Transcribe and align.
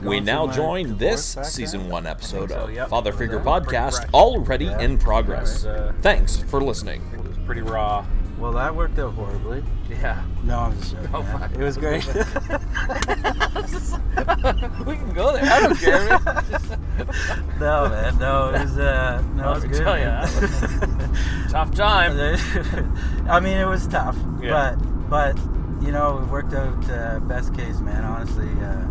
We 0.00 0.20
now 0.20 0.46
join 0.46 0.96
this 0.96 1.36
season 1.42 1.88
one 1.88 2.06
episode 2.06 2.50
so, 2.50 2.60
of 2.60 2.72
yep. 2.72 2.88
Father 2.88 3.12
Figure 3.12 3.38
That 3.38 3.64
Podcast 3.64 4.12
already 4.14 4.66
Yeah. 4.66 4.80
in 4.80 4.98
progress. 4.98 5.64
Was, 5.64 5.66
uh, 5.66 5.92
Thanks 6.00 6.36
for 6.36 6.62
listening. 6.62 7.02
It 7.12 7.28
was 7.28 7.36
pretty 7.44 7.62
raw. 7.62 8.04
Well, 8.38 8.52
that 8.52 8.74
worked 8.74 8.98
out 8.98 9.14
horribly. 9.14 9.62
Yeah. 9.88 10.22
No, 10.42 10.58
I'm 10.60 10.76
just 10.80 10.92
joking. 10.92 11.08
Oh, 11.14 11.22
fuck. 11.22 11.52
It 11.52 11.58
was 11.58 11.76
great. 11.76 12.04
we 14.86 14.96
can 14.96 15.12
go 15.12 15.32
there. 15.32 15.44
I 15.44 15.60
don't 15.60 15.78
care. 15.78 16.08
man. 16.08 16.20
no, 17.60 17.88
man. 17.88 18.18
No, 18.18 18.48
it 18.48 18.62
was. 18.62 18.78
Uh, 18.78 19.22
no, 19.34 19.52
it 19.52 19.54
was 19.54 19.64
good. 19.64 19.84
tell 19.84 19.98
ya, 19.98 20.26
man. 20.40 21.16
Tough 21.50 21.74
time. 21.74 22.16
I 23.28 23.40
mean, 23.40 23.58
it 23.58 23.68
was 23.68 23.86
tough, 23.86 24.16
Yeah. 24.40 24.76
but 24.76 25.10
but 25.10 25.36
you 25.84 25.92
know, 25.92 26.18
it 26.18 26.26
worked 26.28 26.54
out 26.54 26.88
uh, 26.90 27.20
best 27.20 27.54
case, 27.54 27.78
man. 27.80 28.02
Honestly, 28.04 28.48
uh, 28.62 28.86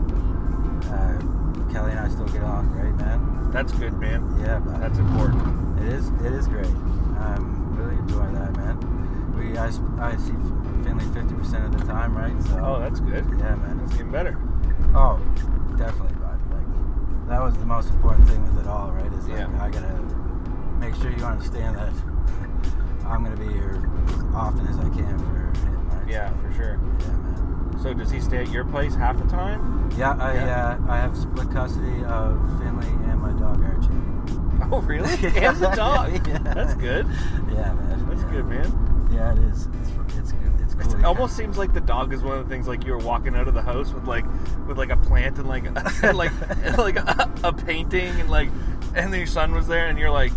uh, 0.91 1.71
Kelly 1.71 1.91
and 1.91 1.99
I 1.99 2.07
still 2.09 2.27
get 2.27 2.41
along 2.41 2.71
great, 2.73 2.93
man. 2.95 3.49
That's 3.51 3.71
good, 3.73 3.93
man. 3.99 4.21
Yeah, 4.39 4.59
but 4.59 4.79
That's 4.79 4.97
important. 4.99 5.79
it 5.82 5.87
is 5.93 6.07
it 6.25 6.32
is 6.33 6.47
great. 6.47 6.65
I'm 7.19 7.75
really 7.77 7.95
enjoying 7.97 8.33
that, 8.36 8.55
man. 8.57 8.77
We 9.37 9.57
I, 9.57 9.68
I 9.99 10.15
see 10.18 10.33
Finley 10.83 11.05
50% 11.05 11.65
of 11.65 11.77
the 11.79 11.85
time, 11.85 12.15
right? 12.18 12.35
So 12.43 12.59
Oh, 12.63 12.79
that's 12.79 12.99
good. 12.99 13.25
yeah, 13.39 13.55
man. 13.55 13.79
It's 13.83 13.93
getting 13.93 14.11
better. 14.11 14.37
Oh, 14.93 15.19
definitely, 15.77 16.15
bud. 16.19 16.39
Like 16.51 17.27
that 17.29 17.41
was 17.41 17.55
the 17.57 17.65
most 17.65 17.89
important 17.89 18.27
thing 18.27 18.43
with 18.43 18.65
it 18.65 18.68
all, 18.69 18.91
right? 18.91 19.11
Is 19.13 19.27
like 19.27 19.39
Yeah. 19.39 19.61
I 19.63 19.69
gotta 19.69 19.93
make 20.79 20.96
sure 20.96 21.11
you 21.11 21.23
understand 21.23 21.75
that 21.77 21.93
I'm 23.05 23.23
gonna 23.23 23.35
be 23.37 23.51
here 23.51 23.82
as 24.07 24.35
often 24.35 24.68
as 24.68 24.77
I 24.79 24.89
can 24.89 25.18
for 25.19 25.68
him, 25.68 25.89
right? 25.89 26.07
Yeah, 26.07 26.29
So, 26.32 26.35
for 26.47 26.54
sure. 26.54 26.79
yeah, 26.99 27.07
man. 27.07 27.61
So 27.81 27.93
does 27.93 28.11
he 28.11 28.21
stay 28.21 28.37
at 28.37 28.49
your 28.51 28.63
place 28.63 28.93
half 28.93 29.17
the 29.17 29.27
time? 29.27 29.89
Yeah, 29.97 30.15
I 30.19 30.33
Yeah. 30.35 30.77
Uh, 30.87 30.91
I 30.91 30.97
have 30.97 31.17
split 31.17 31.49
custody 31.51 32.03
of 32.05 32.39
Finley 32.59 32.88
and 33.09 33.19
my 33.19 33.31
dog 33.39 33.63
Archie. 33.63 33.89
Oh, 34.71 34.80
really? 34.81 35.09
and 35.38 35.57
the 35.57 35.73
dog. 35.75 36.11
Yeah. 36.27 36.38
That's 36.39 36.75
good. 36.75 37.07
Yeah, 37.51 37.73
man. 37.73 38.07
That's 38.07 38.21
yeah. 38.21 38.31
good, 38.31 38.45
man. 38.45 39.09
Yeah, 39.11 39.33
it 39.33 39.39
is. 39.39 39.67
It's 39.81 39.89
it's 40.17 40.31
good. 40.31 40.53
It's 40.61 40.75
cool. 40.75 40.95
It 40.95 41.03
almost 41.03 41.35
seems 41.35 41.57
like 41.57 41.73
the 41.73 41.81
dog 41.81 42.13
is 42.13 42.21
one 42.21 42.38
of 42.38 42.47
the 42.47 42.49
things 42.49 42.67
like 42.67 42.85
you 42.85 42.91
were 42.91 42.99
walking 42.99 43.35
out 43.35 43.47
of 43.47 43.53
the 43.53 43.61
house 43.61 43.91
with 43.91 44.05
like 44.05 44.25
with 44.67 44.77
like 44.77 44.91
a 44.91 44.97
plant 44.97 45.39
and 45.39 45.49
like 45.49 45.66
and 45.66 46.17
like 46.17 46.31
and 46.63 46.77
like 46.77 46.97
a, 46.97 47.31
a 47.43 47.51
painting 47.51 48.19
and 48.21 48.29
like 48.29 48.49
and 48.95 49.11
then 49.11 49.19
your 49.19 49.27
son 49.27 49.53
was 49.53 49.67
there 49.67 49.88
and 49.88 49.97
you're 49.97 50.11
like 50.11 50.31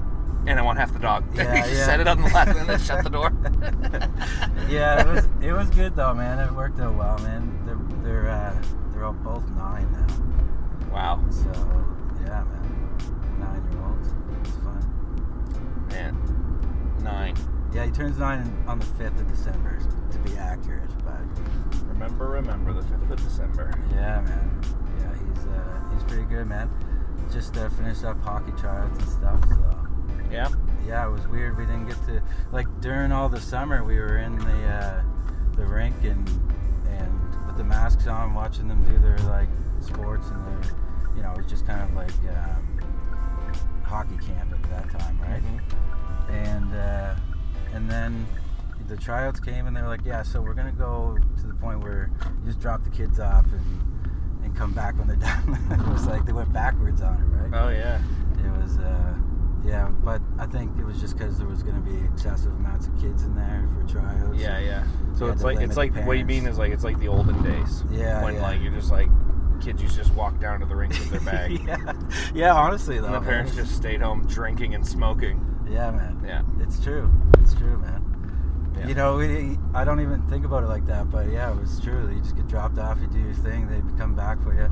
and 0.47 0.59
I 0.59 0.63
want 0.63 0.79
half 0.79 0.93
the 0.93 0.99
dog. 0.99 1.25
Yeah, 1.35 1.55
you 1.55 1.63
just 1.63 1.75
yeah. 1.75 1.87
set 1.87 2.01
it 2.01 2.09
on 2.09 2.21
the 2.23 2.29
left 2.29 2.57
and 2.57 2.69
then 2.69 2.79
shut 2.79 3.03
the 3.05 3.11
door. 3.11 3.33
yeah, 4.69 5.01
it 5.01 5.07
was 5.15 5.29
it 5.43 5.53
was 5.53 5.71
good 5.71 5.97
though, 5.97 6.15
man. 6.15 6.39
It 6.39 6.53
worked 6.53 6.81
out 6.81 6.95
well, 6.95 7.19
man. 7.19 7.51
They're 7.67 7.79
they're 8.03 8.31
uh, 8.31 8.63
they're 8.93 9.05
all 9.05 9.13
both 9.13 9.49
nine 9.51 9.91
now. 9.93 10.93
wow, 10.93 11.25
So 11.31 11.47
yeah, 12.23 12.45
man, 12.45 13.39
nine 13.41 13.73
year 13.73 13.83
olds. 13.85 14.09
It's 14.41 14.57
fun. 14.59 15.87
man, 15.91 16.17
nine. 17.03 17.37
Yeah, 17.73 17.85
he 17.87 17.91
turns 17.91 18.19
nine 18.19 18.65
on 18.69 18.79
the 18.79 18.87
fifth 18.87 19.21
of 19.21 19.27
December, 19.29 19.79
to 20.13 20.19
be 20.19 20.37
accurate. 20.37 20.89
But 21.05 21.21
Remember, 21.89 22.29
remember 22.29 22.73
the 22.73 22.83
fifth 22.83 23.11
of 23.11 23.23
December. 23.23 23.73
yeah, 23.91 24.21
man. 24.21 24.61
Yeah, 25.01 25.13
he's 25.13 25.47
uh, 25.47 25.95
he's 25.95 26.05
pretty 26.05 26.25
good, 26.25 26.47
man. 26.47 26.71
Just 27.33 27.57
uh, 27.57 27.69
finished 27.71 28.05
up 28.05 28.21
hockey 28.23 28.53
tryouts 28.53 28.99
and 28.99 29.09
stuff. 29.09 29.41
So 29.49 29.84
Yeah. 30.35 30.49
yeah, 30.87 31.09
it 31.09 31.11
was 31.13 31.27
weird. 31.29 31.57
We 31.57 31.65
didn't 31.67 31.87
get 31.87 31.97
to 32.07 32.23
like 32.53 32.67
during 32.81 33.13
all 33.13 33.29
the 33.29 33.41
summer. 33.41 33.85
We 33.85 33.97
were 33.97 34.19
in 34.19 34.39
the 34.39 34.67
uh, 34.67 35.03
the 35.57 35.65
rink 35.65 35.97
and 36.03 36.29
and 36.89 37.47
with 37.47 37.57
the 37.57 37.65
masks 37.65 38.07
on, 38.07 38.35
watching 38.35 38.69
them 38.69 38.85
do 38.85 38.99
their 38.99 39.19
like 39.19 39.49
sports 39.81 40.29
and 40.29 40.47
their 40.47 40.73
you 41.17 41.23
know 41.23 41.33
it 41.33 41.39
was 41.39 41.47
just 41.47 41.67
kind 41.67 41.83
of 41.83 41.95
like 41.95 42.13
um, 42.37 43.83
hockey 43.85 44.17
camp 44.27 44.53
at 44.53 44.63
that 44.71 44.99
time, 44.99 45.19
right? 45.21 45.43
and 46.29 46.75
uh, 46.75 47.15
and 47.73 47.91
then 47.91 48.27
the 48.89 48.97
tryouts 48.97 49.41
came 49.41 49.67
and 49.67 49.77
they 49.77 49.81
were 49.81 49.89
like, 49.89 50.05
yeah, 50.05 50.23
so 50.23 50.41
we're 50.41 50.55
gonna 50.55 50.73
go 50.73 51.17
to 51.41 51.47
the 51.47 51.55
point 51.55 51.81
where 51.81 52.11
you 52.41 52.47
just 52.47 52.61
drop 52.61 52.83
the 52.83 52.91
kids 52.91 53.19
off 53.21 53.47
and 53.53 54.45
and 54.45 54.55
come 54.57 54.73
back 54.73 54.97
when 54.99 55.07
they're 55.07 55.17
done. 55.17 55.59
it 55.71 55.93
was 55.93 56.07
like 56.07 56.27
they 56.27 56.33
went 56.33 56.53
backwards 56.53 57.01
on 57.01 57.15
it, 57.15 57.27
right? 57.27 57.65
Oh 57.65 57.69
yeah. 57.71 58.01
It 58.45 58.63
was, 58.63 58.77
uh, 58.79 59.15
yeah, 59.67 59.89
but 60.03 60.21
I 60.39 60.47
think 60.47 60.79
it 60.79 60.85
was 60.85 61.01
just 61.01 61.17
because 61.17 61.39
there 61.39 61.47
was 61.47 61.63
gonna 61.63 61.81
be 61.81 61.97
excessive 62.13 62.53
amounts 62.53 62.87
of 62.87 63.01
kids 63.01 63.23
in 63.25 63.35
there 63.35 63.67
for 63.75 63.89
tryouts. 63.91 64.39
Yeah, 64.39 64.59
yeah. 64.59 64.85
So 65.17 65.27
it's 65.27 65.43
like 65.43 65.61
it's 65.61 65.77
like 65.77 65.95
what 66.07 66.19
you 66.19 66.25
mean 66.25 66.47
is 66.47 66.59
like 66.59 66.73
it's 66.73 66.85
like 66.85 66.99
the 66.99 67.09
olden 67.09 67.43
days. 67.43 67.85
Yeah, 67.91 68.23
When 68.23 68.35
yeah. 68.35 68.43
like 68.43 68.61
you're 68.61 68.73
just 68.73 68.91
like 68.91 69.09
kids 69.61 69.81
used 69.83 69.95
to 69.97 70.03
just 70.03 70.15
walk 70.15 70.39
down 70.41 70.61
to 70.61 70.67
the 70.67 70.75
rink 70.77 70.93
with 70.93 71.11
their 71.11 71.21
bag. 71.33 71.61
yeah, 71.67 71.93
yeah. 72.35 72.55
Honestly, 72.55 72.99
though, 72.99 73.07
And 73.07 73.15
the 73.15 73.21
parents 73.21 73.55
just 73.55 73.75
stayed 73.75 74.01
home 74.01 74.27
drinking 74.27 74.75
and 74.75 74.87
smoking. 74.87 75.41
Yeah, 75.71 75.91
man. 75.93 76.21
Yeah. 76.27 76.43
It's 76.61 76.83
true. 76.83 77.11
It's 77.39 77.55
true, 77.55 77.79
man. 77.79 78.03
Yeah. 78.77 78.89
You 78.89 78.95
know, 78.95 79.17
we, 79.17 79.59
I 79.75 79.85
don't 79.85 80.01
even 80.01 80.23
think 80.29 80.45
about 80.45 80.63
it 80.65 80.67
like 80.67 80.87
that, 80.87 81.11
but 81.11 81.31
yeah, 81.31 81.53
it 81.53 81.61
was 81.61 81.81
true. 81.81 82.11
You 82.13 82.21
just 82.21 82.37
get 82.37 82.47
dropped 82.49 82.79
off, 82.79 82.99
you 83.01 83.07
do 83.07 83.19
your 83.21 83.35
thing, 83.35 83.69
they 83.69 83.81
come 83.97 84.15
back 84.15 84.43
for 84.43 84.55
you. 84.55 84.69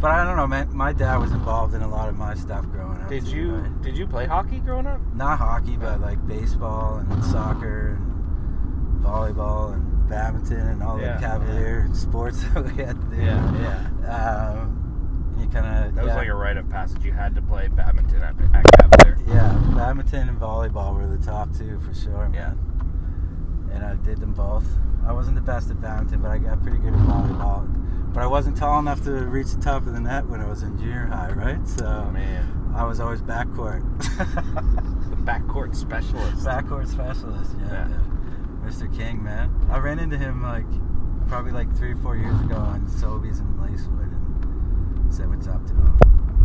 But 0.00 0.10
I 0.10 0.24
don't 0.24 0.36
know, 0.36 0.46
man. 0.46 0.74
My 0.74 0.92
dad 0.92 1.16
was 1.18 1.32
involved 1.32 1.72
in 1.74 1.82
a 1.82 1.88
lot 1.88 2.08
of 2.08 2.16
my 2.16 2.34
stuff 2.34 2.66
growing 2.66 3.00
up. 3.00 3.08
Did 3.08 3.26
too, 3.26 3.36
you 3.36 3.54
right? 3.54 3.82
did 3.82 3.96
you 3.96 4.06
play 4.06 4.26
hockey 4.26 4.58
growing 4.58 4.86
up? 4.86 5.00
Not 5.14 5.38
hockey, 5.38 5.76
but 5.76 6.00
like 6.00 6.24
baseball 6.26 6.96
and 6.96 7.24
soccer 7.24 7.96
and 7.98 9.04
volleyball 9.04 9.72
and 9.74 10.08
badminton 10.08 10.58
and 10.58 10.82
all 10.82 11.00
Yeah, 11.00 11.14
the 11.14 11.20
cavalier 11.20 11.88
sports 11.94 12.42
that 12.54 12.64
we 12.64 12.82
had 12.82 13.00
to 13.00 13.16
do. 13.16 13.22
yeah. 13.22 14.54
Um, 14.58 15.36
you 15.38 15.46
kind 15.48 15.66
of. 15.86 15.94
That 15.94 16.02
yeah. 16.02 16.06
was 16.06 16.14
like 16.16 16.28
a 16.28 16.34
rite 16.34 16.56
of 16.56 16.68
passage. 16.68 17.02
You 17.04 17.12
had 17.12 17.34
to 17.36 17.42
play 17.42 17.68
badminton 17.68 18.22
at, 18.22 18.34
at 18.54 18.64
Cavalier. 18.78 19.18
Yeah, 19.26 19.52
badminton 19.74 20.28
and 20.28 20.38
volleyball 20.40 20.94
were 20.94 21.06
the 21.06 21.24
top 21.24 21.56
two 21.56 21.80
for 21.80 21.94
sure, 21.94 22.28
man. 22.28 22.58
And 23.74 23.84
I 23.84 23.94
did 23.96 24.18
them 24.20 24.32
both. 24.32 24.64
I 25.06 25.12
wasn't 25.12 25.34
the 25.36 25.42
best 25.42 25.70
at 25.70 25.80
badminton, 25.80 26.20
but 26.22 26.30
I 26.30 26.38
got 26.38 26.62
pretty 26.62 26.78
good 26.78 26.94
at 26.94 27.00
volleyball. 27.00 27.66
But 28.14 28.22
I 28.22 28.26
wasn't 28.26 28.56
tall 28.56 28.78
enough 28.78 29.02
to 29.04 29.10
reach 29.10 29.52
the 29.52 29.60
top 29.60 29.86
of 29.86 29.92
the 29.92 30.00
net 30.00 30.26
when 30.28 30.40
I 30.40 30.48
was 30.48 30.62
in 30.62 30.78
junior 30.78 31.06
high, 31.06 31.30
right? 31.32 31.66
So 31.68 31.84
Oh 31.84 32.10
man, 32.12 32.72
I 32.74 32.84
was 32.84 33.00
always 33.00 33.20
backcourt. 33.20 33.82
the 35.10 35.16
backcourt 35.16 35.74
specialist. 35.74 36.46
backcourt 36.46 36.86
specialist, 36.86 37.50
yeah. 37.60 37.72
Yeah. 37.72 37.88
yeah. 37.88 38.68
Mr. 38.70 38.96
King, 38.96 39.22
man. 39.22 39.50
I 39.70 39.78
ran 39.78 39.98
into 39.98 40.16
him 40.16 40.42
like 40.42 40.64
probably 41.28 41.52
like 41.52 41.74
three 41.76 41.92
or 41.92 41.96
four 41.96 42.16
years 42.16 42.40
ago 42.40 42.54
on 42.56 42.86
Sobeys 42.86 43.40
in 43.40 43.46
Lacewood 43.58 44.12
and 44.12 45.12
said 45.12 45.28
what's 45.28 45.48
up 45.48 45.66
to 45.66 45.72
him. 45.74 45.98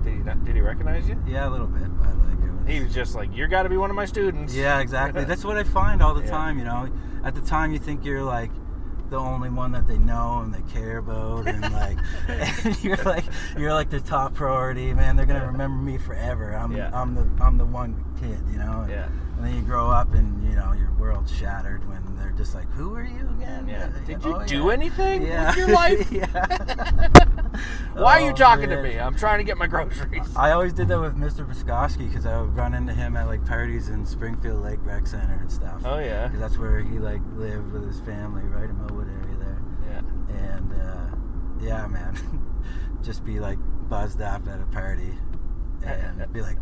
Did 0.03 0.13
he 0.13 0.19
not, 0.19 0.43
did 0.43 0.55
he 0.55 0.61
recognize 0.61 1.07
you? 1.07 1.21
Yeah, 1.27 1.47
a 1.47 1.51
little 1.51 1.67
bit, 1.67 1.83
but 1.99 2.07
like 2.25 2.39
it 2.39 2.51
was. 2.51 2.67
He 2.67 2.79
was 2.81 2.93
just 2.93 3.13
like, 3.15 3.33
"You 3.35 3.47
got 3.47 3.63
to 3.63 3.69
be 3.69 3.77
one 3.77 3.89
of 3.89 3.95
my 3.95 4.05
students." 4.05 4.53
Yeah, 4.55 4.79
exactly. 4.79 5.23
That's 5.25 5.45
what 5.45 5.55
I 5.57 5.63
find 5.63 6.01
all 6.01 6.13
the 6.13 6.23
Yeah. 6.23 6.31
time. 6.31 6.57
You 6.57 6.65
know, 6.65 6.89
at 7.23 7.35
the 7.35 7.41
time 7.41 7.71
you 7.71 7.79
think 7.79 8.05
you're 8.05 8.23
like 8.23 8.51
the 9.09 9.17
only 9.17 9.49
one 9.49 9.71
that 9.71 9.87
they 9.87 9.97
know 9.97 10.41
and 10.43 10.53
they 10.53 10.61
care 10.71 10.97
about, 10.97 11.47
and 11.47 11.61
like 11.73 11.97
and 12.27 12.83
you're 12.83 12.97
like 12.97 13.25
you're 13.57 13.73
like 13.73 13.89
the 13.89 13.99
top 13.99 14.33
priority, 14.35 14.93
man. 14.93 15.15
They're 15.15 15.25
gonna 15.25 15.47
remember 15.47 15.81
me 15.81 15.97
forever. 15.97 16.53
I'm 16.55 16.75
Yeah. 16.75 16.91
I'm 16.93 17.15
the 17.15 17.27
I'm 17.43 17.57
the 17.57 17.65
one 17.65 18.03
kid, 18.19 18.39
you 18.51 18.59
know. 18.59 18.81
And, 18.81 18.91
Yeah. 18.91 19.09
And 19.39 19.47
then 19.47 19.55
you 19.55 19.61
grow 19.61 19.89
up 19.89 20.13
and 20.13 20.43
you 20.43 20.53
know 20.55 20.73
your 20.73 20.91
world's 20.99 21.33
shattered 21.33 21.87
when 21.87 22.03
they're 22.17 22.31
just 22.31 22.53
like, 22.53 22.69
"Who 22.73 22.93
are 22.93 23.03
you 23.03 23.27
again?" 23.37 23.67
Yeah. 23.69 23.89
Did 24.05 24.21
you 24.23 24.35
"Oh, 24.35 24.45
do 24.45 24.65
yeah." 24.65 24.71
anything 24.73 25.21
Yeah. 25.25 25.47
with 25.47 25.57
your 25.57 25.67
life? 25.73 26.11
yeah. 26.11 26.25
Why 27.93 28.19
are 28.19 28.25
you 28.25 28.31
Oh, 28.31 28.35
talking 28.35 28.69
man. 28.69 28.83
to 28.83 28.83
me? 28.83 28.99
I'm 28.99 29.15
trying 29.15 29.37
to 29.39 29.43
get 29.45 29.57
my 29.57 29.67
groceries. 29.67 30.35
I 30.35 30.51
always 30.51 30.73
did 30.73 30.87
that 30.89 30.99
with 30.99 31.15
Mr. 31.15 31.47
Viscoski 31.49 32.07
because 32.09 32.25
I 32.25 32.39
would 32.41 32.55
run 32.55 32.73
into 32.73 32.93
him 32.93 33.15
at 33.17 33.27
like 33.27 33.45
parties 33.45 33.87
in 33.89 34.05
Springfield 34.05 34.61
Lake 34.61 34.79
Rec 34.83 35.07
Center 35.07 35.37
and 35.39 35.51
stuff. 35.51 35.81
Oh 35.85 35.99
yeah. 35.99 36.27
Because 36.27 36.39
that's 36.41 36.57
where 36.57 36.79
he 36.81 36.99
like 36.99 37.21
lived 37.35 37.71
with 37.71 37.85
his 37.87 37.99
family, 38.01 38.43
right 38.43 38.69
in 38.69 38.77
Millwood 38.77 39.07
area 39.07 39.37
there. 39.37 39.61
Yeah. 39.89 40.47
And 40.49 40.73
uh, 40.73 41.15
yeah, 41.61 41.87
man, 41.87 42.15
just 43.01 43.23
be 43.25 43.39
like 43.39 43.57
buzzed 43.89 44.21
up 44.21 44.47
at 44.49 44.59
a 44.61 44.65
party 44.65 45.13
and 45.83 46.31
be 46.33 46.41
like, 46.41 46.57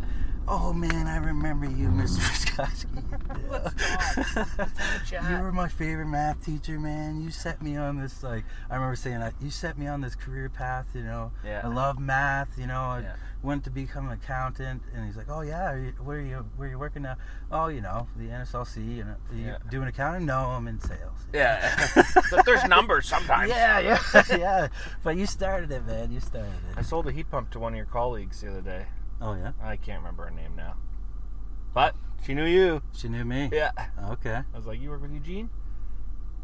"Oh 0.47 0.73
man, 0.73 1.07
I 1.07 1.17
remember 1.17 1.65
you, 1.65 1.89
Mr. 1.89 2.19
Viscoski. 2.19 3.03
Let's 3.49 3.73
talk. 3.73 4.57
Let's 4.57 4.77
have 4.79 5.01
a 5.01 5.05
chat." 5.05 5.29
You 5.29 5.37
were 5.43 5.51
my 5.51 5.67
favorite 5.67 6.07
math 6.07 6.43
teacher, 6.45 6.79
man. 6.79 7.21
You 7.21 7.31
set 7.31 7.61
me 7.61 7.75
on 7.77 7.97
this 7.99 8.23
like 8.23 8.45
I 8.69 8.75
remember 8.75 8.95
saying 8.95 9.19
that 9.19 9.33
you 9.41 9.49
set 9.49 9.77
me 9.77 9.87
on 9.87 10.01
this 10.01 10.15
career 10.15 10.49
path. 10.49 10.87
You 10.93 11.03
know, 11.03 11.31
Yeah. 11.43 11.61
I 11.63 11.67
love 11.67 11.99
math. 11.99 12.57
You 12.57 12.67
know, 12.67 12.81
I 12.81 12.99
Yeah. 13.01 13.13
went 13.43 13.63
to 13.65 13.69
become 13.69 14.07
an 14.07 14.13
accountant, 14.13 14.83
and 14.95 15.05
he's 15.05 15.15
like, 15.17 15.29
"Oh 15.29 15.41
yeah, 15.41 15.71
are 15.71 15.77
you, 15.79 15.91
where 16.03 16.17
are 16.17 16.21
you? 16.21 16.45
Where 16.55 16.67
are 16.67 16.71
you 16.71 16.79
working 16.79 17.03
now? 17.03 17.17
Oh, 17.51 17.67
you 17.67 17.81
know, 17.81 18.07
the 18.15 18.29
NSLC. 18.31 19.01
And 19.01 19.15
you 19.33 19.45
Yeah. 19.47 19.57
doing 19.69 19.87
accounting? 19.87 20.25
No, 20.25 20.37
I'm 20.51 20.67
in 20.67 20.79
sales. 20.79 21.27
Yeah. 21.33 21.75
but 22.31 22.45
there's 22.45 22.63
numbers 22.65 23.07
sometimes. 23.07 23.49
Yeah, 23.49 23.79
yeah, 23.79 23.99
yeah. 24.37 24.67
But 25.03 25.17
you 25.17 25.25
started 25.25 25.71
it, 25.71 25.85
man. 25.85 26.11
You 26.11 26.19
started 26.19 26.51
it. 26.71 26.77
I 26.77 26.81
sold 26.81 27.07
a 27.07 27.11
heat 27.11 27.29
pump 27.29 27.51
to 27.51 27.59
one 27.59 27.73
of 27.73 27.77
your 27.77 27.85
colleagues 27.85 28.41
the 28.41 28.49
other 28.49 28.61
day. 28.61 28.85
Oh 29.21 29.33
yeah, 29.33 29.51
I 29.61 29.75
can't 29.75 29.99
remember 29.99 30.25
her 30.25 30.31
name 30.31 30.55
now. 30.55 30.75
But 31.73 31.95
she 32.25 32.33
knew 32.33 32.45
you. 32.45 32.81
she 32.93 33.07
knew 33.09 33.25
me. 33.25 33.49
Yeah. 33.51 33.71
Okay. 34.09 34.41
I 34.53 34.57
was 34.57 34.65
like, 34.65 34.79
"You 34.81 34.89
work 34.89 35.01
with 35.01 35.11
Eugene?" 35.11 35.49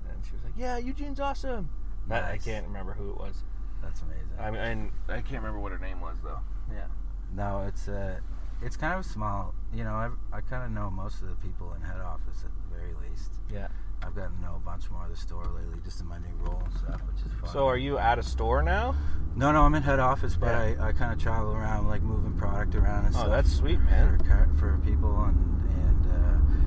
And 0.10 0.24
she 0.26 0.34
was 0.34 0.44
like, 0.44 0.54
"Yeah, 0.58 0.78
Eugene's 0.78 1.20
awesome." 1.20 1.70
But 2.08 2.24
I 2.24 2.32
Nice. 2.34 2.46
can't 2.46 2.66
remember 2.68 2.94
who 2.94 3.12
it 3.12 3.18
was. 3.18 3.44
That's 3.82 4.02
amazing. 4.02 4.28
I 4.40 4.52
mean, 4.52 4.92
I 5.08 5.22
can't 5.22 5.42
remember 5.44 5.60
what 5.60 5.72
her 5.72 5.78
name 5.80 6.02
was 6.02 6.18
though. 6.24 6.40
Yeah. 6.72 6.86
No, 7.34 7.66
it's 7.68 7.88
uh, 7.88 8.20
it's 8.62 8.76
kind 8.78 8.98
of 9.00 9.06
small. 9.06 9.54
You 9.74 9.84
know, 9.84 9.94
I, 9.94 10.10
I 10.38 10.42
kind 10.42 10.64
of 10.64 10.72
know 10.72 10.90
most 10.90 11.22
of 11.22 11.30
the 11.30 11.36
people 11.36 11.74
in 11.74 11.82
head 11.82 12.00
office 12.02 12.44
at 12.44 12.52
the 12.56 12.76
very 12.78 12.94
least. 13.10 13.32
Yeah. 13.52 13.68
I've 14.06 14.16
gotten 14.16 14.36
to 14.38 14.42
know 14.42 14.56
a 14.56 14.60
bunch 14.60 14.90
more 14.92 15.04
of 15.06 15.10
the 15.12 15.18
store 15.18 15.46
lately, 15.46 15.80
just 15.84 16.02
in 16.02 16.08
my 16.08 16.18
new 16.18 16.34
role 16.40 16.62
and 16.66 16.74
stuff, 16.78 17.02
which 17.08 17.26
is 17.26 17.32
fun. 17.42 17.50
So 17.52 17.68
are 17.68 17.78
you 17.78 17.98
at 17.98 18.20
a 18.20 18.24
store 18.24 18.62
now? 18.64 18.96
No, 19.36 19.52
no, 19.52 19.62
I'm 19.64 19.74
in 19.76 19.84
head 19.84 20.00
office, 20.00 20.36
but 20.36 20.48
Yeah. 20.48 20.84
I, 20.84 20.90
I 20.90 20.92
kind 20.92 21.12
of 21.14 21.20
travel 21.20 21.54
around, 21.54 21.88
like 21.88 22.02
moving 22.04 22.34
product 22.38 22.76
around 22.76 23.06
and 23.06 23.16
Oh, 23.16 23.20
stuff. 23.20 23.28
Oh, 23.28 23.32
that's 23.32 23.52
sweet, 23.52 23.80
man. 23.82 24.20
For, 24.20 24.50
for 24.60 24.78
people 24.86 25.24
and 25.24 25.50
and 25.88 26.06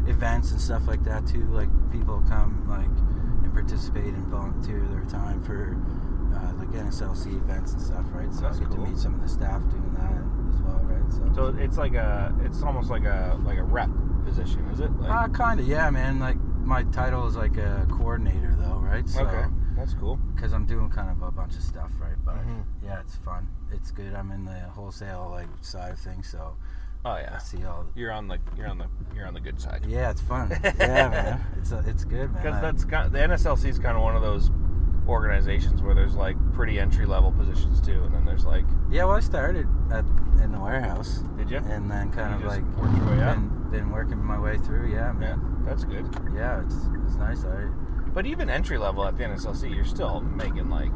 uh, 0.08 0.10
events 0.10 0.50
and 0.52 0.60
stuff 0.60 0.86
like 0.88 1.04
that 1.04 1.26
too. 1.26 1.44
Like 1.50 1.68
people 1.92 2.22
come 2.28 2.66
like 2.68 2.86
and 3.44 3.52
participate 3.52 4.14
and 4.14 4.26
volunteer 4.26 4.80
their 4.90 5.04
time 5.04 5.40
for 5.44 5.76
uh, 6.34 6.52
like 6.58 6.68
NSLC 6.70 7.36
events 7.36 7.72
and 7.74 7.80
stuff, 7.82 8.04
right? 8.12 8.32
So 8.34 8.40
That's 8.42 8.56
I 8.56 8.60
get 8.60 8.68
cool. 8.70 8.84
to 8.84 8.90
meet 8.90 8.98
some 8.98 9.14
of 9.14 9.20
the 9.22 9.28
staff 9.28 9.62
doing 9.70 9.94
that 9.94 10.54
as 10.54 10.60
well, 10.62 10.80
right? 10.82 11.34
So 11.36 11.54
it's 11.58 11.78
like 11.78 11.94
a, 11.94 12.34
it's 12.42 12.62
almost 12.62 12.90
like 12.90 13.04
a 13.04 13.38
like 13.44 13.58
a 13.58 13.62
rep 13.62 13.90
position, 14.24 14.66
is 14.72 14.80
it? 14.80 14.90
Like, 14.98 15.10
Uh, 15.10 15.28
kind 15.28 15.60
of, 15.60 15.68
yeah, 15.68 15.88
man. 15.90 16.18
Like 16.18 16.36
my 16.66 16.82
title 16.84 17.26
is 17.26 17.36
like 17.36 17.56
a 17.56 17.86
coordinator, 17.90 18.54
though, 18.58 18.78
right? 18.78 19.08
So, 19.08 19.22
okay, 19.24 19.44
that's 19.76 19.94
cool. 19.94 20.16
Because 20.34 20.52
I'm 20.52 20.66
doing 20.66 20.90
kind 20.90 21.10
of 21.10 21.22
a 21.22 21.30
bunch 21.30 21.54
of 21.54 21.62
stuff, 21.62 21.92
right? 22.00 22.16
But 22.24 22.36
Mhm. 22.46 22.64
yeah, 22.84 23.00
it's 23.00 23.14
fun. 23.16 23.48
It's 23.72 23.90
good. 23.90 24.14
I'm 24.14 24.30
in 24.32 24.44
the 24.44 24.58
wholesale 24.74 25.28
like 25.30 25.48
side 25.62 25.92
of 25.92 25.98
things, 25.98 26.28
so 26.28 26.54
Oh 27.04 27.10
I 27.10 27.20
yeah, 27.20 27.38
see 27.38 27.64
all. 27.64 27.86
you're 27.94 28.10
on 28.12 28.26
the 28.28 28.38
you're 28.56 28.66
on 28.68 28.78
the 28.78 28.86
you're 29.14 29.26
on 29.26 29.34
the 29.34 29.40
good 29.40 29.60
side. 29.60 29.84
Yeah, 29.86 30.10
it's 30.10 30.20
fun. 30.20 30.50
yeah, 30.64 31.08
man. 31.08 31.40
It's 31.58 31.70
uh, 31.72 31.82
it's 31.86 32.04
good, 32.04 32.32
man. 32.32 32.42
Because 32.42 32.60
that's 32.60 32.84
kind 32.84 33.06
of, 33.06 33.12
the 33.12 33.18
NSLC 33.20 33.66
is 33.68 33.78
kind 33.78 33.96
of 33.96 34.02
one 34.02 34.16
of 34.16 34.22
those 34.22 34.50
organizations 35.06 35.82
where 35.82 35.94
there's 35.94 36.16
like 36.16 36.36
pretty 36.52 36.80
entry 36.80 37.06
level 37.06 37.30
positions 37.30 37.80
too, 37.80 38.02
and 38.04 38.12
then 38.14 38.24
there's 38.24 38.44
like, 38.44 38.64
yeah. 38.90 39.04
Well, 39.04 39.16
I 39.16 39.20
started 39.20 39.68
at 39.92 40.04
in 40.42 40.50
the 40.52 40.58
warehouse, 40.58 41.22
did 41.36 41.48
you? 41.50 41.58
and 41.58 41.88
then 41.90 42.10
kind 42.10 42.40
You 42.40 42.46
of 42.46 42.52
like 42.52 42.64
worked 42.76 42.96
your 42.96 43.06
way 43.06 43.22
up. 43.22 43.36
been, 43.36 43.65
been 43.70 43.90
working 43.90 44.22
my 44.22 44.38
way 44.38 44.58
through. 44.58 44.90
Yeah, 44.90 45.06
Yeah, 45.08 45.12
man. 45.12 45.62
that's 45.64 45.84
good. 45.84 46.06
Yeah, 46.34 46.62
it's 46.62 46.76
it's 47.06 47.16
nice. 47.16 47.44
I 47.44 47.66
But 48.14 48.26
even 48.26 48.48
entry 48.50 48.78
level 48.78 49.04
at 49.06 49.16
the 49.16 49.24
NSLC, 49.24 49.74
you're 49.74 49.84
still 49.84 50.20
making 50.20 50.68
like 50.70 50.90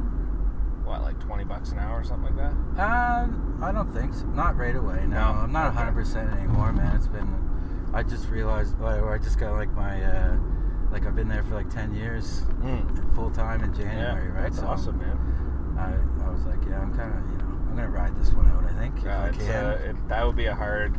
what, 0.84 1.02
like 1.02 1.20
twenty 1.20 1.44
bucks 1.44 1.72
an 1.72 1.78
hour 1.78 2.00
or 2.00 2.04
something 2.04 2.34
like 2.36 2.52
that. 2.76 2.82
Um, 2.82 3.58
I 3.62 3.70
don't 3.72 3.92
think 3.92 4.14
so. 4.14 4.26
Not 4.26 4.56
right 4.56 4.74
away. 4.76 5.00
No, 5.06 5.32
No? 5.32 5.40
I'm 5.40 5.52
not 5.52 5.66
Okay. 5.68 5.76
100 5.76 5.92
percent 5.94 6.32
anymore, 6.32 6.72
man. 6.72 6.96
It's 6.96 7.06
been. 7.08 7.28
I 7.92 8.02
just 8.04 8.28
realized, 8.28 8.80
or 8.80 9.12
I 9.14 9.18
just 9.18 9.38
got 9.38 9.52
like 9.54 9.70
my, 9.72 10.02
uh, 10.02 10.36
like 10.92 11.06
I've 11.06 11.16
been 11.16 11.28
there 11.28 11.42
for 11.42 11.56
like 11.56 11.70
10 11.70 11.92
years, 11.92 12.42
Mm. 12.62 13.14
full 13.16 13.30
time 13.30 13.64
in 13.64 13.74
January, 13.74 14.26
yeah, 14.28 14.32
right? 14.34 14.42
That's 14.44 14.60
so 14.60 14.66
awesome, 14.68 14.98
man. 14.98 15.18
I, 15.76 15.94
I 16.24 16.30
was 16.30 16.44
like, 16.46 16.58
yeah, 16.68 16.80
I'm 16.80 16.94
kind 16.96 17.12
of, 17.12 17.30
you 17.30 17.38
know, 17.38 17.44
I'm 17.68 17.76
gonna 17.76 17.88
ride 17.88 18.16
this 18.16 18.32
one 18.32 18.46
out. 18.48 18.62
I 18.64 18.72
think 18.78 19.02
Yeah, 19.02 19.24
if 19.26 19.34
I 19.34 19.38
can. 19.38 19.64
uh, 19.66 19.70
it, 19.90 20.08
that 20.08 20.24
would 20.26 20.36
be 20.36 20.46
a 20.46 20.54
hard 20.54 20.96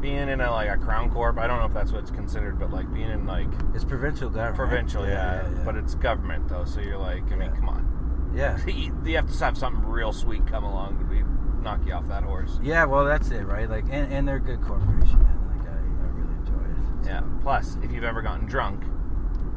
being 0.00 0.28
in 0.28 0.40
a 0.40 0.50
like 0.50 0.68
a 0.68 0.76
crown 0.76 1.10
corp. 1.10 1.38
I 1.38 1.46
don't 1.46 1.58
know 1.58 1.66
if 1.66 1.72
that's 1.74 1.92
what's 1.92 2.10
considered, 2.10 2.58
but 2.58 2.70
like 2.70 2.92
being 2.92 3.10
in 3.10 3.26
like 3.26 3.48
it's 3.74 3.84
provincial 3.84 4.28
government. 4.28 4.56
provincial, 4.56 5.06
yeah, 5.06 5.48
yeah, 5.48 5.62
but 5.64 5.76
it's 5.76 5.94
government 5.94 6.48
though. 6.48 6.64
So 6.64 6.80
you're 6.80 6.98
like, 6.98 7.30
I 7.32 7.36
mean, 7.36 7.52
come 7.52 7.68
on, 7.68 8.32
yeah. 8.34 8.58
you 8.66 8.96
you 9.04 9.16
have 9.16 9.30
to 9.30 9.38
have 9.44 9.56
something 9.58 9.84
real 9.84 10.12
sweet 10.12 10.46
come 10.46 10.64
along 10.64 10.98
to 10.98 11.04
be 11.04 11.22
knock 11.62 11.80
you 11.86 11.92
off 11.92 12.06
that 12.08 12.22
horse. 12.22 12.58
Yeah, 12.62 12.84
well, 12.84 13.04
that's 13.04 13.30
it, 13.30 13.44
right? 13.44 13.68
Like, 13.68 13.84
and, 13.90 14.12
and 14.12 14.28
they're 14.28 14.36
a 14.36 14.40
good 14.40 14.60
corporation, 14.62 15.20
man. 15.22 15.38
Like, 15.58 15.68
I, 15.68 15.72
I 15.72 16.10
really 16.14 16.34
enjoy 16.38 16.62
it. 16.62 17.04
So- 17.04 17.10
Yeah. 17.10 17.22
Plus, 17.42 17.76
if 17.82 17.90
you've 17.90 18.04
ever 18.04 18.22
gotten 18.22 18.46
drunk 18.46 18.84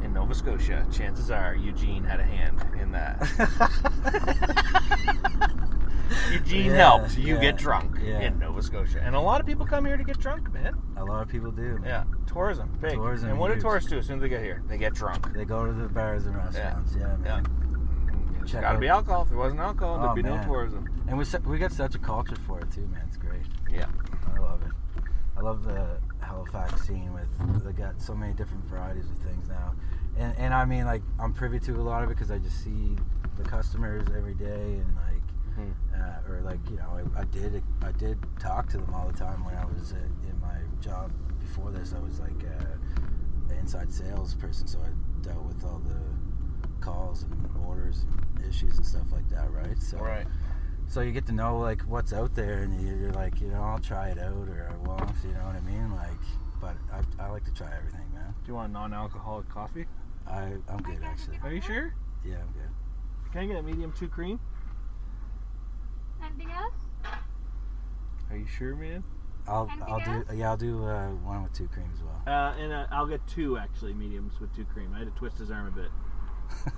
in 0.02 0.12
Nova 0.14 0.34
Scotia, 0.34 0.84
chances 0.90 1.30
are 1.30 1.54
Eugene 1.54 2.02
had 2.02 2.18
a 2.18 2.24
hand 2.24 2.60
in 2.80 2.90
that. 2.90 3.20
Eugene 6.32 6.66
Yeah, 6.66 6.76
helped 6.76 7.16
you 7.18 7.34
yeah, 7.36 7.40
get 7.40 7.56
drunk 7.56 7.98
yeah. 8.02 8.20
in 8.20 8.38
Nova 8.38 8.62
Scotia, 8.62 9.00
and 9.02 9.14
a 9.14 9.20
lot 9.20 9.40
of 9.40 9.46
people 9.46 9.64
come 9.66 9.84
here 9.84 9.96
to 9.96 10.04
get 10.04 10.18
drunk, 10.18 10.52
man. 10.52 10.74
a 10.96 11.04
lot 11.04 11.22
of 11.22 11.28
people 11.28 11.50
do. 11.50 11.78
man. 11.78 11.84
Yeah, 11.84 12.04
tourism, 12.26 12.68
big. 12.80 12.94
Tourism, 12.94 13.30
and 13.30 13.38
what 13.38 13.54
do 13.54 13.60
tourists 13.60 13.88
do 13.90 13.98
as 13.98 14.06
soon 14.06 14.16
as 14.16 14.22
they 14.22 14.28
get 14.28 14.42
here? 14.42 14.62
They 14.68 14.78
get 14.78 14.94
drunk. 14.94 15.32
They 15.32 15.44
go 15.44 15.66
to 15.66 15.72
the 15.72 15.88
bars 15.88 16.26
and 16.26 16.36
restaurants. 16.36 16.94
Yeah, 16.98 17.16
Yeah. 17.24 17.36
man. 17.38 17.46
There's 18.38 18.50
Check 18.52 18.62
gotta 18.62 18.76
out- 18.76 18.80
be 18.80 18.88
alcohol. 18.88 19.22
If 19.22 19.28
there 19.28 19.38
wasn't 19.38 19.60
alcohol, 19.60 19.98
Oh, 19.98 20.02
there'd 20.02 20.16
be 20.16 20.22
no 20.22 20.42
tourism. 20.42 20.88
And 21.08 21.18
we 21.18 21.24
we 21.46 21.58
got 21.58 21.72
such 21.72 21.94
a 21.94 21.98
culture 21.98 22.36
for 22.36 22.58
it 22.60 22.70
too, 22.70 22.86
man. 22.88 23.02
It's 23.08 23.16
great. 23.18 23.42
Yeah. 23.70 23.86
I 24.34 24.38
love 24.38 24.62
it. 24.62 25.02
I 25.36 25.40
love 25.42 25.64
the 25.64 25.98
Halifax 26.20 26.82
scene 26.86 27.12
with 27.12 27.64
they 27.64 27.72
got 27.72 28.00
so 28.00 28.14
many 28.14 28.32
different 28.32 28.64
varieties 28.66 29.10
of 29.10 29.18
things 29.18 29.48
now, 29.48 29.74
and 30.16 30.34
and 30.38 30.52
I 30.54 30.64
mean 30.64 30.84
like 30.86 31.02
I'm 31.18 31.32
privy 31.32 31.58
to 31.60 31.72
a 31.80 31.82
lot 31.82 32.02
of 32.04 32.10
it 32.10 32.14
because 32.14 32.30
I 32.30 32.38
just 32.38 32.62
see 32.62 32.96
the 33.36 33.42
customers 33.44 34.06
every 34.16 34.34
day 34.34 34.78
and 34.80 34.96
like 34.96 35.09
Mhm. 35.60 35.74
uh, 36.00 36.28
or 36.32 36.40
like 36.42 36.60
you 36.70 36.76
know 36.76 37.00
I, 37.16 37.20
I 37.20 37.24
did 37.24 37.62
I 37.82 37.92
did 37.92 38.18
talk 38.38 38.68
to 38.70 38.78
them 38.78 38.92
all 38.94 39.06
the 39.08 39.16
time 39.18 39.44
when 39.44 39.54
I 39.54 39.64
was 39.64 39.92
uh, 39.92 39.96
in 40.28 40.40
my 40.40 40.56
job 40.80 41.10
before 41.40 41.70
this. 41.70 41.92
I 41.94 41.98
was 42.00 42.20
like 42.20 42.42
uh, 42.44 43.50
an 43.52 43.58
inside 43.58 43.92
sales 43.92 44.34
person, 44.34 44.66
so 44.66 44.78
I 44.80 44.88
dealt 45.22 45.44
with 45.44 45.64
all 45.64 45.78
the 45.80 46.00
calls 46.80 47.24
and 47.24 47.50
orders 47.66 48.04
and 48.36 48.48
issues 48.48 48.76
and 48.78 48.86
stuff 48.86 49.12
like 49.12 49.28
that, 49.30 49.50
right? 49.52 49.80
So 49.82 49.98
Right. 49.98 50.26
so 50.88 51.00
you 51.02 51.12
get 51.12 51.26
to 51.26 51.32
know 51.32 51.58
like 51.58 51.82
what's 51.82 52.12
out 52.12 52.34
there, 52.34 52.62
and 52.62 52.80
you- 52.80 52.96
you're 52.96 53.12
like, 53.12 53.40
you 53.40 53.48
know, 53.48 53.62
I'll 53.62 53.78
try 53.78 54.08
it 54.08 54.18
out 54.18 54.48
or 54.48 54.68
I 54.72 54.76
won't. 54.88 55.10
You 55.24 55.32
know 55.34 55.44
what 55.46 55.56
I 55.56 55.60
mean? 55.60 55.90
Like, 55.94 56.18
but 56.60 56.76
I, 56.92 57.00
I 57.22 57.30
like 57.30 57.44
to 57.44 57.52
try 57.54 57.70
everything, 57.76 58.12
man. 58.14 58.34
Do 58.44 58.48
you 58.48 58.54
want 58.54 58.72
non-alcoholic 58.72 59.48
coffee? 59.48 59.86
I 60.26 60.52
I'm 60.68 60.82
good 60.82 61.00
actually. 61.02 61.38
Are 61.42 61.52
you 61.52 61.60
sure? 61.60 61.94
Yeah, 62.24 62.36
I'm 62.36 62.52
good. 62.52 62.70
Can 63.32 63.40
I 63.42 63.46
get 63.46 63.56
a 63.56 63.62
medium 63.62 63.92
two 63.92 64.08
cream? 64.08 64.38
Anything 66.22 66.50
else? 66.50 66.74
Are 68.30 68.36
you 68.36 68.46
sure, 68.46 68.76
man? 68.76 69.02
I'll 69.48 69.68
Anything 69.70 69.84
I'll 69.88 70.00
do 70.00 70.36
yeah 70.36 70.50
I'll 70.50 70.56
do 70.56 70.84
uh, 70.84 71.08
one 71.24 71.42
with 71.42 71.52
two 71.52 71.68
cream 71.68 71.90
as 71.94 72.02
well. 72.02 72.22
Uh, 72.26 72.54
and 72.58 72.72
uh, 72.72 72.86
I'll 72.90 73.06
get 73.06 73.26
two 73.26 73.58
actually 73.58 73.94
mediums 73.94 74.38
with 74.40 74.54
two 74.54 74.64
cream. 74.64 74.92
I 74.94 74.98
had 74.98 75.12
to 75.12 75.18
twist 75.18 75.38
his 75.38 75.50
arm 75.50 75.66
a 75.66 75.70
bit. 75.70 75.90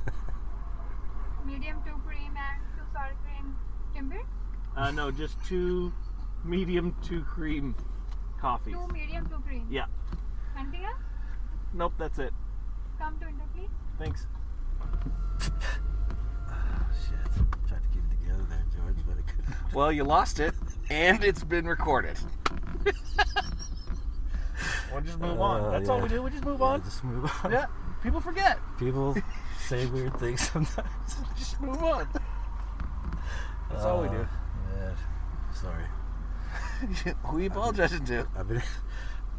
Medium 1.45 1.83
two 1.85 2.01
cream 2.07 2.35
and 2.37 2.63
two 2.77 2.85
sour 2.93 3.13
cream 3.25 3.57
timbits. 3.95 4.27
Uh, 4.77 4.91
no, 4.93 5.11
just 5.11 5.37
two 5.45 5.93
medium 6.45 6.95
two 7.03 7.23
cream 7.23 7.75
coffees. 8.41 8.75
Two 8.75 8.93
medium, 8.93 9.27
two 9.29 9.41
cream. 9.41 9.67
Yeah. 9.71 9.87
Anything 10.59 10.85
else? 10.85 11.01
Nope, 11.75 11.95
that's 11.99 12.19
it. 12.19 12.33
Come 12.99 13.19
to 13.19 13.27
window, 13.27 13.45
please. 13.55 13.71
Thanks. 13.99 14.27
Oh, 16.55 16.87
shit, 17.09 17.33
tried 17.67 17.83
to 17.83 17.89
keep 17.93 18.03
it 18.11 18.13
together 18.87 19.03
but 19.07 19.19
it 19.19 19.27
couldn't. 19.27 19.75
Well, 19.75 19.91
you 19.93 20.05
lost 20.05 20.41
it, 20.41 20.55
and 20.91 21.23
it's 21.25 21.45
been 21.45 21.67
recorded. 21.67 22.19
we'll 24.93 25.01
just 25.03 25.19
move 25.19 25.41
on. 25.41 25.61
Uh, 25.65 25.71
That's 25.71 25.89
all 25.89 26.01
we 26.01 26.09
do. 26.09 26.23
We 26.23 26.31
just 26.31 26.45
move 26.45 26.61
Yeah, 26.61 26.67
on. 26.67 26.83
Just 26.83 27.05
move 27.05 27.31
on. 27.45 27.53
Yeah, 27.53 27.67
people 28.03 28.21
forget. 28.21 28.59
People 28.79 29.17
say 29.67 29.87
weird 29.87 30.19
things 30.19 30.41
sometimes. 30.51 30.89
Just 31.39 31.61
move 31.61 31.83
on. 31.83 32.09
That's 33.71 33.85
all 33.85 34.03
we 34.03 34.09
do. 34.09 34.17
Uh, 34.17 34.27
Yeah. 34.77 34.95
Sorry. 35.55 35.85
Who 37.27 37.37
are 37.37 37.41
you 37.41 37.47
apologizing 37.47 38.05
to? 38.07 38.27
I've 38.37 38.49
been, 38.49 38.63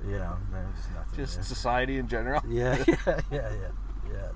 you 0.05 0.17
know, 0.17 0.37
there's 0.51 0.75
just 0.75 0.91
nothing. 0.93 1.15
Just 1.15 1.35
there. 1.35 1.43
society 1.43 1.97
in 1.97 2.07
general. 2.07 2.41
Yeah, 2.47 2.77
yeah, 2.87 2.95
yeah, 3.07 3.21
yeah, 3.31 3.51
yeah. 4.11 4.29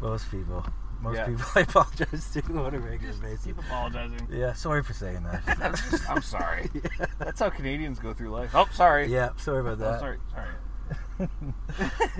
Most 0.00 0.30
people, 0.30 0.64
most 1.00 1.16
Yeah. 1.16 1.26
people 1.26 1.44
I 1.54 1.60
apologize 1.60 2.30
to 2.32 2.42
on 2.58 2.74
a 2.74 2.78
regular 2.78 3.14
basis. 3.14 3.44
Keep 3.46 3.58
apologizing. 3.58 4.28
Yeah, 4.30 4.52
sorry 4.54 4.82
for 4.82 4.92
saying 4.92 5.22
that. 5.24 5.42
I'm, 5.60 5.72
just- 5.74 6.10
I'm 6.10 6.22
sorry. 6.22 6.70
yeah. 6.74 7.06
That's 7.18 7.40
how 7.40 7.50
Canadians 7.50 7.98
go 7.98 8.12
through 8.14 8.30
life. 8.30 8.50
Oh, 8.54 8.66
sorry. 8.72 9.06
yeah, 9.06 9.30
sorry 9.36 9.60
about 9.60 9.72
Oh, 9.72 9.90
that. 9.90 10.00
sorry. 10.00 10.18
Sorry. 10.32 10.48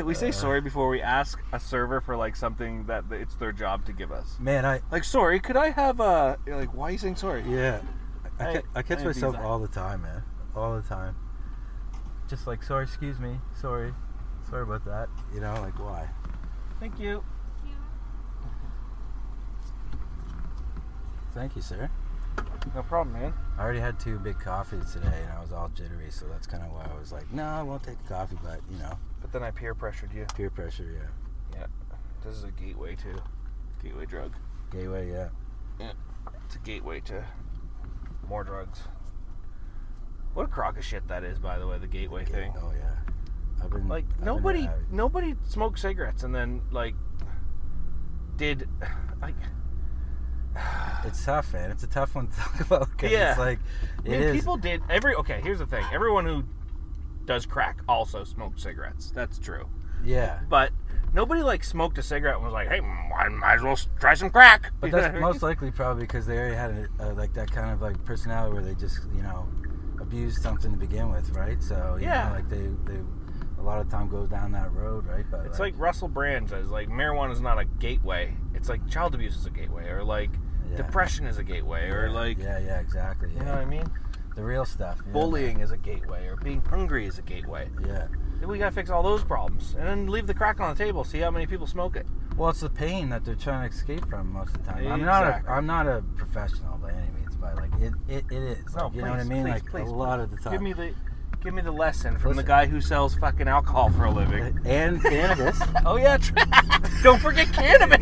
we 0.04 0.14
say 0.14 0.28
uh, 0.28 0.32
sorry 0.32 0.60
before 0.60 0.88
we 0.88 1.00
ask 1.02 1.38
a 1.52 1.60
server 1.60 2.00
for 2.00 2.16
like 2.16 2.34
something 2.36 2.86
that 2.86 3.04
it's 3.10 3.34
their 3.34 3.52
job 3.52 3.84
to 3.86 3.92
give 3.92 4.10
us. 4.12 4.36
Man, 4.40 4.64
I 4.64 4.80
Like, 4.90 5.04
sorry, 5.04 5.40
could 5.40 5.56
I 5.56 5.70
have 5.70 6.00
a? 6.00 6.38
You're 6.46 6.56
like, 6.56 6.72
why 6.74 6.88
are 6.88 6.90
you 6.92 6.98
saying 6.98 7.16
sorry? 7.16 7.42
yeah, 7.46 7.80
I, 8.38 8.44
Hey, 8.44 8.54
ca- 8.54 8.68
I 8.74 8.82
catch 8.82 9.00
hey, 9.00 9.04
myself 9.06 9.34
Visa. 9.36 9.46
all 9.46 9.58
the 9.58 9.68
time, 9.68 10.02
man, 10.02 10.22
all 10.56 10.76
the 10.76 10.82
time. 10.88 11.16
Just 12.28 12.46
like 12.46 12.62
sorry, 12.62 12.84
excuse 12.84 13.18
me, 13.18 13.38
sorry, 13.60 13.92
sorry 14.48 14.62
about 14.62 14.84
that. 14.86 15.08
You 15.34 15.40
know, 15.40 15.54
like 15.60 15.78
why? 15.78 16.08
Thank 16.80 16.98
you. 16.98 17.22
Thank 21.34 21.56
you, 21.56 21.62
sir. 21.62 21.90
No 22.74 22.82
problem, 22.82 23.20
man. 23.20 23.34
I 23.58 23.62
already 23.62 23.80
had 23.80 23.98
two 24.00 24.18
big 24.18 24.38
coffees 24.38 24.92
today, 24.92 25.20
and 25.22 25.30
I 25.32 25.40
was 25.40 25.52
all 25.52 25.68
jittery, 25.68 26.10
so 26.10 26.26
that's 26.26 26.46
kind 26.46 26.62
of 26.62 26.72
why 26.72 26.86
I 26.92 26.98
was 26.98 27.12
like, 27.12 27.30
no, 27.32 27.44
I 27.44 27.62
won't 27.62 27.82
take 27.82 27.96
a 28.04 28.08
coffee, 28.08 28.38
but 28.42 28.60
you 28.70 28.78
know, 28.78 28.98
But 29.20 29.32
then 29.32 29.42
I 29.42 29.50
peer 29.50 29.74
pressured 29.74 30.12
you. 30.12 30.26
peer 30.34 30.50
pressure, 30.50 30.84
yeah. 30.92 31.58
Yeah. 31.60 31.66
This 32.24 32.36
is 32.36 32.44
a 32.44 32.50
gateway 32.50 32.96
to 32.96 33.22
gateway 33.82 34.06
drug. 34.06 34.32
Gateway, 34.72 35.10
yeah. 35.10 35.28
Yeah. 35.78 35.92
It's 36.46 36.56
a 36.56 36.58
gateway 36.60 37.00
to 37.00 37.24
more 38.28 38.44
drugs. 38.44 38.80
What 40.32 40.44
a 40.44 40.48
crock 40.48 40.76
of 40.78 40.84
shit 40.84 41.06
that 41.08 41.22
is, 41.22 41.38
by 41.38 41.58
the 41.58 41.66
way. 41.66 41.78
The 41.78 41.86
gateway 41.86 42.24
thing. 42.24 42.52
Oh 42.60 42.72
yeah. 42.76 42.90
I've 43.62 43.70
been 43.70 43.86
Like 43.88 44.04
I've 44.10 44.16
been 44.16 44.24
nobody, 44.26 44.66
out- 44.66 44.78
nobody 44.90 45.34
smoked 45.44 45.78
cigarettes 45.78 46.22
and 46.24 46.34
then 46.34 46.62
like 46.72 46.94
did 48.36 48.68
like 49.22 49.36
it's 51.04 51.24
tough, 51.24 51.52
man. 51.52 51.70
It's 51.70 51.82
a 51.82 51.88
tough 51.88 52.14
one 52.14 52.28
to 52.28 52.36
talk 52.36 52.60
about 52.60 52.90
because 52.90 53.12
Yeah. 53.12 53.30
it's 53.30 53.38
like 53.38 53.60
I 54.04 54.08
mean, 54.08 54.32
people 54.32 54.56
did 54.56 54.82
every. 54.90 55.14
Okay, 55.14 55.40
here's 55.42 55.58
the 55.58 55.66
thing. 55.66 55.84
Everyone 55.92 56.24
who 56.26 56.44
does 57.24 57.46
crack 57.46 57.80
also 57.88 58.24
smoked 58.24 58.60
cigarettes. 58.60 59.10
That's 59.10 59.38
true. 59.38 59.68
yeah, 60.04 60.40
But 60.48 60.70
nobody 61.14 61.42
like 61.42 61.64
smoked 61.64 61.96
a 61.98 62.02
cigarette 62.02 62.34
and 62.36 62.44
was 62.44 62.52
like, 62.52 62.68
"Hey, 62.68 62.80
I 62.80 63.28
might 63.28 63.54
as 63.54 63.62
well 63.62 63.78
try 63.98 64.14
some 64.14 64.30
crack." 64.30 64.72
but 64.80 64.88
You 64.88 64.92
know 64.92 64.98
that's 64.98 65.06
what 65.06 65.16
I 65.16 65.20
mean? 65.20 65.22
most 65.32 65.42
likely 65.42 65.70
probably 65.70 66.02
because 66.02 66.26
they 66.26 66.36
already 66.36 66.54
had 66.56 66.70
a, 66.70 66.88
uh, 67.10 67.14
like 67.14 67.32
that 67.34 67.50
kind 67.50 67.70
of 67.70 67.80
like 67.80 68.02
personality 68.04 68.52
where 68.52 68.62
they 68.62 68.74
just 68.74 68.98
you 69.14 69.22
know 69.22 69.48
abused 70.00 70.42
something 70.42 70.70
to 70.72 70.76
begin 70.76 71.10
with, 71.10 71.30
right? 71.30 71.62
So 71.62 71.96
you 71.98 72.06
Yeah. 72.06 72.28
know, 72.28 72.34
like 72.34 72.48
they 72.50 72.68
they 72.84 73.00
a 73.00 73.23
lot 73.64 73.80
of 73.80 73.90
time 73.90 74.08
goes 74.08 74.28
down 74.28 74.52
that 74.52 74.72
road, 74.72 75.06
right? 75.06 75.24
But 75.30 75.46
It's 75.46 75.58
like 75.58 75.74
Russell 75.76 76.08
Brand 76.08 76.50
says, 76.50 76.68
like 76.70 76.88
marijuana 76.88 77.32
is 77.32 77.40
not 77.40 77.58
a 77.58 77.64
gateway. 77.64 78.34
It's 78.54 78.68
like 78.68 78.88
child 78.88 79.14
abuse 79.14 79.36
is 79.36 79.46
a 79.46 79.50
gateway, 79.50 79.88
or 79.88 80.04
like 80.04 80.30
Yeah. 80.70 80.76
depression 80.78 81.26
is 81.26 81.38
a 81.38 81.44
gateway, 81.44 81.88
or 81.90 82.06
yeah, 82.06 82.12
like 82.12 82.38
yeah, 82.38 82.58
yeah, 82.58 82.80
exactly. 82.80 83.30
you 83.32 83.40
know 83.40 83.52
what 83.52 83.60
I 83.60 83.64
mean. 83.64 83.86
the 84.36 84.42
real 84.42 84.64
stuff. 84.64 85.00
yeah, 85.06 85.12
Bullying 85.12 85.60
is 85.60 85.70
a 85.70 85.76
gateway, 85.76 86.26
or 86.26 86.36
being 86.36 86.60
hungry 86.62 87.06
is 87.06 87.18
a 87.18 87.22
gateway. 87.22 87.68
Yeah. 87.86 88.08
Then 88.40 88.48
we 88.48 88.58
gotta 88.58 88.72
fix 88.74 88.90
all 88.90 89.02
those 89.02 89.22
problems, 89.22 89.74
and 89.78 89.86
then 89.86 90.06
leave 90.08 90.26
the 90.26 90.34
crack 90.34 90.58
on 90.60 90.74
the 90.74 90.84
table. 90.84 91.04
See 91.04 91.20
how 91.20 91.30
many 91.30 91.46
people 91.46 91.66
smoke 91.68 91.94
it. 91.96 92.06
Well, 92.36 92.50
it's 92.50 92.60
the 92.60 92.68
pain 92.70 93.10
that 93.10 93.24
they're 93.24 93.36
trying 93.36 93.68
to 93.70 93.74
escape 93.76 94.04
from 94.08 94.32
most 94.32 94.56
of 94.56 94.64
the 94.64 94.72
time. 94.72 94.86
I'm 94.90 95.04
not 95.04 95.22
a 95.24 95.42
I'm 95.48 95.66
not 95.66 95.86
a 95.86 96.02
professional 96.16 96.76
by 96.78 96.90
any 96.90 97.10
means, 97.12 97.36
but 97.36 97.54
like 97.56 97.72
it 97.80 97.92
it, 98.08 98.24
it 98.30 98.42
is. 98.42 98.74
No, 98.74 98.86
Like, 98.86 98.94
you 98.96 99.02
know 99.02 99.10
what 99.10 99.20
I 99.20 99.24
mean? 99.24 99.42
please, 99.44 99.50
like 99.52 99.66
please, 99.66 99.88
a 99.88 99.94
lot 99.94 100.18
of 100.18 100.32
the 100.32 100.36
time. 100.38 100.52
Give 100.52 100.62
me 100.62 100.72
the, 100.72 100.92
give 101.44 101.52
me 101.54 101.60
the 101.62 101.70
lesson 101.70 102.16
from 102.18 102.34
the 102.36 102.42
guy 102.42 102.64
who 102.66 102.80
sells 102.80 103.14
fucking 103.16 103.46
alcohol 103.46 103.90
for 103.90 104.04
a 104.06 104.10
living. 104.10 104.58
and 104.64 105.00
cannabis. 105.02 105.60
oh 105.86 105.96
yeah, 105.96 106.16
don't 107.02 107.20
forget 107.20 107.46
cannabis. 107.52 108.00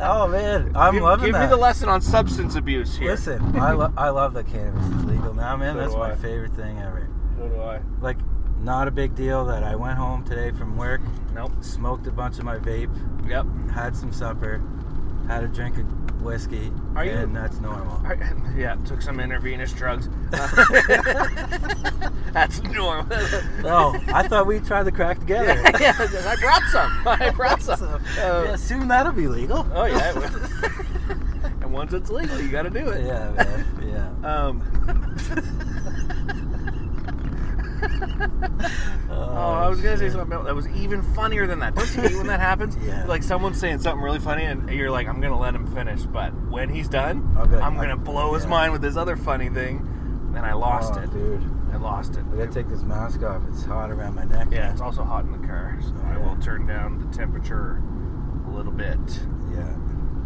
oh 0.00 0.26
man, 0.28 0.72
I'm 0.74 0.94
give, 0.94 1.02
loving 1.04 1.26
give 1.26 1.34
that. 1.34 1.42
me 1.42 1.46
the 1.48 1.56
lesson 1.56 1.88
on 1.88 2.00
substance 2.02 2.56
abuse 2.56 2.96
here. 2.96 3.12
Listen, 3.12 3.56
I, 3.58 3.72
lo- 3.72 3.92
I 3.96 4.08
love 4.10 4.34
that 4.34 4.48
cannabis 4.48 4.84
is 4.84 5.04
legal 5.04 5.32
now, 5.32 5.56
man. 5.56 5.76
So 5.76 5.80
That's 5.80 5.94
my 5.94 6.10
I. 6.12 6.16
favorite 6.16 6.52
thing 6.54 6.78
ever. 6.80 7.08
So 7.38 7.48
do 7.48 7.60
I. 7.62 7.80
Like, 8.00 8.18
not 8.60 8.88
a 8.88 8.90
big 8.90 9.14
deal 9.14 9.44
that 9.46 9.62
I 9.62 9.76
went 9.76 9.96
home 9.96 10.24
today 10.24 10.50
from 10.50 10.76
work, 10.76 11.00
Nope. 11.32 11.52
smoked 11.60 12.08
a 12.08 12.10
bunch 12.10 12.38
of 12.38 12.44
my 12.44 12.56
vape, 12.58 12.90
Yep. 13.28 13.46
had 13.72 13.94
some 13.96 14.12
supper, 14.12 14.60
had 15.28 15.44
a 15.44 15.48
drink 15.48 15.78
of 15.78 15.86
whiskey, 16.22 16.72
Are 16.96 17.04
you- 17.04 17.12
and 17.12 17.34
that's 17.34 17.60
normal. 17.60 17.98
Right, 17.98 18.18
Yeah, 18.56 18.76
took 18.84 19.00
some 19.02 19.20
intravenous 19.20 19.72
drugs. 19.72 20.08
That's 22.32 22.62
normal. 22.62 23.06
Oh, 23.64 23.98
I 24.08 24.26
thought 24.28 24.46
we 24.46 24.60
tried 24.60 24.82
the 24.84 24.92
crack 24.92 25.18
together. 25.18 25.54
yeah, 25.80 25.94
I 25.98 26.36
brought 26.40 26.62
some. 26.64 26.92
I 27.06 27.30
brought 27.30 27.62
some. 27.62 27.82
Uh, 27.82 27.98
yeah, 28.18 28.56
soon 28.56 28.86
that'll 28.88 29.12
be 29.12 29.26
legal. 29.28 29.66
Oh 29.72 29.86
yeah. 29.86 30.12
and 31.62 31.72
once 31.72 31.92
it's 31.94 32.10
legal, 32.10 32.38
you 32.40 32.48
got 32.50 32.62
to 32.62 32.70
do 32.70 32.86
it. 32.90 33.06
Yeah, 33.06 33.30
man. 33.32 33.64
Yeah. 34.22 34.36
Um. 34.36 34.62
Oh, 39.10 39.14
oh, 39.14 39.52
I 39.54 39.68
was 39.68 39.80
gonna 39.80 39.96
say 39.96 40.04
shit. 40.06 40.12
something 40.12 40.44
that 40.44 40.54
was 40.54 40.68
even 40.68 41.02
funnier 41.14 41.46
than 41.46 41.58
that. 41.60 41.74
Don't 41.74 41.94
you 41.96 42.02
hate 42.02 42.16
when 42.16 42.26
that 42.26 42.40
happens? 42.40 42.76
Yeah. 42.86 43.04
Like 43.06 43.22
someone's 43.22 43.58
saying 43.58 43.80
something 43.80 44.02
really 44.02 44.18
funny, 44.18 44.44
and 44.44 44.68
you're 44.70 44.90
like, 44.90 45.08
"I'm 45.08 45.20
gonna 45.20 45.38
let 45.38 45.54
him 45.54 45.66
finish," 45.74 46.02
but 46.02 46.30
when 46.50 46.68
he's 46.68 46.88
done, 46.88 47.20
be 47.34 47.40
like, 47.40 47.62
I'm 47.62 47.76
"Oh, 47.76 47.80
gonna 47.80 47.96
blow 47.96 48.34
his 48.34 48.44
yeah." 48.44 48.50
mind 48.50 48.72
with 48.72 48.82
this 48.82 48.96
other 48.96 49.16
funny 49.16 49.48
thing, 49.48 49.78
and 50.36 50.44
I 50.44 50.52
lost 50.52 50.94
Oh, 50.96 51.00
it. 51.02 51.10
dude. 51.12 51.42
I 51.72 51.76
lost 51.76 52.16
it. 52.16 52.24
I 52.32 52.36
gotta 52.36 52.50
take 52.52 52.68
this 52.68 52.82
mask 52.82 53.22
off. 53.22 53.42
It's 53.48 53.64
hot 53.64 53.90
around 53.90 54.14
my 54.14 54.24
neck. 54.24 54.48
Yeah, 54.50 54.70
it's 54.72 54.80
also 54.80 55.02
hot 55.04 55.24
in 55.24 55.32
the 55.32 55.46
car, 55.46 55.76
so 55.80 55.92
I 56.06 56.18
will 56.18 56.36
turn 56.36 56.66
down 56.66 56.98
the 56.98 57.16
temperature 57.16 57.82
a 58.46 58.50
little 58.50 58.72
bit. 58.72 58.98
Yeah. 59.52 59.74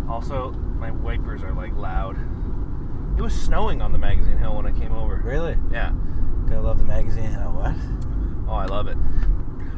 Also, 0.09 0.51
my 0.79 0.91
wipers 0.91 1.43
are 1.43 1.53
like 1.53 1.75
loud. 1.77 2.17
It 3.17 3.23
was 3.23 3.33
snowing 3.35 3.81
on 3.83 3.93
the 3.93 3.99
magazine 3.99 4.39
hill 4.39 4.57
when 4.57 4.67
I 4.67 4.73
came 4.73 4.93
over. 4.93 5.21
Really? 5.25 5.57
Yeah. 5.71 5.93
Gotta 6.53 6.67
love 6.67 6.79
the 6.79 6.85
magazine. 6.85 7.33
Hell, 7.33 7.53
what? 7.53 7.75
Oh, 8.47 8.55
I 8.55 8.67
love 8.67 8.87
it. 8.87 8.99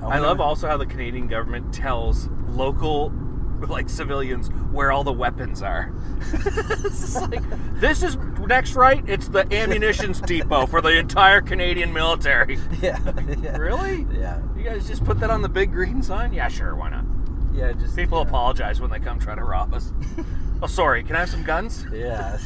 I 0.02 0.06
wonder- 0.06 0.26
love 0.26 0.40
also 0.40 0.66
how 0.66 0.76
the 0.76 0.86
Canadian 0.86 1.28
government 1.28 1.72
tells 1.72 2.28
local 2.48 3.12
like 3.68 3.88
civilians 3.88 4.48
where 4.72 4.90
all 4.90 5.04
the 5.04 5.12
weapons 5.12 5.62
are. 5.62 5.92
Like, 7.30 7.42
this 7.80 8.02
is 8.02 8.16
next 8.46 8.74
right. 8.74 9.02
It's 9.08 9.28
the 9.28 9.46
ammunitions 9.54 10.20
depot 10.20 10.66
for 10.66 10.80
the 10.80 10.98
entire 10.98 11.40
Canadian 11.40 11.92
military. 11.92 12.58
Yeah. 12.82 12.98
yeah. 13.40 13.56
Really? 13.56 14.06
Yeah. 14.12 14.42
You 14.56 14.64
guys 14.64 14.86
just 14.88 15.04
put 15.04 15.20
that 15.20 15.30
on 15.30 15.42
the 15.42 15.48
big 15.48 15.70
green 15.72 16.02
sign? 16.02 16.32
Yeah, 16.32 16.48
sure. 16.48 16.74
Why 16.74 16.90
not? 16.90 17.04
Yeah. 17.54 17.72
Just 17.72 17.94
People 17.96 18.18
yeah. 18.18 18.26
apologize 18.28 18.80
when 18.80 18.90
they 18.90 18.98
come 18.98 19.20
try 19.20 19.36
to 19.36 19.44
rob 19.44 19.72
us. 19.74 19.92
oh, 20.62 20.66
sorry. 20.66 21.04
Can 21.04 21.14
I 21.14 21.20
have 21.20 21.30
some 21.30 21.44
guns? 21.44 21.86
Yeah. 21.92 22.36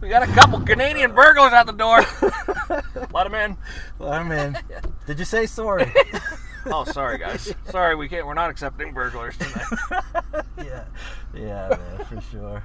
We 0.00 0.08
got 0.08 0.22
a 0.22 0.26
couple 0.32 0.60
Canadian 0.60 1.12
burglars 1.14 1.52
at 1.52 1.66
the 1.66 1.72
door. 1.72 2.04
Let 3.12 3.24
them 3.24 3.34
in. 3.34 3.56
well, 3.98 4.12
I'm 4.12 4.30
in. 4.30 4.56
Did 5.06 5.18
you 5.18 5.24
say 5.24 5.46
sorry? 5.46 5.92
Oh, 6.70 6.84
sorry 6.84 7.16
guys. 7.16 7.54
Sorry, 7.70 7.94
we 7.94 8.08
can't. 8.08 8.26
We're 8.26 8.34
not 8.34 8.50
accepting 8.50 8.92
burglars 8.92 9.38
tonight. 9.38 10.44
yeah. 10.58 10.84
Yeah, 11.32 11.68
man, 11.70 12.04
for 12.04 12.20
sure. 12.30 12.62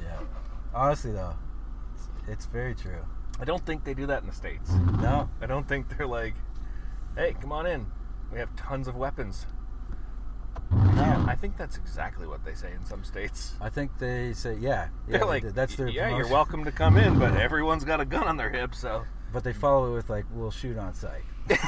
Yeah. 0.00 0.18
Honestly, 0.72 1.10
though, 1.10 1.34
it's, 1.94 2.08
it's 2.28 2.46
very 2.46 2.72
true. 2.76 3.04
I 3.40 3.44
don't 3.44 3.64
think 3.66 3.82
they 3.82 3.94
do 3.94 4.06
that 4.06 4.20
in 4.22 4.28
the 4.28 4.34
states. 4.34 4.70
No. 5.00 5.28
I 5.40 5.46
don't 5.46 5.66
think 5.66 5.88
they're 5.88 6.06
like, 6.06 6.34
"Hey, 7.16 7.34
come 7.40 7.50
on 7.50 7.66
in. 7.66 7.86
We 8.32 8.38
have 8.38 8.54
tons 8.54 8.86
of 8.86 8.94
weapons." 8.94 9.46
No. 10.72 11.24
I 11.28 11.34
think 11.34 11.56
that's 11.56 11.76
exactly 11.76 12.26
what 12.26 12.44
they 12.44 12.54
say 12.54 12.72
in 12.72 12.84
some 12.84 13.04
states. 13.04 13.52
I 13.60 13.68
think 13.68 13.98
they 13.98 14.32
say, 14.32 14.54
yeah. 14.54 14.88
yeah 15.08 15.18
They're 15.18 15.26
like, 15.26 15.42
that's 15.54 15.76
their 15.76 15.88
"Yeah, 15.88 16.08
you're 16.08 16.16
promotion. 16.18 16.32
welcome 16.32 16.64
to 16.64 16.72
come 16.72 16.96
in, 16.96 17.18
but 17.18 17.36
everyone's 17.36 17.84
got 17.84 18.00
a 18.00 18.04
gun 18.04 18.24
on 18.26 18.36
their 18.36 18.50
hip, 18.50 18.74
so." 18.74 19.04
But 19.32 19.44
they 19.44 19.52
follow 19.52 19.92
it 19.92 19.94
with, 19.94 20.10
like, 20.10 20.26
we'll 20.32 20.50
shoot 20.50 20.76
on 20.78 20.94
sight. 20.94 21.22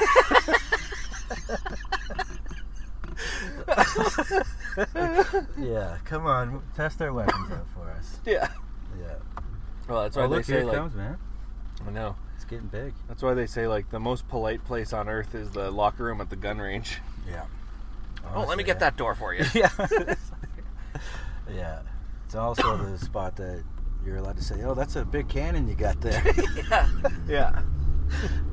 yeah, 5.59 5.99
come 6.05 6.27
on, 6.27 6.63
test 6.75 6.99
their 6.99 7.13
weapons 7.13 7.51
out 7.53 7.67
for 7.75 7.91
us. 7.91 8.21
Yeah. 8.27 8.49
Yeah. 8.99 9.17
Well, 9.89 10.03
that's 10.03 10.17
oh, 10.17 10.21
why 10.21 10.27
Oh, 10.27 10.29
they 10.31 10.37
look, 10.37 10.45
say 10.45 10.53
here 10.55 10.63
it 10.63 10.67
like, 10.67 10.77
comes, 10.77 10.95
man. 10.95 11.19
I 11.87 11.91
know. 11.91 12.17
It's 12.37 12.45
getting 12.45 12.69
big. 12.69 12.95
That's 13.09 13.23
why 13.23 13.35
they 13.35 13.47
say 13.47 13.67
like 13.67 13.91
the 13.91 14.01
most 14.01 14.29
polite 14.29 14.65
place 14.65 14.93
on 14.93 15.09
earth 15.09 15.35
is 15.35 15.51
the 15.51 15.71
locker 15.71 16.05
room 16.05 16.21
at 16.21 16.31
the 16.31 16.37
gun 16.37 16.59
range. 16.59 16.99
Yeah. 17.29 17.45
Oh, 18.35 18.45
let 18.45 18.59
me 18.59 18.65
get 18.65 18.81
that 18.81 18.97
door 18.97 19.15
for 19.15 19.35
you. 19.35 19.45
Yeah. 19.55 19.71
yeah. 21.55 21.81
It's 22.27 22.35
also 22.35 22.77
the 22.77 22.99
spot 23.05 23.37
that 23.37 23.63
you're 24.05 24.17
allowed 24.17 24.37
to 24.37 24.43
say, 24.45 24.63
"Oh, 24.65 24.75
that's 24.75 24.97
a 24.97 25.05
big 25.05 25.29
cannon 25.29 25.69
you 25.69 25.75
got 25.75 26.01
there." 26.01 26.23
yeah. 26.69 26.89
Yeah. 27.29 27.63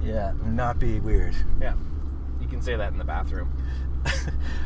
yeah, 0.04 0.34
not 0.46 0.80
be 0.80 1.00
weird. 1.00 1.36
Yeah. 1.60 1.74
You 2.40 2.48
can 2.48 2.62
say 2.62 2.76
that 2.76 2.92
in 2.92 2.98
the 2.98 3.04
bathroom. 3.04 3.52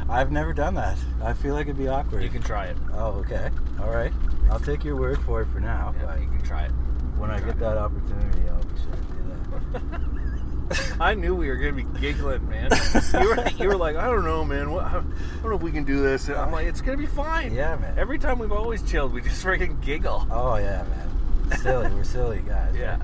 I've 0.09 0.31
never 0.31 0.53
done 0.53 0.75
that. 0.75 0.97
I 1.21 1.33
feel 1.33 1.55
like 1.55 1.67
it'd 1.67 1.77
be 1.77 1.87
awkward. 1.87 2.23
You 2.23 2.29
can 2.29 2.41
try 2.41 2.65
it. 2.65 2.77
Oh, 2.93 3.23
okay. 3.25 3.49
All 3.81 3.89
right. 3.89 4.13
I'll 4.49 4.59
take 4.59 4.83
your 4.83 4.95
word 4.95 5.19
for 5.23 5.41
it 5.41 5.47
for 5.47 5.59
now. 5.59 5.93
Yeah, 5.97 6.05
but 6.05 6.21
you 6.21 6.27
can 6.27 6.41
try 6.43 6.65
it. 6.65 6.71
when 7.17 7.31
I 7.31 7.39
get 7.39 7.59
that 7.59 7.77
opportunity, 7.77 8.47
I'll 8.49 8.63
be 8.63 8.79
sure 8.81 8.91
to 8.91 9.01
do 9.01 9.89
that. 9.89 10.24
I 10.99 11.13
knew 11.13 11.35
we 11.35 11.47
were 11.47 11.57
gonna 11.57 11.73
be 11.73 11.85
giggling, 11.99 12.47
man. 12.49 12.71
You 13.13 13.29
were, 13.29 13.49
you 13.57 13.67
were 13.67 13.75
like, 13.77 13.95
I 13.95 14.05
don't 14.05 14.25
know, 14.25 14.43
man. 14.43 14.71
What, 14.71 14.85
I 14.85 14.93
don't 14.93 15.43
know 15.43 15.55
if 15.55 15.61
we 15.61 15.71
can 15.71 15.83
do 15.83 16.01
this. 16.01 16.27
And 16.27 16.37
I'm 16.37 16.51
like, 16.51 16.65
it's 16.67 16.81
gonna 16.81 16.97
be 16.97 17.05
fine. 17.05 17.53
Yeah, 17.53 17.75
man. 17.75 17.97
Every 17.97 18.17
time 18.17 18.39
we've 18.39 18.51
always 18.51 18.81
chilled, 18.81 19.13
we 19.13 19.21
just 19.21 19.43
freaking 19.45 19.79
giggle. 19.81 20.25
Oh 20.31 20.55
yeah, 20.57 20.83
man. 20.83 21.59
Silly. 21.59 21.89
We're 21.93 22.03
silly 22.03 22.39
guys. 22.39 22.75
Yeah. 22.75 22.97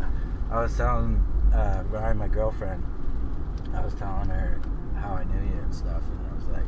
I 0.49 0.61
was 0.61 0.75
telling 0.75 1.23
uh, 1.53 1.83
Ryan, 1.89 2.17
my 2.17 2.27
girlfriend, 2.27 2.83
I 3.73 3.83
was 3.85 3.93
telling 3.93 4.29
her 4.29 4.59
how 4.99 5.13
I 5.13 5.23
knew 5.23 5.39
you 5.53 5.59
and 5.61 5.73
stuff, 5.73 6.01
and 6.03 6.19
I 6.31 6.35
was 6.35 6.45
like, 6.47 6.65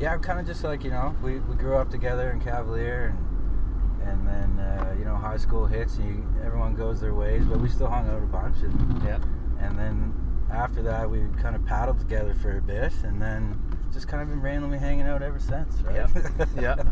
yeah, 0.00 0.12
I'm 0.14 0.20
kind 0.20 0.40
of 0.40 0.46
just 0.46 0.64
like 0.64 0.82
you 0.84 0.90
know, 0.90 1.14
we, 1.22 1.38
we 1.40 1.54
grew 1.56 1.76
up 1.76 1.90
together 1.90 2.30
in 2.30 2.40
Cavalier, 2.40 3.14
and 4.02 4.08
and 4.08 4.26
then 4.26 4.58
uh, 4.64 4.94
you 4.98 5.04
know, 5.04 5.14
high 5.14 5.36
school 5.36 5.66
hits, 5.66 5.96
and 5.98 6.08
you, 6.08 6.26
everyone 6.44 6.74
goes 6.74 7.00
their 7.00 7.14
ways, 7.14 7.44
but 7.44 7.60
we 7.60 7.68
still 7.68 7.88
hung 7.88 8.08
out 8.08 8.22
a 8.22 8.26
bunch, 8.26 8.56
and 8.62 9.02
Yeah. 9.04 9.18
and 9.60 9.78
then 9.78 10.12
after 10.52 10.82
that, 10.82 11.08
we 11.10 11.20
kind 11.40 11.56
of 11.56 11.64
paddled 11.64 11.98
together 11.98 12.34
for 12.34 12.58
a 12.58 12.62
bit, 12.62 12.92
and 13.04 13.20
then 13.20 13.58
just 13.92 14.08
kind 14.08 14.22
of 14.22 14.28
been 14.28 14.40
randomly 14.40 14.78
hanging 14.78 15.06
out 15.06 15.22
ever 15.22 15.38
since, 15.38 15.80
right? 15.82 15.96
Yep. 15.96 16.48
Yep. 16.60 16.86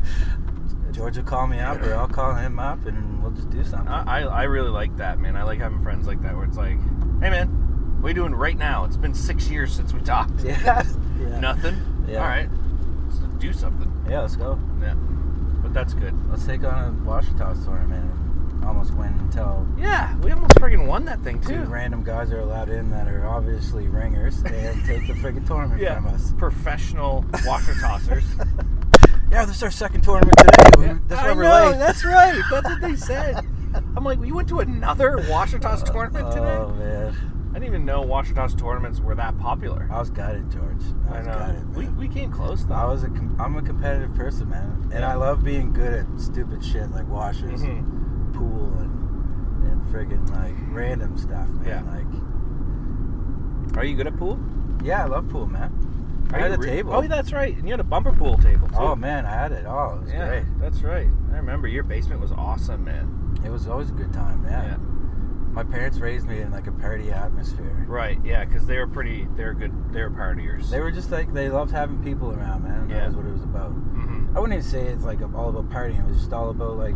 George 0.93 1.17
will 1.17 1.25
call 1.25 1.47
me 1.47 1.61
up, 1.61 1.81
or 1.83 1.95
I'll 1.95 2.09
call 2.09 2.35
him 2.35 2.59
up, 2.59 2.85
and 2.87 3.23
we'll 3.23 3.31
just 3.33 3.51
do 3.51 3.63
something. 3.63 3.89
I, 3.89 4.23
I 4.23 4.43
really 4.45 4.71
like 4.71 4.97
that, 4.97 5.19
man. 5.19 5.37
I 5.37 5.45
like 5.45 5.61
having 5.61 5.83
friends 5.83 6.07
like 6.07 6.21
that 6.23 6.35
where 6.35 6.45
it's 6.45 6.57
like, 6.57 6.79
hey, 7.21 7.31
man, 7.31 7.49
what 8.01 8.07
are 8.07 8.11
you 8.11 8.15
doing 8.15 8.35
right 8.35 8.57
now? 8.57 8.85
It's 8.85 8.97
been 8.97 9.15
six 9.15 9.49
years 9.49 9.73
since 9.73 9.93
we 9.95 10.01
talked. 10.01 10.41
yeah. 10.45 10.83
yeah. 11.21 11.39
Nothing. 11.39 11.77
Yeah. 12.09 12.19
All 12.19 12.29
right. 12.29 12.49
Let's 13.07 13.19
do 13.39 13.53
something. 13.53 13.93
Yeah, 14.09 14.23
let's 14.23 14.37
go. 14.37 14.59
Yeah. 14.81 14.95
But 14.95 15.75
that's 15.75 15.95
good. 15.95 16.15
Let's 16.31 16.45
take 16.45 16.65
on 16.65 17.03
a 17.03 17.05
Washington 17.05 17.65
tournament 17.65 18.30
almost 18.67 18.93
win 18.95 19.13
until 19.21 19.67
Yeah, 19.79 20.17
we 20.19 20.31
almost 20.33 20.55
friggin' 20.55 20.87
won 20.87 21.05
that 21.07 21.21
thing 21.21 21.41
two 21.41 21.65
too. 21.65 21.71
random 21.71 22.03
guys 22.05 22.33
are 22.33 22.41
allowed 22.41 22.69
in 22.69 22.91
that 22.91 23.09
are 23.09 23.27
obviously 23.27 23.89
ringers 23.89 24.39
and 24.43 24.85
take 24.85 25.07
the 25.07 25.15
friggin' 25.15 25.47
tournament 25.47 25.81
Yeah. 25.81 25.97
from 25.97 26.07
us. 26.09 26.33
Professional 26.39 27.25
washer 27.45 27.75
tossers. 27.75 28.25
Yeah, 29.31 29.45
this 29.45 29.59
is 29.59 29.63
our 29.63 29.71
second 29.71 30.01
tournament 30.03 30.37
today. 30.41 30.77
We- 30.93 30.99
That's 31.07 31.23
why 31.23 31.29
I 31.29 31.33
we're 31.35 31.43
know, 31.45 31.71
late. 31.71 31.79
that's 31.79 32.05
right. 32.05 32.43
That's 32.51 32.69
what 32.69 32.81
they 32.81 32.97
said. 32.97 33.47
I'm 33.97 34.03
like, 34.03 34.19
you 34.25 34.35
went 34.35 34.49
to 34.49 34.59
another 34.59 35.25
washer 35.31 35.61
toss 35.61 35.85
tournament 35.85 36.33
today? 36.33 36.57
Oh 36.57 36.71
man, 36.71 37.15
I 37.51 37.53
didn't 37.55 37.67
even 37.69 37.85
know 37.85 38.01
washer 38.03 38.35
toss 38.35 38.57
tournaments 38.57 38.99
were 38.99 39.15
that 39.15 39.39
popular. 39.39 39.89
I 39.89 40.01
was 40.01 40.11
gutted, 40.11 40.51
George. 40.51 40.83
I 41.09 41.15
I 41.15 41.19
was 41.19 41.27
know. 41.29 41.33
gutted. 41.35 41.77
We, 41.77 41.85
man. 41.85 41.97
we 41.97 42.09
came 42.09 42.33
close 42.33 42.65
though. 42.65 42.75
I 42.75 42.87
was 42.87 43.05
a 43.05 43.07
com- 43.09 43.37
I'm 43.39 43.55
a 43.57 43.63
competitive 43.63 44.13
person, 44.17 44.51
man, 44.51 44.81
and 44.91 44.95
Yeah. 45.01 45.13
I 45.13 45.15
love 45.15 45.45
being 45.45 45.73
good 45.73 45.93
at 46.13 46.21
stupid 46.21 46.65
shit 46.65 46.91
like 46.91 47.07
washers, 47.09 47.63
Mhm. 47.63 47.69
and 47.79 48.35
pool, 48.35 48.75
and 48.81 49.71
and 49.71 49.80
friggin' 49.91 50.29
like 50.31 50.55
random 50.71 51.17
stuff, 51.19 51.49
man. 51.49 51.67
Yeah. 51.67 51.83
Like, 53.71 53.77
Are 53.77 53.85
you 53.85 53.97
good 53.97 54.07
at 54.07 54.17
pool? 54.17 54.39
yeah, 54.83 55.05
I 55.05 55.07
love 55.07 55.29
pool, 55.29 55.47
man. 55.47 55.73
I 56.33 56.37
Are 56.37 56.41
had 56.41 56.49
you 56.51 56.55
a 56.55 56.59
re- 56.59 56.67
table. 56.67 56.93
Oh, 56.95 57.03
that's 57.03 57.33
right. 57.33 57.55
And 57.57 57.65
you 57.67 57.73
had 57.73 57.81
a 57.81 57.85
bumper 57.85 58.13
pool 58.13 58.39
table 58.39 58.69
too. 58.69 58.75
Oh 58.77 58.95
man, 58.95 59.27
I 59.27 59.31
had 59.31 59.53
it. 59.53 59.65
Oh, 59.67 59.97
it 59.97 60.03
was 60.03 60.13
yeah, 60.13 60.29
great. 60.29 60.45
that's 60.61 60.83
right. 60.83 61.09
I 61.33 61.37
remember 61.37 61.67
your 61.69 61.83
basement 61.83 62.21
was 62.21 62.33
awesome, 62.33 62.85
man. 62.85 63.39
It 63.45 63.51
was 63.51 63.67
always 63.67 63.91
a 63.91 63.93
good 63.93 64.13
time. 64.13 64.43
man. 64.43 64.65
Yeah. 64.65 64.77
My 65.53 65.65
parents 65.65 65.99
raised 65.99 66.29
me 66.29 66.41
in 66.41 66.53
like 66.53 66.69
a 66.69 66.73
party 66.73 67.11
atmosphere. 67.11 67.85
Right. 67.89 68.19
Yeah, 68.25 68.45
because 68.45 68.67
they 68.67 68.79
were 68.79 68.87
pretty. 68.87 69.27
They 69.37 69.45
were 69.45 69.55
good. 69.55 69.73
They 69.93 70.01
were 70.03 70.11
partiers. 70.11 70.71
They 70.71 70.79
were 70.79 70.93
just 70.93 71.11
like 71.11 71.33
they 71.35 71.49
loved 71.51 71.73
having 71.73 72.01
people 72.05 72.31
around, 72.31 72.63
man. 72.63 72.89
Yeah. 72.89 73.01
That 73.01 73.07
was 73.09 73.17
what 73.17 73.27
it 73.27 73.33
was 73.33 73.43
about. 73.43 73.71
hmm 73.73 74.29
I 74.37 74.39
wouldn't 74.39 74.57
even 74.61 74.71
say 74.71 74.87
it's 74.87 75.03
like 75.05 75.21
all 75.35 75.49
about 75.49 75.69
partying. 75.71 75.99
It 75.99 76.07
was 76.07 76.19
just 76.19 76.33
all 76.33 76.51
about 76.51 76.77
like 76.79 76.95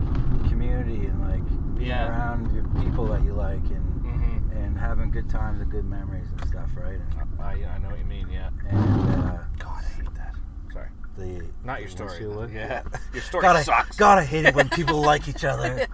community 0.48 1.06
and 1.06 1.20
like 1.28 1.42
Yeah. 1.86 2.08
around 2.08 2.54
your 2.54 2.64
people 2.82 3.06
that 3.08 3.22
you 3.24 3.32
like 3.32 3.62
and 3.70 4.02
hmm 4.02 4.38
and 4.56 4.78
having 4.78 5.10
good 5.10 5.28
times 5.28 5.60
and 5.60 5.70
good 5.70 5.84
memories 5.84 6.28
and 6.30 6.48
stuff, 6.48 6.70
right? 6.76 6.94
And, 6.98 7.40
I, 7.40 7.52
I 7.74 7.78
know 7.78 7.88
what 7.90 7.98
you 7.98 8.04
mean. 8.04 8.28
Yeah. 8.30 8.50
and 8.68 9.24
uh, 9.24 9.38
God, 9.58 9.84
I 9.84 10.02
hate 10.02 10.14
that. 10.14 10.34
Sorry. 10.72 10.88
the 11.18 11.44
Not 11.64 11.80
your 11.80 11.90
story. 11.90 12.18
Sheila- 12.18 12.48
Yeah. 12.48 12.82
Your 13.12 13.22
story 13.22 13.42
God, 13.42 13.56
I, 13.56 13.62
sucks. 13.62 13.96
God, 13.96 14.18
I 14.18 14.24
hate 14.24 14.44
it 14.46 14.54
when 14.54 14.68
people 14.70 15.00
like 15.12 15.28
each 15.28 15.44
other. 15.44 15.86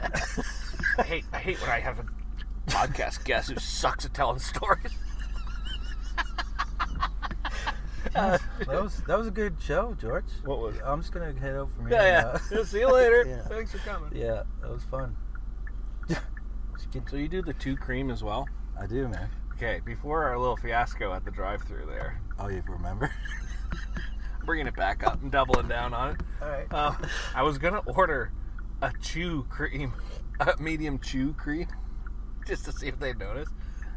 I 0.98 1.02
hate. 1.02 1.24
I 1.32 1.38
hate 1.38 1.60
when 1.60 1.70
I 1.70 1.80
have 1.80 1.98
a 1.98 2.04
podcast 2.70 3.24
guest 3.24 3.50
who 3.50 3.58
sucks 3.58 4.04
at 4.04 4.14
telling 4.14 4.38
stories. 4.38 4.92
that 8.12 8.40
was 8.66 9.02
that 9.06 9.18
was 9.18 9.26
a 9.26 9.30
good 9.30 9.56
show, 9.60 9.94
George. 10.00 10.24
What 10.44 10.58
was 10.60 10.76
it? 10.76 10.82
I'm 10.84 11.00
just 11.00 11.12
gonna 11.12 11.32
head 11.38 11.56
out 11.56 11.70
from 11.72 11.88
here. 11.88 12.00
Yeah, 12.00 12.20
now. 12.20 12.40
yeah. 12.58 12.64
See 12.64 12.80
you 12.80 12.92
later. 12.92 13.24
Yeah. 13.26 13.42
Thanks 13.48 13.72
for 13.72 13.78
coming. 13.78 14.10
yeah, 14.14 14.42
that 14.62 14.70
was 14.70 14.82
fun. 14.84 15.16
So 17.08 17.16
you 17.16 17.28
do 17.28 17.42
the 17.42 17.52
two 17.54 17.76
cream 17.76 18.10
as 18.10 18.22
well? 18.22 18.48
I 18.80 18.86
do, 18.86 19.08
man. 19.08 19.28
Okay, 19.54 19.80
before 19.84 20.24
our 20.24 20.38
little 20.38 20.56
fiasco 20.56 21.12
at 21.12 21.24
the 21.24 21.30
drive-through 21.30 21.86
there, 21.86 22.20
Oh, 22.38 22.48
you 22.48 22.62
remember? 22.68 23.12
bringing 24.46 24.66
it 24.66 24.74
back 24.74 25.06
up 25.06 25.22
and 25.22 25.30
doubling 25.30 25.68
down 25.68 25.92
on 25.92 26.10
it. 26.14 26.20
All 26.42 26.48
right. 26.48 26.72
Um, 26.72 26.96
I 27.34 27.42
was 27.42 27.58
gonna 27.58 27.80
order 27.86 28.32
a 28.80 28.90
chew 29.02 29.44
cream, 29.50 29.92
a 30.40 30.54
medium 30.58 30.98
chew 30.98 31.34
cream, 31.34 31.66
just 32.46 32.64
to 32.64 32.72
see 32.72 32.86
if 32.88 32.98
they'd 32.98 33.18
notice, 33.18 33.48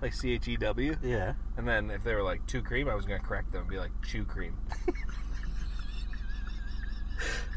like 0.02 0.14
C 0.14 0.34
H 0.34 0.48
E 0.50 0.58
W. 0.58 0.98
Yeah. 1.02 1.34
And 1.58 1.68
then 1.68 1.90
if 1.90 2.04
they 2.04 2.14
were 2.14 2.24
like 2.24 2.46
chew 2.46 2.62
cream, 2.62 2.90
I 2.90 2.96
was 2.96 3.06
gonna 3.06 3.22
correct 3.22 3.52
them 3.54 3.62
and 3.62 3.70
be 3.70 3.78
like 3.80 3.92
chew 4.06 4.26
cream. 4.26 4.58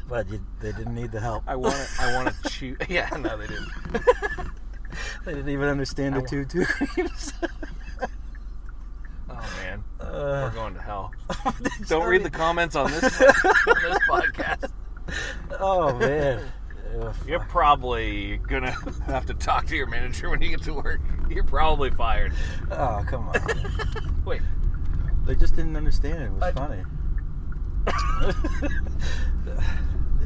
But 0.07 0.29
you, 0.29 0.41
they 0.61 0.71
didn't 0.71 0.95
need 0.95 1.11
the 1.11 1.19
help. 1.19 1.43
I 1.45 1.57
want 1.57 1.75
to, 1.75 1.87
I 2.01 2.15
want 2.15 2.33
to 2.43 2.49
chew. 2.49 2.77
Yeah, 2.87 3.09
no, 3.19 3.35
they 3.37 3.47
didn't. 3.47 3.67
They 5.25 5.33
didn't 5.33 5.49
even 5.49 5.67
understand 5.67 6.15
the 6.15 6.21
two 6.21 6.45
two 6.45 6.65
creams. 6.65 7.33
Oh 9.29 9.53
man, 9.61 9.83
Uh, 9.99 10.49
we're 10.49 10.51
going 10.51 10.73
to 10.73 10.81
hell. 10.81 11.11
Don't 11.87 12.07
read 12.07 12.23
the 12.23 12.29
comments 12.29 12.75
on 12.75 12.89
this 12.91 13.03
on 13.03 13.75
this 13.81 13.97
podcast. 14.09 14.71
Oh 15.59 15.93
man. 15.97 16.41
You're 17.27 17.41
probably 17.41 18.37
gonna 18.37 18.71
have 19.07 19.25
to 19.27 19.33
talk 19.33 19.67
to 19.67 19.75
your 19.75 19.87
manager 19.87 20.29
when 20.29 20.41
you 20.41 20.49
get 20.49 20.63
to 20.63 20.73
work. 20.73 21.01
You're 21.29 21.43
probably 21.43 21.91
fired. 21.91 22.31
oh 22.71 23.03
come 23.07 23.27
on. 23.29 23.35
Wait, 24.25 24.41
They 25.25 25.35
just 25.35 25.55
didn't 25.55 25.75
understand 25.75 26.23
it. 26.23 26.25
It 26.27 26.31
was 26.31 26.43
I- 26.43 26.51
funny. 26.53 26.83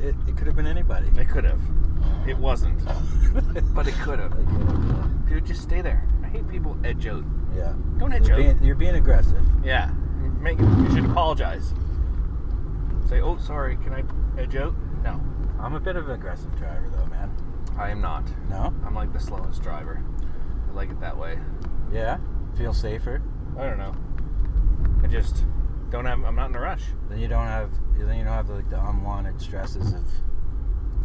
it, 0.04 0.16
it 0.28 0.38
could 0.38 0.48
have 0.48 0.56
been 0.56 0.68
anybody. 0.68 1.08
it 1.20 1.30
could 1.30 1.44
have. 1.46 1.60
It 2.28 2.38
wasn't, 2.38 2.80
but 3.74 3.88
it 3.88 3.96
could 3.96 4.20
have. 4.20 5.28
Dude, 5.28 5.46
just 5.46 5.62
stay 5.62 5.82
there. 5.82 6.08
I 6.24 6.28
hate 6.28 6.48
people 6.50 6.78
edge 6.84 7.08
out. 7.08 7.24
yeah. 7.56 7.74
Don't 7.98 8.14
edge 8.14 8.28
You're 8.28 8.38
out. 8.38 8.44
being, 8.44 8.64
you're 8.64 8.76
being 8.76 8.96
aggressive. 8.96 9.44
Yeah, 9.64 9.92
make. 10.40 10.60
You 10.60 10.90
should 10.94 11.06
apologize. 11.06 11.74
Say, 13.08 13.22
oh, 13.22 13.38
sorry. 13.38 13.78
Can 13.78 13.94
I 13.94 14.04
edge 14.42 14.56
out? 14.56 14.74
No, 15.04 15.20
I'm 15.60 15.74
a 15.74 15.80
bit 15.80 15.96
of 15.96 16.08
an 16.10 16.16
aggressive 16.16 16.56
driver, 16.58 16.90
though, 16.96 17.06
man. 17.08 17.32
I 17.78 17.90
am 17.90 18.02
not. 18.02 18.24
No? 18.50 18.74
I'm 18.86 18.94
like 18.96 19.12
the 19.14 19.20
slowest 19.20 19.62
driver. 19.64 20.04
I 20.70 20.74
like 20.74 20.90
it 20.92 21.00
that 21.00 21.18
way. 21.18 21.40
Yeah? 21.92 22.18
Feel 22.58 22.74
safer? 22.74 23.22
I 23.58 23.64
don't 23.64 23.78
know. 23.78 23.96
I 25.04 25.08
just 25.08 25.44
don't 25.90 26.06
have. 26.06 26.24
I'm 26.24 26.36
not 26.36 26.50
in 26.52 26.56
a 26.56 26.60
rush. 26.62 26.84
Then 27.10 27.20
you 27.20 27.28
don't 27.28 27.48
have. 27.48 27.72
Then 27.98 28.18
you 28.18 28.24
don't 28.24 28.34
have 28.34 28.50
like 28.50 28.70
the 28.70 28.80
unwanted 28.80 29.42
stresses 29.42 29.94
of 29.94 30.04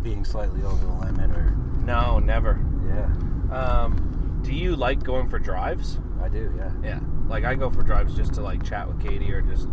being 0.06 0.24
slightly 0.24 0.62
over 0.62 0.86
the 0.86 0.92
limit, 0.92 1.36
or 1.36 1.50
No, 1.84 2.20
never. 2.20 2.60
yeah, 2.86 3.10
Um, 3.52 4.38
do 4.44 4.54
you 4.54 4.76
like 4.76 5.02
going 5.02 5.28
for 5.28 5.40
drives? 5.40 5.98
I 6.22 6.28
do. 6.28 6.54
Yeah, 6.56 6.70
Yeah. 6.80 7.00
Like 7.28 7.42
I 7.44 7.56
go 7.56 7.68
for 7.70 7.82
drives 7.82 8.14
just 8.14 8.34
to 8.34 8.40
like 8.40 8.62
chat 8.62 8.86
with 8.86 9.00
Katie 9.00 9.32
or 9.32 9.40
just. 9.42 9.68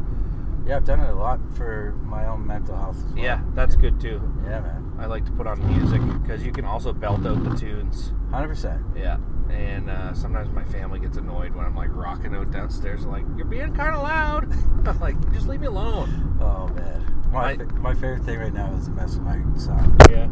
yeah. 0.65 0.77
I've 0.77 0.85
done 0.85 1.01
it 1.01 1.09
a 1.11 1.13
lot 1.13 1.39
for 1.53 1.93
my 2.03 2.25
own 2.25 2.47
mental 2.47 2.75
health 2.75 2.97
as 2.97 3.13
well. 3.13 3.23
Yeah, 3.23 3.41
that's 3.53 3.75
good 3.75 3.99
too. 4.01 4.19
Yeah, 4.43 4.61
man. 4.61 4.91
I 4.97 5.05
like 5.05 5.23
to 5.25 5.31
put 5.33 5.45
on 5.45 5.59
music 5.67 6.01
because 6.23 6.43
you 6.43 6.51
can 6.51 6.65
also 6.65 6.93
belt 6.93 7.23
out 7.27 7.43
the 7.43 7.55
tunes. 7.55 8.11
Hundred 8.31 8.47
percent. 8.47 8.81
Yeah. 8.95 9.17
And 9.49 9.89
uh, 9.89 10.13
sometimes 10.13 10.49
my 10.51 10.63
family 10.65 10.99
gets 10.99 11.17
annoyed 11.17 11.53
when 11.53 11.65
I'm 11.65 11.75
like 11.75 11.89
rocking 11.95 12.35
out 12.35 12.51
downstairs. 12.51 13.05
Like 13.05 13.25
you're 13.35 13.45
being 13.45 13.73
kind 13.73 13.95
of 13.95 14.01
loud. 14.03 14.51
I'm 14.87 14.99
like, 14.99 15.15
just 15.33 15.47
leave 15.47 15.61
me 15.61 15.67
alone. 15.67 16.37
Oh 16.41 16.67
man. 16.69 17.01
My 17.31 17.51
I- 17.51 17.57
my 17.79 17.93
favorite 17.93 18.23
thing 18.23 18.39
right 18.39 18.53
now 18.53 18.73
is 18.75 18.85
to 18.85 18.91
mess 18.91 19.15
with 19.15 19.23
my 19.23 19.39
son 19.57 19.97
Yeah. 20.09 20.25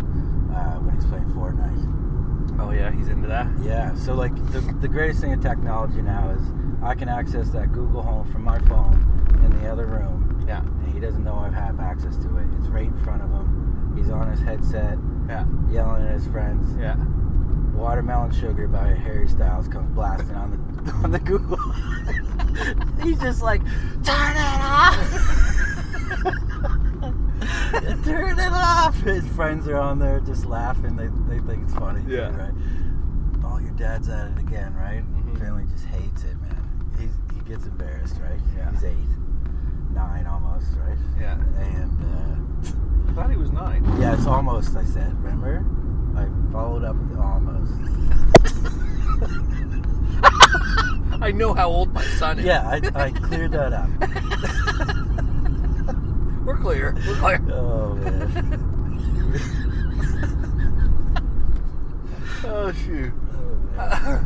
uh, 0.56 0.80
when 0.80 0.96
he's 0.96 1.06
playing 1.06 1.26
Fortnite. 1.34 2.60
Oh 2.60 2.72
yeah, 2.72 2.92
he's 2.92 3.08
into 3.08 3.28
that. 3.28 3.48
Yeah. 3.62 3.94
So 3.96 4.14
like 4.14 4.36
the 4.52 4.62
the 4.82 4.88
greatest 4.88 5.22
thing 5.22 5.32
in 5.32 5.42
technology 5.42 6.02
now 6.02 6.30
is 6.32 6.42
I 6.84 6.96
can 6.96 7.10
access 7.10 7.50
that 7.52 7.72
Google 7.72 8.02
Home 8.02 8.32
from 8.32 8.44
my 8.44 8.60
phone 8.60 8.96
in 9.44 9.62
the 9.62 9.70
other 9.72 9.86
room, 9.88 10.44
Yeah. 10.48 10.62
and 10.62 10.94
he 10.94 11.00
doesn't 11.00 11.24
know 11.24 11.36
I 11.36 11.50
have 11.50 11.80
access 11.80 12.18
to 12.18 12.38
it. 12.38 12.46
It's 12.60 12.68
right 12.68 12.88
in 12.88 12.98
front 13.04 13.22
of 13.22 13.30
him. 13.30 13.94
He's 13.98 14.10
on 14.10 14.30
his 14.32 14.40
headset, 14.42 14.98
Yeah. 15.28 15.46
yelling 15.70 16.06
at 16.06 16.14
his 16.14 16.28
friends. 16.28 16.76
Yeah. 16.80 16.96
Watermelon 17.82 18.32
Sugar 18.32 18.68
by 18.68 18.90
Harry 18.94 19.28
Styles 19.28 19.68
comes 19.68 19.90
blasting 19.96 20.36
on 20.36 20.52
the 20.86 20.92
on 21.04 21.12
the 21.12 21.20
Google. 21.20 21.58
He's 23.04 23.20
just 23.20 23.42
like, 23.42 23.62
turn 24.04 24.36
it 24.36 24.62
off. 24.62 24.96
turn 28.06 28.38
it 28.40 28.52
off. 28.52 28.96
His 29.02 29.28
friends 29.30 29.68
are 29.68 29.78
on 29.80 29.98
there 29.98 30.20
just 30.20 30.46
laughing. 30.46 30.96
They, 30.96 31.08
they 31.34 31.40
think 31.48 31.64
it's 31.64 31.74
funny. 31.74 32.04
too, 32.06 32.12
Yeah. 32.12 32.30
right. 32.36 32.54
Oh, 33.44 33.58
your 33.58 33.72
dad's 33.72 34.10
at 34.10 34.32
it 34.32 34.38
again, 34.40 34.76
right? 34.76 35.04
Mhm. 35.04 35.40
Family 35.40 35.66
just 35.72 35.86
hates 35.86 36.24
it, 36.24 36.40
man. 36.40 36.92
He's, 37.00 37.10
he 37.34 37.42
gets 37.50 37.66
embarrassed, 37.66 38.18
right? 38.22 38.40
Yeah. 38.56 38.70
He's 38.72 38.84
eight, 38.84 38.96
nine 39.94 40.28
almost, 40.28 40.68
right? 40.78 40.98
Yeah. 41.20 41.34
And 41.60 42.70
I 43.10 43.14
thought 43.14 43.32
he 43.32 43.38
was 43.38 43.52
nine. 43.52 43.84
uh, 43.86 43.98
yeah, 44.00 44.14
it's 44.14 44.28
almost. 44.28 44.76
I 44.76 44.86
said, 44.86 45.16
remember? 45.24 45.66
I 46.16 46.28
followed 46.52 46.84
up 46.84 46.96
with 46.96 47.18
almost. 47.18 47.74
I 51.24 51.32
know 51.32 51.54
how 51.54 51.70
old 51.70 51.94
my 51.94 52.04
son 52.04 52.40
is. 52.40 52.46
Yeah, 52.46 52.68
I, 52.68 52.82
I 53.06 53.12
cleared 53.12 53.52
that 53.52 53.74
up. 53.74 53.90
We're 56.46 56.58
clear. 56.58 56.96
We're 57.08 57.16
clear. 57.18 57.40
Oh 57.54 57.94
man. 57.96 58.68
Oh 62.44 62.72
shoot. 62.86 63.14
Oh, 63.78 64.22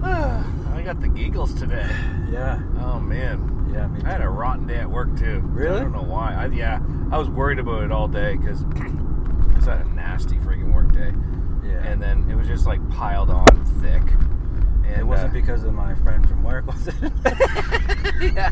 man. 0.00 0.44
I 0.74 0.82
got 0.82 1.00
the 1.00 1.08
giggles 1.08 1.54
today. 1.54 1.86
Yeah, 2.30 2.60
Oh 2.80 2.98
man. 2.98 3.68
yeah, 3.72 3.88
I 4.04 4.08
had 4.12 4.20
a 4.22 4.28
rotten 4.28 4.66
day 4.66 4.78
at 4.78 4.90
work 4.90 5.16
too. 5.18 5.40
Really? 5.44 5.80
I 5.80 5.82
don't 5.82 5.92
know 5.92 6.02
why. 6.02 6.34
I, 6.34 6.46
yeah, 6.46 6.80
I 7.10 7.18
was 7.18 7.28
worried 7.28 7.58
about 7.58 7.82
it 7.84 7.92
all 7.92 8.08
day 8.08 8.36
because 8.36 8.62
I 9.68 9.76
had 9.76 9.86
a 9.86 9.90
nasty 9.90 10.36
freaking 10.36 10.72
work 10.74 10.92
day, 10.92 11.12
Yeah. 11.66 11.84
and 11.86 12.02
then 12.02 12.28
it 12.30 12.34
was 12.34 12.46
just 12.46 12.66
like 12.66 12.80
piled 12.90 13.30
on 13.30 13.64
thick. 13.80 14.02
And 14.84 15.00
it 15.00 15.04
wasn't 15.06 15.30
uh, 15.30 15.32
because 15.34 15.62
of 15.64 15.72
my 15.72 15.94
friend 15.96 16.28
from 16.28 16.42
work, 16.42 16.66
was 16.66 16.88
it? 16.88 16.94
yeah, 18.34 18.50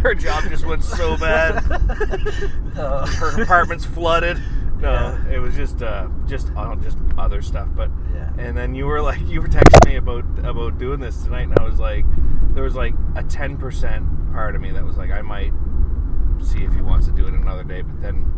her 0.00 0.14
job 0.14 0.44
just 0.44 0.64
went 0.64 0.82
so 0.84 1.16
bad. 1.16 1.62
Uh, 2.76 3.06
Her 3.06 3.42
apartment's 3.42 3.86
flooded. 3.86 4.36
No, 4.80 4.92
Yeah. 4.92 5.28
it 5.34 5.38
was 5.38 5.54
just 5.56 5.80
uh, 5.82 6.08
just 6.26 6.50
uh, 6.54 6.76
just 6.76 6.98
other 7.16 7.40
stuff. 7.40 7.68
But 7.74 7.90
Yeah. 8.14 8.30
and 8.36 8.54
then 8.54 8.74
you 8.74 8.84
were 8.86 9.00
like 9.00 9.26
you 9.26 9.40
were 9.40 9.48
texting 9.48 9.88
me 9.88 9.96
about 9.96 10.24
about 10.44 10.76
doing 10.78 11.00
this 11.00 11.22
tonight, 11.24 11.44
and 11.48 11.58
I 11.58 11.62
was 11.64 11.78
like, 11.80 12.04
there 12.54 12.62
was 12.64 12.74
like 12.74 12.94
a 13.14 13.22
ten 13.22 13.56
percent 13.56 14.04
part 14.34 14.54
of 14.54 14.60
me 14.60 14.72
that 14.72 14.84
was 14.84 14.98
like, 14.98 15.10
I 15.10 15.22
might 15.22 15.54
see 16.42 16.64
if 16.64 16.74
he 16.74 16.82
wants 16.82 17.06
to 17.06 17.12
do 17.12 17.26
it 17.26 17.32
another 17.32 17.64
day, 17.64 17.80
but 17.80 17.98
then 18.02 18.30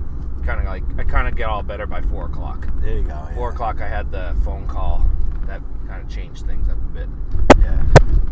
kind 0.44 0.60
of 0.60 0.66
like 0.66 0.82
I 0.98 1.04
kind 1.04 1.28
of 1.28 1.36
get 1.36 1.48
all 1.48 1.62
better 1.62 1.86
by 1.86 2.00
four 2.02 2.26
o'clock. 2.26 2.68
There 2.80 2.94
you 2.96 3.02
go. 3.02 3.08
Yeah. 3.08 3.34
Four 3.34 3.50
o'clock, 3.50 3.80
I 3.80 3.88
had 3.88 4.10
the 4.10 4.36
phone 4.44 4.66
call 4.66 5.06
that 5.46 5.60
kind 5.86 6.02
of 6.02 6.08
changed 6.08 6.46
things 6.46 6.68
up 6.68 6.76
a 6.76 6.88
bit. 6.94 7.08
Yeah. 7.60 7.82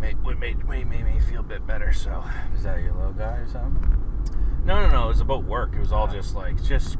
Made, 0.00 0.18
made, 0.38 0.38
made, 0.68 0.86
made 0.86 1.04
me 1.04 1.20
feel 1.28 1.40
a 1.40 1.44
bit 1.44 1.66
better. 1.66 1.92
So 1.92 2.22
Is 2.54 2.62
that 2.64 2.82
your 2.82 2.92
little 2.94 3.12
guy 3.12 3.36
or 3.38 3.48
something? 3.48 4.02
no, 4.64 4.82
no, 4.82 4.90
no. 4.90 5.04
It 5.04 5.08
was 5.08 5.20
about 5.20 5.44
work. 5.44 5.74
It 5.74 5.80
was 5.80 5.92
all 5.92 6.06
just 6.08 6.34
like 6.34 6.62
just. 6.64 6.96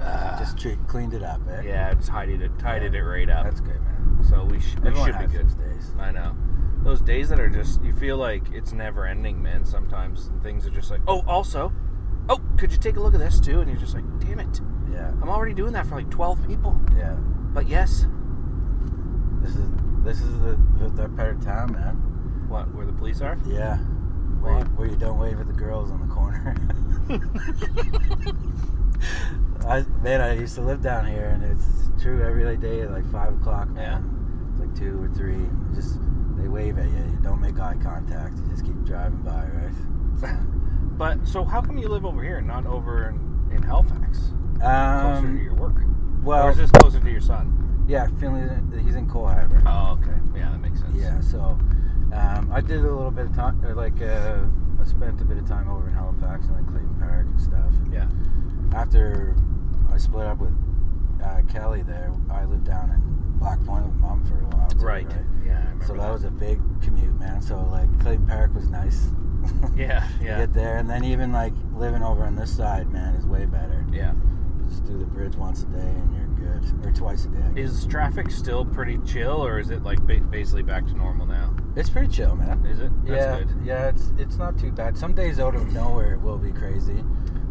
uh, 0.00 0.38
Just 0.38 0.58
cleaned 0.88 1.14
it 1.14 1.22
up, 1.22 1.40
eh? 1.50 1.62
yeah, 1.64 1.94
just 1.94 2.08
tidied 2.08 2.42
it, 2.42 2.50
tidied 2.58 2.94
it 2.94 3.02
right 3.02 3.30
up. 3.30 3.44
That's 3.44 3.60
good, 3.60 3.80
man. 3.80 4.24
So 4.28 4.44
we, 4.44 4.60
sh- 4.60 4.76
we 4.82 4.94
should 5.04 5.18
be 5.18 5.26
good. 5.26 5.48
days. 5.58 5.90
I 5.98 6.10
know. 6.10 6.36
Those 6.82 7.00
days 7.00 7.30
that 7.30 7.40
are 7.40 7.48
just 7.48 7.82
you 7.82 7.92
feel 7.94 8.16
like 8.18 8.42
it's 8.52 8.72
never 8.72 9.06
ending, 9.06 9.42
man. 9.42 9.64
Sometimes 9.64 10.26
and 10.26 10.42
things 10.42 10.66
are 10.66 10.70
just 10.70 10.90
like, 10.90 11.00
oh, 11.08 11.24
also, 11.26 11.72
oh, 12.28 12.40
could 12.58 12.72
you 12.72 12.78
take 12.78 12.96
a 12.96 13.00
look 13.00 13.14
at 13.14 13.20
this 13.20 13.40
too? 13.40 13.60
And 13.60 13.70
you're 13.70 13.78
just 13.80 13.94
like, 13.94 14.04
damn 14.20 14.40
it, 14.40 14.60
Yeah. 14.92 15.10
I'm 15.22 15.28
already 15.28 15.54
doing 15.54 15.72
that 15.74 15.86
for 15.86 15.96
like 15.96 16.10
12 16.10 16.46
people. 16.46 16.78
Yeah. 16.96 17.14
But 17.54 17.68
yes, 17.68 18.06
This 19.42 19.54
is 19.56 19.68
this 20.04 20.20
is 20.20 20.38
the, 20.40 20.58
the 20.78 20.88
that 20.96 21.16
part 21.16 21.36
of 21.36 21.44
town, 21.44 21.72
man. 21.72 21.96
what 22.48 22.72
where 22.74 22.86
the 22.86 22.92
police 22.92 23.20
are? 23.20 23.36
Yeah. 23.46 23.78
Where 24.40 24.58
you, 24.58 24.64
where 24.76 24.88
you 24.88 24.96
don't 24.96 25.18
wave 25.18 25.40
at 25.40 25.46
the 25.48 25.52
girls 25.52 25.90
on 25.90 26.00
the 26.06 26.14
corner. 26.14 26.54
I 29.66 29.84
man, 30.02 30.20
I 30.20 30.34
used 30.34 30.54
to 30.56 30.60
live 30.62 30.82
down 30.82 31.06
here, 31.06 31.26
and 31.26 31.42
it's 31.42 32.02
true 32.02 32.22
every 32.24 32.56
day 32.56 32.82
at 32.82 32.90
like 32.92 33.10
five 33.10 33.34
o'clock, 33.34 33.68
man. 33.70 34.50
It's 34.52 34.60
like 34.60 34.74
two 34.76 35.02
or 35.02 35.08
three. 35.14 35.44
Just 35.74 35.98
they 36.36 36.48
wave 36.48 36.78
at 36.78 36.86
you. 36.86 36.92
You 36.96 37.18
don't 37.22 37.40
make 37.40 37.58
eye 37.58 37.76
contact. 37.82 38.38
You 38.38 38.46
just 38.48 38.64
keep 38.64 38.76
driving 38.84 39.22
by, 39.22 39.46
right? 39.48 40.36
But 40.96 41.26
so 41.26 41.44
how 41.44 41.60
come 41.60 41.76
you 41.78 41.88
live 41.88 42.04
over 42.06 42.22
here, 42.22 42.38
and 42.38 42.46
not 42.46 42.66
over 42.66 43.08
in, 43.10 43.56
in 43.56 43.62
Halifax, 43.62 44.18
closer 44.58 44.60
to 44.60 44.66
Um, 44.66 45.40
your 45.42 45.54
work? 45.54 45.76
well, 46.22 46.46
or 46.46 46.50
is 46.50 46.56
this 46.56 46.70
closer 46.70 47.00
to 47.00 47.10
your 47.10 47.20
son? 47.20 47.84
yeah, 47.88 48.08
Finley, 48.18 48.42
he's 48.82 48.94
in 48.96 49.08
Cole 49.08 49.26
Harbor. 49.28 49.62
Oh, 49.66 49.98
okay. 50.02 50.18
Yeah, 50.34 50.50
that 50.50 50.58
makes 50.60 50.80
sense. 50.80 50.94
Yeah, 50.96 51.20
so 51.20 51.58
um, 52.12 52.50
I 52.52 52.60
did 52.60 52.78
a 52.78 52.82
little 52.82 53.10
bit 53.10 53.26
of 53.26 53.34
time, 53.36 53.64
or 53.64 53.74
like 53.74 54.00
uh, 54.02 54.38
I 54.80 54.84
spent 54.84 55.20
a 55.20 55.24
bit 55.24 55.36
of 55.38 55.46
time 55.46 55.68
over 55.70 55.86
in 55.88 55.94
Halifax 55.94 56.46
and 56.46 56.56
like 56.56 56.66
Clayton 56.66 56.96
Park 56.98 57.26
and 57.26 57.40
stuff. 57.40 57.72
Yeah. 57.92 58.08
After 58.74 59.36
I 59.92 59.98
split 59.98 60.26
up 60.26 60.38
with 60.38 60.52
uh, 61.22 61.42
Kelly 61.52 61.82
there, 61.82 62.12
I 62.30 62.44
lived 62.44 62.64
down 62.64 62.90
in 62.90 63.38
Black 63.38 63.62
Point 63.64 63.86
with 63.86 63.94
mom 63.96 64.24
for 64.24 64.40
a 64.40 64.44
while. 64.56 64.68
Too, 64.70 64.78
Right. 64.78 65.06
Yeah, 65.44 65.52
I 65.58 65.60
remember 65.60 65.86
So 65.86 65.94
that 65.94 66.10
was 66.10 66.24
a 66.24 66.30
big 66.30 66.58
commute, 66.82 67.18
man. 67.20 67.40
So 67.40 67.56
like 67.70 67.88
Clayton 68.00 68.26
Park 68.26 68.54
was 68.54 68.68
nice. 68.68 69.08
Yeah, 69.76 70.08
yeah. 70.22 70.38
Get 70.38 70.54
there, 70.54 70.78
and 70.78 70.88
then 70.88 71.04
even 71.04 71.32
like 71.32 71.52
living 71.74 72.02
over 72.02 72.24
on 72.24 72.34
this 72.34 72.54
side, 72.56 72.90
man, 72.90 73.14
is 73.14 73.26
way 73.26 73.44
better. 73.44 73.84
Yeah. 73.92 74.14
Just 74.68 74.84
do 74.86 74.98
the 74.98 75.04
bridge 75.04 75.36
once 75.36 75.62
a 75.62 75.66
day, 75.66 75.78
and 75.78 76.16
you're 76.16 76.58
good, 76.58 76.86
or 76.86 76.92
twice 76.92 77.26
a 77.26 77.28
day. 77.28 77.60
Is 77.60 77.84
traffic 77.86 78.30
still 78.30 78.64
pretty 78.64 78.98
chill, 79.06 79.44
or 79.44 79.58
is 79.60 79.70
it 79.70 79.82
like 79.82 80.00
ba- 80.06 80.20
basically 80.20 80.62
back 80.62 80.86
to 80.86 80.94
normal 80.96 81.26
now? 81.26 81.54
It's 81.76 81.90
pretty 81.90 82.08
chill, 82.08 82.34
man. 82.36 82.64
Is 82.64 82.80
it? 82.80 82.90
That's 83.06 83.10
yeah, 83.10 83.38
good. 83.38 83.66
yeah, 83.66 83.88
it's 83.88 84.12
it's 84.18 84.36
not 84.38 84.58
too 84.58 84.72
bad. 84.72 84.96
Some 84.96 85.14
days 85.14 85.38
out 85.38 85.54
of 85.54 85.70
nowhere 85.72 86.14
it 86.14 86.20
will 86.22 86.38
be 86.38 86.52
crazy, 86.52 87.04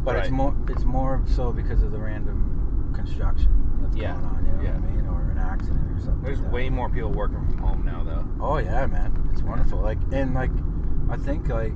but 0.04 0.16
it's 0.16 0.30
more 0.32 0.56
it's 0.68 0.84
more 0.84 1.22
so 1.28 1.54
because 1.54 1.84
of 1.84 1.92
the 1.92 2.00
random 2.00 2.92
construction 2.96 3.78
that's 3.82 3.96
Yeah, 3.96 4.14
going 4.16 4.26
on. 4.26 4.46
You 4.46 4.52
know 4.54 4.64
yeah. 4.64 4.80
what 4.80 4.90
I 4.90 4.96
mean, 4.96 5.06
or 5.08 5.30
an 5.32 5.38
accident 5.38 5.92
or 5.98 6.00
something. 6.02 6.24
There's 6.24 6.42
like 6.42 6.52
way 6.52 6.70
more 6.70 6.90
people 6.90 7.12
working 7.12 7.46
from 7.46 7.58
home 7.60 7.86
now, 7.86 8.04
though. 8.04 8.26
Oh 8.44 8.58
yeah, 8.58 8.86
man, 8.88 9.30
it's 9.32 9.42
wonderful. 9.44 9.80
Like 9.80 10.00
and 10.12 10.34
like, 10.34 10.52
I 11.10 11.18
think 11.18 11.48
like 11.50 11.76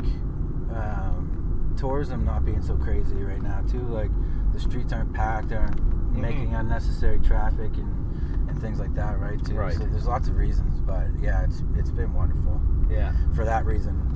um, 0.76 1.74
tourism 1.78 2.26
not 2.26 2.46
being 2.46 2.62
so 2.62 2.76
crazy 2.76 3.15
right 3.15 3.42
now 3.42 3.62
too. 3.70 3.82
Like 3.88 4.12
the 4.54 4.60
streets 4.60 4.94
aren't 4.94 5.13
packed, 5.13 5.52
aren't 5.52 5.80
Mm-hmm. 6.10 6.22
making 6.22 6.56
unnecessary 6.56 7.20
traffic 7.20 7.72
and 7.78 8.50
and 8.50 8.60
things 8.60 8.80
like 8.80 8.96
that, 8.96 9.20
right? 9.20 9.38
Too. 9.46 9.54
Right. 9.54 9.74
So 9.76 9.86
there's 9.86 10.08
lots 10.08 10.28
of 10.28 10.38
reasons, 10.38 10.80
but 10.80 11.06
yeah, 11.22 11.44
it's 11.44 11.62
it's 11.78 11.92
been 11.92 12.13
wonderful 12.15 12.60
Yeah. 12.89 13.13
for 13.36 13.46
that 13.46 13.63
reason. 13.65 14.08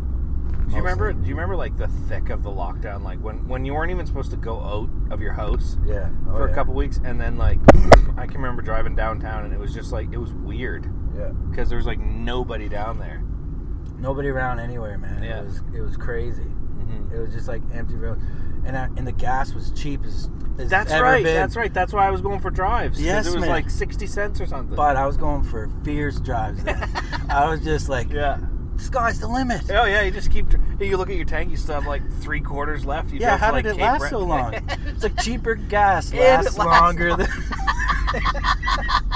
Do 0.67 0.71
you 0.71 0.77
remember? 0.81 1.13
Do 1.13 1.27
you 1.27 1.35
remember 1.35 1.55
like 1.55 1.77
the 1.77 1.87
thick 2.09 2.31
of 2.31 2.41
the 2.41 2.49
lockdown? 2.49 3.03
Like 3.03 3.19
when 3.19 3.47
when 3.47 3.63
you 3.63 3.75
weren't 3.75 3.91
even 3.91 4.07
supposed 4.07 4.31
to 4.31 4.37
go 4.37 4.59
out 4.59 4.89
of 5.13 5.21
your 5.21 5.33
house 5.33 5.77
Yeah. 5.85 6.09
Oh, 6.27 6.37
for 6.37 6.47
yeah. 6.47 6.51
a 6.51 6.55
couple 6.55 6.73
weeks, 6.73 6.99
and 7.05 7.21
then 7.21 7.37
like 7.37 7.59
I 8.17 8.25
can 8.25 8.37
remember 8.41 8.63
driving 8.63 8.95
downtown, 8.95 9.45
and 9.45 9.53
it 9.53 9.59
was 9.59 9.71
just 9.71 9.91
like 9.91 10.11
it 10.11 10.17
was 10.17 10.33
weird 10.33 10.91
Yeah. 11.15 11.27
because 11.51 11.69
there 11.69 11.77
was 11.77 11.85
like 11.85 11.99
nobody 11.99 12.67
down 12.69 12.97
there. 12.97 13.21
Nobody 13.99 14.29
around 14.29 14.59
anywhere, 14.59 14.97
man. 14.97 15.23
Yeah. 15.23 15.41
It 15.41 15.45
was 15.45 15.61
it 15.75 15.81
was 15.81 15.97
crazy. 15.97 16.43
Mm-hmm. 16.43 17.15
It 17.15 17.19
was 17.19 17.33
just 17.33 17.47
like 17.47 17.61
empty 17.73 17.95
road, 17.95 18.19
and 18.65 18.77
I, 18.77 18.85
and 18.97 19.07
the 19.07 19.11
gas 19.11 19.53
was 19.53 19.71
cheap 19.71 20.03
as, 20.03 20.29
as 20.59 20.69
That's 20.69 20.91
right. 20.91 21.23
been. 21.23 21.33
That's 21.35 21.55
right. 21.55 21.73
That's 21.73 21.93
why 21.93 22.07
I 22.07 22.11
was 22.11 22.21
going 22.21 22.39
for 22.39 22.51
drives. 22.51 23.01
Yes, 23.01 23.27
it 23.27 23.33
was 23.33 23.41
man. 23.41 23.49
like 23.49 23.69
sixty 23.69 24.07
cents 24.07 24.41
or 24.41 24.45
something. 24.45 24.75
But 24.75 24.97
I 24.97 25.05
was 25.05 25.15
going 25.17 25.43
for 25.43 25.69
fierce 25.83 26.19
drives. 26.19 26.61
I 27.29 27.47
was 27.49 27.61
just 27.63 27.87
like, 27.89 28.11
yeah. 28.11 28.39
sky's 28.77 29.19
the 29.19 29.27
limit. 29.27 29.61
Oh 29.69 29.85
yeah, 29.85 30.01
you 30.01 30.11
just 30.11 30.31
keep. 30.31 30.47
You 30.79 30.97
look 30.97 31.09
at 31.09 31.15
your 31.15 31.25
tank, 31.25 31.49
you 31.49 31.55
still 31.57 31.75
have 31.75 31.87
like 31.87 32.01
three 32.19 32.41
quarters 32.41 32.85
left. 32.85 33.11
You 33.13 33.19
Yeah, 33.19 33.37
how 33.37 33.53
like, 33.53 33.63
did 33.63 33.71
it 33.71 33.77
Cape 33.77 33.81
last 33.83 33.99
Breton. 33.99 34.19
so 34.19 34.25
long? 34.25 34.53
It's 34.87 35.03
like 35.03 35.17
cheaper 35.21 35.55
gas 35.55 36.13
lasts 36.13 36.57
lasts 36.57 36.57
longer 36.57 37.15
than. 37.15 37.27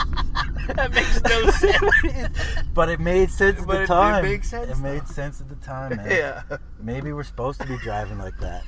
that 0.75 0.93
makes 0.93 1.21
no 1.23 1.49
sense. 1.51 2.63
but 2.73 2.89
it 2.89 2.99
made 2.99 3.29
sense 3.29 3.59
at 3.61 3.67
the 3.67 3.73
it- 3.79 3.83
it 3.83 3.87
time. 3.87 4.23
makes 4.23 4.49
sense, 4.49 4.69
It 4.69 4.81
made 4.81 5.07
sense 5.07 5.41
at 5.41 5.49
the 5.49 5.55
time, 5.55 5.95
man. 5.97 6.09
yeah. 6.09 6.43
Maybe 6.81 7.13
we're 7.13 7.23
supposed 7.23 7.61
to 7.61 7.67
be 7.67 7.77
driving 7.77 8.17
like 8.17 8.37
that. 8.39 8.63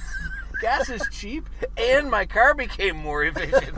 Gas 0.60 0.88
is 0.88 1.06
cheap, 1.10 1.48
and 1.76 2.10
my 2.10 2.24
car 2.24 2.54
became 2.54 2.96
more 2.96 3.24
efficient. 3.24 3.76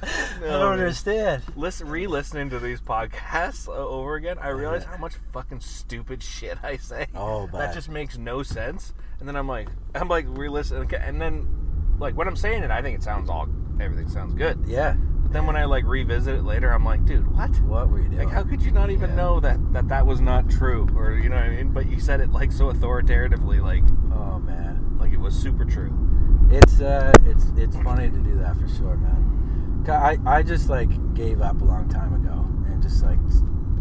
I 0.00 0.40
don't 0.40 0.72
understand. 0.72 1.42
Listen, 1.56 1.88
re-listening 1.88 2.50
to 2.50 2.58
these 2.58 2.80
podcasts 2.80 3.68
uh, 3.68 3.72
over 3.72 4.14
again, 4.14 4.38
I 4.38 4.48
realize 4.48 4.84
yeah. 4.84 4.92
how 4.92 4.96
much 4.98 5.14
fucking 5.32 5.60
stupid 5.60 6.22
shit 6.22 6.56
I 6.62 6.76
say. 6.76 7.08
Oh, 7.14 7.48
that 7.52 7.74
just 7.74 7.88
makes 7.88 8.16
no 8.16 8.42
sense. 8.42 8.94
And 9.18 9.28
then 9.28 9.36
I'm 9.36 9.48
like, 9.48 9.68
I'm 9.94 10.08
like 10.08 10.24
re-listening, 10.28 10.90
and 10.94 11.20
then 11.20 11.96
like 11.98 12.16
when 12.16 12.28
I'm 12.28 12.36
saying 12.36 12.62
it, 12.62 12.70
I 12.70 12.80
think 12.80 12.96
it 12.96 13.02
sounds 13.02 13.28
all, 13.28 13.48
everything 13.80 14.08
sounds 14.08 14.34
good. 14.34 14.58
Yeah. 14.66 14.94
But 15.28 15.34
then 15.34 15.46
when 15.46 15.56
I 15.56 15.66
like 15.66 15.84
revisit 15.84 16.36
it 16.36 16.42
later, 16.44 16.72
I'm 16.72 16.86
like, 16.86 17.04
dude, 17.04 17.30
what? 17.36 17.50
What 17.60 17.90
were 17.90 18.00
you 18.00 18.08
doing? 18.08 18.24
Like, 18.24 18.32
how 18.34 18.44
could 18.44 18.62
you 18.62 18.70
not 18.70 18.88
even 18.88 19.10
Yeah. 19.10 19.16
know 19.16 19.40
that, 19.40 19.58
that 19.74 19.88
that 19.88 20.06
was 20.06 20.22
not 20.22 20.48
true, 20.48 20.88
or 20.96 21.12
you 21.12 21.28
know 21.28 21.36
what 21.36 21.44
I 21.44 21.50
mean? 21.50 21.72
But 21.72 21.86
you 21.90 22.00
said 22.00 22.20
it 22.20 22.32
like 22.32 22.50
so 22.50 22.70
authoritatively, 22.70 23.60
like 23.60 23.84
oh 24.10 24.38
man. 24.38 24.96
like 24.98 25.12
it 25.12 25.20
was 25.20 25.34
super 25.38 25.66
true. 25.66 25.92
It's 26.50 26.80
uh, 26.80 27.12
it's 27.26 27.52
it's 27.58 27.76
funny 27.76 28.08
to 28.08 28.16
do 28.18 28.36
that 28.38 28.56
for 28.56 28.66
sure, 28.68 28.96
man. 28.96 29.84
I 29.86 30.18
I 30.26 30.42
just 30.42 30.70
like 30.70 30.88
gave 31.14 31.42
up 31.42 31.60
a 31.60 31.64
long 31.64 31.88
time 31.90 32.14
ago 32.14 32.46
and 32.72 32.82
just 32.82 33.02
like 33.04 33.18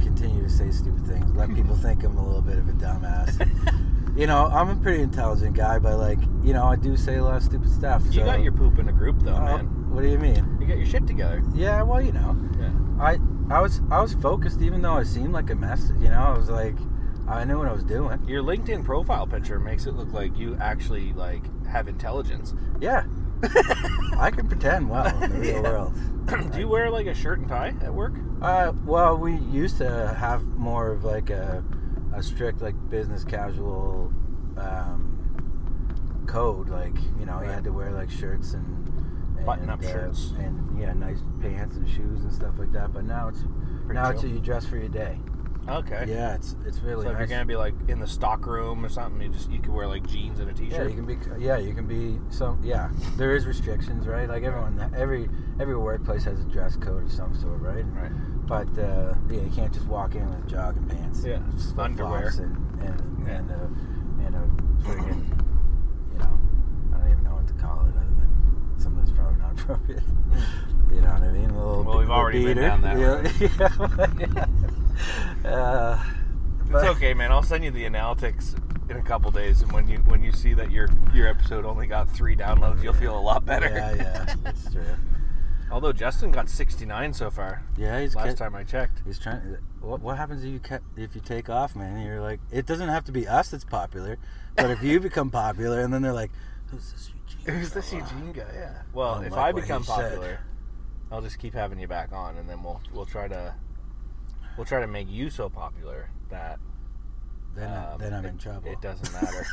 continue 0.01 0.43
to 0.43 0.49
say 0.49 0.69
stupid 0.69 1.05
things, 1.07 1.31
let 1.33 1.53
people 1.55 1.75
think 1.81 2.03
I'm 2.03 2.17
a 2.17 2.25
little 2.25 2.41
bit 2.41 2.57
of 2.57 2.67
a 2.67 2.73
dumbass. 2.73 3.39
you 4.17 4.27
know, 4.27 4.47
I'm 4.47 4.69
a 4.69 4.75
pretty 4.75 5.01
intelligent 5.01 5.55
guy, 5.55 5.79
but 5.79 5.97
like, 5.97 6.19
you 6.43 6.51
know, 6.53 6.65
I 6.65 6.75
do 6.75 6.97
say 6.97 7.15
a 7.17 7.23
lot 7.23 7.37
of 7.37 7.43
stupid 7.43 7.69
stuff. 7.71 8.03
You 8.07 8.19
so- 8.19 8.25
got 8.25 8.41
your 8.41 8.51
poop 8.51 8.79
in 8.79 8.89
a 8.89 8.93
group 8.93 9.19
though, 9.21 9.35
Uh, 9.35 9.57
man. 9.57 9.76
What 9.97 10.03
do 10.03 10.09
you 10.09 10.19
mean? 10.19 10.59
You 10.61 10.67
got 10.67 10.77
your 10.77 10.85
shit 10.85 11.07
together. 11.07 11.41
Yeah, 11.55 11.81
well, 11.81 11.99
you 11.99 12.11
know, 12.11 12.37
Yeah. 12.59 12.69
I 12.99 13.17
I 13.49 13.59
was 13.59 13.81
I 13.89 13.99
was 13.99 14.13
focused, 14.13 14.61
even 14.61 14.83
though 14.83 14.93
I 14.93 15.01
seemed 15.01 15.33
like 15.33 15.49
a 15.49 15.55
mess. 15.55 15.91
You 15.99 16.09
know, 16.09 16.21
I 16.21 16.37
was 16.37 16.51
like, 16.51 16.75
I 17.27 17.43
knew 17.45 17.57
what 17.57 17.67
I 17.67 17.73
was 17.73 17.83
doing. 17.83 18.23
Your 18.27 18.43
LinkedIn 18.43 18.85
profile 18.85 19.25
picture 19.25 19.59
makes 19.59 19.87
it 19.87 19.93
look 19.95 20.13
like 20.13 20.37
you 20.37 20.55
actually 20.61 21.13
like 21.13 21.41
have 21.65 21.87
intelligence. 21.87 22.53
Yeah, 22.79 23.05
I 24.19 24.29
can 24.29 24.47
pretend 24.47 24.87
well 24.87 25.07
in 25.23 25.31
the 25.31 25.39
real 25.39 25.63
world. 25.63 25.95
Do 26.51 26.59
you 26.59 26.67
wear 26.67 26.91
like 26.91 27.07
a 27.07 27.15
shirt 27.15 27.39
and 27.39 27.49
tie 27.49 27.73
at 27.81 27.91
work? 27.91 28.13
Uh, 28.39 28.73
well, 28.85 29.17
we 29.17 29.37
used 29.37 29.79
to 29.79 30.13
have 30.15 30.45
more 30.45 30.91
of 30.91 31.05
like 31.05 31.31
a, 31.31 31.63
a 32.13 32.21
strict 32.21 32.61
like 32.61 32.75
business 32.87 33.23
casual 33.23 34.13
um, 34.57 36.23
code. 36.27 36.69
Like 36.69 36.93
you 37.19 37.25
know, 37.25 37.41
you 37.41 37.49
had 37.49 37.63
to 37.63 37.71
wear 37.71 37.89
like 37.89 38.11
shirts 38.11 38.53
and 38.53 38.86
Button-up 39.47 39.79
uh, 39.83 39.87
shirts. 39.91 40.33
and 40.37 40.79
yeah, 40.79 40.93
nice 40.93 41.19
pants 41.41 41.75
and 41.77 41.87
shoes 41.89 42.21
and 42.23 42.31
stuff 42.31 42.53
like 42.59 42.71
that. 42.73 42.93
But 42.93 43.05
now 43.05 43.29
it's 43.29 43.39
Pretty 43.85 43.93
now 43.99 44.09
it's 44.11 44.21
chill. 44.21 44.29
you 44.29 44.39
dress 44.39 44.65
for 44.65 44.77
your 44.77 44.89
day. 44.89 45.17
Okay. 45.69 46.05
Yeah, 46.07 46.33
it's 46.35 46.55
it's 46.65 46.79
really 46.79 47.03
So 47.05 47.11
if 47.11 47.17
you're 47.17 47.27
gonna 47.27 47.43
be 47.45 47.57
like 47.57 47.73
in 47.89 47.99
the 47.99 48.07
stock 48.07 48.45
room 48.45 48.85
or 48.85 48.89
something, 48.89 49.21
you 49.21 49.27
just 49.29 49.49
you 49.51 49.59
can 49.59 49.73
wear 49.73 49.85
like 49.87 50.07
jeans 50.07 50.39
and 50.39 50.49
a 50.49 50.53
yeah, 50.53 50.69
t-shirt. 50.69 50.89
you 50.91 50.95
can 50.95 51.05
be. 51.05 51.17
Yeah, 51.43 51.57
you 51.57 51.73
can 51.73 51.85
be. 51.87 52.19
So 52.29 52.57
yeah, 52.63 52.89
there 53.17 53.35
is 53.35 53.45
restrictions, 53.45 54.07
right? 54.07 54.29
Like 54.29 54.43
everyone, 54.43 54.79
every 54.95 55.27
every 55.59 55.75
workplace 55.75 56.23
has 56.23 56.39
a 56.39 56.45
dress 56.45 56.77
code 56.77 57.03
of 57.03 57.11
some 57.11 57.33
sort, 57.35 57.59
right? 57.59 57.83
Right. 57.85 58.11
But 58.47 58.69
uh, 58.81 59.15
yeah, 59.29 59.41
you 59.41 59.51
can't 59.53 59.73
just 59.73 59.87
walk 59.87 60.15
in 60.15 60.29
with 60.29 60.47
jogging 60.47 60.85
pants, 60.87 61.23
Yeah, 61.25 61.35
and 61.35 61.79
underwear. 61.79 62.27
and 62.29 62.81
and 62.81 63.27
Yeah. 63.27 63.33
and 63.35 63.51
a, 63.51 64.25
and 64.25 64.35
a 64.35 64.83
friggin' 64.87 65.27
you 66.13 66.19
know, 66.19 66.39
I 66.95 66.97
don't 66.99 67.11
even 67.11 67.23
know 67.25 67.35
what 67.35 67.47
to 67.49 67.53
call 67.55 67.85
it 67.87 67.93
than 68.77 68.83
something 68.83 69.03
that's 69.05 69.17
probably 69.17 69.39
not 69.39 69.51
appropriate. 69.59 70.03
you 70.93 71.01
know 71.01 71.07
what 71.09 71.21
I 71.23 71.31
mean? 71.31 71.49
A 71.49 71.57
little, 71.67 71.83
Well, 71.83 71.99
we've 71.99 72.09
already 72.09 72.43
been 72.45 72.57
down 72.57 72.81
that 72.81 72.97
yeah, 72.97 74.45
yeah. 75.43 75.49
Uh, 75.49 76.03
It's 76.65 76.73
okay, 76.97 77.13
man. 77.13 77.31
I'll 77.31 77.43
send 77.43 77.63
you 77.63 77.71
the 77.71 77.83
analytics 77.85 78.55
in 78.89 78.97
a 78.97 79.01
couple 79.03 79.31
days, 79.31 79.61
and 79.61 79.71
when 79.71 79.87
you 79.87 79.97
when 79.99 80.23
you 80.23 80.31
see 80.31 80.53
that 80.53 80.71
your 80.71 80.89
your 81.13 81.27
episode 81.27 81.65
only 81.65 81.87
got 81.87 82.09
three 82.09 82.35
downloads, 82.35 82.83
you'll 82.83 82.93
feel 82.93 83.17
a 83.17 83.19
lot 83.21 83.45
better. 83.45 83.67
Yeah, 83.69 83.93
yeah, 83.95 84.35
that's 84.43 84.71
true. 84.71 84.83
Although 85.71 85.91
Justin 85.91 86.31
got 86.31 86.47
69 86.49 87.11
so 87.13 87.29
far. 87.29 87.61
Yeah, 87.77 87.99
he's 87.99 88.15
Last 88.15 88.29
ki- 88.29 88.35
time 88.35 88.55
I 88.55 88.63
checked. 88.63 89.01
He's 89.05 89.19
trying. 89.19 89.57
What 89.81 90.01
what 90.01 90.17
happens 90.17 90.43
if 90.43 90.49
you 90.51 90.59
ca- 90.59 90.79
if 90.95 91.13
you 91.15 91.21
take 91.21 91.49
off, 91.49 91.75
man? 91.75 92.05
You're 92.05 92.21
like, 92.21 92.39
it 92.51 92.65
doesn't 92.65 92.87
have 92.89 93.03
to 93.05 93.11
be 93.11 93.27
us 93.27 93.49
that's 93.49 93.65
popular, 93.65 94.17
but 94.55 94.71
if 94.71 94.81
you 94.83 94.99
become 95.01 95.29
popular, 95.29 95.81
and 95.81 95.93
then 95.93 96.01
they're 96.01 96.13
like, 96.13 96.31
who's 96.69 96.91
this 96.91 97.09
Eugene? 97.09 97.55
Who's 97.55 97.71
this? 97.71 97.93
Eugene 97.93 98.31
guy? 98.33 98.45
Yeah. 98.53 98.81
Well, 98.93 99.15
Unlike 99.15 99.27
if 99.31 99.33
I 99.37 99.51
what 99.51 99.55
he 99.55 99.61
become 99.61 99.83
said. 99.83 99.95
popular, 100.11 100.39
I'll 101.11 101.21
just 101.21 101.39
keep 101.39 101.53
having 101.53 101.79
you 101.79 101.87
back 101.87 102.11
on, 102.11 102.37
and 102.37 102.49
then 102.49 102.63
we'll 102.63 102.81
we'll 102.93 103.05
try 103.05 103.27
to 103.27 103.53
we'll 104.57 104.65
try 104.65 104.79
to 104.81 104.87
make 104.87 105.09
you 105.09 105.29
so 105.29 105.49
popular 105.49 106.09
that 106.29 106.59
Then, 107.55 107.69
I, 107.69 107.93
um, 107.93 107.99
then 107.99 108.13
I'm 108.13 108.25
it- 108.25 108.29
in 108.29 108.37
trouble. 108.37 108.71
It 108.71 108.81
doesn't 108.81 109.11
matter. 109.21 109.45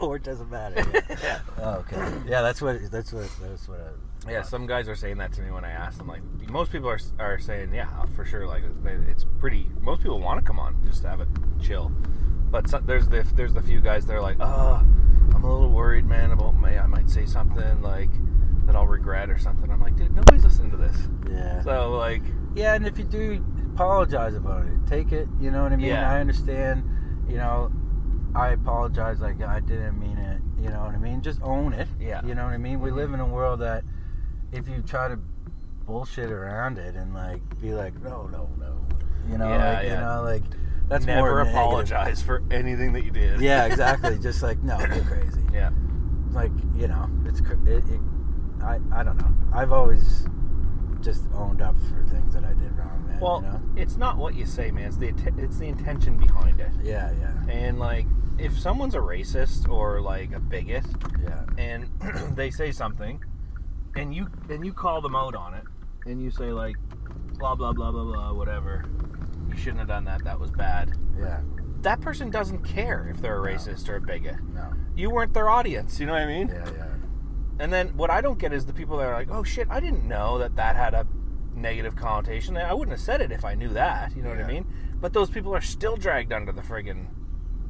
or 0.00 0.16
it 0.16 0.22
doesn't 0.22 0.50
matter. 0.50 0.84
Yeah. 0.92 1.16
yeah. 1.22 1.40
oh, 1.58 1.70
okay. 1.80 1.96
Yeah, 2.28 2.42
that's 2.42 2.60
what. 2.62 2.78
That's 2.90 3.12
what. 3.12 3.28
That's 3.40 3.68
what. 3.68 3.80
I, 4.26 4.30
Yeah, 4.30 4.42
some 4.42 4.66
guys 4.66 4.88
are 4.88 4.94
saying 4.94 5.18
that 5.18 5.32
to 5.32 5.40
me 5.42 5.50
when 5.50 5.64
I 5.64 5.70
ask 5.70 5.98
them. 5.98 6.06
Like, 6.06 6.22
most 6.48 6.70
people 6.70 6.88
are, 6.88 7.00
are 7.18 7.38
saying, 7.40 7.74
yeah, 7.74 7.88
for 8.14 8.24
sure. 8.24 8.46
Like, 8.46 8.62
it's 9.08 9.24
pretty. 9.40 9.68
Most 9.80 10.02
people 10.02 10.20
want 10.20 10.38
to 10.40 10.46
come 10.46 10.60
on 10.60 10.76
just 10.86 11.02
to 11.02 11.08
have 11.08 11.20
a 11.20 11.26
chill. 11.60 11.90
But 12.52 12.68
so, 12.68 12.78
there's 12.78 13.08
the 13.08 13.26
there's 13.34 13.54
the 13.54 13.62
few 13.62 13.80
guys 13.80 14.04
that 14.06 14.14
are 14.14 14.20
like, 14.20 14.36
oh, 14.38 14.84
I'm 15.34 15.42
a 15.42 15.50
little 15.52 15.70
worried, 15.70 16.04
man, 16.04 16.30
about 16.32 16.54
my 16.54 16.78
I 16.78 16.86
might 16.86 17.08
say 17.10 17.24
something 17.24 17.82
like 17.82 18.10
that 18.66 18.76
I'll 18.76 18.86
regret 18.86 19.30
or 19.30 19.38
something. 19.38 19.70
I'm 19.70 19.80
like, 19.80 19.96
dude, 19.96 20.14
nobody's 20.14 20.44
listening 20.44 20.70
to 20.72 20.76
this. 20.76 20.96
Yeah. 21.30 21.62
So 21.62 21.92
like, 21.92 22.22
Yeah, 22.54 22.74
and 22.74 22.86
if 22.86 22.98
you 22.98 23.04
do, 23.04 23.42
apologize 23.74 24.34
about 24.34 24.66
it. 24.66 24.74
Take 24.86 25.12
it. 25.12 25.26
You 25.40 25.50
know 25.50 25.62
what 25.62 25.72
I 25.72 25.76
mean? 25.76 25.86
Yeah. 25.86 26.12
I 26.12 26.20
understand. 26.20 26.84
You 27.26 27.38
know, 27.38 27.72
I 28.34 28.50
apologize. 28.50 29.20
Like 29.20 29.40
I 29.42 29.60
didn't 29.60 29.98
mean 29.98 30.18
it. 30.18 30.40
You 30.60 30.68
know 30.68 30.80
what 30.80 30.94
I 30.94 30.98
mean? 30.98 31.22
Just 31.22 31.40
own 31.42 31.72
it. 31.72 31.88
Yeah. 31.98 32.20
You 32.24 32.34
know 32.34 32.44
what 32.44 32.52
I 32.52 32.58
mean? 32.58 32.80
We 32.80 32.90
Mhm. 32.90 32.96
live 32.96 33.14
in 33.14 33.20
a 33.20 33.26
world 33.26 33.60
that 33.60 33.82
if 34.52 34.68
you 34.68 34.82
try 34.82 35.08
to 35.08 35.18
bullshit 35.86 36.30
around 36.30 36.76
it 36.78 36.94
and 36.96 37.14
like 37.14 37.40
be 37.62 37.72
like, 37.72 38.00
no, 38.02 38.26
no, 38.28 38.48
no. 38.60 38.76
You 39.28 39.38
know, 39.38 39.48
Yeah, 39.48 39.72
like, 39.72 39.84
yeah. 39.86 39.94
you 39.94 40.00
know, 40.00 40.22
like 40.22 40.42
that's 40.92 41.06
never 41.06 41.38
negative. 41.38 41.54
apologize 41.54 42.22
for 42.22 42.42
anything 42.50 42.92
that 42.92 43.04
you 43.04 43.10
did. 43.10 43.40
Yeah, 43.40 43.64
exactly. 43.70 44.18
Just 44.18 44.42
like 44.42 44.62
no, 44.62 44.78
you're 44.78 45.04
crazy. 45.04 45.42
Yeah. 45.52 45.70
Like 46.32 46.52
you 46.76 46.88
know, 46.88 47.08
it's 47.24 47.40
it, 47.40 47.84
it. 47.88 48.00
I 48.62 48.78
I 48.92 49.02
don't 49.02 49.16
know. 49.16 49.34
I've 49.52 49.72
always 49.72 50.26
just 51.00 51.24
owned 51.34 51.60
up 51.60 51.74
for 51.88 52.04
things 52.04 52.34
that 52.34 52.44
I 52.44 52.52
did 52.54 52.76
wrong, 52.76 53.04
man. 53.08 53.20
Well, 53.20 53.42
you 53.42 53.52
know? 53.52 53.60
it's 53.76 53.96
not 53.96 54.16
what 54.16 54.34
you 54.34 54.46
say, 54.46 54.70
man. 54.70 54.86
It's 54.86 54.96
the 54.96 55.12
it's 55.38 55.58
the 55.58 55.66
intention 55.66 56.16
behind 56.16 56.60
it. 56.60 56.70
Yeah, 56.82 57.12
yeah, 57.18 57.52
And 57.52 57.78
like, 57.78 58.06
if 58.38 58.58
someone's 58.58 58.94
a 58.94 58.98
racist 58.98 59.68
or 59.68 60.00
like 60.00 60.32
a 60.32 60.40
bigot, 60.40 60.84
yeah. 61.22 61.44
and 61.58 61.88
they 62.36 62.50
say 62.50 62.70
something, 62.70 63.22
and 63.96 64.14
you 64.14 64.28
and 64.48 64.64
you 64.64 64.72
call 64.72 65.00
them 65.00 65.16
out 65.16 65.34
on 65.34 65.54
it, 65.54 65.64
and 66.06 66.22
you 66.22 66.30
say 66.30 66.52
like, 66.52 66.76
blah 67.38 67.54
blah 67.54 67.72
blah 67.72 67.90
blah 67.90 68.04
blah, 68.04 68.32
whatever. 68.32 68.84
You 69.52 69.58
shouldn't 69.58 69.78
have 69.78 69.88
done 69.88 70.04
that. 70.04 70.24
That 70.24 70.38
was 70.40 70.50
bad. 70.50 70.96
Yeah, 71.18 71.40
That 71.82 72.00
person 72.00 72.30
doesn't 72.30 72.64
care 72.64 73.08
if 73.10 73.20
they're 73.20 73.44
a 73.44 73.52
racist 73.54 73.88
or 73.88 73.96
a 73.96 74.00
bigot. 74.00 74.36
no. 74.54 74.72
You 74.96 75.10
weren't 75.10 75.32
their 75.34 75.48
audience. 75.48 75.98
You 76.00 76.06
know 76.06 76.12
what 76.12 76.22
I 76.22 76.26
mean? 76.26 76.48
Yeah, 76.48 76.70
yeah. 76.76 76.88
And 77.58 77.72
then 77.72 77.96
what 77.96 78.10
I 78.10 78.20
don't 78.20 78.38
get 78.38 78.52
is 78.52 78.66
the 78.66 78.72
people 78.72 78.96
that 78.98 79.06
are 79.06 79.14
like, 79.14 79.28
"Oh 79.30 79.42
shit, 79.44 79.66
I 79.70 79.78
didn't 79.80 80.06
know 80.08 80.38
that 80.38 80.56
that 80.56 80.74
had 80.76 80.94
a 80.94 81.06
negative 81.54 81.94
connotation. 81.96 82.56
I 82.56 82.72
wouldn't 82.74 82.96
have 82.96 83.04
said 83.04 83.20
it 83.20 83.30
if 83.32 83.44
I 83.44 83.54
knew 83.54 83.68
that." 83.70 84.14
You 84.16 84.22
know 84.22 84.30
what 84.30 84.40
I 84.40 84.46
mean? 84.46 84.66
But 85.00 85.12
those 85.12 85.30
people 85.30 85.54
are 85.54 85.60
still 85.60 85.96
dragged 85.96 86.32
under 86.32 86.52
the 86.52 86.62
friggin' 86.62 87.06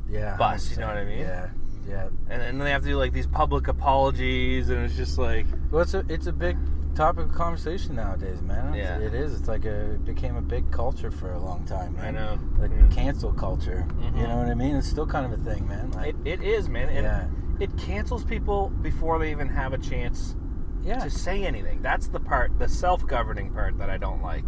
Yeah. 0.08 0.36
Bus, 0.36 0.70
you 0.70 0.76
know 0.78 0.86
what 0.88 0.96
I 0.96 1.04
mean? 1.04 1.20
Yeah, 1.20 1.50
yeah. 1.88 2.08
and, 2.30 2.42
and 2.42 2.58
then 2.60 2.64
they 2.64 2.70
have 2.70 2.82
to 2.82 2.88
do 2.88 2.96
like 2.96 3.12
these 3.12 3.26
public 3.26 3.68
apologies, 3.68 4.68
and 4.70 4.84
it's 4.84 4.96
just 4.96 5.18
like, 5.18 5.46
Well, 5.70 5.82
it's 5.82 5.94
a 5.94 6.04
it's 6.08 6.26
a 6.26 6.32
big 6.32 6.56
topic 6.94 7.24
of 7.26 7.32
conversation 7.32 7.94
nowadays, 7.96 8.42
man. 8.42 8.74
It's- 8.74 9.00
Yeah. 9.00 9.06
it 9.06 9.14
is. 9.14 9.38
It's 9.38 9.48
like 9.48 9.64
a 9.64 9.92
it 9.94 10.04
became 10.04 10.36
a 10.36 10.42
big 10.42 10.70
culture 10.70 11.10
for 11.10 11.32
a 11.32 11.38
long 11.40 11.64
time. 11.64 11.94
Man. 11.96 12.04
I 12.04 12.10
know, 12.10 12.38
Like 12.58 12.70
yeah. 12.70 12.86
cancel 12.90 13.32
culture. 13.32 13.86
Mhm. 13.98 14.16
You 14.20 14.26
know 14.28 14.36
what 14.36 14.48
I 14.48 14.54
mean? 14.54 14.76
It's 14.76 14.88
still 14.88 15.06
kind 15.06 15.24
of 15.32 15.32
a 15.40 15.42
thing, 15.42 15.66
man. 15.66 15.90
Like, 15.92 16.08
it, 16.08 16.40
it 16.40 16.42
is, 16.42 16.68
man, 16.68 16.88
and 16.90 17.04
Yeah. 17.04 17.26
it 17.60 17.76
cancels 17.78 18.24
people 18.24 18.70
before 18.82 19.18
they 19.18 19.30
even 19.30 19.48
have 19.48 19.72
a 19.72 19.78
chance 19.78 20.36
yeah. 20.82 20.98
to 20.98 21.10
say 21.10 21.44
anything. 21.44 21.80
That's 21.80 22.08
the 22.08 22.20
part, 22.20 22.58
the 22.58 22.68
self-governing 22.68 23.52
part 23.52 23.78
that 23.78 23.88
I 23.88 23.96
don't 23.96 24.22
like. 24.22 24.44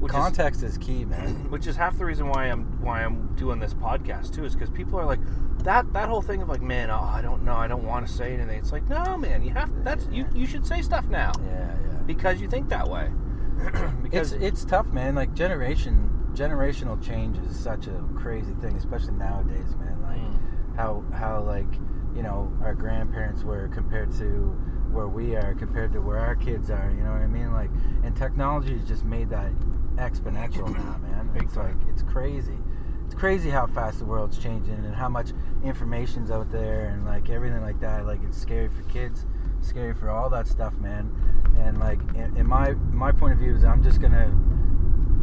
Which 0.00 0.10
is, 0.12 0.16
Context 0.18 0.62
is 0.62 0.76
key, 0.78 1.04
man. 1.04 1.34
which 1.50 1.66
is 1.66 1.76
half 1.76 1.96
the 1.98 2.04
reason 2.04 2.28
why 2.28 2.44
I'm 2.46 2.64
why 2.82 3.02
I'm 3.04 3.34
doing 3.36 3.58
this 3.60 3.72
podcast 3.74 4.34
too, 4.34 4.44
is 4.44 4.54
because 4.54 4.70
people 4.70 4.98
are 4.98 5.06
like 5.06 5.20
that 5.64 5.90
that 5.94 6.08
whole 6.08 6.20
thing 6.22 6.42
of 6.42 6.48
like, 6.48 6.60
man, 6.62 6.90
oh, 6.90 7.00
I 7.00 7.22
don't 7.22 7.42
know, 7.42 7.54
I 7.54 7.66
don't 7.68 7.84
want 7.84 8.06
to 8.06 8.12
say 8.12 8.34
anything. 8.34 8.58
It's 8.58 8.72
like, 8.72 8.88
no, 8.88 9.16
man, 9.16 9.42
you 9.42 9.50
have 9.50 9.84
that's 9.84 10.06
you 10.10 10.26
you 10.34 10.46
should 10.46 10.66
say 10.66 10.82
stuff 10.82 11.06
now 11.08 11.32
Yeah, 11.44 11.52
yeah. 11.86 11.92
because 12.06 12.40
you 12.40 12.48
think 12.48 12.68
that 12.68 12.88
way. 12.88 13.10
because 14.02 14.32
it's 14.32 14.42
it's 14.42 14.64
tough, 14.64 14.86
man. 14.92 15.14
Like 15.14 15.32
generation 15.34 16.10
generational 16.34 17.00
change 17.02 17.38
is 17.38 17.56
such 17.58 17.86
a 17.86 18.04
crazy 18.16 18.52
thing, 18.60 18.76
especially 18.76 19.12
nowadays, 19.14 19.74
man. 19.78 20.02
Like 20.02 20.14
Mm. 20.18 20.76
how 20.76 21.04
how 21.12 21.42
like 21.42 21.72
you 22.14 22.22
know 22.22 22.52
our 22.62 22.74
grandparents 22.74 23.42
were 23.44 23.68
compared 23.68 24.12
to 24.18 24.54
where 24.92 25.08
we 25.08 25.34
are 25.34 25.54
compared 25.54 25.92
to 25.92 26.00
where 26.00 26.18
our 26.18 26.34
kids 26.36 26.68
are. 26.70 26.90
You 26.96 27.02
know 27.04 27.12
what 27.12 27.22
I 27.22 27.26
mean? 27.28 27.52
Like 27.52 27.70
and 28.02 28.14
technology 28.16 28.76
has 28.76 28.86
just 28.86 29.04
made 29.04 29.30
that 29.30 29.50
exponential 29.96 30.72
now, 30.72 30.98
man. 30.98 31.30
Big 31.32 31.44
it's 31.44 31.54
time. 31.54 31.78
like 31.78 31.88
it's 31.92 32.02
crazy. 32.02 32.58
It's 33.06 33.14
crazy 33.14 33.50
how 33.50 33.66
fast 33.66 33.98
the 33.98 34.04
world's 34.06 34.38
changing 34.38 34.74
and 34.74 34.94
how 34.94 35.08
much 35.08 35.30
information's 35.62 36.30
out 36.30 36.50
there 36.50 36.86
and 36.86 37.04
like 37.04 37.28
everything 37.30 37.60
like 37.62 37.80
that. 37.80 38.06
Like 38.06 38.20
it's 38.24 38.38
scary 38.40 38.68
for 38.68 38.82
kids, 38.84 39.26
scary 39.60 39.94
for 39.94 40.10
all 40.10 40.30
that 40.30 40.46
stuff, 40.48 40.76
man. 40.78 41.12
And 41.58 41.78
like 41.78 42.00
in, 42.14 42.36
in 42.36 42.46
my 42.46 42.72
my 42.92 43.12
point 43.12 43.34
of 43.34 43.38
view 43.38 43.54
is 43.54 43.62
I'm 43.64 43.82
just 43.82 44.00
gonna, 44.00 44.26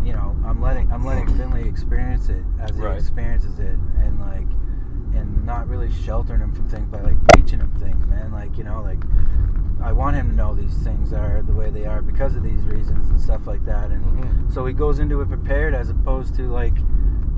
you 0.05 0.13
know, 0.13 0.35
I'm 0.45 0.61
letting 0.61 0.91
I'm 0.91 1.03
letting 1.05 1.27
Finley 1.37 1.67
experience 1.67 2.29
it 2.29 2.43
as 2.59 2.75
he 2.75 2.81
Right. 2.81 2.97
experiences 2.97 3.59
it, 3.59 3.77
and 3.97 4.19
like, 4.19 4.47
and 5.15 5.45
not 5.45 5.67
really 5.67 5.91
sheltering 5.91 6.41
him 6.41 6.51
from 6.51 6.67
things 6.69 6.87
by 6.87 7.01
like 7.01 7.17
teaching 7.33 7.59
him 7.59 7.71
things, 7.79 8.05
man. 8.07 8.31
Like 8.31 8.57
you 8.57 8.63
know, 8.63 8.81
like 8.81 8.99
I 9.83 9.91
want 9.91 10.15
him 10.15 10.29
to 10.29 10.35
know 10.35 10.53
these 10.53 10.75
things 10.83 11.11
are 11.13 11.41
the 11.41 11.53
way 11.53 11.69
they 11.69 11.85
are 11.85 12.01
because 12.01 12.35
of 12.35 12.43
these 12.43 12.61
reasons 12.63 13.09
and 13.09 13.19
stuff 13.19 13.47
like 13.47 13.65
that. 13.65 13.89
And 13.91 14.03
Mhm. 14.05 14.51
so 14.53 14.65
he 14.65 14.73
goes 14.73 14.99
into 14.99 15.21
it 15.21 15.27
prepared 15.27 15.73
as 15.73 15.89
opposed 15.89 16.35
to 16.35 16.43
like 16.51 16.75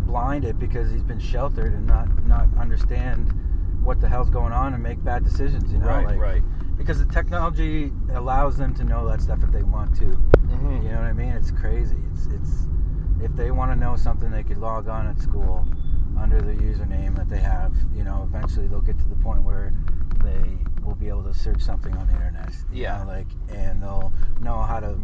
blinded 0.06 0.60
because 0.60 0.92
he's 0.92 1.04
been 1.04 1.20
sheltered 1.20 1.74
and 1.74 1.88
not 1.88 2.08
not 2.26 2.48
understand 2.58 3.34
what 3.82 4.00
the 4.00 4.08
hell's 4.08 4.30
going 4.30 4.54
on 4.54 4.74
and 4.74 4.82
make 4.84 5.04
bad 5.04 5.24
decisions. 5.24 5.72
You 5.72 5.80
know, 5.80 5.88
right, 5.88 6.06
like, 6.06 6.20
right. 6.20 6.44
because 6.78 7.00
the 7.06 7.12
technology 7.12 7.92
allows 8.14 8.58
them 8.58 8.74
to 8.76 8.84
know 8.84 9.08
that 9.10 9.22
stuff 9.22 9.44
if 9.44 9.52
they 9.52 9.64
want 9.64 9.96
to. 9.98 10.06
Mhm. 10.06 10.84
You 10.84 10.90
know 10.90 10.98
what 10.98 11.08
I 11.08 11.14
mean? 11.14 11.30
It's 11.30 11.52
crazy. 11.52 11.98
It's 12.14 12.28
it's 12.28 12.68
if 13.22 13.34
they 13.36 13.52
want 13.52 13.72
to 13.72 13.76
know 13.78 13.96
something, 13.96 14.32
they 14.32 14.44
could 14.44 14.58
log 14.58 14.88
on 14.90 15.08
at 15.08 15.18
school 15.20 15.66
under 16.18 16.42
the 16.42 16.54
username 16.54 17.16
that 17.16 17.30
they 17.30 17.40
have. 17.40 17.74
You 17.96 18.04
know, 18.04 18.28
eventually 18.28 18.68
they'll 18.68 18.82
get 18.82 19.00
to 19.00 19.10
the 19.10 19.16
point 19.16 19.44
where 19.44 19.74
they 20.24 20.58
will 20.84 20.96
be 20.96 21.08
able 21.08 21.24
to 21.24 21.34
search 21.34 21.62
something 21.62 21.96
on 21.96 22.08
the 22.08 22.14
internet. 22.14 22.54
Yeah. 22.72 23.00
know, 23.00 23.10
like 23.10 23.28
and 23.50 23.82
they'll 23.82 24.12
know 24.42 24.62
how 24.62 24.80
to 24.80 24.98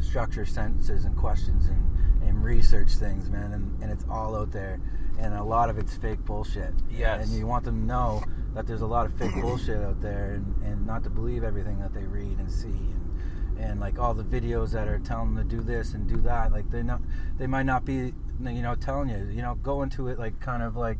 structure 0.00 0.44
sentences 0.44 1.04
and 1.04 1.16
questions 1.16 1.66
and 1.66 1.90
and 2.22 2.42
research 2.42 2.92
things, 2.92 3.30
man. 3.30 3.52
And, 3.52 3.82
and 3.82 3.92
it's 3.92 4.04
all 4.08 4.34
out 4.34 4.50
there, 4.50 4.80
and 5.18 5.34
a 5.34 5.42
lot 5.42 5.68
of 5.70 5.78
it's 5.78 5.94
fake 5.94 6.24
bullshit. 6.24 6.72
Yes. 6.90 7.26
And 7.26 7.38
you 7.38 7.46
want 7.46 7.64
them 7.64 7.80
to 7.80 7.86
know 7.86 8.22
that 8.54 8.66
there's 8.66 8.80
a 8.80 8.86
lot 8.86 9.06
of 9.06 9.14
fake 9.14 9.34
bullshit 9.40 9.82
out 9.82 10.00
there, 10.00 10.34
and, 10.34 10.62
and 10.62 10.86
not 10.86 11.04
to 11.04 11.10
believe 11.10 11.44
everything 11.44 11.78
that 11.80 11.92
they 11.92 12.04
read 12.04 12.38
and 12.38 12.50
see, 12.50 12.68
and 12.68 13.04
and 13.58 13.80
like 13.80 13.98
all 13.98 14.14
the 14.14 14.24
videos 14.24 14.72
that 14.72 14.88
are 14.88 14.98
telling 14.98 15.34
them 15.34 15.48
to 15.48 15.56
do 15.56 15.62
this 15.62 15.94
and 15.94 16.08
do 16.08 16.16
that. 16.22 16.52
Like 16.52 16.70
they're 16.70 16.82
not, 16.82 17.00
they 17.38 17.46
might 17.46 17.64
not 17.64 17.84
be, 17.84 18.12
you 18.40 18.62
know, 18.62 18.74
telling 18.74 19.08
you, 19.08 19.28
you 19.34 19.42
know, 19.42 19.54
go 19.56 19.82
into 19.82 20.08
it 20.08 20.18
like 20.18 20.38
kind 20.40 20.62
of 20.62 20.76
like, 20.76 20.98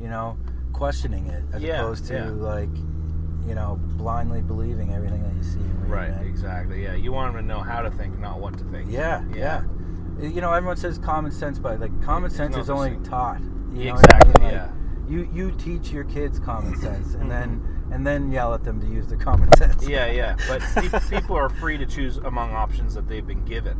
you 0.00 0.08
know, 0.08 0.36
questioning 0.72 1.26
it 1.26 1.42
as 1.52 1.62
Yeah, 1.62 1.80
opposed 1.80 2.06
to 2.06 2.14
yeah. 2.14 2.28
like, 2.30 2.68
you 3.46 3.54
know, 3.54 3.78
blindly 3.96 4.42
believing 4.42 4.92
everything 4.92 5.22
that 5.22 5.34
you 5.34 5.42
see. 5.42 5.60
Right, 5.86 6.10
man. 6.10 6.26
exactly. 6.26 6.82
Yeah, 6.82 6.94
you 6.94 7.12
want 7.12 7.34
them 7.34 7.42
to 7.42 7.46
know 7.54 7.60
how 7.60 7.80
to 7.82 7.90
think, 7.90 8.18
not 8.18 8.40
what 8.40 8.58
to 8.58 8.64
think. 8.64 8.90
Yeah, 8.90 9.24
yeah. 9.34 9.62
You 10.20 10.40
know, 10.40 10.52
everyone 10.52 10.76
says 10.76 10.98
common 10.98 11.30
sense, 11.30 11.58
but 11.58 11.78
like 11.80 12.02
common 12.02 12.26
It's 12.28 12.36
sense 12.36 12.56
is 12.56 12.70
only 12.70 12.90
same. 12.90 13.02
taught. 13.04 13.40
You 13.40 13.46
know 13.46 13.94
what 13.94 14.14
I 14.14 14.18
Exactly, 14.18 14.32
mean? 14.42 14.42
Like, 14.42 14.52
yeah. 14.52 14.72
You 15.08 15.30
you 15.32 15.52
teach 15.52 15.90
your 15.92 16.04
kids 16.04 16.38
common 16.40 16.74
sense, 16.80 17.14
and 17.14 17.30
then 17.30 17.60
mm-hmm. 17.60 17.92
and 17.92 18.06
then 18.06 18.32
yell 18.32 18.52
at 18.54 18.64
them 18.64 18.80
to 18.80 18.86
use 18.86 19.06
the 19.06 19.16
common 19.16 19.52
sense. 19.56 19.86
Yeah, 19.86 20.10
yeah. 20.10 20.36
But 20.48 20.62
people 21.10 21.36
are 21.36 21.48
free 21.48 21.78
to 21.78 21.86
choose 21.86 22.16
among 22.16 22.52
options 22.52 22.94
that 22.94 23.06
they've 23.06 23.26
been 23.26 23.44
given. 23.44 23.76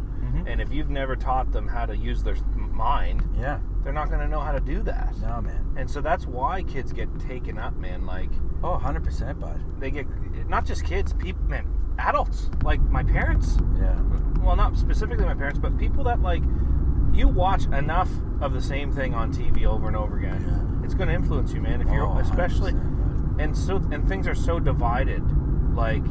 And 0.46 0.60
if 0.60 0.72
you've 0.72 0.90
never 0.90 1.16
taught 1.16 1.50
them 1.52 1.66
how 1.66 1.86
to 1.86 1.96
use 1.96 2.22
their 2.22 2.36
mind, 2.54 3.22
Yeah. 3.36 3.58
they're 3.82 3.92
not 3.92 4.08
going 4.08 4.20
to 4.20 4.28
know 4.28 4.40
how 4.40 4.52
to 4.52 4.60
do 4.60 4.82
that. 4.84 5.12
No, 5.20 5.40
man. 5.42 5.74
And 5.76 5.90
so 5.90 6.00
that's 6.00 6.26
why 6.26 6.62
kids 6.62 6.92
get 6.92 7.08
taken 7.18 7.58
up, 7.58 7.76
man. 7.76 8.06
Like, 8.06 8.30
Oh, 8.62 8.72
100 8.72 9.04
percent, 9.04 9.40
bud. 9.40 9.60
they 9.80 9.90
get, 9.90 10.06
not 10.48 10.64
just 10.64 10.84
kids, 10.84 11.12
people, 11.12 11.42
man, 11.48 11.66
adults. 11.98 12.48
Like, 12.62 12.80
my 12.80 13.02
parents, 13.02 13.58
Yeah. 13.78 14.00
well, 14.40 14.56
not 14.56 14.76
specifically 14.76 15.24
my 15.24 15.34
parents, 15.34 15.58
but 15.58 15.76
people 15.76 16.04
that, 16.04 16.22
like, 16.22 16.42
you 17.12 17.26
watch 17.28 17.64
enough 17.66 18.10
of 18.40 18.52
the 18.52 18.60
same 18.62 18.92
thing 18.92 19.14
on 19.14 19.32
TV 19.32 19.66
over 19.66 19.88
and 19.88 19.96
over 19.96 20.16
again. 20.18 20.44
Yeah. 20.46 20.84
It's 20.84 20.94
going 20.94 21.08
to 21.08 21.14
influence 21.14 21.52
you, 21.52 21.60
man. 21.60 21.80
If 21.80 21.88
you're 21.88 22.06
Oh, 22.06 22.18
especially 22.18 22.72
100%, 22.72 23.40
and 23.40 23.56
so 23.56 23.76
and 23.90 24.06
things 24.08 24.26
are 24.28 24.34
so 24.34 24.60
divided. 24.60 25.22
Like 25.74 26.04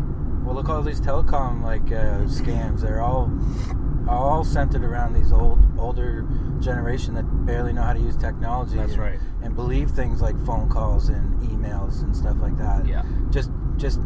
Well, 0.43 0.54
look 0.56 0.67
all 0.69 0.82
these 0.84 1.00
telecom 1.02 1.63
like 1.63 1.88
uh, 1.91 2.26
scams. 2.28 2.82
They're 2.82 3.02
all 3.02 3.28
all 4.08 4.44
centered 4.44 4.84
around 4.84 5.13
these 5.13 5.32
old 5.32 5.60
older 5.80 6.28
generation 6.60 7.13
that 7.15 7.24
barely 7.46 7.74
know 7.74 7.82
how 7.82 7.94
to 7.94 8.00
use 8.00 8.15
technology. 8.18 8.78
That's 8.78 8.94
and, 8.94 9.02
right. 9.02 9.20
And 9.44 9.56
believe 9.56 9.91
things 9.91 10.22
like 10.22 10.38
phone 10.46 10.70
calls 10.70 11.10
and 11.10 11.39
emails 11.41 12.02
and 12.04 12.15
stuff 12.15 12.38
like 12.39 12.58
that. 12.58 12.88
Yeah. 12.88 13.04
Just 13.30 13.52
just 13.78 14.00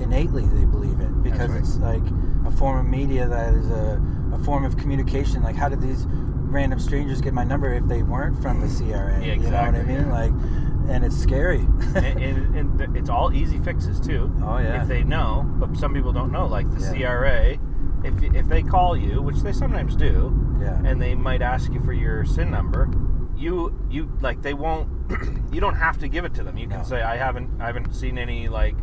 innately 0.00 0.46
they 0.46 0.64
believe 0.64 1.00
it 1.00 1.22
because 1.22 1.50
right. 1.50 1.60
it's 1.60 1.76
like 1.76 2.02
a 2.46 2.50
form 2.50 2.78
of 2.78 2.86
media 2.90 3.28
that 3.28 3.54
is 3.54 3.68
a, 3.70 4.02
a 4.32 4.38
form 4.38 4.64
of 4.64 4.76
communication. 4.76 5.42
Like 5.42 5.56
how 5.56 5.68
did 5.68 5.80
these 5.80 6.06
random 6.52 6.78
strangers 6.78 7.20
get 7.20 7.32
my 7.32 7.44
number 7.44 7.72
if 7.72 7.86
they 7.86 8.02
weren't 8.02 8.40
from 8.42 8.60
the 8.60 8.68
CRA? 8.68 9.20
Yeah, 9.24 9.32
exactly, 9.32 9.80
You 9.80 9.98
know 9.98 10.08
what 10.08 10.20
I 10.20 10.28
mean? 10.30 10.40
yeah. 10.40 10.52
Like, 10.88 10.92
and 10.94 11.04
it's 11.04 11.16
scary. 11.16 11.60
and, 11.94 12.56
and, 12.56 12.80
and 12.80 12.96
it's 12.96 13.08
all 13.08 13.32
easy 13.32 13.58
fixes 13.58 14.00
too. 14.00 14.30
Oh, 14.42 14.58
yeah. 14.58 14.82
If 14.82 14.88
they 14.88 15.04
know, 15.04 15.44
but 15.58 15.76
some 15.76 15.94
people 15.94 16.12
don't 16.12 16.32
know. 16.32 16.46
Like 16.46 16.68
the 16.70 16.80
Yeah. 16.98 17.16
CRA, 17.16 17.58
if 18.04 18.22
if 18.34 18.48
they 18.48 18.62
call 18.62 18.96
you, 18.96 19.22
which 19.22 19.38
they 19.42 19.52
sometimes 19.52 19.96
do, 19.96 20.58
yeah. 20.60 20.80
and 20.84 21.00
they 21.00 21.14
might 21.14 21.42
ask 21.42 21.72
you 21.72 21.80
for 21.80 21.92
your 21.92 22.24
SIN 22.24 22.50
number, 22.50 22.88
you 23.36 23.74
you 23.90 24.10
like 24.20 24.42
they 24.42 24.54
won't. 24.54 24.88
you 25.52 25.60
don't 25.60 25.74
have 25.76 25.98
to 25.98 26.08
give 26.08 26.24
it 26.24 26.34
to 26.34 26.42
them. 26.42 26.56
You 26.56 26.66
can 26.68 26.78
No. 26.78 26.84
say 26.84 27.02
I 27.02 27.16
haven't 27.16 27.60
I 27.60 27.66
haven't 27.66 27.94
seen 27.94 28.18
any 28.18 28.48
like 28.48 28.76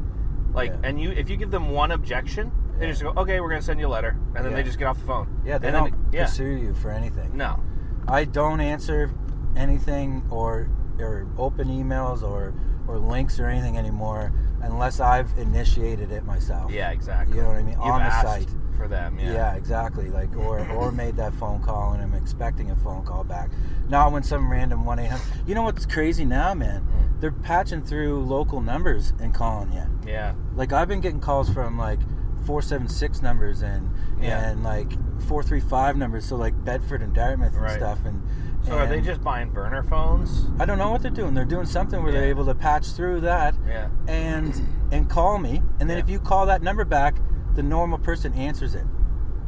like 0.53 0.71
Yeah. 0.71 0.79
and 0.89 0.99
you 1.01 1.11
if 1.11 1.29
you 1.29 1.37
give 1.37 1.51
them 1.51 1.69
one 1.71 1.91
objection, 1.91 2.51
they 2.79 2.87
just 2.87 3.01
go 3.01 3.09
okay 3.17 3.39
we're 3.39 3.49
gonna 3.49 3.61
send 3.61 3.79
you 3.79 3.87
a 3.87 3.89
letter, 3.89 4.17
and 4.35 4.45
then 4.45 4.53
they 4.53 4.63
just 4.63 4.77
get 4.79 4.85
off 4.85 4.99
the 4.99 5.05
phone. 5.05 5.41
yeah, 5.45 5.57
they 5.57 5.67
and 5.69 5.75
don't 5.75 5.91
then, 5.91 6.05
yeah 6.13 6.25
pursue 6.25 6.45
you 6.45 6.73
for 6.75 6.91
anything. 6.91 7.35
no 7.35 7.61
I 8.07 8.25
don't 8.25 8.59
answer 8.61 9.11
anything 9.55 10.23
or 10.29 10.69
or 10.99 11.27
open 11.37 11.67
emails 11.69 12.23
or 12.23 12.53
or 12.87 12.97
links 12.97 13.39
or 13.39 13.47
anything 13.47 13.77
anymore 13.77 14.33
unless 14.61 14.99
I've 14.99 15.37
initiated 15.37 16.11
it 16.11 16.25
myself. 16.25 16.71
yeah 16.71 16.91
exactly. 16.91 17.37
You 17.37 17.43
know 17.43 17.49
what 17.49 17.57
I 17.57 17.63
mean? 17.63 17.73
You've 17.73 17.81
On 17.81 17.99
the 17.99 18.05
asked 18.05 18.27
site. 18.27 18.49
For 18.79 18.87
them. 18.87 19.19
Yeah. 19.19 19.33
Yeah, 19.33 19.55
exactly. 19.55 20.09
Like 20.09 20.35
or 20.37 20.65
or 20.71 20.91
made 20.91 21.17
that 21.17 21.33
phone 21.35 21.61
call 21.61 21.93
and 21.93 22.01
I'm 22.01 22.13
expecting 22.13 22.71
a 22.71 22.75
phone 22.77 23.03
call 23.05 23.23
back. 23.25 23.51
Not 23.89 24.11
when 24.13 24.23
some 24.23 24.49
random 24.49 24.85
one 24.85 24.99
eight 24.99 25.07
hundred. 25.11 25.47
You 25.47 25.53
know 25.53 25.63
what's 25.63 25.85
crazy 25.85 26.23
now, 26.25 26.53
man? 26.53 26.81
Mm. 26.81 27.21
They're 27.21 27.31
patching 27.31 27.83
through 27.83 28.23
local 28.23 28.61
numbers 28.61 29.13
and 29.19 29.33
calling 29.33 29.73
you. 29.73 29.83
Yeah. 30.07 30.33
Like 30.55 30.71
I've 30.71 30.87
been 30.87 31.01
getting 31.01 31.19
calls 31.19 31.49
from 31.49 31.77
like 31.77 31.99
four 32.45 32.61
seven 32.61 32.87
six 32.87 33.21
numbers 33.21 33.61
and 33.61 33.91
Yeah. 34.21 34.49
and 34.49 34.63
like 34.63 34.93
four 35.23 35.43
three 35.43 35.59
five 35.59 35.97
numbers. 35.97 36.25
So 36.25 36.37
like 36.37 36.53
Bedford 36.63 37.01
and 37.01 37.13
Dartmouth 37.13 37.53
and 37.53 37.61
Right. 37.61 37.73
stuff. 37.77 37.99
And 38.05 38.23
So 38.63 38.77
are 38.77 38.87
they 38.87 39.01
just 39.01 39.21
buying 39.21 39.49
burner 39.51 39.83
phones? 39.83 40.47
I 40.59 40.65
don't 40.65 40.77
know 40.77 40.89
what 40.91 41.01
they're 41.01 41.11
doing. 41.11 41.33
They're 41.33 41.45
doing 41.45 41.65
something 41.65 42.01
where 42.01 42.11
they're 42.13 42.25
able 42.29 42.45
to 42.45 42.55
patch 42.55 42.91
through 42.93 43.21
that 43.21 43.55
Yeah. 43.67 43.87
and 44.07 44.53
and 44.91 45.09
call 45.09 45.37
me. 45.37 45.61
And 45.81 45.89
then 45.89 45.97
Yeah. 45.97 46.03
if 46.03 46.09
you 46.09 46.19
call 46.19 46.45
that 46.45 46.61
number 46.61 46.85
back, 46.85 47.15
the 47.59 47.63
normal 47.63 47.97
person 47.97 48.33
answers 48.35 48.73
it. 48.73 48.85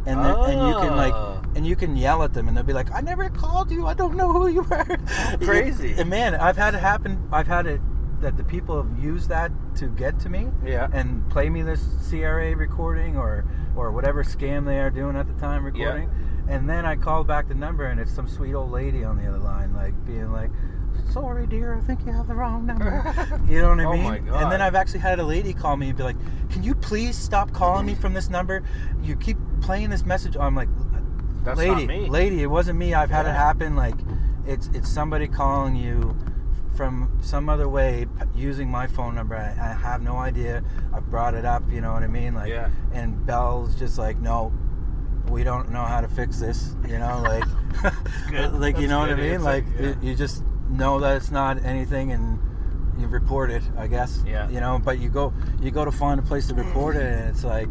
And 0.06 0.20
then, 0.20 0.36
and 0.36 0.68
you 0.68 0.74
can 0.82 0.98
like 0.98 1.14
Oh. 1.14 1.42
and 1.56 1.66
you 1.66 1.78
can 1.78 1.96
yell 1.96 2.24
at 2.24 2.34
them 2.34 2.48
and 2.50 2.58
they'll 2.58 2.64
be 2.66 2.74
like, 2.74 2.92
"I 2.94 3.00
never 3.00 3.30
called 3.30 3.72
you. 3.72 3.88
I 3.88 3.94
don't 3.94 4.16
know 4.18 4.34
who 4.34 4.48
you 4.48 4.66
are." 4.70 4.98
crazy. 5.42 5.94
And 5.98 6.10
man, 6.10 6.36
I've 6.36 6.58
had 6.58 6.74
it 6.76 6.80
happen. 6.82 7.26
I've 7.32 7.48
had 7.48 7.68
it 7.68 7.80
that 8.20 8.36
the 8.36 8.44
people 8.44 8.76
have 8.82 9.00
used 9.00 9.30
that 9.30 9.52
to 9.76 9.88
get 9.88 10.20
to 10.20 10.30
me 10.30 10.48
Yeah. 10.66 10.88
and 10.92 11.28
play 11.30 11.50
me 11.50 11.62
this 11.62 11.82
CRA 12.10 12.54
recording 12.56 13.16
or 13.16 13.46
or 13.76 13.92
whatever 13.92 14.24
scam 14.26 14.66
they 14.66 14.80
are 14.80 14.90
doing 14.90 15.16
at 15.16 15.28
the 15.28 15.40
time 15.40 15.64
recording. 15.64 16.10
And 16.50 16.70
then 16.70 16.86
I 16.86 16.96
call 16.98 17.24
back 17.24 17.48
the 17.48 17.56
number 17.56 17.86
and 17.86 17.98
it's 18.00 18.12
some 18.12 18.28
sweet 18.28 18.54
old 18.56 18.72
lady 18.72 19.06
on 19.06 19.16
the 19.18 19.28
other 19.28 19.40
line, 19.40 19.74
like 19.74 19.94
being 20.06 20.32
like, 20.34 20.52
"Sorry, 21.12 21.46
dear, 21.48 21.76
I 21.76 21.82
think 21.82 22.06
you 22.06 22.12
have 22.12 22.28
the 22.28 22.36
wrong 22.36 22.66
number." 22.66 23.42
you 23.50 23.62
know 23.62 23.70
what 23.70 23.80
I 23.80 23.84
Oh 23.86 23.94
mean? 23.94 24.04
my 24.04 24.18
God. 24.20 24.44
And 24.44 24.52
then 24.52 24.62
I've 24.62 24.76
actually 24.76 25.00
had 25.02 25.20
a 25.20 25.24
lady 25.24 25.54
call 25.54 25.78
me 25.78 25.90
and 25.90 25.98
be 25.98 26.04
like, 26.04 26.18
"Can 26.50 26.64
you 26.64 26.76
please 26.76 27.18
stop 27.18 27.52
calling 27.54 27.86
me 27.86 27.96
from 27.96 28.14
this 28.14 28.30
number? 28.30 28.64
You 29.04 29.16
keep 29.16 29.38
playing 29.62 29.90
this 29.90 30.06
message." 30.06 30.36
I'm 30.38 30.56
like, 30.56 30.70
That's 31.44 31.58
lady, 31.58 31.86
not 31.86 31.88
me. 31.88 32.10
lady, 32.10 32.44
it 32.44 32.48
wasn't 32.48 32.78
me. 32.80 32.94
I've 32.94 33.10
had 33.12 33.26
it 33.26 33.34
happen. 33.34 33.76
Like, 33.76 33.96
it's 34.46 34.68
it's 34.74 34.90
somebody 34.90 35.28
calling 35.28 35.76
you 35.76 36.16
from 36.76 37.12
some 37.22 37.50
other 37.50 37.68
way 37.68 38.06
p- 38.18 38.40
using 38.40 38.70
my 38.70 38.88
phone 38.88 39.14
number. 39.14 39.36
I, 39.36 39.50
I 39.52 39.74
have 39.74 40.02
no 40.02 40.16
idea. 40.18 40.64
I 40.94 41.00
brought 41.02 41.34
it 41.34 41.44
up. 41.46 41.64
You 41.70 41.82
know 41.82 41.92
what 41.94 42.02
I 42.04 42.08
mean? 42.08 42.34
Like, 42.34 42.50
Yeah. 42.50 42.70
and 42.94 43.26
Bell's 43.26 43.76
just 43.76 43.98
like, 43.98 44.18
no, 44.20 44.54
we 45.28 45.44
don't 45.44 45.70
know 45.72 45.84
how 45.84 46.00
to 46.02 46.08
fix 46.08 46.40
this. 46.40 46.76
You 46.88 46.98
know, 46.98 47.22
like, 47.22 47.44
like 48.54 48.78
you 48.80 48.88
know 48.88 49.00
what 49.00 49.10
I 49.10 49.16
mean? 49.16 49.34
insight, 49.34 49.66
Like, 49.66 49.66
yeah. 49.80 49.88
you, 50.02 50.10
you 50.12 50.16
just 50.16 50.44
know 50.72 51.00
that 51.00 51.18
it's 51.18 51.32
not 51.32 51.64
anything 51.64 52.12
and. 52.12 52.40
You 53.00 53.08
report 53.08 53.50
it, 53.50 53.64
I 53.78 53.88
guess. 53.88 54.22
Yeah. 54.28 54.48
You 54.50 54.60
know, 54.60 54.78
but 54.78 55.00
you 55.00 55.10
go, 55.10 55.34
you 55.62 55.72
go 55.72 55.86
to 55.86 55.92
find 55.92 56.20
a 56.20 56.24
place 56.24 56.48
to 56.50 56.54
report 56.54 56.96
it, 56.98 57.02
and 57.04 57.30
it's 57.30 57.44
like, 57.44 57.70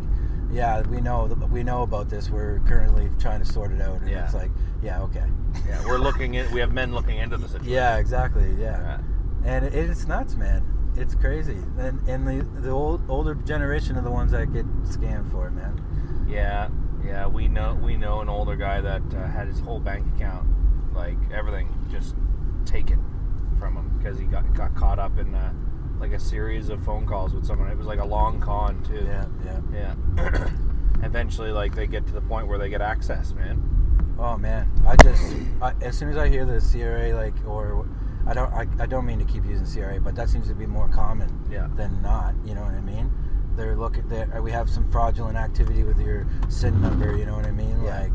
yeah, 0.50 0.80
we 0.88 1.00
know, 1.00 1.26
we 1.52 1.62
know 1.62 1.82
about 1.82 2.08
this. 2.08 2.30
We're 2.30 2.58
currently 2.60 3.10
trying 3.20 3.38
to 3.40 3.44
sort 3.46 3.70
it 3.70 3.80
out, 3.82 4.00
and 4.00 4.08
Yeah. 4.10 4.24
it's 4.24 4.34
like, 4.34 4.50
yeah, 4.82 5.02
okay. 5.02 5.26
Yeah, 5.68 5.84
we're 5.86 5.98
looking 5.98 6.34
in. 6.34 6.50
We 6.52 6.58
have 6.60 6.72
men 6.72 6.92
looking 6.92 7.18
into 7.18 7.36
the 7.36 7.46
situation. 7.46 7.70
Yeah, 7.70 7.98
exactly. 7.98 8.56
Yeah, 8.58 8.98
and 9.44 9.66
it, 9.66 9.74
it's 9.74 10.06
nuts, 10.08 10.34
man. 10.36 10.64
It's 10.96 11.14
crazy, 11.14 11.58
and 11.78 12.00
and 12.08 12.26
the 12.26 12.60
the 12.62 12.70
old 12.70 13.02
older 13.08 13.34
generation 13.34 13.96
are 13.98 14.02
the 14.02 14.10
ones 14.10 14.32
that 14.32 14.52
get 14.52 14.66
scammed 14.84 15.30
for 15.30 15.46
it, 15.46 15.52
man. 15.52 15.80
Yeah, 16.28 16.70
yeah. 17.04 17.26
We 17.28 17.46
know 17.46 17.78
we 17.80 17.96
know 17.96 18.20
an 18.22 18.28
older 18.30 18.56
guy 18.56 18.80
that 18.80 19.02
uh, 19.14 19.28
had 19.28 19.46
his 19.48 19.60
whole 19.60 19.80
bank 19.80 20.06
account, 20.16 20.48
like 20.94 21.18
everything, 21.32 21.68
just 21.92 22.16
taken 22.66 23.04
from 23.58 23.76
him 23.76 23.94
because 23.98 24.18
he 24.18 24.24
got 24.24 24.52
got 24.54 24.74
caught 24.74 24.98
up 24.98 25.18
in 25.18 25.34
uh, 25.34 25.52
like 26.00 26.12
a 26.12 26.20
series 26.20 26.68
of 26.68 26.82
phone 26.84 27.06
calls 27.06 27.34
with 27.34 27.44
someone. 27.44 27.70
It 27.70 27.76
was 27.76 27.86
like 27.86 27.98
a 28.00 28.04
long 28.04 28.40
con 28.40 28.82
too. 28.82 29.04
Yeah, 29.06 29.26
yeah. 29.44 29.94
Yeah. 30.16 30.50
Eventually, 31.02 31.50
like 31.50 31.74
they 31.74 31.86
get 31.86 32.06
to 32.06 32.12
the 32.12 32.20
point 32.20 32.46
where 32.48 32.58
they 32.58 32.68
get 32.68 32.80
access, 32.82 33.32
man. 33.34 34.16
Oh 34.18 34.36
man, 34.36 34.70
I 34.86 34.96
just 34.96 35.22
I, 35.62 35.72
as 35.80 35.96
soon 35.96 36.10
as 36.10 36.16
I 36.16 36.28
hear 36.28 36.44
the 36.44 36.60
CRA, 36.60 37.14
like, 37.14 37.34
or 37.46 37.88
I 38.26 38.34
don't, 38.34 38.52
I, 38.52 38.66
I 38.78 38.84
don't 38.86 39.06
mean 39.06 39.18
to 39.18 39.24
keep 39.24 39.46
using 39.46 39.64
CRA, 39.66 39.98
but 39.98 40.14
that 40.16 40.28
seems 40.28 40.46
to 40.48 40.54
be 40.54 40.66
more 40.66 40.88
common 40.88 41.42
Yeah. 41.50 41.68
than 41.74 42.02
not. 42.02 42.34
You 42.44 42.54
know 42.54 42.60
what 42.62 42.74
I 42.74 42.82
mean? 42.82 43.10
They're 43.56 43.76
looking. 43.76 44.06
There, 44.08 44.42
we 44.42 44.50
have 44.52 44.68
some 44.68 44.90
fraudulent 44.90 45.38
activity 45.38 45.84
with 45.84 45.98
your 46.00 46.26
SIN 46.50 46.82
number. 46.82 47.16
You 47.16 47.24
know 47.24 47.34
what 47.34 47.46
I 47.46 47.50
mean? 47.50 47.82
Yeah. 47.82 48.02
Like, 48.02 48.12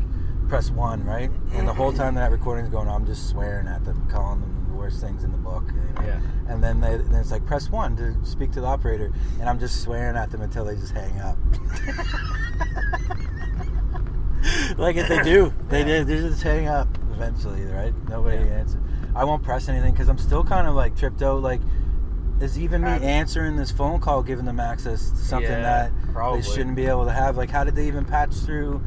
press 0.48 0.70
one, 0.70 1.04
right? 1.04 1.30
And 1.54 1.66
the 1.68 1.72
whole 1.74 1.92
time 1.92 2.14
that 2.14 2.30
recording's 2.30 2.68
going 2.68 2.88
on, 2.88 3.02
I'm 3.02 3.06
just 3.06 3.28
swearing 3.28 3.66
at 3.68 3.84
them, 3.84 4.06
calling 4.10 4.40
them 4.40 4.66
the 4.68 4.74
worst 4.74 5.00
things 5.00 5.24
in 5.24 5.32
the 5.32 5.38
book. 5.38 5.64
You 5.68 5.74
know? 5.74 6.06
Yeah. 6.06 6.20
And 6.48 6.62
then 6.62 6.80
they, 6.80 6.96
then 6.96 7.14
it's 7.16 7.30
like 7.32 7.44
press 7.46 7.70
one 7.70 7.96
to 7.96 8.14
speak 8.24 8.52
to 8.52 8.60
the 8.60 8.66
operator, 8.66 9.12
and 9.40 9.48
I'm 9.48 9.58
just 9.58 9.82
swearing 9.82 10.16
at 10.16 10.30
them 10.30 10.42
until 10.42 10.64
they 10.64 10.76
just 10.76 10.92
hang 10.92 11.18
up. 11.20 11.36
like 14.78 14.96
if 14.96 15.08
they 15.08 15.22
do, 15.22 15.52
they 15.68 15.80
Yeah. 15.80 15.84
did. 16.04 16.06
They 16.06 16.16
just 16.18 16.42
hang 16.42 16.68
up 16.68 16.88
eventually, 17.12 17.64
right? 17.64 17.92
Nobody 18.08 18.36
Yeah. 18.36 18.58
answers. 18.60 18.80
I 19.14 19.24
won't 19.24 19.42
press 19.42 19.68
anything 19.68 19.92
because 19.92 20.08
I'm 20.08 20.18
still 20.18 20.44
kind 20.44 20.66
of 20.66 20.74
like 20.74 20.96
tripped 20.96 21.22
out. 21.22 21.42
Like, 21.42 21.60
is 22.40 22.58
even 22.58 22.82
me 22.82 22.90
answering 22.90 23.56
this 23.56 23.70
phone 23.70 23.98
call 23.98 24.22
giving 24.22 24.44
them 24.44 24.60
access 24.60 25.10
to 25.10 25.16
something 25.16 25.50
Yeah, 25.50 25.62
that 25.62 25.92
probably. 26.12 26.42
they 26.42 26.46
shouldn't 26.48 26.76
be 26.76 26.86
able 26.86 27.06
to 27.06 27.12
have? 27.12 27.36
Like, 27.38 27.50
how 27.50 27.64
did 27.64 27.74
they 27.74 27.86
even 27.86 28.04
patch 28.04 28.34
through 28.34 28.82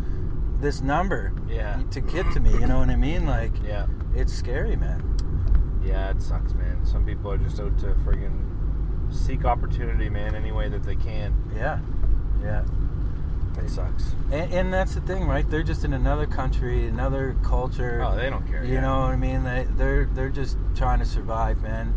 this 0.59 0.81
number 0.81 1.31
Yeah. 1.47 1.81
to 1.91 2.01
get 2.01 2.31
to 2.33 2.39
me? 2.39 2.51
You 2.51 2.67
know 2.67 2.79
what 2.79 2.89
I 2.89 2.95
mean? 2.95 3.25
Like, 3.25 3.51
Yeah. 3.63 3.85
it's 4.13 4.33
scary, 4.33 4.75
man. 4.75 5.03
Yeah, 5.83 6.09
it 6.11 6.21
sucks, 6.21 6.53
man. 6.53 6.85
Some 6.85 7.05
people 7.05 7.31
are 7.31 7.37
just 7.37 7.59
out 7.59 7.77
to 7.79 7.87
friggin' 8.05 8.45
seek 9.11 9.45
opportunity, 9.45 10.09
man, 10.09 10.35
any 10.35 10.51
way 10.51 10.69
that 10.69 10.83
they 10.83 10.95
can. 10.95 11.33
Yeah, 11.55 11.79
yeah. 12.41 12.63
It 13.57 13.69
sucks. 13.69 14.13
And, 14.31 14.53
and 14.53 14.73
that's 14.73 14.93
the 14.95 15.01
thing, 15.01 15.27
right? 15.27 15.49
They're 15.49 15.63
just 15.63 15.83
in 15.83 15.93
another 15.93 16.25
country, 16.27 16.87
another 16.87 17.35
culture. 17.43 18.01
Oh, 18.05 18.15
they 18.15 18.29
don't 18.29 18.47
care. 18.47 18.63
You 18.63 18.75
yeah. 18.75 18.81
know 18.81 18.99
what 19.01 19.11
I 19.11 19.15
mean? 19.17 19.43
They 19.43 19.65
they're 19.75 20.05
they're 20.05 20.29
just 20.29 20.57
trying 20.75 20.99
to 20.99 21.05
survive, 21.05 21.61
man. 21.61 21.93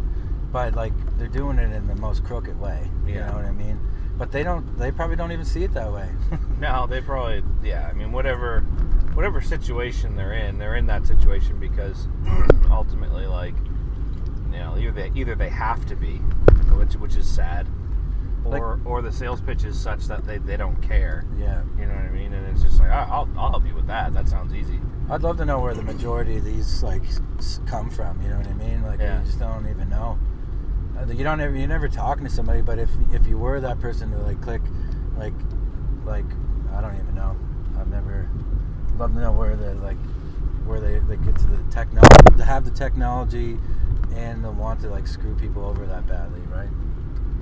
But 0.51 0.75
like 0.75 0.93
they're 1.19 1.29
doing 1.29 1.59
it 1.59 1.73
in 1.73 1.87
the 1.87 1.95
most 1.95 2.25
crooked 2.25 2.59
way. 2.59 2.91
Yeah. 3.07 3.13
You 3.13 3.21
know 3.21 3.33
what 3.37 3.45
I 3.45 3.53
mean? 3.53 3.79
But 4.19 4.31
they 4.31 4.43
don't. 4.43 4.79
They 4.79 4.93
probably 4.93 5.17
don't 5.17 5.33
even 5.33 5.45
see 5.45 5.65
it 5.65 5.73
that 5.75 5.93
way. 5.93 6.09
No, 6.61 6.87
they 6.87 7.01
probably 7.01 7.43
yeah. 7.65 7.89
I 7.89 7.93
mean, 7.93 8.13
whatever, 8.13 8.61
whatever 9.15 9.41
situation 9.41 10.15
they're 10.15 10.33
in, 10.35 10.59
they're 10.59 10.77
in 10.77 10.87
that 10.87 11.07
situation 11.09 11.59
because 11.59 12.07
ultimately, 12.71 13.27
like, 13.27 13.55
you 14.53 14.59
know, 14.59 14.77
either 14.79 14.93
they, 14.93 15.11
either 15.17 15.35
they 15.35 15.49
have 15.49 15.85
to 15.87 15.97
be, 15.97 16.19
which 16.77 16.95
which 16.95 17.17
is 17.17 17.29
sad, 17.29 17.67
or 18.45 18.81
or 18.85 19.03
the 19.03 19.11
sales 19.11 19.41
pitch 19.41 19.65
is 19.65 19.77
such 19.81 20.07
that 20.07 20.25
they, 20.25 20.39
they 20.39 20.57
don't 20.57 20.81
care. 20.83 21.25
yeah. 21.37 21.63
You 21.77 21.87
know 21.87 21.95
what 21.95 22.05
I 22.05 22.11
mean? 22.11 22.33
And 22.33 22.47
it's 22.47 22.63
just 22.63 22.79
like 22.79 22.91
"Ah, 22.93 23.09
I'll 23.11 23.29
I'll 23.37 23.51
help 23.51 23.67
you 23.67 23.75
with 23.75 23.89
that. 23.89 24.15
That 24.15 24.29
sounds 24.29 24.55
easy. 24.55 24.79
I'd 25.11 25.23
love 25.23 25.39
to 25.39 25.45
know 25.45 25.59
where 25.59 25.75
the 25.75 25.83
majority 25.83 26.37
of 26.37 26.45
these 26.45 26.81
like 26.85 27.03
come 27.67 27.91
from. 27.91 28.23
You 28.23 28.29
know 28.29 28.37
what 28.37 28.47
I 28.47 28.55
mean? 28.55 28.83
Like 28.85 29.01
Yeah. 29.01 29.19
you 29.19 29.25
just 29.27 29.41
don't 29.41 29.69
even 29.69 29.89
know. 29.89 30.17
You 31.09 31.25
don't 31.25 31.41
ever. 31.41 31.57
You're 31.57 31.69
never 31.69 31.89
talking 31.89 32.25
to 32.25 32.31
somebody, 32.31 32.63
but 32.63 32.79
if 32.79 32.91
if 33.13 33.27
you 33.27 33.39
were 33.39 33.61
that 33.61 33.81
person 33.81 34.11
to 34.13 34.19
like 34.19 34.41
click, 34.41 34.63
like, 35.17 35.35
like 36.05 36.25
I 36.75 36.81
don't 36.81 36.95
even 36.97 37.15
know. 37.15 37.37
I've 37.79 37.89
never. 37.89 38.29
Love 38.99 39.15
to 39.15 39.21
know 39.21 39.33
where 39.33 39.57
the 39.57 39.75
like, 39.77 39.97
where 40.67 40.81
they, 40.81 40.99
they 41.01 41.17
get 41.17 41.37
to 41.39 41.47
the 41.47 41.63
technology 41.71 42.37
to 42.37 42.45
have 42.45 42.65
the 42.65 42.71
technology 42.71 43.59
and 44.15 44.45
they'll 44.45 44.53
want 44.53 44.81
to 44.81 44.89
like 44.91 45.07
screw 45.07 45.35
people 45.35 45.65
over 45.65 45.87
that 45.87 46.07
badly, 46.07 46.41
right? 46.53 46.69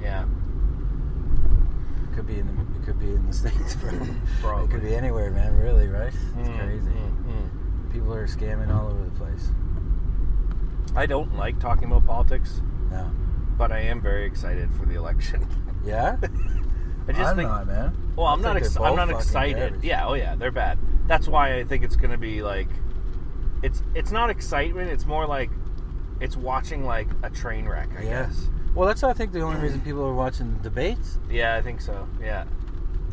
Yeah. 0.00 0.24
It 2.10 2.14
could 2.14 2.26
be 2.26 2.38
in 2.38 2.46
the 2.46 2.78
it 2.80 2.84
could 2.84 2.98
be 2.98 3.06
in 3.12 3.26
the 3.26 3.32
states, 3.40 3.76
bro. 4.40 4.64
It 4.64 4.70
could 4.70 4.82
be 4.82 4.94
anywhere, 4.94 5.30
man. 5.30 5.56
Really, 5.58 5.88
right? 5.88 6.12
It's 6.38 6.48
Mm, 6.48 6.58
crazy. 6.58 6.86
mm, 6.90 7.24
mm. 7.24 7.92
People 7.92 8.14
are 8.14 8.26
scamming 8.26 8.72
all 8.74 8.86
over 8.90 9.04
the 9.04 9.10
place. 9.12 9.50
I 10.96 11.06
don't 11.06 11.36
like 11.36 11.58
talking 11.58 11.84
about 11.90 12.06
politics, 12.06 12.60
No. 12.90 13.10
But 13.60 13.70
I 13.70 13.80
am 13.80 14.00
very 14.00 14.24
excited 14.24 14.70
for 14.72 14.86
the 14.86 14.94
election. 14.96 15.46
Yeah. 15.84 16.18
I 17.08 17.12
just 17.12 17.30
I'm 17.30 17.36
think. 17.36 17.48
not, 17.48 17.66
man. 17.66 18.12
Well, 18.14 18.26
I'm 18.26 18.42
not. 18.42 18.54
Ex- 18.58 18.76
I'm 18.76 18.94
not 18.96 19.08
excited. 19.08 19.82
Yeah. 19.82 20.06
Oh 20.06 20.12
yeah, 20.12 20.34
they're 20.34 20.50
bad. 20.50 20.78
That's 21.06 21.26
why 21.26 21.56
I 21.56 21.64
think 21.64 21.84
it's 21.84 21.96
gonna 21.96 22.18
be 22.18 22.42
like. 22.42 22.68
It's 23.62 23.82
it's 23.94 24.12
not 24.12 24.28
excitement. 24.28 24.90
It's 24.90 25.06
more 25.06 25.26
like, 25.26 25.48
it's 26.20 26.36
watching 26.36 26.84
like 26.84 27.08
a 27.22 27.30
train 27.30 27.66
wreck. 27.66 27.88
I 27.98 28.02
Yeah. 28.02 28.26
guess. 28.26 28.48
Well, 28.74 28.86
that's 28.86 29.02
I 29.02 29.14
think 29.14 29.32
the 29.32 29.40
only 29.40 29.58
reason 29.58 29.80
people 29.80 30.04
are 30.04 30.12
watching 30.14 30.52
the 30.54 30.62
debates. 30.68 31.18
Yeah, 31.30 31.56
I 31.56 31.62
think 31.62 31.80
so. 31.80 32.06
Yeah. 32.22 32.44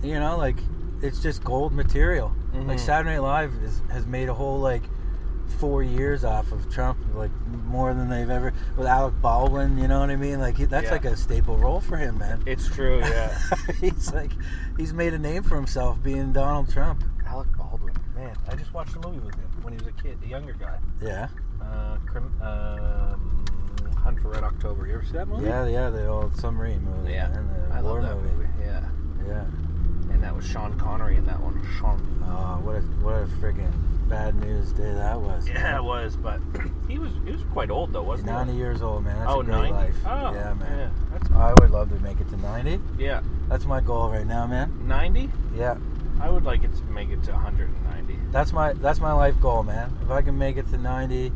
You 0.04 0.20
know, 0.20 0.36
like 0.38 0.58
it's 1.02 1.22
just 1.22 1.41
gold 1.41 1.72
material. 1.72 2.34
Like 2.54 2.78
Mhm. 2.78 2.80
Saturday 2.82 3.12
Night 3.16 3.22
Live 3.24 3.54
is, 3.64 3.82
has 3.93 4.06
made 4.06 4.28
a 4.28 4.34
whole 4.34 4.60
like 4.60 4.84
four 5.48 5.82
years 5.84 6.24
off 6.24 6.52
of 6.52 6.72
Trump, 6.72 6.98
like 7.16 7.32
more 7.66 7.93
than 7.93 8.10
they've 8.10 8.30
ever 8.30 8.54
with 8.76 8.88
Alec 8.88 9.14
Baldwin. 9.22 9.78
You 9.78 9.88
know 9.88 10.00
what 10.00 10.10
I 10.10 10.16
mean? 10.16 10.39
Like 10.39 10.58
he, 10.58 10.66
that's 10.66 10.86
Yeah. 10.86 10.91
like 10.91 11.06
a 11.06 11.16
staple 11.18 11.58
role 11.58 11.80
for 11.82 11.98
him, 11.98 12.18
man. 12.20 12.43
It's 12.45 12.68
true. 12.70 13.00
Yeah. 13.00 13.38
he's 13.82 14.12
like 14.14 14.32
he's 14.78 14.93
made 14.93 15.14
a 15.14 15.20
name 15.20 15.43
for 15.43 15.56
himself 15.56 16.02
being 16.04 16.32
Donald 16.34 16.72
Trump. 16.72 17.04
Alec 17.26 17.48
Baldwin. 17.58 17.93
Man, 18.16 18.36
I 18.50 18.56
just 18.56 18.74
watched 18.74 18.95
a 18.95 19.00
movie 19.00 19.20
with 19.20 19.36
him 19.36 19.50
when 19.62 19.74
he 19.74 19.80
was 19.84 19.88
a 19.88 20.02
kid, 20.02 20.18
a 20.24 20.28
younger 20.28 20.54
guy. 20.54 20.78
Yeah, 21.02 21.28
Uh, 21.62 21.98
crim, 22.08 22.32
um, 22.41 23.45
Hunt 24.04 24.20
for 24.22 24.30
Red 24.30 24.43
October. 24.43 24.88
You 24.88 24.93
ever 24.95 25.06
see 25.06 25.12
that 25.14 25.28
movie? 25.28 25.45
yeah, 25.45 25.66
yeah. 25.68 25.89
The 25.89 26.08
old 26.08 26.36
submarine 26.38 26.84
movie, 26.84 27.14
Yeah. 27.14 27.28
man, 27.30 27.48
the 27.70 27.76
I 27.76 27.82
war 27.82 28.02
love 28.02 28.04
that 28.04 28.16
movie. 28.16 28.36
movie. 28.36 28.50
Yeah. 28.64 28.82
Yeah. 29.28 29.43
And 30.14 30.24
that 30.24 30.34
was 30.36 30.45
Sean 30.48 30.80
Connery 30.80 31.18
in 31.18 31.26
that 31.26 31.39
one. 31.41 31.62
Sean. 31.78 32.02
Oh, 32.24 32.60
what 32.66 32.78
a 32.78 32.80
what 33.04 33.16
a 33.16 33.26
freaking 33.41 33.72
bad 34.08 34.36
news 34.36 34.72
day 34.72 34.93
that 34.93 35.20
was. 35.20 35.47
Yeah, 35.47 35.78
it 35.78 35.84
was, 35.84 36.16
but 36.16 36.39
he 36.88 36.97
was 36.97 37.12
he 37.26 37.32
was 37.32 37.41
quite 37.51 37.70
old 37.70 37.93
though, 37.93 38.03
wasn't 38.03 38.30
90 38.30 38.53
he? 38.53 38.58
years 38.58 38.82
old, 38.82 39.03
man. 39.03 39.18
That's 39.20 39.32
oh, 39.32 39.41
a 39.41 39.43
great 39.43 39.72
90? 39.72 39.74
life. 39.74 39.95
Oh, 40.05 40.34
yeah, 40.34 40.53
man. 40.53 40.78
Yeah, 40.78 40.89
that's 41.12 41.32
I 41.32 41.53
would 41.53 41.72
love 41.72 41.89
to 41.89 41.99
make 41.99 42.20
it 42.20 42.30
to 42.30 42.38
90. 42.38 42.80
yeah. 42.97 43.22
That's 43.49 43.66
my 43.66 43.82
goal 43.82 44.10
right 44.10 44.26
now, 44.26 44.47
man. 44.47 44.88
90? 44.88 45.30
Yeah, 45.55 45.78
I 46.20 46.30
would 46.30 46.43
like 46.43 46.64
it 46.64 46.76
to 46.76 46.84
make 46.86 47.10
it 47.10 47.24
to 47.24 47.32
190. 47.32 48.20
that's 48.32 48.51
my 48.51 48.74
that's 48.74 48.99
my 48.99 49.14
life 49.14 49.39
goal, 49.41 49.64
man. 49.64 49.95
If 50.01 50.10
I 50.10 50.22
can 50.22 50.38
make 50.38 50.58
it 50.58 50.70
to 50.72 50.78
90, 50.78 51.32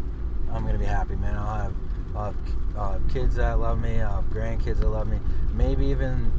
I'm 0.51 0.65
gonna 0.65 0.78
be 0.78 0.86
happy, 0.86 1.15
man. 1.15 1.36
I'll 1.36 1.63
have 1.63 1.74
I'll 2.15 2.26
have, 2.26 2.36
I'll 2.78 2.91
have 2.93 3.09
kids 3.09 3.36
that 3.36 3.59
love 3.59 3.80
me. 3.80 4.01
I'll 4.01 4.22
have 4.22 4.26
grandkids 4.26 4.80
that 4.80 4.89
love 4.89 5.07
me. 5.07 5.19
Maybe 5.53 5.88
even 5.88 6.32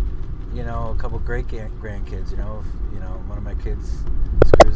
you 0.52 0.64
know 0.64 0.94
a 0.96 1.00
couple 1.00 1.18
great 1.18 1.48
grandkids. 1.48 2.30
You 2.30 2.36
know, 2.38 2.62
if 2.64 2.94
you 2.94 3.00
know 3.00 3.22
one 3.26 3.38
of 3.38 3.44
my 3.44 3.54
kids 3.54 4.02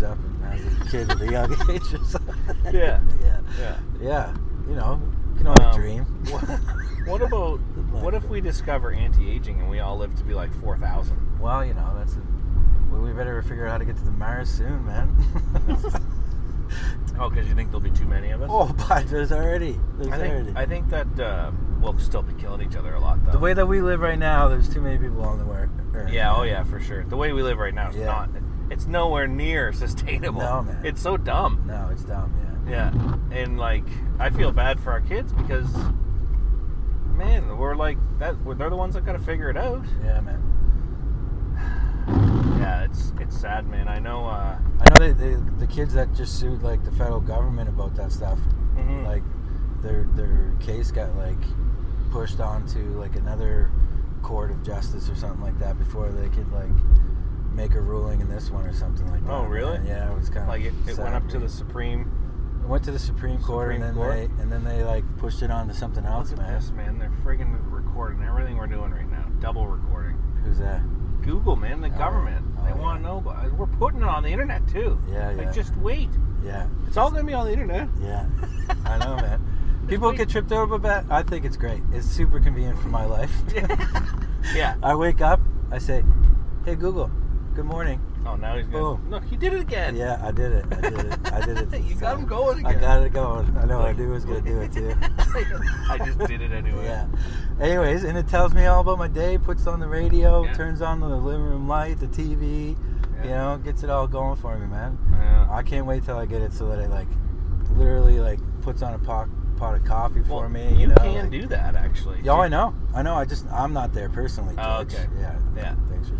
up 0.02 0.18
and 0.18 0.44
has 0.44 0.60
a 0.86 0.90
kid 0.90 1.10
at 1.10 1.20
a 1.20 1.30
young 1.30 1.52
age 1.70 1.94
or 1.94 2.04
something. 2.04 2.34
Yeah. 2.72 3.00
yeah, 3.22 3.40
Yeah. 3.58 3.78
yeah. 4.00 4.34
You 4.68 4.74
know, 4.74 5.00
you 5.32 5.38
can 5.38 5.46
only 5.48 5.64
Um, 5.64 5.74
dream. 5.74 6.06
What 7.06 7.22
about 7.28 7.58
what 8.02 8.14
if 8.14 8.24
we 8.28 8.40
discover 8.40 8.90
anti-aging 8.90 9.60
and 9.60 9.70
we 9.70 9.78
all 9.78 9.96
live 9.96 10.14
to 10.16 10.24
be 10.24 10.34
like 10.34 10.52
4,000? 10.60 11.38
Well, 11.38 11.64
you 11.64 11.72
know, 11.74 11.92
that's 11.96 12.16
a, 12.16 12.20
well, 12.90 13.00
we 13.00 13.12
better 13.12 13.40
figure 13.42 13.64
out 13.66 13.72
how 13.72 13.78
to 13.78 13.84
get 13.84 13.96
to 13.96 14.04
the 14.04 14.10
Mars 14.10 14.50
soon, 14.50 14.84
man. 14.84 15.14
Oh, 17.18 17.30
because 17.30 17.48
you 17.48 17.54
think 17.54 17.68
there'll 17.70 17.80
be 17.80 17.90
too 17.92 18.04
many 18.06 18.30
of 18.30 18.42
us? 18.42 18.48
oh, 18.52 18.74
but 18.88 19.06
there's 19.08 19.32
already, 19.32 19.78
there's 19.98 20.12
I 20.12 20.28
already. 20.28 20.44
think 20.46 20.56
I 20.58 20.66
think 20.66 20.88
that 20.90 21.20
uh, 21.20 21.50
we'll 21.80 21.96
still 21.98 22.20
be 22.22 22.34
killing 22.34 22.60
each 22.60 22.76
other 22.76 22.92
a 22.94 23.00
lot 23.00 23.24
though. 23.24 23.32
the 23.32 23.38
way 23.38 23.54
that 23.54 23.66
we 23.66 23.80
live 23.80 24.00
right 24.00 24.18
now, 24.18 24.48
there's 24.48 24.68
too 24.68 24.80
many 24.82 24.98
people 24.98 25.22
on 25.22 25.38
the 25.38 25.44
wor- 25.46 25.70
earth. 25.94 26.12
yeah, 26.12 26.34
oh 26.34 26.42
yeah, 26.42 26.62
for 26.64 26.78
sure. 26.80 27.04
The 27.04 27.16
way 27.16 27.32
we 27.32 27.42
live 27.42 27.56
right 27.58 27.72
now 27.72 27.88
is 27.90 27.96
Yeah. 27.96 28.06
not. 28.06 28.30
It's 28.70 28.86
nowhere 28.86 29.26
near 29.26 29.72
sustainable. 29.72 30.40
No, 30.40 30.62
man. 30.62 30.84
It's 30.84 31.00
so 31.00 31.16
dumb. 31.16 31.64
No, 31.66 31.88
it's 31.92 32.04
dumb, 32.04 32.32
yeah. 32.66 32.90
Yeah, 32.90 33.16
and 33.30 33.58
like 33.58 33.84
I 34.18 34.30
feel 34.30 34.50
bad 34.50 34.80
for 34.80 34.90
our 34.90 35.00
kids 35.00 35.32
because, 35.32 35.72
man, 37.14 37.56
we're 37.56 37.76
like 37.76 37.98
that. 38.18 38.34
They're 38.58 38.70
the 38.70 38.76
ones 38.76 38.94
that 38.94 39.04
got 39.04 39.12
to 39.12 39.20
figure 39.20 39.50
it 39.50 39.56
out. 39.56 39.84
Yeah, 40.04 40.20
man. 40.20 40.42
Yeah, 42.56 42.84
it's 42.84 43.12
it's 43.20 43.38
sad, 43.38 43.68
man. 43.68 43.86
I 43.86 44.00
know. 44.00 44.26
Uh, 44.26 44.58
I 44.80 44.88
know 44.88 45.06
that 45.06 45.18
they, 45.18 45.34
the 45.58 45.66
kids 45.66 45.94
that 45.94 46.12
just 46.14 46.40
sued 46.40 46.62
like 46.62 46.84
the 46.84 46.90
federal 46.90 47.20
government 47.20 47.68
about 47.68 47.94
that 47.96 48.10
stuff, 48.10 48.38
mhm. 48.74 49.04
like 49.04 49.22
their 49.82 50.08
their 50.14 50.52
case 50.58 50.90
got 50.90 51.14
like 51.16 51.38
pushed 52.10 52.40
onto 52.40 52.98
like 52.98 53.14
another 53.14 53.70
court 54.22 54.50
of 54.50 54.62
justice 54.64 55.08
or 55.08 55.14
something 55.14 55.42
like 55.42 55.58
that 55.60 55.78
before 55.78 56.08
they 56.08 56.28
could 56.30 56.50
like 56.52 56.70
make 57.56 57.74
a 57.74 57.80
ruling 57.80 58.20
in 58.20 58.28
this 58.28 58.50
one 58.50 58.66
or 58.66 58.72
something 58.74 59.06
like 59.10 59.22
oh, 59.24 59.26
that. 59.26 59.32
Oh, 59.32 59.44
really? 59.44 59.78
man. 59.78 59.86
Yeah, 59.86 60.12
it 60.12 60.16
was 60.16 60.28
kind 60.28 60.42
of 60.42 60.48
like 60.48 60.62
it, 60.62 60.74
it 60.86 60.98
went 60.98 61.14
up 61.14 61.28
to 61.30 61.38
the. 61.38 61.48
Supreme. 61.48 62.12
It 62.62 62.68
went 62.68 62.84
to 62.84 62.90
the 62.90 62.98
Supreme 62.98 63.40
Court, 63.42 63.72
Supreme 63.72 63.82
and 63.82 63.84
then 63.84 63.94
Court? 63.94 64.14
they 64.36 64.42
and 64.42 64.52
then 64.52 64.64
they 64.64 64.82
like 64.82 65.04
pushed 65.18 65.42
it 65.42 65.50
on 65.50 65.68
to 65.68 65.74
something 65.74 66.04
else, 66.04 66.30
Look 66.30 66.40
at 66.40 66.46
man. 66.46 66.54
this, 66.60 66.70
man. 66.72 66.98
They're 66.98 67.12
friggin' 67.24 67.56
recording 67.70 68.22
everything 68.24 68.56
we're 68.56 68.66
doing 68.66 68.90
right 68.90 69.08
now. 69.10 69.24
Double 69.40 69.66
recording. 69.66 70.16
Who's 70.44 70.58
that? 70.58 70.82
Google, 71.22 71.56
man, 71.56 71.80
the 71.80 71.88
Oh, 71.94 71.98
government. 71.98 72.44
oh, 72.58 72.62
they 72.64 72.70
yeah. 72.70 72.76
want 72.76 73.00
to 73.00 73.08
know, 73.08 73.20
but 73.20 73.52
we're 73.54 73.66
putting 73.66 74.00
it 74.00 74.06
on 74.06 74.22
the 74.22 74.28
internet 74.30 74.66
too. 74.68 74.98
Yeah, 75.10 75.30
Like, 75.30 75.46
yeah. 75.46 75.52
just 75.52 75.76
wait. 75.76 76.10
Yeah, 76.44 76.66
It's 76.86 76.96
all 76.96 77.10
gonna 77.10 77.24
be 77.24 77.32
on 77.34 77.46
the 77.46 77.52
internet. 77.52 77.88
yeah. 78.00 78.26
I 78.84 78.98
know, 78.98 79.16
man. 79.16 79.84
People 79.88 80.12
get 80.12 80.28
tripped 80.28 80.52
over, 80.52 80.78
but 80.78 81.04
I 81.10 81.22
think 81.22 81.44
it's 81.44 81.56
great. 81.56 81.82
It's 81.92 82.06
super 82.06 82.38
convenient 82.40 82.78
for 82.80 82.88
my 82.88 83.04
life. 83.04 83.32
Yeah. 84.54 84.76
I 84.82 84.94
wake 84.94 85.20
up, 85.20 85.40
I 85.72 85.78
say, 85.78 86.04
"Hey 86.64 86.76
Google, 86.76 87.10
good 87.56 87.64
morning." 87.64 88.00
Oh, 88.26 88.34
now 88.36 88.56
he's 88.56 88.66
going. 88.66 88.82
Boom. 88.96 89.02
Oh. 89.06 89.10
Look, 89.10 89.24
he 89.24 89.36
did 89.36 89.52
it 89.52 89.60
again. 89.60 89.94
Yeah, 89.96 90.20
I 90.22 90.30
did 90.32 90.52
it. 90.52 90.64
I 90.70 90.80
did 90.90 90.98
it. 90.98 91.32
I 91.32 91.40
did 91.46 91.58
it. 91.72 91.80
You 91.86 91.94
got 91.94 92.18
him 92.18 92.26
going 92.26 92.66
I 92.66 92.74
got 92.74 93.02
it 93.02 93.12
going. 93.12 93.56
I 93.56 93.64
know. 93.64 93.80
I 93.80 93.92
knew 93.92 94.10
was 94.10 94.24
gonna 94.24 94.40
do 94.40 94.60
it 94.60 94.72
too. 94.72 94.92
I 95.18 95.98
just 96.04 96.18
did 96.18 96.40
it 96.42 96.52
anyway. 96.52 96.84
Yeah. 96.84 97.06
Anyways, 97.60 98.04
and 98.04 98.18
it 98.18 98.28
tells 98.28 98.52
me 98.54 98.66
all 98.66 98.80
about 98.82 98.98
my 98.98 99.08
day. 99.08 99.38
Puts 99.38 99.66
on 99.66 99.80
the 99.80 99.86
radio, 99.88 100.44
Yeah. 100.44 100.52
turns 100.54 100.82
on 100.82 101.00
the 101.00 101.08
living 101.08 101.42
room 101.42 101.66
light, 101.68 101.98
the 102.00 102.06
TV. 102.08 102.76
You 103.24 103.30
know, 103.30 103.58
gets 103.64 103.82
it 103.82 103.88
all 103.90 104.06
going 104.06 104.36
for 104.36 104.56
me, 104.58 104.66
man. 104.66 104.98
Yeah. 105.10 105.48
I 105.50 105.62
can't 105.62 105.86
wait 105.86 106.04
till 106.04 106.18
I 106.18 106.26
get 106.26 106.42
it 106.42 106.52
so 106.52 106.68
that 106.68 106.78
it 106.78 106.90
like 106.90 107.08
literally 107.76 108.20
like 108.20 108.38
puts 108.62 108.82
on 108.82 108.92
a 108.94 108.98
pot, 108.98 109.28
pot 109.56 109.74
of 109.74 109.84
coffee 109.84 110.22
for 110.22 110.40
Well, 110.42 110.48
me. 110.50 110.68
You, 110.74 110.80
You, 110.80 110.86
know, 110.88 110.94
can 110.96 111.14
like- 111.14 111.30
do 111.30 111.46
that 111.46 111.74
actually. 111.76 112.20
Yeah, 112.22 112.32
oh, 112.32 112.40
I 112.40 112.48
know. 112.48 112.74
I 112.94 113.02
know. 113.02 113.14
I 113.14 113.24
just 113.24 113.46
I'm 113.50 113.72
not 113.72 113.92
there 113.94 114.08
personally. 114.10 114.54
Oh, 114.58 114.80
okay. 114.82 115.06
Yeah. 115.18 115.34
Yeah. 115.56 115.74
Thanks 115.90 116.08
for. 116.08 116.16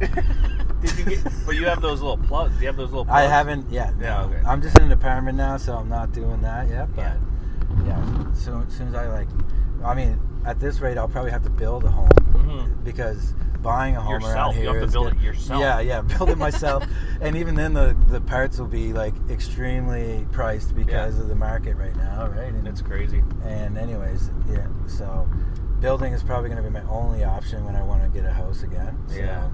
Did 0.80 0.98
you 0.98 1.04
get? 1.04 1.24
But 1.46 1.56
you 1.56 1.66
have 1.66 1.80
those 1.82 2.00
little 2.00 2.16
plugs. 2.16 2.54
Do 2.54 2.60
you 2.62 2.66
have 2.68 2.76
those 2.76 2.90
little? 2.90 3.04
Plugs? 3.04 3.18
I 3.18 3.28
haven't 3.28 3.70
yet. 3.70 3.94
Yeah, 4.00 4.22
no. 4.26 4.34
okay. 4.34 4.42
I'm 4.46 4.62
just 4.62 4.76
in 4.78 4.84
an 4.84 4.92
apartment 4.92 5.36
now, 5.36 5.56
so 5.58 5.76
I'm 5.76 5.88
not 5.88 6.12
doing 6.12 6.40
that 6.42 6.68
yet. 6.68 6.88
But 6.96 7.02
Yeah. 7.02 7.16
yeah, 7.86 8.32
so 8.32 8.62
as 8.66 8.72
soon 8.74 8.88
as 8.88 8.94
I 8.94 9.06
like, 9.08 9.28
I 9.84 9.94
mean, 9.94 10.18
at 10.46 10.58
this 10.58 10.80
rate, 10.80 10.96
I'll 10.96 11.08
probably 11.08 11.30
have 11.32 11.42
to 11.44 11.50
build 11.50 11.84
a 11.84 11.90
home 11.90 12.08
Mhm. 12.32 12.84
because 12.84 13.34
buying 13.62 13.94
a 13.94 14.00
home 14.00 14.14
Yourself. 14.14 14.34
around 14.34 14.54
here 14.54 14.62
You 14.62 14.68
have 14.70 14.78
to 14.78 14.84
is 14.86 14.92
build 14.92 15.06
gonna- 15.08 15.20
it 15.20 15.22
yourself. 15.24 15.60
Yeah, 15.60 15.80
yeah, 15.80 16.00
build 16.00 16.30
it 16.30 16.38
myself, 16.38 16.82
and 17.20 17.36
even 17.36 17.54
then 17.56 17.74
the 17.74 17.94
the 18.08 18.20
parts 18.22 18.58
will 18.58 18.66
be 18.66 18.94
like 18.94 19.12
extremely 19.28 20.26
priced 20.32 20.74
because 20.74 21.16
Yeah. 21.16 21.22
of 21.22 21.28
the 21.28 21.34
market 21.34 21.76
right 21.76 21.94
now, 21.94 22.26
right? 22.28 22.52
And, 22.54 22.66
It's 22.66 22.80
crazy. 22.80 23.22
and 23.44 23.76
anyways, 23.76 24.30
yeah, 24.50 24.66
so 24.86 25.28
building 25.80 26.14
is 26.14 26.22
probably 26.22 26.48
going 26.50 26.62
to 26.62 26.68
be 26.68 26.72
my 26.72 26.86
only 26.90 27.22
option 27.24 27.64
when 27.66 27.74
I 27.76 27.82
want 27.82 28.02
to 28.02 28.08
get 28.08 28.24
a 28.28 28.32
house 28.32 28.62
again. 28.62 28.96
So, 29.08 29.16
Yeah. 29.16 29.48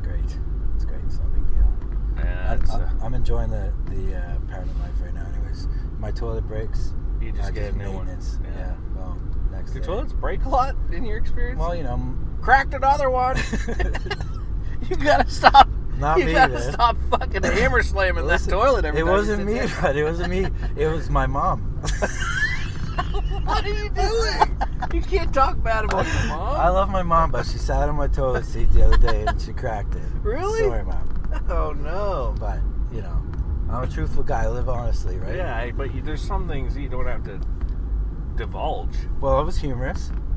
Yeah. 0.00 0.14
you 0.14 0.18
it's 0.18 0.30
great. 0.30 0.38
It's 0.76 0.84
great. 0.84 1.00
It's 1.06 1.18
no 1.18 1.24
big 1.26 1.48
deal. 1.50 2.24
Yeah. 2.24 2.50
I, 2.50 2.54
It's, 2.54 2.70
uh, 2.70 2.90
am 3.02 3.14
enjoying 3.14 3.50
the 3.50 3.72
the 3.86 4.16
uh, 4.16 4.36
apartment 4.36 4.78
life 4.80 5.00
right 5.00 5.14
now. 5.14 5.26
Anyways, 5.34 5.68
my 5.98 6.10
toilet 6.10 6.46
breaks. 6.46 6.94
you 7.20 7.32
just 7.32 7.48
I 7.48 7.50
get 7.50 7.72
a 7.74 7.76
new 7.76 7.84
one. 7.92 8.06
maintenance. 8.06 8.38
Yeah. 8.44 8.74
Well, 8.94 9.18
next. 9.50 9.72
Do 9.72 9.80
toilets 9.80 10.12
break 10.12 10.44
a 10.44 10.48
lot 10.48 10.76
in 10.92 11.04
your 11.04 11.18
experience? 11.18 11.58
Well, 11.58 11.74
you 11.74 11.82
know, 11.82 12.14
cracked 12.40 12.74
another 12.74 13.10
one. 13.10 13.36
you 14.88 14.96
gotta 14.96 15.28
stop. 15.30 15.68
Not 15.98 16.18
you 16.18 16.26
me, 16.26 16.32
gotta 16.32 16.54
man. 16.54 16.72
stop 16.72 16.96
fucking 17.10 17.42
hammer 17.42 17.82
slamming 17.82 18.26
that 18.28 18.40
toilet 18.42 18.84
every 18.84 19.00
It 19.00 19.04
time 19.04 19.12
you 19.12 19.18
wasn't 19.18 19.46
me, 19.46 19.60
but 19.80 19.96
it 19.96 20.04
wasn't 20.04 20.30
me. 20.30 20.46
It 20.76 20.86
was 20.86 21.10
my 21.10 21.26
mom. 21.26 21.82
What 23.48 23.64
are 23.64 23.72
you 23.72 23.88
doing? 23.88 24.58
you 24.92 25.00
can't 25.02 25.32
talk 25.32 25.62
bad 25.62 25.84
about 25.84 26.06
your 26.06 26.26
mom. 26.28 26.56
I 26.60 26.68
love 26.68 26.90
my 26.90 27.02
mom, 27.02 27.30
but 27.30 27.46
she 27.46 27.56
sat 27.58 27.88
on 27.88 27.96
my 27.96 28.06
toilet 28.08 28.44
seat 28.44 28.70
the 28.72 28.84
other 28.86 28.98
day 28.98 29.24
and 29.26 29.40
she 29.40 29.52
cracked 29.52 29.94
it. 29.94 30.02
Really? 30.22 30.60
Sorry, 30.64 30.84
mom. 30.84 31.08
oh 31.48 31.72
no. 31.72 32.34
But 32.38 32.58
you 32.92 33.00
know, 33.02 33.22
I'm 33.70 33.84
a 33.84 33.86
truthful 33.86 34.22
guy. 34.22 34.44
I 34.44 34.48
live 34.48 34.68
honestly, 34.68 35.16
right? 35.18 35.34
Yeah, 35.36 35.56
I- 35.56 35.72
but 35.72 35.94
you, 35.94 36.02
there's 36.02 36.20
some 36.22 36.46
things 36.46 36.76
you 36.76 36.88
don't 36.90 37.06
have 37.06 37.24
to 37.24 37.40
divulge. 38.36 38.96
Well, 39.20 39.40
it 39.40 39.44
was 39.44 39.56
humorous. 39.58 40.12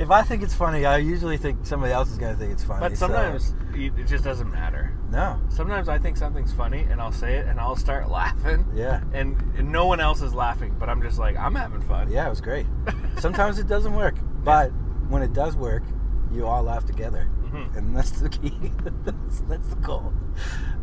if 0.00 0.10
I 0.10 0.22
think 0.22 0.42
it's 0.42 0.54
funny, 0.54 0.84
I 0.84 0.98
usually 0.98 1.36
think 1.36 1.64
somebody 1.64 1.92
else 1.92 2.10
is 2.10 2.18
gonna 2.18 2.36
think 2.36 2.52
it's 2.52 2.64
funny. 2.64 2.80
But 2.80 2.92
so- 2.98 3.06
sometimes 3.06 3.54
you- 3.74 3.92
it 3.96 4.06
just 4.06 4.24
doesn't 4.24 4.50
matter. 4.50 4.92
No. 5.10 5.40
Sometimes 5.48 5.88
I 5.88 5.98
think 5.98 6.16
something's 6.16 6.52
funny 6.52 6.80
and 6.80 7.00
I'll 7.00 7.12
say 7.12 7.36
it 7.36 7.46
and 7.46 7.58
I'll 7.58 7.76
start 7.76 8.08
laughing. 8.20 8.66
Yeah. 8.74 9.02
And, 9.12 9.36
and 9.56 9.70
no 9.72 9.86
one 9.86 10.00
else 10.00 10.22
is 10.22 10.34
laughing, 10.34 10.74
but 10.78 10.88
I'm 10.88 11.00
just 11.02 11.18
like, 11.18 11.36
I'm 11.36 11.54
having 11.54 11.80
fun. 11.80 12.10
Yeah, 12.10 12.26
it 12.26 12.30
was 12.30 12.40
great. 12.40 12.66
Sometimes 13.18 13.58
it 13.58 13.66
doesn't 13.66 13.94
work, 13.94 14.16
but 14.44 14.68
when 15.08 15.22
it 15.22 15.32
does 15.32 15.56
work, 15.56 15.82
you 16.30 16.46
all 16.46 16.62
laugh 16.62 16.84
together, 16.84 17.26
Mhm. 17.44 17.74
and 17.76 17.96
that's 17.96 18.20
the 18.20 18.28
key. 18.28 18.52
that's, 19.04 19.40
that's 19.48 19.68
the 19.70 19.76
goal. 19.76 20.12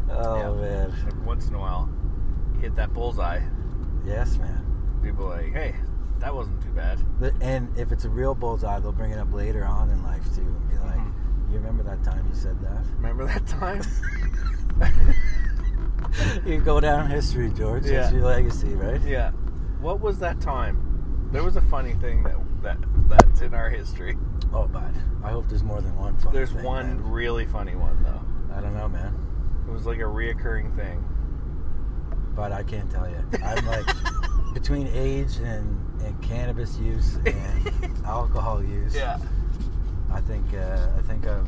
Oh 0.09 0.37
Yeah. 0.37 0.61
man, 0.69 0.93
Every 1.07 1.21
once 1.21 1.47
in 1.47 1.53
a 1.55 1.59
while, 1.59 1.87
you 2.55 2.61
hit 2.61 2.75
that 2.75 2.93
bullseye. 2.93 3.41
yes, 4.03 4.37
man. 4.39 4.65
People 5.03 5.31
are 5.31 5.41
like, 5.41 5.53
hey, 5.53 5.75
that 6.19 6.33
wasn't 6.33 6.59
too 6.63 6.69
bad. 6.71 6.97
And 7.41 7.77
if 7.77 7.91
it's 7.91 8.05
a 8.05 8.09
real 8.09 8.33
bullseye, 8.33 8.79
they'll 8.79 8.91
bring 8.91 9.11
it 9.11 9.19
up 9.19 9.31
later 9.31 9.63
on 9.65 9.91
in 9.91 10.01
life 10.03 10.25
too, 10.33 10.41
and 10.41 10.69
be 10.69 10.77
like, 10.77 10.95
Mhm. 10.97 11.13
"You 11.55 11.61
remember 11.61 11.83
that 11.83 12.03
time 12.03 12.25
you 12.29 12.35
said 12.35 12.59
that?" 12.61 12.85
Remember 12.97 13.25
that 13.25 13.47
time? 13.47 13.81
you 16.45 16.59
go 16.59 16.79
down 16.81 17.09
history, 17.09 17.49
George. 17.51 17.83
That's 17.83 18.11
Yeah. 18.11 18.17
your 18.19 18.27
legacy, 18.27 18.75
right? 18.75 19.01
yeah. 19.01 19.31
What 19.79 20.01
was 20.01 20.19
that 20.19 20.41
time? 20.41 21.29
There 21.31 21.43
was 21.43 21.55
a 21.55 21.61
funny 21.61 21.93
thing 21.93 22.23
that, 22.23 22.35
that 22.61 22.77
that's 23.07 23.41
in 23.41 23.53
our 23.53 23.69
history. 23.69 24.17
Oh, 24.53 24.67
bud. 24.67 24.93
I 25.23 25.29
hope 25.29 25.47
there's 25.47 25.63
more 25.63 25.79
than 25.81 25.95
one. 25.95 26.15
Funny 26.17 26.33
There's 26.37 26.51
thing, 26.51 26.63
one 26.63 26.87
man. 26.87 27.09
really 27.09 27.45
funny 27.45 27.75
one 27.75 28.03
though. 28.03 28.21
I 28.55 28.59
don't 28.61 28.73
know, 28.75 28.87
man, 28.89 29.13
It 29.67 29.71
was 29.71 29.85
like 29.85 29.99
a 29.99 30.03
reoccurring 30.03 30.75
thing. 30.75 31.03
but 32.35 32.51
I 32.51 32.63
can't 32.63 32.89
tell 32.91 33.09
you. 33.09 33.23
I'm 33.43 33.65
like 33.65 33.85
between 34.53 34.87
age 34.87 35.37
and 35.37 35.81
and 36.01 36.21
cannabis 36.21 36.77
use 36.77 37.15
and 37.25 37.97
alcohol 38.05 38.61
use. 38.63 38.93
Yeah. 38.93 39.17
I 40.15 40.21
think 40.21 40.45
uh, 40.53 40.87
I 40.97 41.01
think 41.01 41.25
of 41.25 41.47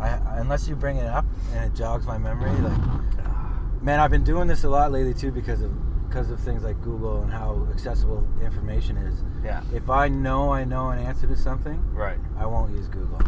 I, 0.00 0.08
I 0.08 0.38
unless 0.40 0.68
you 0.68 0.74
bring 0.74 0.96
it 0.96 1.06
up 1.06 1.24
and 1.52 1.64
it 1.70 1.76
jogs 1.76 2.04
my 2.06 2.18
memory. 2.18 2.50
Like, 2.50 3.82
man, 3.82 4.00
I've 4.00 4.10
been 4.10 4.24
doing 4.24 4.48
this 4.48 4.64
a 4.64 4.68
lot 4.68 4.90
lately 4.90 5.14
too 5.14 5.30
because 5.30 5.62
of 5.62 5.70
because 6.08 6.30
of 6.30 6.40
things 6.40 6.62
like 6.64 6.80
Google 6.82 7.22
and 7.22 7.30
how 7.30 7.66
accessible 7.70 8.26
information 8.42 8.96
is. 8.96 9.22
Yeah. 9.44 9.62
If 9.72 9.88
I 9.88 10.08
know 10.08 10.52
I 10.52 10.64
know 10.64 10.90
an 10.90 10.98
answer 10.98 11.26
to 11.28 11.36
something, 11.36 11.80
Right. 11.94 12.18
I 12.36 12.46
won't 12.46 12.72
use 12.72 12.88
Google. 12.88 13.20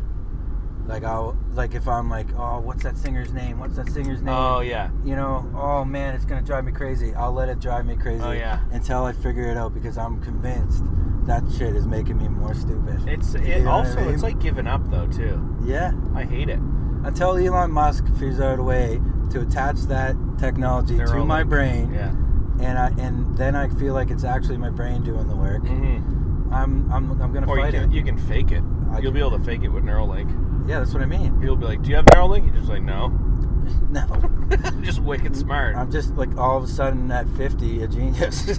Like 0.89 1.05
I'll 1.05 1.36
like 1.53 1.74
if 1.74 1.86
I'm 1.86 2.09
like, 2.09 2.26
oh, 2.36 2.61
what's 2.61 2.82
that 2.82 2.97
singer's 2.97 3.32
name? 3.32 3.59
What's 3.59 3.76
that 3.76 3.91
singer's 3.91 4.22
name? 4.22 4.34
Oh 4.34 4.61
yeah. 4.61 4.91
You 5.05 5.14
know, 5.16 5.49
oh 5.55 5.84
man, 5.84 6.14
it's 6.14 6.24
gonna 6.24 6.41
drive 6.43 6.64
me 6.64 6.72
crazy. 6.72 7.14
I'll 7.14 7.32
let 7.32 7.49
it 7.51 7.61
drive 7.61 7.84
me 7.86 7.95
crazy 7.97 8.22
Oh, 8.24 8.32
yeah. 8.32 8.61
until 8.72 9.05
I 9.05 9.12
figure 9.12 9.49
it 9.51 9.57
out 9.59 9.74
because 9.74 9.99
I'm 9.99 10.20
convinced 10.22 10.82
that 11.26 11.43
shit 11.59 11.76
is 11.76 11.86
making 11.86 12.16
me 12.16 12.26
more 12.28 12.55
stupid. 12.55 13.07
It's 13.07 13.34
You 13.34 13.41
it 13.41 13.59
know 13.64 13.76
what 13.76 13.86
I 13.86 13.89
also 13.91 14.09
it's 14.09 14.22
like 14.22 14.39
giving 14.41 14.66
up 14.66 14.91
though 14.91 15.07
too. 15.07 15.39
yeah. 15.62 15.93
I 16.14 16.24
hate 16.24 16.49
it. 16.49 16.59
Until 17.05 17.36
Elon 17.36 17.70
Musk 17.70 18.07
figures 18.14 18.41
out 18.41 18.59
a 18.59 18.62
way 18.62 18.99
to 19.30 19.41
attach 19.43 19.76
that 19.89 20.16
technology 20.39 20.97
to 20.97 21.05
Neuralink. 21.05 21.26
my 21.26 21.43
brain, 21.45 21.93
Yeah. 21.93 22.09
and 22.66 22.78
I 22.78 22.89
and 22.99 23.36
then 23.36 23.55
I 23.55 23.68
feel 23.68 23.93
like 23.93 24.11
it's 24.11 24.24
actually 24.24 24.57
my 24.57 24.70
brain 24.70 25.03
doing 25.05 25.28
the 25.28 25.36
work. 25.36 25.62
Mm-hmm. 25.64 26.53
I'm 26.53 26.91
I'm 26.91 27.11
I'm 27.20 27.32
gonna 27.34 27.47
Or 27.47 27.59
you 27.59 27.62
fight 27.64 27.74
can 27.74 27.91
it. 27.91 27.95
you 27.95 28.03
can 28.03 28.16
fake 28.16 28.53
it. 28.53 28.62
I 28.91 28.95
You'll 29.01 29.03
can- 29.12 29.14
be 29.14 29.20
able 29.20 29.36
to 29.39 29.45
fake 29.45 29.64
it 29.64 29.68
with 29.68 29.84
Neuralink. 29.84 30.47
Yeah, 30.68 30.78
that's 30.80 30.92
what 30.92 31.02
I 31.02 31.06
mean. 31.06 31.40
People 31.40 31.56
be 31.56 31.66
like, 31.66 31.82
"Do 31.82 31.90
you 31.90 31.96
have 31.96 32.04
Neuralink?" 32.06 32.44
You 32.46 32.52
just 32.52 32.68
like, 32.68 32.82
"No." 32.82 33.08
no. 33.90 34.06
just 34.82 35.00
wicked 35.00 35.34
smart. 35.36 35.76
I'm 35.76 35.90
just 35.90 36.14
like 36.14 36.36
all 36.36 36.56
of 36.58 36.64
a 36.64 36.68
sudden 36.68 37.10
at 37.10 37.28
50 37.30 37.82
a 37.82 37.88
genius. 37.88 38.58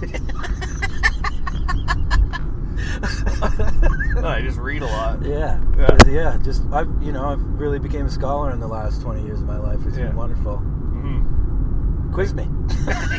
I 4.22 4.40
just 4.42 4.58
read 4.58 4.82
a 4.82 4.86
lot. 4.86 5.22
yeah. 5.24 5.60
Yeah. 5.76 5.96
yeah, 6.06 6.38
Just 6.42 6.62
I've 6.72 6.88
you 7.02 7.12
know 7.12 7.24
I've 7.24 7.42
really 7.58 7.78
became 7.78 8.06
a 8.06 8.10
scholar 8.10 8.50
in 8.52 8.60
the 8.60 8.68
last 8.68 9.02
20 9.02 9.22
years 9.24 9.40
of 9.40 9.46
my 9.46 9.58
life. 9.58 9.80
It's 9.86 9.96
Yeah. 9.96 10.06
been 10.08 10.16
wonderful. 10.16 10.58
hmm 10.58 12.12
Quiz 12.12 12.34
me. 12.34 12.48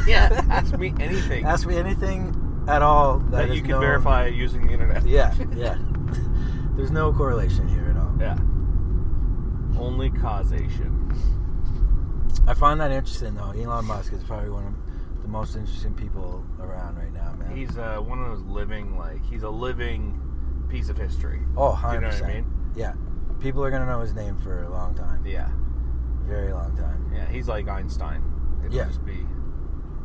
yeah. 0.08 0.42
Ask 0.50 0.78
me 0.78 0.94
anything 1.00 1.46
Ask 1.46 1.66
me 1.68 1.78
anything 1.78 2.36
at 2.68 2.82
all 2.82 3.20
that, 3.20 3.48
that 3.48 3.56
you 3.56 3.62
can 3.62 3.72
known- 3.72 3.82
verify 3.82 4.28
using 4.28 4.68
the 4.68 4.74
internet. 4.74 5.06
Yeah, 5.06 5.34
yeah. 5.56 5.78
There's 6.76 6.92
no 6.92 7.12
correlation 7.14 7.68
here 7.68 7.88
at 7.90 7.98
all. 7.98 8.14
Yeah. 8.20 8.38
Only 9.82 10.10
causation. 10.12 11.12
I 12.48 12.54
find 12.54 12.80
that 12.82 12.92
interesting 12.92 13.36
though. 13.36 13.52
Elon 13.52 13.86
Musk 13.86 14.14
is 14.14 14.24
probably 14.24 14.50
one 14.50 14.66
of 14.68 15.22
the 15.22 15.28
most 15.28 15.56
interesting 15.56 15.94
people 15.94 16.46
around 16.60 16.98
right 16.98 17.12
now, 17.14 17.34
man. 17.34 17.56
He's 17.56 17.78
uh, 17.78 17.98
one 17.98 18.20
of 18.20 18.28
those 18.30 18.44
living, 18.46 18.98
like 18.98 19.24
he's 19.26 19.44
a 19.44 19.50
living 19.50 20.20
piece 20.70 20.90
of 20.90 20.98
history. 20.98 21.42
oh, 21.58 21.78
100%. 21.82 22.02
know 22.02 22.08
what 22.10 22.24
I 22.24 22.28
mean? 22.34 22.46
Yeah. 22.76 22.94
People 23.40 23.64
are 23.64 23.70
going 23.72 23.82
to 23.82 23.88
know 23.88 24.00
his 24.00 24.14
name 24.14 24.38
for 24.38 24.64
a 24.64 24.70
long 24.70 24.96
time. 24.96 25.26
Yeah. 25.26 25.50
Very 26.26 26.54
long 26.54 26.76
time. 26.78 27.12
Yeah. 27.14 27.28
He's 27.28 27.48
like 27.48 27.68
Einstein. 27.68 28.24
It'll 28.64 28.76
Yeah. 28.76 28.86
just 28.86 29.04
be 29.06 29.26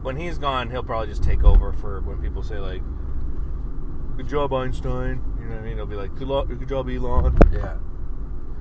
when 0.03 0.17
he's 0.17 0.39
gone, 0.39 0.71
he'll 0.71 0.83
probably 0.85 1.09
just 1.09 1.23
take 1.23 1.43
over 1.45 1.73
for 1.73 2.01
when 2.01 2.19
people 2.19 2.43
say 2.43 2.59
like, 2.59 2.81
"Good 4.17 4.29
job, 4.29 4.53
Einstein." 4.53 5.21
You 5.39 5.47
know 5.47 5.57
what 5.57 5.63
I 5.63 5.65
mean? 5.65 5.77
He'll 5.77 5.87
be 5.87 5.97
like, 5.97 6.15
"Good 6.15 6.29
luck, 6.29 6.47
good 6.49 6.69
job, 6.69 6.89
Elon." 6.89 7.37
Yeah. 7.53 7.77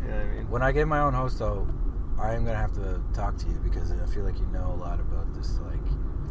You 0.06 0.12
know 0.12 0.18
what 0.18 0.26
I 0.26 0.30
mean? 0.36 0.50
When 0.50 0.62
I 0.62 0.72
get 0.72 0.88
my 0.88 1.00
own 1.00 1.14
host 1.14 1.40
though, 1.40 1.68
I 2.20 2.34
am 2.34 2.46
going 2.46 2.56
to 2.56 2.62
have 2.62 2.74
to 2.74 3.02
talk 3.14 3.38
to 3.38 3.48
you 3.48 3.60
because 3.64 3.92
I 3.92 4.06
feel 4.06 4.24
like 4.24 4.40
you 4.40 4.46
know 4.48 4.72
a 4.72 4.80
lot 4.80 5.00
about 5.00 5.34
this 5.34 5.60
like 5.66 5.80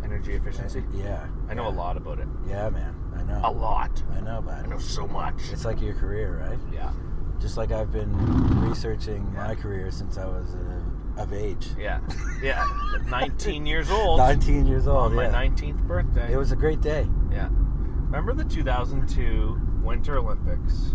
Energy 0.05 0.35
efficiency. 0.35 0.85
Yeah. 0.93 1.27
I 1.49 1.55
know 1.55 1.63
yeah. 1.63 1.75
a 1.75 1.77
lot 1.77 1.97
about 1.97 2.19
it. 2.19 2.29
Yeah, 2.47 2.69
man. 2.69 2.95
I 3.17 3.23
know. 3.23 3.41
A 3.43 3.51
lot. 3.51 4.03
I 4.15 4.21
know 4.21 4.39
about 4.39 4.65
I 4.65 4.67
know 4.67 4.79
so 4.79 5.07
much. 5.07 5.51
It's 5.51 5.65
like 5.65 5.81
your 5.81 5.95
career, 5.95 6.47
right? 6.47 6.59
Yeah. 6.73 6.93
Just 7.41 7.57
like 7.57 7.73
I've 7.73 7.91
been 7.91 8.13
researching 8.61 9.33
my 9.33 9.55
career 9.55 9.91
since 9.91 10.19
I 10.19 10.27
was 10.27 10.55
uh, 10.55 11.23
of 11.23 11.33
age. 11.33 11.69
Yeah. 11.79 12.01
Yeah. 12.43 12.67
19 13.09 13.65
years 13.65 13.91
old. 13.91 14.19
19 14.19 14.67
years 14.67 14.87
old. 14.87 15.13
on 15.13 15.15
my 15.15 15.27
19th 15.27 15.87
birthday. 15.87 16.33
It 16.33 16.37
was 16.37 16.53
a 16.53 16.57
great 16.57 16.83
day. 16.83 17.09
Yeah. 17.33 17.49
Remember 17.51 18.35
the 18.35 18.45
2002 18.45 19.59
Winter 19.83 20.19
Olympics? 20.19 20.95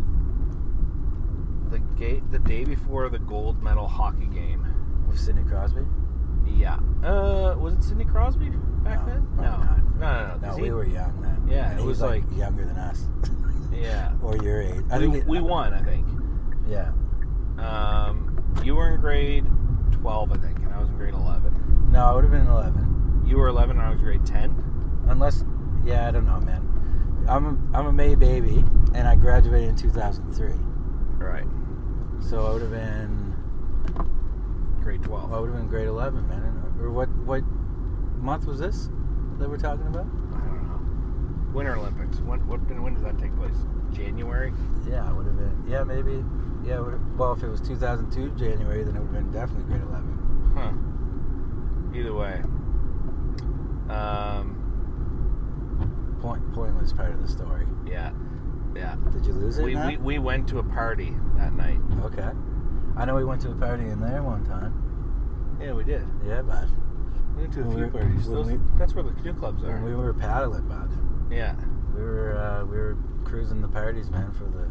The 1.99 2.21
the 2.31 2.39
day 2.39 2.63
before 2.63 3.09
the 3.09 3.19
gold 3.19 3.61
medal 3.61 3.87
hockey 3.87 4.25
game. 4.27 4.65
With 5.07 5.19
Sidney 5.19 5.43
Crosby? 5.43 5.81
Yeah. 6.45 6.75
Uh, 7.03 7.55
was 7.59 7.73
it 7.73 7.83
Sidney 7.83 8.05
Crosby 8.05 8.49
back 8.83 9.05
No, 9.05 9.13
then? 9.13 9.27
No. 9.37 9.43
No, 9.43 10.27
no, 10.27 10.37
no. 10.41 10.49
No, 10.51 10.55
we 10.57 10.63
he- 10.65 10.71
were 10.71 10.85
young 10.85 11.19
then. 11.21 11.47
Yeah, 11.49 11.71
And 11.71 11.79
it 11.79 11.81
he 11.81 11.87
was 11.87 12.01
like- 12.01 12.23
younger 12.35 12.65
than 12.65 12.77
us. 12.77 13.07
Yeah. 13.73 14.11
or 14.23 14.35
your 14.37 14.61
age. 14.61 14.83
I 14.91 14.97
we, 14.97 15.03
think 15.05 15.15
it- 15.15 15.27
we 15.27 15.39
won, 15.39 15.73
I 15.73 15.81
think. 15.83 16.05
Yeah. 16.67 16.91
Um, 17.57 18.43
you 18.63 18.75
were 18.75 18.89
in 18.89 18.99
grade 18.99 19.45
12, 19.93 20.31
I 20.31 20.37
think, 20.37 20.59
and 20.59 20.73
I 20.73 20.79
was 20.79 20.89
in 20.89 20.97
grade 20.97 21.13
11. 21.13 21.89
No, 21.91 22.05
I 22.05 22.13
would 22.15 22.23
have 22.23 22.31
been 22.31 22.47
11. 22.47 23.23
You 23.25 23.37
were 23.37 23.47
11 23.47 23.77
and 23.77 23.85
I 23.85 23.91
was 23.91 24.01
grade 24.01 24.25
10. 24.25 25.03
Unless, 25.07 25.43
yeah, 25.85 26.07
I 26.07 26.11
don't 26.11 26.25
know, 26.25 26.39
man. 26.39 27.25
I'm 27.27 27.45
a, 27.73 27.77
I'm 27.77 27.85
a 27.87 27.93
May 27.93 28.15
baby, 28.15 28.63
and 28.93 29.07
I 29.07 29.15
graduated 29.15 29.69
in 29.69 29.75
2003. 29.75 30.53
Right. 31.17 31.45
So 32.21 32.45
I 32.45 32.51
would 32.53 32.61
have 32.61 32.71
been, 32.71 33.33
Grade 34.81 35.01
12. 35.03 35.33
I 35.33 35.39
would 35.39 35.49
have 35.49 35.57
been 35.57 35.67
grade 35.67 35.87
11, 35.87 36.27
man. 36.27 36.75
Or 36.79 36.91
what, 36.91 37.09
what 37.25 37.43
month 38.21 38.45
was 38.45 38.59
this 38.59 38.89
that 39.39 39.49
we're 39.49 39.57
talking 39.57 39.87
about? 39.87 40.05
I 40.05 40.39
don't 40.45 40.67
know. 40.67 41.51
Winter 41.53 41.75
Olympics. 41.75 42.19
When, 42.19 42.45
what, 42.47 42.59
when 42.69 42.93
does 42.93 43.03
that 43.03 43.17
take 43.17 43.35
place? 43.35 43.55
January? 43.91 44.53
Yeah, 44.87 45.09
it 45.09 45.15
would 45.15 45.25
have 45.25 45.37
been. 45.37 45.63
Yeah, 45.67 45.83
maybe. 45.83 46.23
Yeah, 46.63 46.81
well, 47.17 47.33
if 47.33 47.41
it 47.41 47.47
was 47.49 47.61
2002 47.61 48.31
January, 48.37 48.83
then 48.83 48.95
it 48.95 48.99
would 48.99 49.15
have 49.15 49.23
been 49.23 49.31
definitely 49.31 49.63
grade 49.63 49.81
11. 49.81 50.53
Huh. 50.55 51.97
Either 51.97 52.13
way. 52.13 52.41
Um, 53.89 54.55
Point, 56.21 56.53
pointless 56.53 56.91
part 56.93 57.11
of 57.13 57.21
the 57.21 57.27
story. 57.27 57.65
yeah. 57.87 58.11
Yeah. 58.75 58.95
Did 59.11 59.25
you 59.25 59.33
lose 59.33 59.57
it? 59.57 59.63
We, 59.63 59.75
we, 59.75 59.97
we 59.97 60.19
went 60.19 60.47
to 60.49 60.59
a 60.59 60.63
party 60.63 61.15
that 61.37 61.53
night. 61.53 61.79
Okay. 62.03 62.29
I 62.97 63.05
know 63.05 63.15
we 63.15 63.25
went 63.25 63.41
to 63.41 63.51
a 63.51 63.55
party 63.55 63.83
in 63.85 63.99
there 63.99 64.21
one 64.23 64.45
time. 64.45 65.57
Yeah, 65.61 65.73
we 65.73 65.83
did. 65.83 66.05
Yeah, 66.25 66.41
bud. 66.41 66.69
We 67.35 67.41
went 67.43 67.53
to 67.53 67.61
a 67.61 67.63
When 67.65 67.75
few 67.75 67.85
we- 67.85 67.89
parties. 67.91 68.27
Those, 68.29 68.47
we- 68.51 68.59
that's 68.77 68.93
where 68.93 69.03
the 69.03 69.11
canoe 69.11 69.33
clubs 69.33 69.63
are. 69.63 69.81
We 69.83 69.93
were 69.95 70.13
paddling, 70.13 70.67
bud. 70.67 70.89
yeah. 71.31 71.55
We 71.95 72.01
were 72.01 72.37
uh, 72.37 72.65
we 72.65 72.77
were 72.77 72.97
cruising 73.25 73.61
the 73.61 73.67
parties, 73.67 74.09
man, 74.09 74.31
for 74.31 74.45
the 74.45 74.69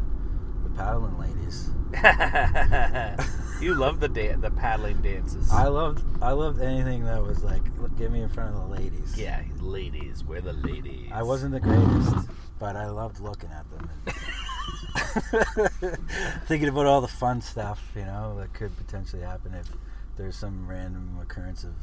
the 0.63 0.69
paddling 0.75 1.17
ladies. 1.19 1.69
you 3.61 3.73
love 3.75 3.99
the 3.99 4.07
da- 4.07 4.35
the 4.35 4.51
paddling 4.51 4.97
dances. 5.01 5.51
I 5.51 5.67
loved 5.67 6.03
I 6.21 6.31
loved 6.31 6.61
anything 6.61 7.03
that 7.05 7.21
was 7.23 7.43
like 7.43 7.61
"Look, 7.79 7.95
get 7.97 8.11
me 8.11 8.21
in 8.21 8.29
front 8.29 8.55
of 8.55 8.61
the 8.61 8.67
ladies. 8.75 9.15
yeah, 9.17 9.41
ladies. 9.59 10.23
We're 10.23 10.41
the 10.41 10.53
ladies. 10.53 11.09
I 11.13 11.23
wasn't 11.23 11.51
the 11.53 11.59
greatest, 11.59 12.27
but 12.59 12.75
I 12.75 12.87
loved 12.87 13.19
looking 13.19 13.49
at 13.51 13.65
them. 13.71 13.89
And 15.31 15.97
thinking 16.47 16.69
about 16.69 16.85
all 16.85 17.01
the 17.01 17.07
fun 17.07 17.41
stuff, 17.41 17.91
you 17.95 18.03
know, 18.03 18.35
that 18.39 18.53
could 18.53 18.75
potentially 18.77 19.21
happen 19.21 19.53
if 19.53 19.71
there's 20.17 20.35
some 20.35 20.67
random 20.67 21.17
occurrence 21.21 21.63
of 21.63 21.73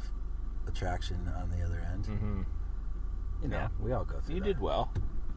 attraction 0.67 1.29
on 1.35 1.49
the 1.49 1.63
other 1.65 1.85
end. 1.91 2.05
hmm 2.05 2.41
You 3.41 3.49
know, 3.49 3.57
Yeah. 3.57 3.67
we 3.79 3.91
all 3.91 4.05
go 4.05 4.19
through 4.19 4.35
You 4.35 4.41
that. 4.41 4.47
did 4.47 4.61
well. 4.61 4.91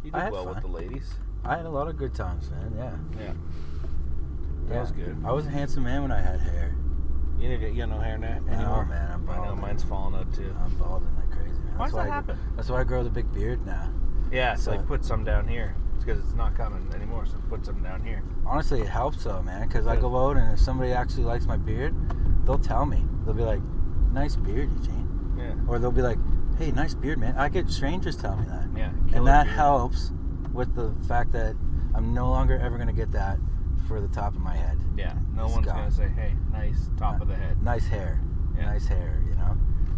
You 0.04 0.10
did 0.10 0.32
well 0.32 0.46
with 0.46 0.60
the 0.62 0.68
ladies. 0.68 1.14
I 1.44 1.56
had 1.56 1.66
a 1.66 1.70
lot 1.70 1.88
of 1.88 1.96
good 1.96 2.14
times, 2.14 2.50
man. 2.50 2.74
Yeah. 2.76 2.92
Yeah. 3.24 3.32
That 4.68 4.80
was 4.82 4.92
good. 4.92 5.16
I 5.24 5.32
was 5.32 5.46
a 5.46 5.50
handsome 5.50 5.84
man 5.84 6.02
when 6.02 6.12
I 6.12 6.20
had 6.20 6.40
hair. 6.40 6.74
You 7.38 7.48
you 7.50 7.74
got 7.78 7.88
no 7.88 7.98
hair 7.98 8.18
now 8.18 8.38
No, 8.46 8.52
anymore. 8.52 8.84
man, 8.84 9.10
I'm 9.12 9.28
I 9.30 9.36
know 9.36 9.42
balding. 9.44 9.60
mine's 9.62 9.82
falling 9.82 10.14
out 10.14 10.32
too. 10.34 10.54
I'm 10.62 10.74
balding 10.76 11.08
like 11.16 11.30
crazy, 11.30 11.58
man. 11.58 11.78
Why 11.78 11.86
that's 11.86 11.92
does 11.92 11.94
why 11.94 12.04
that 12.04 12.10
I, 12.10 12.14
happen? 12.14 12.38
That's 12.56 12.68
why 12.68 12.80
I 12.80 12.84
grow 12.84 13.02
the 13.02 13.08
big 13.10 13.32
beard 13.32 13.64
now. 13.64 13.90
Yeah, 14.30 14.54
so 14.54 14.62
So- 14.62 14.76
like 14.76 14.86
put 14.86 15.04
some 15.04 15.24
down 15.24 15.48
here. 15.48 15.74
It's 15.96 16.04
because 16.04 16.24
it's 16.24 16.34
not 16.34 16.54
coming 16.56 16.88
anymore. 16.94 17.26
So 17.26 17.36
put 17.50 17.64
some 17.66 17.82
down 17.82 18.02
here. 18.02 18.22
Honestly, 18.46 18.80
it 18.80 18.88
helps 18.88 19.24
though, 19.24 19.42
man. 19.42 19.66
Because 19.68 19.86
I 19.86 19.96
go 19.96 20.16
out 20.28 20.36
and 20.38 20.52
if 20.54 20.60
somebody 20.60 20.92
actually 20.92 21.24
likes 21.24 21.46
my 21.46 21.56
beard, 21.58 21.94
they'll 22.46 22.58
tell 22.58 22.86
me. 22.86 23.04
They'll 23.24 23.34
be 23.34 23.42
like, 23.44 23.60
"Nice 24.12 24.34
beard, 24.36 24.70
Eugene," 24.72 25.34
Yeah, 25.36 25.54
or 25.68 25.78
they'll 25.78 25.92
be 25.92 26.00
like, 26.02 26.18
"Hey, 26.56 26.70
nice 26.70 26.94
beard, 26.94 27.18
man." 27.18 27.36
I 27.36 27.48
get 27.50 27.68
strangers 27.68 28.16
telling 28.16 28.40
me 28.40 28.46
that, 28.46 28.68
yeah. 28.74 28.90
and 29.14 29.26
that 29.26 29.44
beard. 29.44 29.56
helps 29.56 30.12
with 30.54 30.74
the 30.74 30.92
fact 31.06 31.32
that 31.32 31.54
I'm 31.94 32.14
no 32.14 32.30
longer 32.30 32.56
ever 32.56 32.78
gonna 32.78 32.92
get 32.94 33.12
that 33.12 33.38
for 33.86 34.00
the 34.00 34.08
top 34.08 34.34
of 34.34 34.40
my 34.40 34.56
head. 34.56 34.78
Yeah, 34.96 35.12
no 35.36 35.44
It's 35.44 35.54
one's 35.54 35.66
gone. 35.66 35.76
gonna 35.76 35.90
say, 35.90 36.08
"Hey, 36.08 36.34
nice 36.50 36.88
top 36.96 37.18
uh, 37.18 37.22
of 37.22 37.28
the 37.28 37.34
head," 37.36 37.62
Nice 37.62 37.86
hair, 37.88 38.20
Yeah. 38.56 38.64
nice 38.66 38.86
hair, 38.86 39.20
you 39.28 39.34
know. 39.34 39.56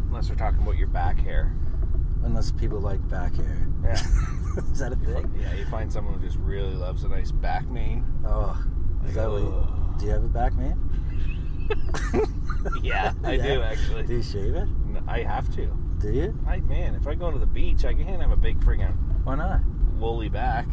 unless 0.09 0.26
they're 0.26 0.37
talking 0.37 0.61
about 0.61 0.76
your 0.76 0.89
back 0.89 1.18
hair. 1.20 1.53
Unless 2.24 2.52
people 2.52 2.78
like 2.80 3.06
back 3.08 3.34
hair. 3.34 3.66
Yeah. 3.84 3.92
Is 4.72 4.78
that 4.78 4.92
a 4.92 4.96
You 4.96 5.06
thing? 5.06 5.28
fi- 5.32 5.40
yeah, 5.40 5.54
you 5.54 5.64
find 5.66 5.92
someone 5.92 6.14
who 6.14 6.26
just 6.26 6.38
really 6.38 6.74
loves 6.74 7.04
a 7.04 7.08
nice 7.08 7.32
back 7.32 7.66
mane. 7.68 8.04
Oh, 8.24 8.62
is 9.06 9.14
that 9.14 9.30
what? 9.30 9.40
You, 9.42 9.66
do 9.98 10.04
you 10.06 10.10
have 10.12 10.24
a 10.24 10.28
back 10.28 10.52
man? 10.54 10.78
Yeah, 12.82 13.12
I 13.24 13.32
Yeah. 13.32 13.42
do 13.54 13.62
actually. 13.62 14.02
Do 14.04 14.14
you 14.16 14.22
shave 14.22 14.54
it? 14.54 14.68
I 15.08 15.22
have 15.22 15.52
to. 15.56 15.66
Do 15.98 16.12
you? 16.12 16.38
I 16.46 16.58
man, 16.60 16.94
if 16.94 17.06
I 17.08 17.14
go 17.14 17.30
to 17.30 17.38
the 17.38 17.46
beach, 17.46 17.84
I 17.84 17.92
can't 17.94 18.20
have 18.20 18.30
a 18.30 18.36
big 18.36 18.60
friggin' 18.60 18.94
Why 19.24 19.34
not? 19.36 19.60
woolly 19.98 20.28
back. 20.28 20.66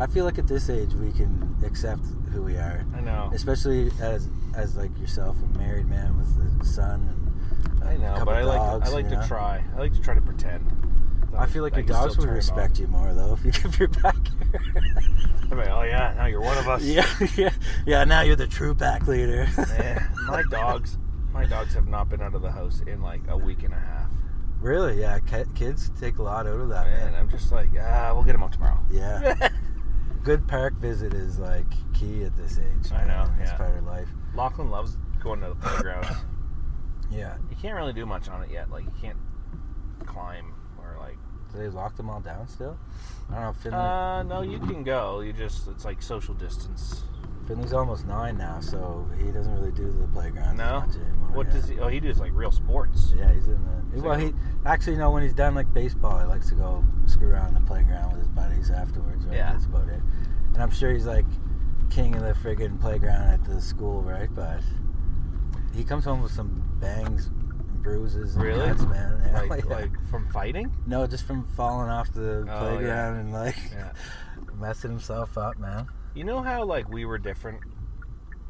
I 0.00 0.06
feel 0.06 0.24
like 0.24 0.38
at 0.38 0.46
this 0.48 0.68
age 0.70 0.94
we 0.94 1.12
can 1.12 1.54
accept 1.64 2.02
who 2.32 2.42
we 2.42 2.54
are, 2.56 2.84
I 2.96 3.00
know. 3.00 3.30
especially 3.34 3.90
as 4.00 4.28
as 4.56 4.76
like 4.76 4.96
yourself, 4.98 5.36
a 5.42 5.58
married 5.58 5.88
man 5.88 6.16
with 6.16 6.62
a 6.62 6.64
son 6.64 7.00
I 7.84 7.96
know, 7.96 8.22
but 8.24 8.36
I 8.36 8.42
like 8.44 8.58
dogs, 8.58 8.88
I 8.88 8.92
like 8.92 9.08
to 9.08 9.16
know? 9.16 9.26
try. 9.26 9.64
I 9.74 9.78
like 9.78 9.92
to 9.94 10.00
try 10.00 10.14
to 10.14 10.20
pretend. 10.20 10.70
I 11.36 11.46
feel 11.46 11.62
like 11.62 11.74
I 11.74 11.78
your 11.78 11.86
dogs 11.86 12.18
would 12.18 12.28
respect 12.28 12.78
you 12.80 12.86
more 12.88 13.14
though 13.14 13.32
if 13.38 13.44
you 13.44 13.52
give 13.52 13.78
your 13.78 13.88
back 13.88 14.16
on. 14.16 14.52
They're 15.48 15.58
like, 15.58 15.68
oh 15.68 15.82
yeah, 15.82 16.12
now 16.16 16.26
you're 16.26 16.40
one 16.40 16.58
of 16.58 16.68
us. 16.68 16.82
yeah, 16.82 17.06
yeah, 17.36 17.50
yeah. 17.86 18.04
Now 18.04 18.22
you're 18.22 18.36
the 18.36 18.46
true 18.48 18.74
pack 18.74 19.06
leader. 19.06 19.48
Man, 19.78 20.10
my 20.26 20.42
dogs, 20.50 20.98
my 21.32 21.44
dogs 21.46 21.72
have 21.74 21.86
not 21.86 22.08
been 22.08 22.20
out 22.20 22.34
of 22.34 22.42
the 22.42 22.50
house 22.50 22.80
in 22.86 23.00
like 23.00 23.22
a 23.28 23.36
week 23.36 23.62
and 23.62 23.72
a 23.72 23.78
half. 23.78 24.10
really? 24.60 25.00
Yeah, 25.00 25.18
ki- 25.20 25.44
kids 25.54 25.90
take 26.00 26.18
a 26.18 26.22
lot 26.22 26.46
out 26.46 26.60
of 26.60 26.68
that, 26.70 26.86
Man, 26.88 27.12
man. 27.12 27.20
I'm 27.20 27.30
just 27.30 27.52
like, 27.52 27.68
ah, 27.80 28.10
we'll 28.12 28.24
get 28.24 28.32
them 28.32 28.42
out 28.42 28.52
tomorrow. 28.52 28.78
Yeah, 28.90 29.48
good 30.24 30.46
park 30.48 30.74
visit 30.74 31.14
is 31.14 31.38
like 31.38 31.66
key 31.94 32.24
at 32.24 32.36
this 32.36 32.58
age. 32.58 32.92
I 32.92 33.02
know, 33.04 33.24
man, 33.24 33.32
in 33.34 33.38
This 33.38 33.50
yeah. 33.50 33.56
part 33.56 33.78
of 33.78 33.84
life. 33.84 34.08
Lachlan 34.34 34.68
loves 34.70 34.96
going 35.22 35.40
to 35.42 35.48
the 35.50 35.54
playground. 35.54 36.06
Yeah. 37.10 37.36
you 37.50 37.56
can't 37.60 37.76
really 37.76 37.92
do 37.92 38.06
much 38.06 38.28
on 38.28 38.42
it 38.42 38.50
yet. 38.50 38.70
Like 38.70 38.84
you 38.84 38.92
can't 39.00 39.18
climb 40.06 40.54
or 40.78 40.96
like. 40.98 41.16
Do 41.52 41.58
they 41.58 41.68
lock 41.68 41.96
them 41.96 42.08
all 42.08 42.20
down 42.20 42.46
still? 42.46 42.78
I 43.30 43.34
don't 43.34 43.42
know. 43.42 43.52
Finley, 43.54 43.78
Uh, 43.78 44.22
no, 44.22 44.42
you 44.42 44.58
can 44.60 44.84
go. 44.84 45.20
You 45.20 45.32
just 45.32 45.66
it's 45.68 45.84
like 45.84 46.00
social 46.02 46.34
distance. 46.34 47.02
Finley's 47.48 47.72
almost 47.72 48.06
nine 48.06 48.38
now, 48.38 48.60
so 48.60 49.08
he 49.18 49.32
doesn't 49.32 49.52
really 49.54 49.72
do 49.72 49.90
the 49.90 50.06
playground 50.08 50.56
No? 50.58 50.80
much 50.80 50.94
anymore. 50.94 51.30
What 51.32 51.46
yeah. 51.48 51.52
does 51.54 51.68
he? 51.68 51.78
Oh, 51.80 51.88
he 51.88 51.98
does 51.98 52.20
like 52.20 52.30
real 52.34 52.52
sports. 52.52 53.12
Yeah, 53.16 53.32
he's 53.34 53.48
in 53.48 53.64
the. 53.64 53.94
He's 53.94 54.02
well, 54.02 54.14
like- 54.16 54.28
he 54.28 54.34
actually 54.64 54.96
no. 54.96 55.10
When 55.10 55.24
he's 55.24 55.32
done 55.34 55.56
like 55.56 55.72
baseball, 55.74 56.20
he 56.20 56.26
likes 56.26 56.48
to 56.50 56.54
go 56.54 56.84
screw 57.06 57.30
around 57.30 57.48
in 57.48 57.54
the 57.54 57.60
playground 57.62 58.10
with 58.12 58.20
his 58.20 58.28
buddies 58.28 58.70
afterwards. 58.70 59.24
Right? 59.26 59.36
Yeah. 59.36 59.52
that's 59.52 59.64
about 59.64 59.88
it. 59.88 60.00
And 60.54 60.62
I'm 60.62 60.70
sure 60.70 60.92
he's 60.92 61.06
like 61.06 61.26
king 61.90 62.14
of 62.14 62.22
the 62.22 62.32
friggin' 62.34 62.80
playground 62.80 63.28
at 63.32 63.44
the 63.44 63.60
school, 63.60 64.02
right? 64.02 64.32
But 64.32 64.60
he 65.74 65.82
comes 65.82 66.04
home 66.04 66.22
with 66.22 66.30
some 66.30 66.69
bangs, 66.80 67.26
and 67.26 67.82
bruises, 67.82 68.34
and 68.34 68.44
Really? 68.44 68.66
cuts, 68.68 68.82
man. 68.82 69.22
Yeah, 69.24 69.42
Like 69.42 69.64
yeah. 69.68 69.74
like 69.74 70.08
from 70.10 70.28
fighting. 70.30 70.72
no, 70.86 71.06
just 71.06 71.24
from 71.26 71.44
falling 71.56 71.88
off 71.90 72.12
the 72.12 72.46
Oh, 72.50 72.58
playground 72.58 73.16
and 73.18 73.32
like 73.32 73.56
Yeah. 73.72 73.92
messing 74.58 74.90
himself 74.90 75.36
up, 75.38 75.58
man. 75.58 75.86
You 76.14 76.24
know 76.24 76.42
how 76.42 76.64
like 76.64 76.88
we 76.88 77.04
were 77.04 77.18
different 77.18 77.60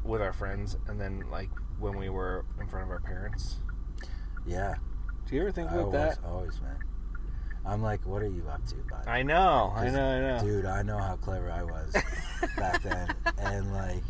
with 0.03 0.21
our 0.21 0.33
friends, 0.33 0.77
and 0.87 0.99
then 0.99 1.23
like 1.31 1.49
when 1.79 1.97
we 1.97 2.09
were 2.09 2.45
in 2.59 2.67
front 2.67 2.85
of 2.85 2.91
our 2.91 2.99
parents. 2.99 3.57
Yeah, 4.45 4.75
Do 5.27 5.35
you 5.35 5.41
ever 5.41 5.51
think 5.51 5.69
about 5.69 5.85
always, 5.85 5.93
that? 6.15 6.17
always, 6.25 6.61
man. 6.61 6.77
I'm 7.63 7.83
like, 7.83 8.03
what 8.07 8.23
are 8.23 8.27
you 8.27 8.43
up 8.51 8.65
to, 8.69 8.75
bud? 8.89 9.07
I 9.07 9.21
know, 9.21 9.71
I 9.75 9.87
know, 9.89 10.03
I 10.03 10.19
know. 10.19 10.39
Dude, 10.43 10.65
I 10.65 10.81
know 10.81 10.97
how 10.97 11.15
clever 11.17 11.51
I 11.51 11.61
was 11.63 11.93
back 12.57 12.81
then, 12.81 13.13
and 13.37 13.71
like, 13.71 14.01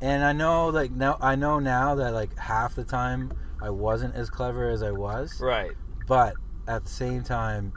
and 0.00 0.22
I 0.22 0.32
know 0.32 0.68
like 0.68 0.92
now 0.92 1.18
I 1.20 1.34
know 1.34 1.58
now 1.58 1.96
that 1.96 2.12
like 2.12 2.36
half 2.38 2.76
the 2.76 2.84
time 2.84 3.32
I 3.62 3.70
wasn't 3.70 4.14
as 4.14 4.28
clever 4.30 4.68
as 4.68 4.82
I 4.82 4.90
was, 4.92 5.40
Right, 5.40 5.72
but 6.06 6.34
at 6.68 6.84
the 6.84 6.90
same 6.90 7.22
time, 7.22 7.72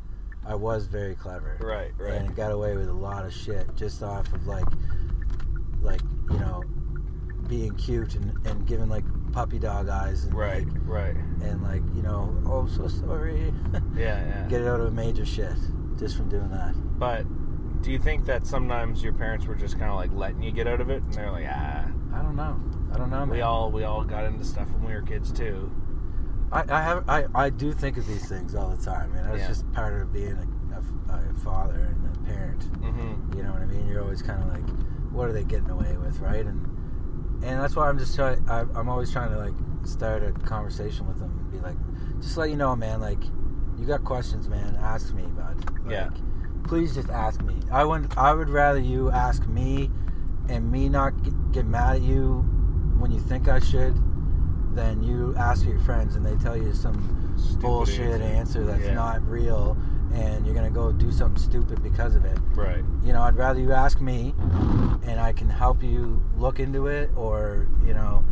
I 0.45 0.55
was 0.55 0.87
very 0.87 1.15
clever, 1.15 1.57
right, 1.61 1.91
right. 1.97 2.13
and 2.21 2.35
got 2.35 2.51
away 2.51 2.75
with 2.75 2.89
a 2.89 2.93
lot 2.93 3.25
of 3.25 3.33
shit 3.33 3.75
just 3.75 4.01
off 4.03 4.31
of 4.33 4.47
like, 4.47 4.65
like 5.81 6.01
you 6.31 6.39
know, 6.39 6.63
being 7.47 7.73
cute 7.75 8.15
and 8.15 8.45
and 8.47 8.65
giving 8.67 8.89
like 8.89 9.03
puppy 9.31 9.59
dog 9.59 9.89
eyes 9.89 10.25
and 10.25 10.33
Right, 10.35 10.65
like, 10.67 10.77
right. 10.85 11.15
and 11.41 11.61
like 11.63 11.81
you 11.95 12.01
know, 12.01 12.35
oh 12.45 12.59
I'm 12.59 12.69
so 12.69 12.87
sorry, 12.87 13.53
Yeah, 13.95 14.25
yeah. 14.25 14.47
get 14.49 14.61
it 14.61 14.67
out 14.67 14.79
of 14.79 14.87
a 14.87 14.91
major 14.91 15.25
shit 15.25 15.55
just 15.97 16.17
from 16.17 16.29
doing 16.29 16.49
that. 16.49 16.73
But 16.99 17.25
do 17.81 17.91
you 17.91 17.99
think 17.99 18.25
that 18.25 18.45
sometimes 18.45 19.01
your 19.03 19.13
parents 19.13 19.45
were 19.45 19.55
just 19.55 19.77
kind 19.79 19.89
of 19.91 19.95
like 19.95 20.11
letting 20.13 20.41
you 20.43 20.51
get 20.51 20.67
out 20.67 20.81
of 20.81 20.89
it, 20.89 21.01
and 21.03 21.13
they're 21.13 21.31
like, 21.31 21.45
ah, 21.47 21.85
I 22.19 22.21
don't 22.23 22.35
know. 22.35 22.59
I 22.93 22.97
don't 22.97 23.09
know. 23.09 23.25
we 23.25 23.41
all 23.41 23.71
we 23.71 23.83
all 23.83 24.03
got 24.03 24.25
into 24.25 24.43
stuff 24.43 24.69
when 24.71 24.85
we 24.85 24.93
were 24.93 25.01
kids 25.01 25.31
too. 25.31 25.71
I, 26.51 26.63
I 26.69 26.81
have 26.81 27.09
I, 27.09 27.25
I 27.35 27.49
do 27.49 27.71
think 27.71 27.97
of 27.97 28.07
these 28.07 28.27
things 28.27 28.55
all 28.55 28.69
the 28.75 28.83
time, 28.83 29.13
and 29.15 29.25
that's 29.29 29.39
Yeah. 29.41 29.47
just 29.47 29.71
part 29.71 29.93
of 30.01 30.11
being 30.11 30.33
a, 30.33 30.75
a, 31.13 31.15
a 31.17 31.33
father 31.35 31.79
and 31.95 32.15
a 32.17 32.19
parent. 32.31 32.61
Mm-hmm. 32.81 33.37
You 33.37 33.43
know 33.43 33.51
what 33.53 33.61
I 33.61 33.65
mean? 33.65 33.87
You're 33.87 34.01
always 34.01 34.21
kind 34.21 34.41
of 34.43 34.49
like, 34.49 34.67
what 35.11 35.29
are 35.29 35.31
they 35.33 35.43
getting 35.43 35.69
away 35.69 35.95
with, 35.97 36.19
right? 36.19 36.45
And 36.45 36.65
and 37.43 37.59
that's 37.61 37.75
why 37.75 37.87
I'm 37.87 37.97
just 37.99 38.15
trying. 38.15 38.47
I, 38.49 38.61
I'm 38.75 38.89
always 38.89 39.11
trying 39.11 39.29
to 39.31 39.37
like 39.37 39.53
start 39.87 40.23
a 40.23 40.31
conversation 40.33 41.07
with 41.07 41.19
them 41.19 41.37
and 41.39 41.51
be 41.51 41.59
like, 41.59 41.77
just 42.21 42.35
let 42.35 42.49
you 42.49 42.57
know, 42.57 42.75
man. 42.75 42.99
Like, 42.99 43.23
you 43.77 43.85
got 43.85 44.03
questions, 44.03 44.49
man. 44.49 44.75
Ask 44.81 45.13
me, 45.13 45.23
bud. 45.23 45.63
Like, 45.85 45.91
Yeah. 45.91 46.09
Please 46.67 46.93
just 46.93 47.09
ask 47.09 47.41
me. 47.41 47.55
I 47.71 47.83
would 47.85 48.11
I 48.17 48.33
would 48.33 48.49
rather 48.49 48.79
you 48.79 49.09
ask 49.09 49.45
me, 49.47 49.89
and 50.49 50.69
me 50.71 50.89
not 50.89 51.13
get, 51.51 51.65
mad 51.65 51.97
at 51.97 52.01
you 52.01 52.45
when 52.97 53.11
you 53.11 53.19
think 53.19 53.47
I 53.47 53.59
should, 53.59 53.95
then 54.75 55.01
you 55.03 55.35
ask 55.37 55.65
your 55.65 55.79
friends 55.79 56.15
and 56.15 56.25
they 56.25 56.35
tell 56.35 56.55
you 56.57 56.73
some 56.73 57.33
Stupid 57.37 57.61
bullshit 57.61 58.21
answer. 58.21 58.59
answer, 58.59 58.65
that's 58.65 58.83
Yeah. 58.85 58.93
not 58.93 59.27
real, 59.27 59.77
and 60.13 60.45
you're 60.45 60.55
gonna 60.55 60.69
go 60.69 60.91
do 60.91 61.11
something 61.11 61.41
stupid 61.41 61.81
because 61.81 62.15
of 62.15 62.25
it. 62.25 62.37
Right. 62.55 62.83
You 63.03 63.13
know, 63.13 63.21
I'd 63.21 63.35
rather 63.37 63.59
you 63.59 63.71
ask 63.71 64.01
me, 64.01 64.33
and 65.03 65.19
I 65.19 65.31
can 65.31 65.49
help 65.49 65.81
you 65.81 66.21
look 66.37 66.59
into 66.59 66.87
it, 66.87 67.09
or 67.15 67.67
you 67.85 67.93
know, 67.93 68.23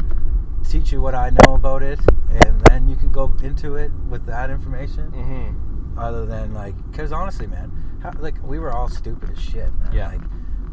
teach 0.64 0.92
you 0.92 1.02
what 1.02 1.16
I 1.16 1.30
know 1.30 1.56
about 1.56 1.82
it, 1.84 2.00
and 2.30 2.60
then 2.62 2.88
you 2.90 2.96
can 2.98 3.12
go 3.12 3.34
into 3.42 3.76
it 3.76 3.92
with 4.10 4.26
that 4.26 4.50
information. 4.50 5.12
Mm-hmm. 5.12 5.98
Other 6.00 6.26
than 6.26 6.54
like, 6.54 6.76
because 6.92 7.12
honestly, 7.12 7.48
man, 7.48 7.72
how, 8.04 8.12
like 8.20 8.36
we 8.44 8.60
were 8.60 8.72
all 8.74 8.90
stupid 8.90 9.32
as 9.32 9.40
shit, 9.40 9.74
man. 9.80 9.92
Yeah. 9.94 10.08
Like, 10.10 10.22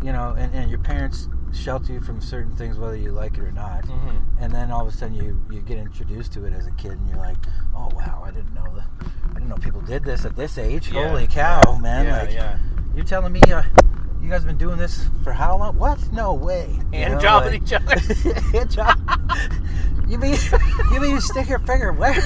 you 0.03 0.13
know, 0.13 0.35
and, 0.37 0.53
and 0.55 0.69
your 0.69 0.81
parents 0.81 1.29
shelter 1.55 1.93
you 1.93 2.01
from 2.01 2.21
certain 2.21 2.55
things 2.55 2.79
whether 2.79 2.97
you 2.97 3.11
like 3.11 3.39
it 3.39 3.41
or 3.41 3.53
not. 3.53 3.85
Mm-hmm. 3.85 4.43
And 4.43 4.53
then 4.53 4.71
all 4.71 4.87
of 4.87 4.93
a 4.93 4.97
sudden 4.97 5.15
you, 5.15 5.41
you 5.51 5.61
get 5.61 5.79
introduced 5.79 6.33
to 6.35 6.45
it 6.45 6.53
as 6.53 6.67
a 6.67 6.73
kid, 6.73 6.93
and 6.93 7.09
you're 7.09 7.19
like, 7.19 7.39
oh 7.75 7.91
wow, 7.95 8.23
I 8.25 8.31
didn't 8.31 8.55
know 8.55 8.73
that. 8.77 8.89
I 9.31 9.35
didn't 9.35 9.49
know 9.49 9.57
people 9.57 9.81
did 9.81 10.05
this 10.05 10.25
at 10.25 10.37
this 10.37 10.59
age. 10.59 10.93
Yeah. 10.93 11.09
Holy 11.09 11.27
cow, 11.27 11.79
man! 11.79 12.07
Yeah, 12.07 12.23
like, 12.23 12.33
yeah. 12.33 12.59
you're 12.95 13.05
telling 13.05 13.33
me 13.33 13.41
uh, 13.43 13.63
you 14.23 14.31
guys 14.31 14.41
have 14.41 14.47
been 14.47 14.59
doing 14.59 14.79
this 14.79 15.09
for 15.23 15.33
how 15.33 15.59
long? 15.59 15.77
What? 15.79 16.13
No 16.13 16.33
way. 16.35 16.81
Hand 16.93 17.15
know, 17.15 17.21
jobbing 17.21 17.53
like- 17.53 17.63
each 17.63 17.73
other. 17.73 17.99
Hand 18.53 18.71
job. 18.71 18.99
You 20.07 20.19
mean 20.19 20.37
you 20.93 21.01
mean 21.01 21.13
you 21.13 21.21
stick 21.21 21.49
your 21.49 21.61
finger 21.61 21.91
where? 21.91 22.13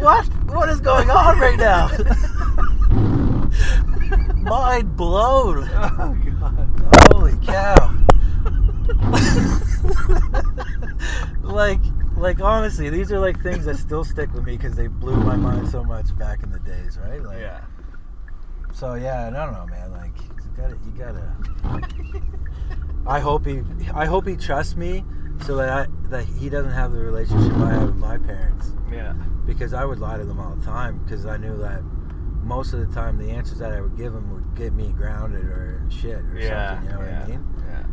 what? 0.00 0.26
What 0.46 0.68
is 0.68 0.80
going 0.80 1.08
on 1.10 1.38
right 1.38 1.56
now? 1.56 1.86
Mind 4.36 4.96
blown. 4.96 5.68
oh 5.72 6.16
god. 6.40 6.68
Holy 7.12 7.36
cow. 7.44 7.94
like 11.42 11.80
like 12.16 12.40
honestly, 12.40 12.90
these 12.90 13.10
are 13.12 13.18
like 13.18 13.40
things 13.42 13.64
that 13.64 13.76
still 13.76 14.04
stick 14.04 14.32
with 14.32 14.44
me 14.44 14.56
because 14.56 14.76
they 14.76 14.86
blew 14.86 15.16
my 15.16 15.36
mind 15.36 15.68
so 15.68 15.82
much 15.82 16.16
back 16.18 16.42
in 16.42 16.50
the 16.50 16.58
days, 16.60 16.98
right? 16.98 17.22
Like, 17.22 17.40
Yeah. 17.40 17.62
So 18.72 18.94
yeah, 18.94 19.26
I 19.28 19.30
don't 19.30 19.52
know, 19.52 19.66
man. 19.66 19.90
Like 19.92 20.12
you 20.20 20.50
gotta, 20.56 20.76
you 20.84 20.92
gotta. 20.92 21.34
I 23.06 23.20
hope 23.20 23.46
he, 23.46 23.62
I 23.94 24.06
hope 24.06 24.26
he 24.28 24.36
trusts 24.36 24.76
me, 24.76 25.04
so 25.44 25.56
that 25.56 25.68
I, 25.68 25.86
that 26.08 26.24
he 26.24 26.48
doesn't 26.48 26.70
have 26.70 26.92
the 26.92 27.00
relationship 27.00 27.52
I 27.56 27.72
have 27.72 27.82
with 27.86 27.96
my 27.96 28.16
parents, 28.16 28.70
Yeah. 28.92 29.12
because 29.44 29.74
I 29.74 29.84
would 29.84 29.98
lie 29.98 30.18
to 30.18 30.24
them 30.24 30.38
all 30.38 30.54
the 30.54 30.64
time, 30.64 30.98
because 31.02 31.26
I 31.26 31.36
knew 31.36 31.56
that 31.58 31.82
most 32.42 32.72
of 32.72 32.80
the 32.86 32.94
time 32.94 33.18
the 33.18 33.30
answers 33.30 33.58
that 33.58 33.72
I 33.72 33.80
would 33.80 33.96
give 33.96 34.14
him 34.14 34.32
would 34.32 34.54
get 34.56 34.72
me 34.72 34.92
grounded 34.92 35.44
or 35.44 35.80
in 35.82 35.90
shit 35.90 36.18
or 36.18 36.38
Yeah. 36.38 36.74
something. 36.74 36.90
You 36.90 36.96
know 36.96 37.04
yeah. 37.04 37.18
what 37.20 37.24
I 37.24 37.30
mean? 37.30 37.54
Yeah. 37.66 37.84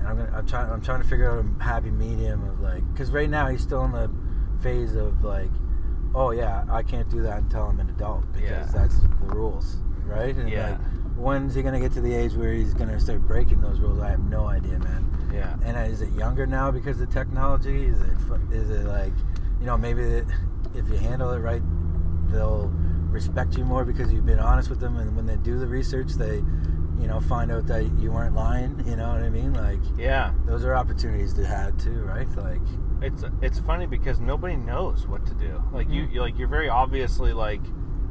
And 0.00 0.08
I'm 0.08 0.16
gonna. 0.16 0.32
I'm 0.36 0.46
trying. 0.46 0.70
I'm 0.70 0.80
trying 0.80 1.02
to 1.02 1.08
figure 1.08 1.30
out 1.30 1.44
a 1.44 1.62
happy 1.62 1.90
medium 1.90 2.48
of 2.48 2.60
like, 2.60 2.82
because 2.92 3.10
right 3.10 3.28
now 3.30 3.48
he's 3.48 3.62
still 3.62 3.84
in 3.84 3.92
the 3.92 4.10
phase 4.62 4.94
of 4.94 5.24
like, 5.24 5.50
oh 6.14 6.30
yeah, 6.30 6.64
I 6.70 6.82
can't 6.82 7.08
do 7.08 7.22
that 7.22 7.38
until 7.38 7.62
I'm 7.64 7.80
an 7.80 7.88
adult 7.90 8.30
because 8.32 8.50
Yeah. 8.50 8.70
that's 8.72 8.98
the 9.00 9.08
rules, 9.26 9.76
right? 10.04 10.34
And 10.36 10.48
Yeah. 10.48 10.70
like, 10.70 10.78
when's 11.16 11.54
he 11.54 11.62
gonna 11.62 11.80
get 11.80 11.92
to 11.92 12.00
the 12.00 12.14
age 12.14 12.34
where 12.34 12.52
he's 12.52 12.74
gonna 12.74 12.98
start 13.00 13.20
breaking 13.26 13.60
those 13.60 13.80
rules? 13.80 14.00
I 14.00 14.10
have 14.10 14.20
no 14.20 14.46
idea, 14.46 14.78
man. 14.78 15.04
Yeah. 15.32 15.56
And 15.64 15.76
is 15.92 16.00
it 16.00 16.10
younger 16.12 16.46
now 16.46 16.70
because 16.70 17.00
of 17.00 17.10
technology? 17.10 17.86
Is 17.86 18.00
it 18.00 18.12
is 18.52 18.70
it 18.70 18.86
like, 18.86 19.12
you 19.60 19.66
know, 19.66 19.76
maybe 19.76 20.02
if 20.74 20.88
you 20.88 20.96
handle 20.96 21.30
it 21.32 21.38
right, 21.38 21.62
they'll 22.30 22.72
respect 23.08 23.56
you 23.56 23.64
more 23.64 23.84
because 23.84 24.12
you've 24.12 24.26
been 24.26 24.38
honest 24.38 24.70
with 24.70 24.80
them, 24.80 24.96
and 24.96 25.16
when 25.16 25.26
they 25.26 25.36
do 25.36 25.58
the 25.58 25.66
research, 25.66 26.12
they, 26.14 26.36
you 27.00 27.06
know, 27.06 27.20
find 27.20 27.50
out 27.50 27.66
that 27.66 27.84
you 27.98 28.10
weren't 28.12 28.34
lying. 28.34 28.82
You 28.86 28.96
know 28.96 29.08
what 29.08 29.22
I 29.22 29.28
mean? 29.30 29.54
Like, 29.54 29.80
Yeah. 29.96 30.32
those 30.46 30.64
are 30.64 30.74
opportunities 30.74 31.32
to 31.34 31.46
have 31.46 31.76
too, 31.78 32.02
right? 32.02 32.28
Like, 32.36 32.60
It's 33.00 33.22
it's 33.42 33.60
funny 33.60 33.86
because 33.86 34.18
nobody 34.18 34.56
knows 34.56 35.06
what 35.06 35.24
to 35.26 35.34
do. 35.34 35.62
Like 35.72 35.88
you, 35.88 36.02
Mm. 36.02 36.12
you 36.14 36.20
like 36.20 36.36
you're 36.38 36.48
very 36.48 36.68
obviously 36.68 37.32
like, 37.32 37.60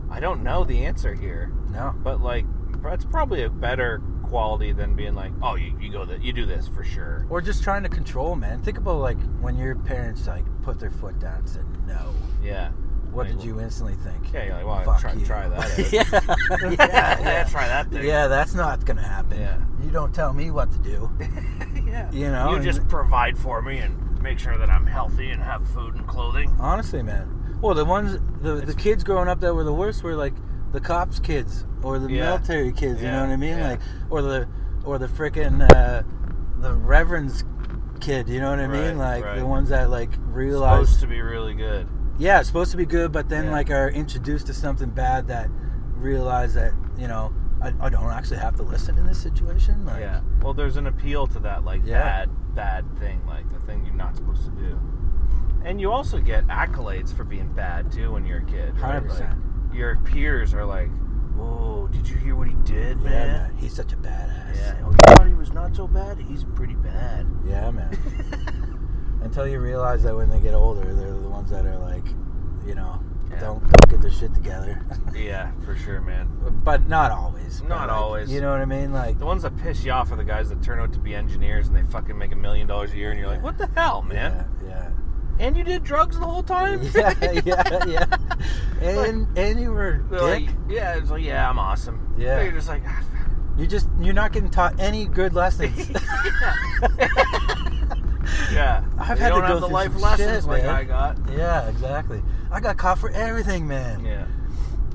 I 0.09 0.21
don't 0.21 0.43
know 0.43 0.63
the 0.63 0.85
answer 0.85 1.13
here. 1.13 1.51
no, 1.73 1.93
But 2.03 2.21
like, 2.21 2.45
that's 2.81 3.03
probably 3.03 3.43
a 3.43 3.49
better 3.49 4.01
quality 4.23 4.71
than 4.71 4.95
being 4.95 5.13
like, 5.13 5.33
oh, 5.43 5.55
you, 5.55 5.73
you 5.79 5.91
go 5.91 6.05
that 6.05 6.21
you 6.23 6.31
do 6.31 6.45
this 6.45 6.67
for 6.69 6.83
sure. 6.85 7.25
or 7.29 7.41
just 7.41 7.63
trying 7.63 7.83
to 7.83 7.89
control, 7.89 8.35
man. 8.37 8.61
Think 8.61 8.77
about 8.77 8.99
like 8.99 9.17
when 9.41 9.57
your 9.57 9.75
parents 9.75 10.25
like 10.27 10.45
put 10.63 10.79
their 10.79 10.91
foot 10.91 11.19
down 11.19 11.39
and 11.39 11.49
said 11.49 11.65
no. 11.85 12.13
Yeah. 12.41 12.69
What 13.11 13.27
did 13.27 13.43
you 13.43 13.59
instantly 13.59 13.95
think? 13.95 14.31
Yeah, 14.33 14.45
you're 14.45 14.53
like, 14.55 14.65
well, 14.65 14.83
Fuck 14.83 15.01
try, 15.01 15.13
you. 15.13 15.25
try 15.25 15.49
that. 15.49 15.91
yeah, 15.91 16.69
yeah, 16.71 17.19
yeah, 17.19 17.43
try 17.45 17.67
that 17.67 17.89
thing. 17.89 18.05
Yeah, 18.05 18.27
that's 18.27 18.53
not 18.53 18.85
gonna 18.85 19.01
happen. 19.01 19.39
Yeah. 19.39 19.59
You 19.83 19.91
don't 19.91 20.13
tell 20.13 20.33
me 20.33 20.51
what 20.51 20.71
to 20.71 20.77
do. 20.79 21.11
yeah. 21.87 22.11
You 22.11 22.29
know, 22.29 22.55
you 22.55 22.59
just 22.61 22.87
provide 22.87 23.37
for 23.37 23.61
me 23.61 23.77
and 23.79 24.21
make 24.21 24.39
sure 24.39 24.57
that 24.57 24.69
I'm 24.69 24.85
healthy 24.85 25.29
and 25.29 25.41
have 25.41 25.67
food 25.69 25.95
and 25.95 26.05
clothing. 26.07 26.55
Honestly, 26.59 27.01
man. 27.01 27.57
Well, 27.61 27.73
the 27.73 27.85
ones 27.85 28.19
the 28.41 28.55
the 28.55 28.75
kids 28.75 29.03
growing 29.03 29.27
up 29.29 29.39
that 29.39 29.53
were 29.53 29.63
the 29.63 29.73
worst 29.73 30.03
were 30.03 30.15
like 30.15 30.33
the 30.73 30.79
cops 30.79 31.19
kids 31.19 31.65
or 31.81 31.97
the 31.97 32.11
Yeah. 32.11 32.25
military 32.25 32.71
kids. 32.71 33.01
You 33.01 33.09
know 33.09 33.21
what 33.21 33.29
I 33.31 33.35
mean? 33.37 33.59
Like 33.59 33.79
or 34.09 34.21
the 34.21 34.47
or 34.83 34.97
the 34.99 35.07
frickin' 35.07 35.61
uh, 35.73 36.03
the 36.59 36.73
reverend's 36.73 37.43
kid. 37.99 38.29
You 38.29 38.41
know 38.41 38.49
what 38.51 38.59
I 38.59 38.67
mean? 38.67 38.97
Like 38.97 39.23
right. 39.23 39.39
the 39.39 39.45
ones 39.45 39.69
that 39.69 39.89
like 39.89 40.11
realized 40.27 40.89
Supposed 40.89 41.01
to 41.01 41.07
be 41.07 41.21
really 41.21 41.53
good. 41.55 41.87
Yeah, 42.17 42.39
it's 42.39 42.47
supposed 42.47 42.71
to 42.71 42.77
be 42.77 42.85
good, 42.85 43.11
but 43.11 43.29
then 43.29 43.45
Yeah. 43.45 43.51
like 43.51 43.69
are 43.71 43.89
introduced 43.89 44.47
to 44.47 44.53
something 44.53 44.89
bad 44.89 45.27
that 45.27 45.49
realize 45.95 46.53
that 46.55 46.73
you 46.97 47.07
know 47.07 47.33
I, 47.61 47.73
I 47.79 47.89
don't 47.89 48.11
actually 48.11 48.37
have 48.37 48.55
to 48.57 48.63
listen 48.63 48.97
in 48.99 49.07
this 49.07 49.17
situation. 49.19 49.85
Like, 49.85 49.99
Yeah. 49.99 50.21
Well, 50.43 50.53
there's 50.53 50.77
an 50.77 50.85
appeal 50.87 51.25
to 51.27 51.39
that, 51.39 51.63
like 51.63 51.81
Yeah. 51.85 52.01
bad, 52.25 52.29
bad 52.55 52.99
thing, 52.99 53.21
like 53.27 53.49
the 53.49 53.59
thing 53.65 53.83
you're 53.85 53.95
not 53.95 54.15
supposed 54.15 54.43
to 54.45 54.51
do. 54.51 54.79
And 55.65 55.81
you 55.81 55.91
also 55.91 56.19
get 56.19 56.45
accolades 56.47 57.13
for 57.15 57.23
being 57.23 57.51
bad 57.53 57.91
too 57.91 58.11
when 58.11 58.25
you're 58.27 58.39
a 58.39 58.45
kid. 58.45 58.79
right? 58.79 59.03
100%. 59.03 59.19
Like, 59.19 59.75
your 59.75 59.95
peers 59.97 60.53
are 60.53 60.65
like, 60.65 60.89
"Whoa, 61.35 61.87
did 61.91 62.07
you 62.07 62.15
hear 62.17 62.35
what 62.35 62.47
he 62.47 62.53
did, 62.63 62.97
Yeah, 62.99 63.09
man?" 63.09 63.27
man. 63.31 63.53
He's 63.57 63.73
such 63.73 63.91
a 63.91 63.97
badass. 63.97 64.55
Yeah. 64.55 64.75
Oh, 64.85 64.91
you 64.91 64.97
thought 65.15 65.27
he 65.27 65.33
was 65.33 65.51
not 65.51 65.75
so 65.75 65.87
bad? 65.87 66.19
He's 66.19 66.43
pretty 66.43 66.75
bad. 66.75 67.25
Yeah, 67.43 67.71
man. 67.71 67.97
Until 69.21 69.47
you 69.47 69.59
realize 69.59 70.03
that 70.03 70.15
when 70.15 70.29
they 70.29 70.39
get 70.39 70.53
older, 70.53 70.93
they're 70.93 71.11
the 71.13 71.29
ones 71.29 71.49
that 71.49 71.65
are 71.65 71.77
like, 71.77 72.05
you 72.65 72.75
know, 72.75 73.01
Yeah. 73.31 73.39
don't 73.39 73.61
don't 73.71 73.89
get 73.89 74.01
their 74.01 74.11
shit 74.11 74.33
together. 74.33 74.81
yeah, 75.15 75.51
for 75.65 75.75
sure, 75.75 76.01
man. 76.01 76.29
but 76.63 76.87
not 76.87 77.11
always. 77.11 77.61
Not 77.63 77.87
like, 77.89 77.97
always. 77.97 78.31
You 78.31 78.41
know 78.41 78.51
what 78.51 78.61
I 78.61 78.65
mean? 78.65 78.93
Like, 78.93 79.19
The 79.19 79.25
ones 79.25 79.43
that 79.43 79.57
piss 79.57 79.83
you 79.83 79.91
off 79.91 80.11
are 80.11 80.15
the 80.15 80.23
guys 80.23 80.49
that 80.49 80.61
turn 80.63 80.79
out 80.79 80.93
to 80.93 80.99
be 80.99 81.13
engineers 81.15 81.67
and 81.67 81.75
they 81.75 81.83
fucking 81.83 82.17
make 82.17 82.31
a 82.31 82.35
million 82.35 82.67
dollars 82.67 82.93
a 82.93 82.97
year, 82.97 83.11
and 83.11 83.19
you're 83.19 83.27
like, 83.29 83.43
"What 83.43 83.57
the 83.57 83.67
hell, 83.75 84.01
man?" 84.03 84.45
Yeah, 84.65 84.89
And 85.39 85.57
you 85.57 85.63
did 85.63 85.83
drugs 85.83 86.17
the 86.19 86.25
whole 86.25 86.43
time? 86.43 86.81
yeah, 86.95 87.13
yeah, 87.21 87.31
yeah, 87.45 87.85
yeah. 87.87 88.05
And 88.81 89.37
and 89.37 89.59
you 89.59 89.71
were 89.71 89.97
dick. 89.97 90.21
like, 90.21 90.49
yeah, 90.69 90.95
it's 90.95 91.09
like, 91.11 91.23
yeah, 91.23 91.49
I'm 91.49 91.59
awesome. 91.59 92.13
Yeah. 92.17 92.37
But 92.37 92.43
you're 92.43 92.53
just 92.53 92.69
like, 92.69 92.83
ah, 92.87 93.03
you 93.57 93.65
just 93.67 93.87
you're 93.99 94.13
not 94.13 94.31
getting 94.31 94.49
taught 94.51 94.79
any 94.79 95.05
good 95.05 95.33
lessons. 95.33 95.89
Yeah. 98.51 98.83
I've 98.97 99.17
you 99.17 99.23
had 99.23 99.33
to 99.33 99.41
go 99.41 99.59
through 99.59 99.67
life 99.69 99.95
lessons 99.99 100.43
shit, 100.43 100.45
like 100.45 100.63
man. 100.63 100.75
I 100.75 100.83
got. 100.83 101.17
yeah, 101.31 101.67
exactly. 101.69 102.21
I 102.51 102.59
got 102.59 102.77
caught 102.77 102.99
for 102.99 103.09
everything, 103.11 103.67
man. 103.67 104.03
Yeah. 104.05 104.27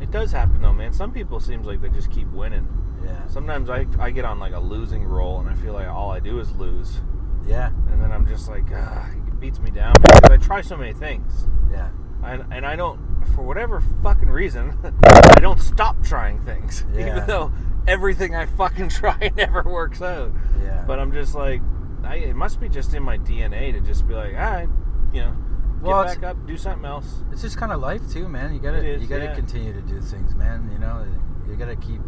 It 0.01 0.11
does 0.11 0.33
happen 0.33 0.61
though, 0.61 0.73
man. 0.73 0.93
Some 0.93 1.13
people 1.13 1.39
seems 1.41 1.67
like 1.67 1.81
they 1.81 1.89
just 1.89 2.11
keep 2.11 2.29
winning. 2.33 2.67
Yeah, 3.05 3.27
Sometimes 3.27 3.69
I, 3.69 3.87
I 3.99 4.11
get 4.11 4.25
on 4.25 4.39
like 4.39 4.53
a 4.53 4.61
losing 4.61 5.03
roll 5.05 5.41
and 5.41 5.49
I 5.49 5.55
feel 5.55 5.73
like 5.73 5.89
all 5.89 6.11
I 6.13 6.21
do 6.21 6.39
is 6.39 6.53
lose. 6.53 7.01
yeah, 7.47 7.69
And 7.91 8.01
then 8.01 8.13
I'm 8.13 8.27
just 8.27 8.49
like, 8.49 8.65
ah, 8.73 9.09
it 9.11 9.41
beats 9.41 9.59
me 9.59 9.71
down 9.73 9.97
because 10.01 10.31
I 10.31 10.37
try 10.37 10.61
so 10.61 10.77
many 10.77 10.93
things. 10.93 11.49
yeah. 11.71 11.89
And, 12.25 12.45
and 12.53 12.65
I 12.65 12.77
don't, 12.77 13.01
for 13.35 13.43
whatever 13.43 13.81
fucking 14.05 14.29
reason, 14.31 14.79
I 15.05 15.41
don't 15.41 15.61
stop 15.61 16.01
trying 16.05 16.41
things. 16.43 16.85
Yeah. 16.95 17.09
Even 17.09 17.27
though 17.27 17.53
everything 17.89 18.37
I 18.37 18.47
fucking 18.47 18.89
try 18.91 19.33
never 19.37 19.63
works 19.65 20.01
out. 20.01 20.31
Yeah. 20.63 20.85
But 20.87 21.01
I'm 21.01 21.11
just 21.13 21.35
like, 21.35 21.61
I, 22.05 22.17
it 22.17 22.37
must 22.37 22.61
be 22.61 22.69
just 22.69 22.95
in 22.95 23.03
my 23.03 23.19
DNA 23.19 23.73
to 23.73 23.81
just 23.81 24.07
be 24.09 24.15
like, 24.15 24.35
all 24.35 24.41
right, 24.41 24.69
you 25.13 25.23
know, 25.23 25.33
get 25.77 25.83
Well, 25.83 26.05
back 26.05 26.23
up, 26.23 26.47
do 26.47 26.57
something 26.57 26.85
else. 26.85 27.23
It's 27.33 27.43
just 27.43 27.57
kind 27.57 27.73
of 27.73 27.81
life 27.81 28.03
too, 28.11 28.29
man. 28.29 28.53
You 28.55 28.61
gotta 28.61 28.79
It 28.79 28.85
is, 28.87 29.03
you 29.03 29.09
gotta 29.09 29.25
yeah. 29.25 29.35
continue 29.35 29.73
to 29.73 29.83
do 29.83 30.01
things, 30.01 30.35
man. 30.35 30.69
You 30.73 30.79
know, 30.79 31.07
you 31.49 31.57
gotta 31.57 31.77
keep. 31.77 32.01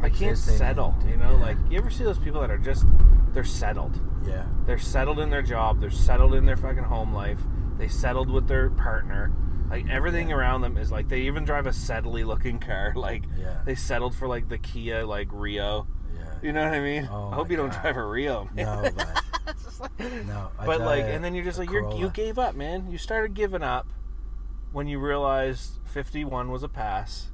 I 0.00 0.08
can't 0.10 0.38
settle, 0.38 0.94
you 1.08 1.16
know? 1.16 1.32
yeah. 1.38 1.42
Like, 1.44 1.56
you 1.68 1.76
ever 1.78 1.90
see 1.90 2.04
those 2.04 2.18
people 2.20 2.40
that 2.42 2.50
are 2.52 2.58
just, 2.58 2.86
they're 3.32 3.42
settled. 3.42 4.00
yeah, 4.24 4.44
They're 4.64 4.78
settled 4.78 5.18
in 5.18 5.28
their 5.28 5.42
job, 5.42 5.80
they're 5.80 5.90
settled 5.90 6.34
in 6.34 6.44
their 6.46 6.56
fucking 6.56 6.84
home 6.84 7.12
life, 7.12 7.40
they 7.78 7.88
settled 7.88 8.30
with 8.30 8.46
their 8.46 8.70
partner. 8.70 9.32
Like, 9.68 9.88
everything 9.90 10.28
Yeah. 10.30 10.36
around 10.36 10.60
them 10.60 10.76
is 10.76 10.92
like, 10.92 11.08
they 11.08 11.22
even 11.22 11.44
drive 11.44 11.66
a 11.66 11.72
settly 11.72 12.22
looking 12.24 12.58
car. 12.60 12.92
Like, 12.96 13.24
yeah, 13.36 13.58
they 13.64 13.74
settled 13.74 14.14
for 14.14 14.28
like 14.28 14.48
the 14.48 14.58
Kia, 14.58 15.04
like 15.04 15.28
Rio. 15.32 15.88
yeah. 16.14 16.20
You 16.42 16.52
know 16.52 16.62
what 16.64 16.74
I 16.74 16.80
mean? 16.80 17.08
Oh 17.10 17.30
I 17.30 17.34
hope 17.34 17.50
you 17.50 17.56
don't 17.56 17.72
drive 17.72 17.96
a 17.96 18.06
Rio, 18.06 18.48
man. 18.54 18.66
No, 18.84 18.90
but 18.96 19.22
like- 19.80 20.26
no. 20.26 20.50
I 20.58 20.66
but 20.66 20.80
like, 20.80 21.04
and 21.04 21.22
then 21.24 21.34
you're 21.34 21.44
just 21.44 21.58
like, 21.58 21.70
you're, 21.70 21.92
you 21.94 22.10
gave 22.10 22.38
up, 22.38 22.54
man. 22.54 22.90
You 22.90 22.98
started 22.98 23.34
giving 23.34 23.62
up 23.62 23.86
when 24.72 24.86
you 24.86 24.98
realized 24.98 25.78
51 25.84 26.50
was 26.50 26.62
a 26.62 26.68
pass 26.68 27.30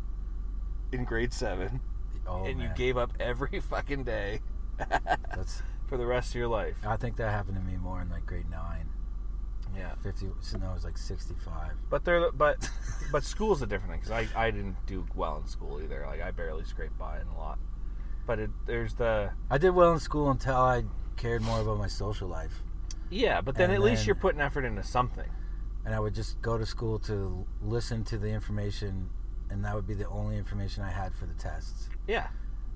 in 0.92 1.04
grade 1.04 1.32
seven, 1.32 1.80
Oh, 2.26 2.44
and 2.44 2.60
you 2.60 2.68
gave 2.76 2.96
up 2.96 3.12
every 3.20 3.60
fucking 3.70 4.04
day 4.04 4.40
That's. 4.78 5.62
for 5.88 5.98
the 5.98 6.06
rest 6.06 6.30
of 6.30 6.36
your 6.36 6.48
life. 6.48 6.76
I 6.86 6.96
think 6.96 7.16
that 7.16 7.30
happened 7.30 7.56
to 7.56 7.62
me 7.62 7.76
more 7.76 8.00
in 8.00 8.08
like 8.10 8.24
grade 8.26 8.48
nine. 8.50 8.88
Yeah. 9.76 9.94
Fifty. 10.02 10.28
So 10.40 10.58
no, 10.58 10.70
it 10.70 10.74
was 10.74 10.84
like 10.84 10.96
sixty-five. 10.96 11.72
But 11.90 12.04
they're 12.04 12.30
but 12.32 12.68
but 13.12 13.24
school's 13.24 13.60
a 13.60 13.66
different 13.66 13.92
thing 13.92 14.00
because 14.00 14.28
I, 14.34 14.46
I 14.46 14.50
didn't 14.50 14.76
do 14.86 15.06
well 15.14 15.36
in 15.38 15.46
school 15.46 15.80
either. 15.82 16.04
Like 16.06 16.22
I 16.22 16.30
barely 16.30 16.64
scraped 16.64 16.96
by 16.98 17.20
in 17.20 17.26
a 17.26 17.36
lot. 17.36 17.58
But 18.26 18.38
it, 18.38 18.50
there's 18.66 18.94
the 18.94 19.30
I 19.50 19.58
did 19.58 19.70
well 19.70 19.92
in 19.92 19.98
school 19.98 20.30
until 20.30 20.56
I 20.56 20.84
cared 21.16 21.42
more 21.42 21.60
about 21.60 21.78
my 21.78 21.86
social 21.88 22.28
life, 22.28 22.62
yeah. 23.10 23.40
But 23.40 23.54
then 23.54 23.70
And 23.70 23.74
at 23.74 23.82
least 23.82 24.06
you're 24.06 24.14
putting 24.14 24.40
effort 24.40 24.64
into 24.64 24.82
something. 24.82 25.28
and 25.84 25.94
I 25.94 26.00
would 26.00 26.14
just 26.14 26.40
go 26.40 26.56
to 26.56 26.64
school 26.66 26.98
to 27.00 27.46
listen 27.62 28.04
to 28.04 28.16
the 28.18 28.28
information, 28.28 29.10
and 29.50 29.64
that 29.64 29.74
would 29.74 29.86
be 29.86 29.94
the 29.94 30.08
only 30.08 30.36
information 30.38 30.82
I 30.82 30.90
had 30.90 31.14
for 31.14 31.26
the 31.26 31.34
tests. 31.34 31.88
Yeah. 32.08 32.28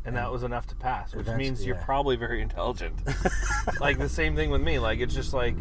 And 0.05 0.17
that 0.17 0.31
was 0.33 0.43
enough 0.43 0.67
to 0.69 0.77
pass, 0.77 1.15
which 1.15 1.27
means 1.27 1.67
you're 1.67 1.77
yeah. 1.77 1.85
probably 1.85 2.17
very 2.17 2.41
intelligent. 2.41 2.95
like 3.81 3.99
the 3.99 4.09
same 4.09 4.37
thing 4.37 4.49
with 4.51 4.63
me. 4.63 4.79
Like 4.79 5.01
it's 5.01 5.15
just 5.15 5.35
like 5.35 5.57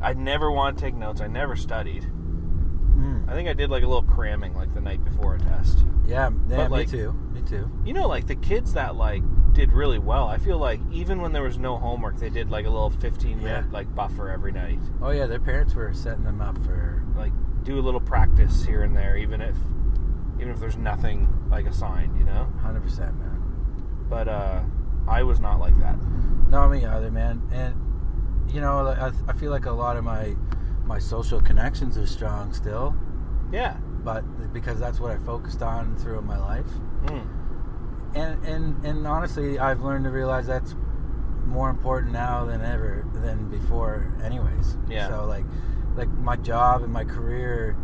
I 0.00 0.14
never 0.14 0.50
want 0.50 0.76
to 0.76 0.84
take 0.84 0.94
notes. 0.94 1.20
I 1.20 1.28
never 1.28 1.54
studied. 1.54 2.02
Mm. 2.02 3.28
I 3.28 3.34
think 3.34 3.48
I 3.48 3.52
did 3.52 3.70
like 3.70 3.82
a 3.82 3.86
little 3.86 4.02
cramming 4.02 4.54
like 4.54 4.74
the 4.74 4.80
night 4.80 5.04
before 5.04 5.34
a 5.36 5.38
test. 5.38 5.84
Yeah, 6.06 6.30
yeah, 6.48 6.68
But, 6.68 6.70
me 6.70 6.86
too. 6.86 7.12
Me 7.32 7.42
too. 7.42 7.70
You 7.84 7.92
know, 7.92 8.08
like 8.08 8.26
the 8.26 8.36
kids 8.36 8.72
that 8.74 8.96
like 8.96 9.22
did 9.54 9.72
really 9.72 9.98
well. 9.98 10.26
I 10.26 10.38
feel 10.38 10.58
like 10.58 10.80
even 10.92 11.20
when 11.22 11.32
there 11.32 11.42
was 11.42 11.58
no 11.58 11.76
homework, 11.78 12.18
they 12.18 12.28
did 12.30 12.50
like 12.50 12.66
a 12.66 12.70
little 12.70 12.90
15 12.90 13.38
minute 13.38 13.64
Yeah. 13.66 13.72
like 13.72 13.94
buffer 13.94 14.28
every 14.30 14.52
night. 14.52 14.80
Oh 15.00 15.10
yeah, 15.10 15.26
their 15.26 15.40
parents 15.40 15.74
were 15.74 15.92
setting 15.94 16.24
them 16.24 16.40
up 16.40 16.58
for. 16.64 17.02
Like 17.16 17.32
do 17.62 17.78
a 17.78 17.80
little 17.82 18.00
practice 18.00 18.64
here 18.64 18.82
and 18.82 18.96
there, 18.96 19.16
even 19.16 19.40
if 19.40 19.56
even 20.40 20.50
if 20.52 20.58
there's 20.60 20.76
nothing 20.76 21.28
like 21.48 21.66
assigned, 21.66 22.18
you 22.18 22.24
know. 22.24 22.52
Hundred 22.60 22.82
percent, 22.82 23.16
man. 23.18 23.40
But 24.10 24.28
uh, 24.28 24.60
I 25.08 25.22
was 25.22 25.38
not 25.40 25.60
like 25.60 25.78
that. 25.78 25.96
No, 26.48 26.68
me 26.68 26.84
either, 26.84 27.10
man. 27.10 27.42
And 27.52 28.52
you 28.52 28.60
know, 28.60 28.88
I, 28.88 29.12
I 29.28 29.32
feel 29.34 29.50
like 29.50 29.66
a 29.66 29.70
lot 29.72 29.96
of 29.96 30.04
my 30.04 30.34
my 30.84 30.98
social 30.98 31.40
connections 31.40 31.96
are 31.96 32.06
strong 32.06 32.52
still, 32.52 32.94
Yeah. 33.50 33.76
but 34.02 34.52
because 34.52 34.78
that's 34.78 35.00
what 35.00 35.12
I 35.12 35.16
focused 35.18 35.62
on 35.62 35.96
throughout 35.96 36.24
my 36.24 36.36
life. 36.38 36.66
Mm. 37.06 37.26
And 38.14 38.44
and 38.44 38.84
and 38.84 39.06
honestly, 39.06 39.58
I've 39.58 39.82
learned 39.82 40.04
to 40.04 40.10
realize 40.10 40.46
that's 40.46 40.74
more 41.46 41.68
important 41.70 42.12
now 42.12 42.44
than 42.44 42.62
ever 42.62 43.04
than 43.14 43.48
before, 43.50 44.12
anyways. 44.22 44.76
Yeah. 44.88 45.08
So 45.08 45.26
like, 45.26 45.44
like 45.96 46.08
my 46.08 46.36
job 46.36 46.82
and 46.82 46.92
my 46.92 47.04
career, 47.04 47.76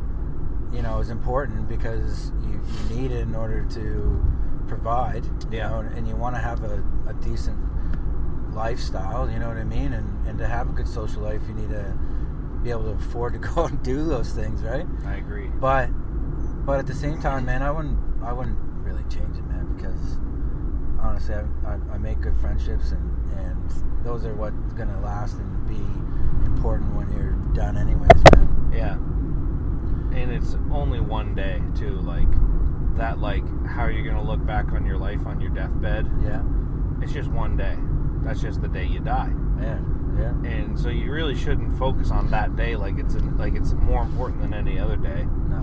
you 0.73 0.83
know, 0.83 0.99
is 0.99 1.11
important 1.11 1.69
because 1.69 2.33
you, 2.43 2.61
you 2.91 2.97
need 2.97 3.11
it 3.13 3.21
in 3.21 3.35
order 3.35 3.65
to 3.71 4.25
provide. 4.69 5.25
You 5.25 5.59
Yeah. 5.59 5.69
know, 5.69 5.79
and, 5.81 5.99
and 5.99 6.09
you 6.09 6.17
want 6.17 6.37
to 6.37 6.41
have 6.41 6.63
a, 6.65 6.83
a 7.09 7.15
decent 7.15 7.59
lifestyle. 8.55 9.31
You 9.31 9.39
know 9.39 9.49
what 9.49 9.57
I 9.59 9.65
mean? 9.65 9.93
And 9.93 10.27
and 10.27 10.39
to 10.39 10.47
have 10.47 10.69
a 10.69 10.73
good 10.73 10.89
social 10.89 11.23
life, 11.23 11.43
you 11.49 11.55
need 11.55 11.71
to 11.71 11.97
be 12.63 12.71
able 12.71 12.85
to 12.85 12.91
afford 12.91 13.33
to 13.35 13.39
go 13.55 13.65
and 13.67 13.83
do 13.83 14.05
those 14.05 14.33
things, 14.33 14.63
right? 14.63 14.87
I 15.07 15.15
agree. 15.17 15.49
But 15.61 15.89
but 16.65 16.79
at 16.79 16.87
the 16.87 16.95
same 16.95 17.21
time, 17.21 17.47
man, 17.47 17.63
I 17.63 17.71
wouldn't 17.71 17.99
I 18.23 18.33
wouldn't 18.33 18.59
really 18.85 19.05
change 19.05 19.37
it, 19.37 19.45
honestly, 21.01 21.35
I, 21.35 21.45
I, 21.67 21.79
I 21.95 21.99
make 21.99 22.21
good 22.21 22.37
friendships, 22.37 22.93
and 22.93 23.33
and 23.33 23.71
those 24.05 24.25
are 24.25 24.35
what's 24.35 24.73
gonna 24.75 25.01
last 25.01 25.37
and 25.39 25.69
be 25.69 25.81
important 26.47 26.95
when 26.95 27.11
you're 27.13 27.33
done, 27.55 27.77
anyways, 27.77 28.23
man. 28.35 28.71
Yeah. 28.73 28.95
And 30.19 30.33
it's 30.33 30.57
only 30.73 31.01
one 31.01 31.35
day 31.35 31.63
too. 31.77 32.01
Like 32.01 32.29
that. 32.97 33.19
Like 33.21 33.45
how 33.67 33.83
are 33.83 33.91
you 33.91 34.05
gonna 34.09 34.23
look 34.25 34.45
back 34.45 34.73
on 34.73 34.85
your 34.85 34.99
life 34.99 35.25
on 35.27 35.41
your 35.41 35.51
deathbed? 35.51 36.11
Yeah, 36.23 36.43
It's 37.01 37.13
just 37.13 37.31
one 37.31 37.57
day. 37.57 37.77
That's 38.23 38.41
just 38.41 38.61
the 38.61 38.69
day 38.69 38.85
you 38.87 39.01
die. 39.01 39.33
yeah, 39.61 39.79
yeah. 40.19 40.31
And 40.51 40.79
so 40.79 40.89
you 40.89 41.11
really 41.13 41.35
shouldn't 41.37 41.79
focus 41.79 42.11
on 42.11 42.31
that 42.33 42.57
day 42.57 42.75
like 42.77 42.99
it's 42.99 43.15
like 43.15 43.55
it's 43.55 43.73
more 43.73 44.03
important 44.03 44.43
than 44.43 44.53
any 44.53 44.79
other 44.79 44.97
day. 44.97 45.25
No, 45.49 45.59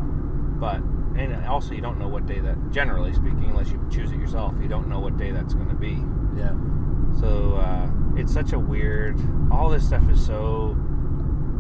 But 0.60 0.82
and 1.20 1.46
also 1.46 1.74
you 1.74 1.82
don't 1.82 2.00
know 2.00 2.08
what 2.08 2.26
day 2.26 2.40
that. 2.40 2.72
Generally 2.72 3.14
speaking, 3.14 3.46
unless 3.50 3.70
you 3.70 3.86
choose 3.92 4.12
it 4.12 4.20
yourself, 4.20 4.54
you 4.62 4.68
don't 4.68 4.88
know 4.88 5.00
what 5.00 5.18
day 5.18 5.32
that's 5.32 5.54
going 5.54 5.70
to 5.70 5.76
be. 5.76 6.04
yeah, 6.38 6.54
So 7.20 7.56
uh, 7.56 7.90
it's 8.16 8.34
such 8.34 8.54
a 8.54 8.60
weird. 8.60 9.20
All 9.52 9.70
this 9.70 9.86
stuff 9.86 10.10
is 10.10 10.24
so 10.24 10.76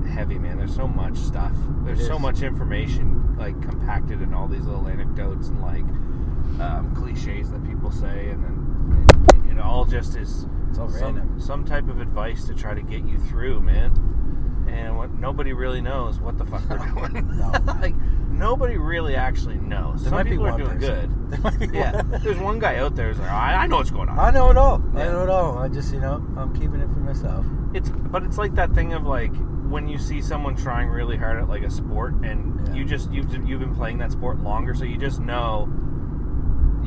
heavy, 0.08 0.38
man. 0.39 0.58
There's 0.58 0.76
so 0.76 0.88
much 0.88 1.18
stuff. 1.18 1.53
There's 1.84 2.05
so 2.05 2.20
much 2.20 2.41
information 2.41 3.36
like 3.38 3.60
compacted 3.62 4.22
in 4.22 4.34
all 4.34 4.47
these 4.47 4.66
little 4.66 4.88
anecdotes 4.88 5.49
and 5.49 5.62
like 5.62 5.86
um, 6.60 6.93
cliches 6.95 7.51
that 7.51 7.64
people 7.66 7.91
say, 7.91 8.30
and 8.30 8.43
then 8.43 9.49
it, 9.49 9.58
it 9.58 9.60
all 9.60 9.86
just 9.86 10.16
is 10.16 10.45
it's 10.70 10.80
all 10.80 10.89
some, 10.89 11.16
random. 11.16 11.39
some 11.39 11.66
type 11.66 11.88
of 11.88 11.99
advice 11.99 12.45
to 12.45 12.53
try 12.53 12.74
to 12.74 12.82
get 12.82 13.05
you 13.05 13.18
through, 13.18 13.62
man. 13.62 13.91
And 14.68 14.97
what 14.97 15.11
nobody 15.13 15.53
really 15.53 15.82
knows 15.82 16.20
what 16.20 16.38
the 16.38 16.45
fuck 16.45 16.61
they're 16.68 16.78
doing. 17.09 17.38
No. 17.38 17.51
like 17.82 17.95
nobody 18.30 18.78
really 18.78 19.15
actually 19.15 19.55
knows. 19.57 20.01
There 20.01 20.09
Some 20.09 20.13
might 20.20 20.24
be 20.24 20.32
people 20.32 20.47
are 20.47 20.57
doing 20.57 20.80
person. 20.80 20.89
good. 21.07 21.13
There 21.30 21.39
might 21.41 21.59
be 21.59 21.68
Yeah, 21.78 21.95
one. 22.03 22.22
there's 22.24 22.38
one 22.38 22.59
guy 22.59 22.78
out 22.78 22.95
there 22.95 23.09
who's 23.09 23.20
like, 23.20 23.32
I, 23.32 23.55
I 23.63 23.68
know 23.68 23.78
what's 23.78 23.91
going 23.91 24.07
on. 24.09 24.18
I 24.20 24.32
know 24.32 24.49
it 24.49 24.57
all. 24.57 24.82
I 24.95 24.99
Yeah. 25.05 25.11
know 25.11 25.24
it 25.24 25.30
all. 25.30 25.57
I 25.57 25.68
just, 25.68 25.93
you 25.93 25.99
know, 25.99 26.26
I'm 26.38 26.53
keeping 26.53 26.80
it 26.80 26.88
for 26.88 26.99
myself. 26.99 27.45
It's 27.74 27.89
but 27.89 28.24
it's 28.24 28.38
like 28.38 28.55
that 28.55 28.72
thing 28.74 28.93
of 28.93 29.03
like 29.05 29.32
when 29.70 29.88
you 29.89 29.97
see 29.97 30.22
someone 30.22 30.55
trying 30.55 30.88
really 30.89 31.18
hard 31.18 31.38
at 31.41 31.49
like 31.49 31.63
a 31.63 31.70
sport 31.70 32.13
and 32.24 32.65
Yeah. 32.68 32.74
you 32.76 32.86
just 32.86 33.11
you've 33.11 33.34
you've 33.47 33.59
been 33.59 33.76
playing 33.76 33.97
that 33.97 34.11
sport 34.13 34.39
longer, 34.39 34.74
so 34.74 34.84
you 34.86 34.97
just 34.97 35.20
know 35.20 35.68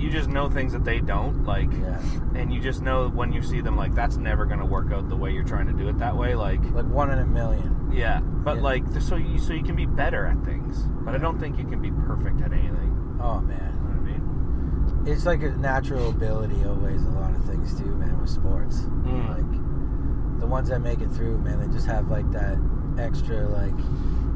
you 0.00 0.10
just 0.10 0.28
know 0.28 0.48
things 0.48 0.72
that 0.72 0.84
they 0.84 0.98
don't 1.00 1.44
like, 1.44 1.70
Yeah. 1.72 2.00
and 2.34 2.52
you 2.52 2.60
just 2.60 2.80
know 2.82 3.08
when 3.08 3.32
you 3.32 3.42
see 3.42 3.60
them 3.60 3.76
like 3.76 3.94
that's 3.94 4.16
never 4.16 4.44
gonna 4.46 4.64
work 4.66 4.90
out 4.92 5.08
the 5.08 5.16
way 5.16 5.30
you're 5.32 5.44
trying 5.44 5.66
to 5.66 5.72
do 5.72 5.88
it 5.88 5.98
that 5.98 6.16
way. 6.16 6.34
Like 6.34 6.62
Like 6.72 6.86
one 6.86 7.10
in 7.10 7.18
a 7.18 7.26
million. 7.26 7.90
yeah, 7.92 8.20
but 8.20 8.56
Yeah. 8.56 8.62
like 8.62 8.84
so 9.00 9.16
you 9.16 9.38
so 9.38 9.52
you 9.52 9.62
can 9.62 9.76
be 9.76 9.86
better 9.86 10.26
at 10.26 10.42
things, 10.44 10.82
but 11.04 11.14
I 11.14 11.18
don't 11.18 11.38
think 11.38 11.58
you 11.58 11.64
can 11.66 11.80
be 11.80 11.90
perfect 11.90 12.40
at 12.40 12.52
anything. 12.52 13.18
Oh 13.20 13.40
You 13.40 13.46
man. 13.48 13.58
know 13.58 13.90
what 13.90 13.96
I 13.96 14.00
mean? 14.00 15.02
It's 15.06 15.26
like 15.26 15.42
a 15.42 15.50
natural 15.50 16.10
ability 16.10 16.64
always 16.64 17.04
a 17.04 17.10
lot 17.10 17.34
of 17.34 17.44
things 17.44 17.78
too, 17.78 17.94
man, 17.96 18.18
with 18.20 18.30
sports. 18.30 18.80
Mm. 18.82 19.28
Like 19.28 20.40
the 20.40 20.46
ones 20.46 20.68
that 20.70 20.80
make 20.80 21.00
it 21.00 21.10
through, 21.10 21.38
man, 21.38 21.60
they 21.60 21.68
just 21.72 21.86
have 21.86 22.08
like 22.10 22.30
that 22.32 22.56
extra 22.98 23.46
like 23.48 23.74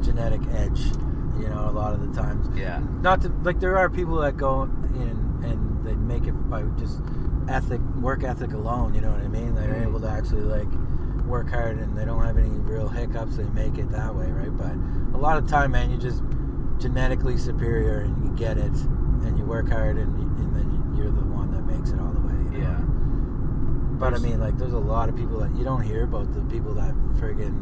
genetic 0.03 0.41
edge, 0.53 0.79
you 1.39 1.47
know, 1.49 1.67
a 1.69 1.71
lot 1.73 1.93
of 1.93 2.01
the 2.05 2.21
times. 2.21 2.47
Yeah. 2.55 2.79
Not 3.01 3.21
to 3.21 3.29
like 3.43 3.59
there 3.59 3.77
are 3.77 3.89
people 3.89 4.17
that 4.17 4.37
go 4.37 4.63
in 4.63 5.24
and 5.43 5.85
they 5.85 5.95
make 5.95 6.25
it 6.27 6.33
by 6.49 6.63
just 6.79 6.99
ethic 7.47 7.81
work 8.01 8.23
ethic 8.23 8.53
alone, 8.53 8.93
you 8.93 9.01
know 9.01 9.11
what 9.11 9.21
I 9.21 9.27
mean? 9.27 9.53
They're 9.55 9.73
Mm. 9.75 9.87
able 9.87 9.99
to 10.01 10.09
actually 10.09 10.41
like 10.41 10.67
work 11.27 11.49
hard 11.49 11.77
and 11.77 11.97
they 11.97 12.05
don't 12.05 12.23
have 12.23 12.37
any 12.37 12.49
real 12.49 12.87
hiccups, 12.87 13.37
they 13.37 13.45
make 13.49 13.77
it 13.77 13.89
that 13.91 14.15
way, 14.15 14.31
right? 14.31 14.55
But 14.55 14.73
a 15.15 15.19
lot 15.19 15.37
of 15.37 15.47
time, 15.47 15.71
man, 15.71 15.89
you 15.91 15.97
just 15.97 16.21
genetically 16.79 17.37
superior 17.37 17.99
and 17.99 18.23
you 18.23 18.31
get 18.35 18.57
it 18.57 18.73
and 19.25 19.37
you 19.37 19.45
work 19.45 19.69
hard 19.69 19.97
and, 19.97 20.15
and 20.39 20.55
then 20.55 20.93
you're 20.95 21.09
the 21.11 21.23
one 21.25 21.51
that 21.51 21.61
makes 21.65 21.89
it 21.91 21.99
all 21.99 22.11
the 22.11 22.19
way. 22.21 22.33
you 22.57 22.61
know? 22.61 22.69
Yeah. 22.69 22.81
But 23.97 24.13
I 24.13 24.17
mean, 24.17 24.39
like, 24.39 24.57
there's 24.57 24.73
a 24.73 24.77
lot 24.77 25.07
of 25.09 25.15
people 25.15 25.39
that 25.39 25.55
you 25.55 25.63
don't 25.63 25.81
hear 25.81 26.03
about 26.03 26.33
the 26.33 26.41
people 26.41 26.73
that 26.75 26.93
friggin' 27.19 27.55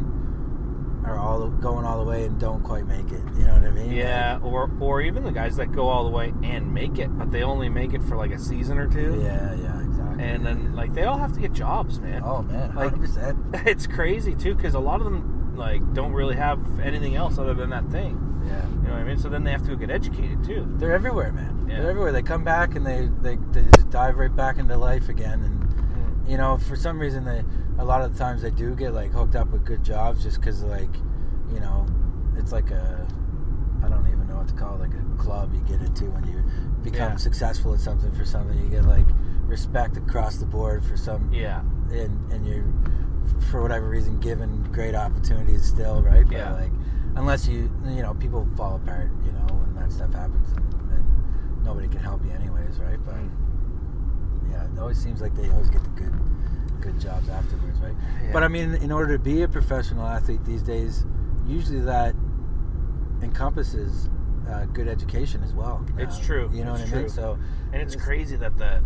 are 1.06 1.18
all 1.18 1.48
going 1.50 1.86
all 1.86 1.98
the 2.04 2.10
way 2.10 2.26
and 2.26 2.40
don't 2.40 2.64
quite 2.64 2.86
make 2.86 3.12
it. 3.12 3.22
You 3.38 3.46
know 3.46 3.54
what 3.54 3.64
I 3.64 3.72
mean? 3.72 3.92
Yeah, 3.92 4.40
or 4.44 4.72
or 4.80 5.02
even 5.02 5.24
the 5.24 5.32
guys 5.32 5.56
that 5.58 5.72
go 5.72 5.88
all 5.90 6.04
the 6.04 6.10
way 6.10 6.34
and 6.44 6.74
make 6.74 6.98
it, 7.00 7.16
but 7.18 7.32
they 7.32 7.44
only 7.44 7.70
make 7.70 7.94
it 7.94 8.04
for 8.04 8.16
like 8.16 8.32
a 8.32 8.40
season 8.40 8.78
or 8.78 8.88
two. 8.88 9.22
yeah, 9.24 9.54
yeah, 9.56 9.82
exactly. 9.82 10.24
And 10.24 10.46
then 10.46 10.76
like 10.76 10.94
they 10.94 11.04
all 11.04 11.18
have 11.18 11.34
to 11.34 11.40
get 11.40 11.54
jobs, 11.54 12.00
man. 12.00 12.22
oh 12.24 12.42
man, 12.44 12.74
like-. 12.76 12.94
It's 13.68 13.88
crazy 13.88 14.36
too 14.36 14.56
because 14.56 14.74
a 14.76 14.80
lot 14.80 15.00
of 15.00 15.06
them 15.06 15.56
like 15.56 15.82
don't 15.94 16.14
really 16.14 16.36
have 16.36 16.80
anything 16.80 17.16
else 17.16 17.38
other 17.38 17.54
than 17.54 17.70
that 17.72 17.90
thing. 17.90 18.20
Yeah, 18.46 18.68
You 18.68 18.88
know 18.88 18.94
what 18.94 19.00
I 19.00 19.04
mean? 19.06 19.18
So 19.18 19.30
then 19.30 19.46
they 19.46 19.52
have 19.52 19.62
to 19.64 19.70
go 19.70 19.76
get 19.78 19.90
educated 19.90 20.44
too. 20.44 20.68
they're 20.78 20.92
everywhere, 20.92 21.32
man. 21.32 21.66
Yeah. 21.70 21.78
They're 21.82 21.92
everywhere. 21.92 22.12
They 22.12 22.22
come 22.22 22.44
back 22.44 22.76
and 22.76 22.86
they, 22.86 23.10
they 23.22 23.38
they 23.52 23.64
just 23.72 23.90
dive 23.90 24.18
right 24.18 24.36
back 24.36 24.58
into 24.58 24.76
life 24.78 25.08
again. 25.10 25.44
And. 25.44 25.63
You 26.28 26.38
know, 26.38 26.58
for 26.58 26.76
some 26.76 27.00
reason, 27.00 27.26
they 27.26 27.44
a 27.80 27.84
lot 27.84 28.02
of 28.02 28.14
the 28.14 28.20
times 28.20 28.42
they 28.44 28.52
do 28.52 28.76
get 28.76 28.94
like 28.94 29.12
hooked 29.12 29.36
up 29.36 29.50
with 29.50 29.66
good 29.66 29.84
jobs 29.84 30.24
just 30.24 30.40
because 30.40 30.64
like, 30.64 30.94
you 31.54 31.60
know, 31.60 31.86
it's 32.38 32.52
like 32.52 32.72
a 32.72 33.08
I 33.84 33.90
don't 33.90 34.08
even 34.08 34.28
know 34.28 34.38
what 34.38 34.48
to 34.48 34.54
call 34.54 34.76
it, 34.76 34.80
like 34.90 34.94
a 34.94 35.22
club 35.22 35.54
you 35.54 35.62
get 35.62 35.82
into 35.82 36.06
when 36.06 36.24
you 36.26 36.44
become 36.84 37.12
Yeah. 37.12 37.16
successful 37.18 37.74
at 37.74 37.80
something 37.80 38.12
for 38.14 38.26
something. 38.26 38.58
You 38.58 38.70
get 38.70 38.86
like 38.86 39.08
respect 39.46 39.98
across 39.98 40.38
the 40.38 40.46
board 40.46 40.84
for 40.86 40.96
some 40.98 41.32
Yeah, 41.34 41.62
and 41.92 42.32
and 42.32 42.46
you're 42.48 42.66
for 43.52 43.62
whatever 43.62 43.90
reason 43.90 44.20
given 44.20 44.64
great 44.72 44.96
opportunities 44.96 45.66
still, 45.66 46.02
right? 46.02 46.26
But 46.26 46.38
Yeah. 46.38 46.54
like 46.54 46.72
unless 47.16 47.48
you 47.48 47.70
you 47.86 48.02
know 48.02 48.14
people 48.14 48.48
fall 48.56 48.76
apart, 48.78 49.12
you 49.26 49.32
know, 49.34 49.46
when 49.56 49.76
that 49.76 49.92
stuff 49.92 50.14
happens, 50.14 50.50
and, 50.54 50.74
and 50.92 51.64
nobody 51.64 51.88
can 51.88 52.00
help 52.00 52.24
you 52.26 52.32
anyways, 52.32 52.80
right? 52.80 53.00
But 53.06 53.16
Mm. 53.16 53.30
Yeah, 54.54 54.72
it 54.72 54.80
always 54.80 54.98
seems 54.98 55.20
like 55.22 55.36
they 55.36 55.50
always 55.50 55.70
get 55.70 55.84
the 55.84 55.90
good 55.90 56.14
good 56.82 57.00
jobs 57.00 57.28
afterwards, 57.30 57.80
right? 57.80 57.96
Yeah. 58.24 58.30
But 58.34 58.44
I 58.44 58.48
mean, 58.48 58.76
in 58.76 58.92
order 58.92 59.18
to 59.18 59.20
be 59.24 59.42
a 59.44 59.48
professional 59.48 60.06
athlete 60.06 60.44
these 60.46 60.62
days, 60.64 61.06
usually 61.46 61.80
that 61.82 62.14
encompasses 63.22 64.10
uh, 64.50 64.66
good 64.66 64.88
education 64.88 65.44
as 65.44 65.54
well. 65.54 65.86
It's 65.98 66.20
true. 66.20 66.50
You 66.54 66.66
know 66.66 66.74
It's 66.76 66.84
what 66.84 66.94
I 66.94 67.02
mean? 67.02 67.10
So 67.10 67.38
and 67.72 67.82
it's 67.82 67.94
It's- 67.94 68.06
crazy 68.06 68.36
that 68.38 68.58
the 68.58 68.82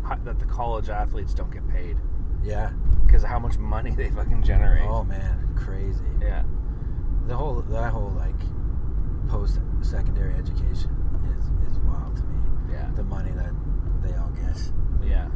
that 0.24 0.38
the 0.38 0.46
college 0.46 0.88
athletes 0.88 1.34
don't 1.34 1.50
get 1.52 1.66
paid 1.68 1.96
yeah. 2.42 2.70
because 3.06 3.22
how 3.22 3.38
much 3.38 3.58
money 3.58 3.90
they 3.96 4.10
fucking 4.10 4.42
generate. 4.42 4.88
Oh 4.88 5.04
man, 5.04 5.54
crazy. 5.56 6.04
Yeah, 6.20 6.42
the 7.26 7.36
whole 7.36 7.60
that 7.62 7.92
whole 7.92 8.10
like 8.10 8.34
post 9.28 9.60
secondary 9.82 10.34
education 10.34 10.90
is 11.38 11.44
is 11.72 11.78
wild 11.80 12.16
to 12.16 12.22
me. 12.24 12.38
yeah, 12.72 12.88
The 12.94 13.04
money 13.04 13.30
that 13.32 13.52
they 14.02 14.14
all 14.14 14.30
get, 14.30 14.56
yeah. 15.10 15.26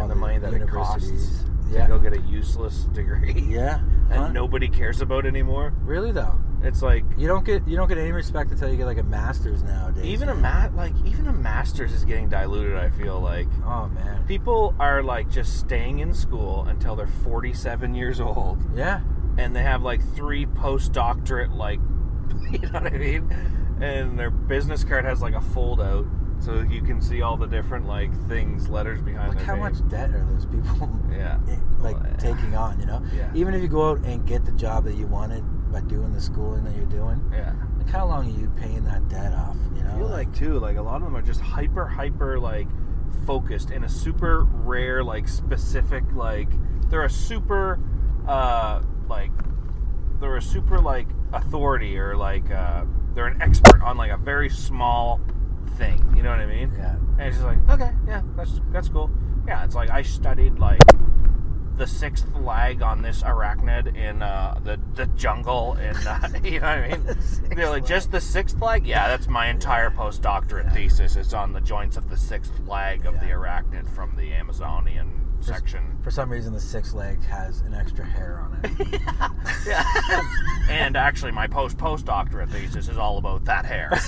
And 0.00 0.10
the 0.10 0.14
money 0.14 0.38
that 0.38 0.52
it 0.54 0.66
costs 0.68 1.06
universities. 1.06 1.44
to 1.72 1.86
go 1.88 1.98
get 1.98 2.12
a 2.16 2.20
useless 2.22 2.84
degree 2.92 3.40
yeah. 3.48 3.80
Huh? 4.10 4.26
nobody 4.32 4.68
cares 4.68 5.00
about 5.00 5.24
anymore. 5.24 5.72
Really 5.84 6.10
though, 6.10 6.34
It's 6.62 6.82
like 6.82 7.04
you 7.16 7.28
don't 7.28 7.44
get 7.44 7.66
you 7.68 7.76
don't 7.76 7.86
get 7.88 7.96
any 7.98 8.10
respect 8.10 8.50
until 8.50 8.68
you 8.68 8.76
get 8.76 8.86
like 8.86 8.98
a 8.98 9.04
master's 9.04 9.62
nowadays. 9.62 10.04
even 10.04 10.28
a 10.28 10.34
man. 10.34 10.42
mat 10.42 10.74
like 10.74 10.94
even 11.04 11.28
a 11.28 11.32
master's 11.32 11.92
is 11.92 12.04
getting 12.04 12.28
diluted. 12.28 12.76
I 12.76 12.90
feel 12.90 13.20
like 13.20 13.46
Oh 13.64 13.86
man. 13.88 14.24
people 14.26 14.74
are 14.80 15.00
like 15.02 15.30
just 15.30 15.58
staying 15.60 16.00
in 16.00 16.12
school 16.12 16.64
until 16.64 16.96
they're 16.96 17.06
47 17.06 17.94
years 17.94 18.20
old, 18.20 18.58
Yeah. 18.74 19.00
and 19.38 19.54
they 19.54 19.62
have 19.62 19.82
like 19.82 20.02
three 20.16 20.46
postdoctorate 20.46 21.54
like, 21.54 21.78
you 22.50 22.58
know 22.68 22.80
what 22.80 22.92
I 22.92 22.98
mean? 22.98 23.30
And 23.80 24.18
their 24.18 24.30
business 24.30 24.82
card 24.84 25.04
has 25.04 25.22
like 25.22 25.34
a 25.34 25.40
fold 25.40 25.80
out, 25.80 26.04
so 26.40 26.60
you 26.60 26.82
can 26.82 27.00
see 27.00 27.22
all 27.22 27.36
the 27.36 27.46
different 27.46 27.86
like 27.86 28.10
things, 28.28 28.68
letters 28.68 29.00
behind 29.02 29.34
Like 29.34 29.44
how 29.44 29.54
name. 29.54 29.62
much 29.64 29.88
debt 29.88 30.10
are 30.10 30.24
those 30.24 30.46
people 30.46 30.90
Yeah. 31.12 31.38
like 31.80 31.96
Well, 31.96 32.06
yeah. 32.10 32.16
taking 32.16 32.54
on? 32.56 32.80
You 32.80 32.86
know. 32.86 33.02
Yeah. 33.14 33.30
Even 33.34 33.54
if 33.54 33.62
you 33.62 33.68
go 33.68 33.90
out 33.90 33.98
and 34.04 34.26
get 34.26 34.44
the 34.44 34.52
job 34.52 34.84
that 34.84 34.94
you 34.94 35.06
wanted 35.06 35.44
by 35.72 35.80
doing 35.82 36.12
the 36.12 36.20
schooling 36.20 36.64
that 36.64 36.74
you're 36.76 36.86
doing, 36.86 37.20
Yeah. 37.32 37.52
like 37.78 37.88
how 37.88 38.06
long 38.06 38.26
are 38.26 38.38
you 38.40 38.48
paying 38.56 38.84
that 38.84 39.08
debt 39.08 39.32
off? 39.34 39.56
You 39.76 39.82
know. 39.82 39.90
I 39.94 39.98
feel 39.98 40.08
like 40.08 40.32
too, 40.34 40.58
like 40.58 40.76
a 40.76 40.82
lot 40.82 40.96
of 40.96 41.02
them 41.02 41.16
are 41.16 41.22
just 41.22 41.40
hyper, 41.40 41.86
hyper 41.86 42.38
like 42.38 42.68
focused 43.26 43.70
in 43.70 43.84
a 43.84 43.88
super 43.88 44.44
rare, 44.44 45.04
like 45.04 45.28
specific, 45.28 46.04
like 46.14 46.48
they're 46.88 47.04
a 47.04 47.10
super, 47.10 47.78
uh, 48.26 48.82
like 49.08 49.30
they're 50.20 50.36
a 50.36 50.42
super 50.42 50.78
like 50.80 51.06
authority 51.32 51.98
or 51.98 52.16
like 52.16 52.50
uh, 52.50 52.84
they're 53.14 53.26
an 53.26 53.40
expert 53.42 53.80
on 53.82 53.96
like 53.96 54.10
a 54.10 54.16
very 54.16 54.48
small 54.48 55.20
thing. 55.80 56.14
You 56.14 56.22
know 56.22 56.30
what 56.30 56.40
I 56.40 56.46
mean? 56.46 56.70
Yeah. 56.76 56.96
And 57.18 57.20
it's 57.22 57.36
just 57.36 57.46
like, 57.46 57.58
okay, 57.70 57.92
yeah, 58.06 58.22
that's 58.36 58.60
that's 58.70 58.88
cool. 58.88 59.10
Yeah, 59.48 59.64
it's 59.64 59.74
like 59.74 59.90
I 59.90 60.02
studied 60.02 60.58
like 60.58 60.80
the 61.76 61.86
sixth 61.86 62.26
lag 62.36 62.82
on 62.82 63.00
this 63.00 63.22
arachnid 63.22 63.96
in 63.96 64.22
uh, 64.22 64.60
the 64.62 64.78
the 64.94 65.06
jungle, 65.06 65.72
and 65.80 65.96
uh, 66.06 66.28
you 66.44 66.60
know 66.60 66.66
what 66.66 66.78
I 66.78 66.88
mean. 66.88 67.06
Sixth 67.22 67.56
They're 67.56 67.70
like 67.70 67.86
just 67.86 68.12
the 68.12 68.20
sixth 68.20 68.60
lag. 68.60 68.86
Yeah, 68.86 69.08
that's 69.08 69.26
my 69.26 69.48
entire 69.48 69.90
postdoctorate 69.90 70.72
thesis. 70.74 71.16
It's 71.16 71.32
on 71.32 71.52
the 71.54 71.60
joints 71.62 71.96
of 71.96 72.10
the 72.10 72.16
sixth 72.16 72.52
lag 72.66 73.06
of 73.06 73.14
the 73.14 73.26
arachnid 73.26 73.88
from 73.88 74.14
the 74.16 74.32
Amazonian 74.34 75.10
section. 75.40 75.98
For 76.02 76.10
some 76.10 76.30
reason, 76.30 76.52
the 76.52 76.60
six 76.60 76.92
leg 76.92 77.24
has 77.24 77.62
an 77.62 77.72
extra 77.72 78.04
hair 78.04 78.40
on 78.40 78.60
it. 78.62 79.00
Yeah. 79.66 79.84
and 80.70 80.96
actually, 80.96 81.32
my 81.32 81.46
post 81.46 81.76
postdoctorate 81.76 82.50
thesis 82.50 82.88
is 82.88 82.98
all 82.98 83.18
about 83.18 83.44
that 83.46 83.64
hair. 83.64 83.98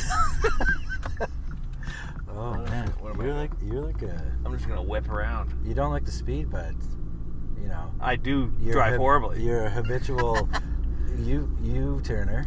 Oh 2.35 2.55
man, 2.71 2.89
what 3.01 3.13
am 3.15 3.21
you're 3.21 3.27
doing? 3.29 3.37
like 3.39 3.51
you're 3.63 3.83
like 3.83 4.03
a 4.03 4.33
I'm 4.45 4.53
just 4.57 4.69
gonna 4.69 4.83
whip 4.83 5.09
around. 5.09 5.53
you 5.65 5.75
don't 5.75 5.91
like 5.93 6.05
the 6.05 6.13
speed, 6.13 6.51
but 6.51 6.73
you 7.61 7.69
know 7.69 7.93
I 8.01 8.17
do 8.17 8.53
you're 8.61 8.75
drive 8.75 8.93
hab- 8.93 9.01
horribly. 9.01 9.43
You're 9.43 9.65
a 9.65 9.71
habitual 9.71 10.49
you 11.19 11.49
you 11.63 12.01
turner. 12.05 12.47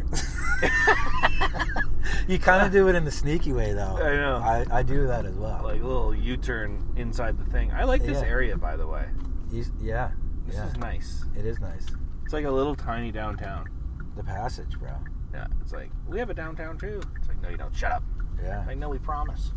you 2.28 2.38
kind 2.38 2.64
of 2.66 2.72
do 2.72 2.88
it 2.88 2.94
in 2.94 3.04
the 3.04 3.10
sneaky 3.10 3.52
way 3.52 3.72
though. 3.72 3.96
I 3.96 4.14
know. 4.16 4.36
I, 4.36 4.78
I 4.78 4.82
do 4.82 5.06
that 5.06 5.24
as 5.26 5.34
well. 5.36 5.60
like 5.62 5.80
a 5.80 5.86
little 5.86 6.14
U-turn 6.14 6.82
inside 6.96 7.38
the 7.38 7.48
thing. 7.50 7.70
I 7.72 7.84
like 7.84 8.02
this 8.02 8.20
Yeah. 8.22 8.28
area, 8.28 8.56
by 8.56 8.76
the 8.76 8.86
way. 8.86 9.06
You- 9.50 9.64
yeah, 9.80 10.10
This 10.46 10.56
yeah, 10.56 10.66
is 10.68 10.76
nice. 10.76 11.24
it 11.36 11.46
is 11.46 11.60
nice. 11.60 11.86
It's 12.24 12.32
like 12.32 12.44
a 12.44 12.50
little 12.50 12.74
tiny 12.74 13.12
downtown. 13.12 13.68
The 14.16 14.24
passage, 14.24 14.78
bro. 14.78 14.90
Yeah, 15.32 15.46
it's 15.60 15.72
like 15.72 15.90
we 16.08 16.18
have 16.18 16.30
a 16.30 16.34
downtown 16.34 16.78
too. 16.78 17.00
It's 17.16 17.28
like 17.28 17.40
no, 17.42 17.48
you 17.50 17.56
don't. 17.56 17.74
Shut 17.74 17.92
up. 17.92 18.02
Yeah, 18.42 18.64
Like 18.66 18.78
no, 18.78 18.88
we 18.88 18.98
promise. 18.98 19.52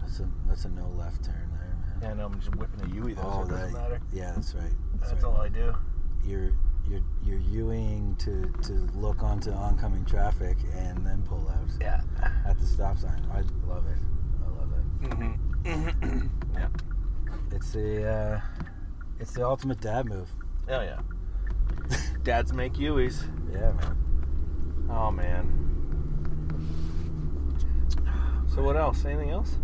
That's 0.00 0.20
a 0.20 0.28
that's 0.48 0.64
a 0.64 0.68
no 0.70 0.88
left 0.96 1.24
turn 1.24 1.34
there, 1.52 1.76
man. 1.78 1.98
Yeah, 2.02 2.14
no, 2.14 2.26
I'm 2.26 2.38
just 2.40 2.54
whipping 2.56 2.90
a 2.90 2.94
Yui 2.94 3.14
though, 3.14 3.22
so 3.22 3.28
Oh, 3.32 3.42
it 3.42 3.48
doesn't 3.48 3.72
that- 3.72 3.82
matter. 3.82 4.00
Yeah, 4.12 4.32
that's 4.34 4.54
right. 4.54 4.70
That's, 4.98 5.12
That's 5.12 5.24
right. 5.24 5.32
all 5.32 5.40
I 5.40 5.48
do. 5.48 5.74
You're 6.24 6.50
you're 6.88 7.02
you're 7.22 7.38
Ewing 7.40 8.16
to 8.20 8.46
to 8.62 8.72
look 8.94 9.22
onto 9.22 9.50
oncoming 9.52 10.04
traffic 10.04 10.56
and 10.74 11.04
then 11.06 11.22
pull 11.22 11.48
out 11.48 11.68
Yeah. 11.80 12.02
at 12.46 12.58
the 12.58 12.66
stop 12.66 12.98
sign. 12.98 13.26
I 13.32 13.42
love 13.68 13.84
it. 13.88 13.98
I 14.44 14.48
love 14.60 14.72
it. 14.72 15.10
Mm-hmm. 15.10 16.26
yeah. 16.54 16.68
It's 17.50 17.72
the 17.72 18.08
uh, 18.08 18.40
it's 19.18 19.32
the 19.32 19.44
ultimate 19.46 19.80
dad 19.80 20.06
move. 20.06 20.30
Oh 20.68 20.80
yeah. 20.80 21.00
Dads 22.22 22.52
make 22.52 22.74
Yuis. 22.74 23.22
Yeah, 23.52 23.72
man. 23.72 24.86
Oh 24.90 25.10
man. 25.10 25.75
So 28.56 28.62
what 28.62 28.76
else? 28.76 29.04
Anything 29.04 29.30
else? 29.30 29.58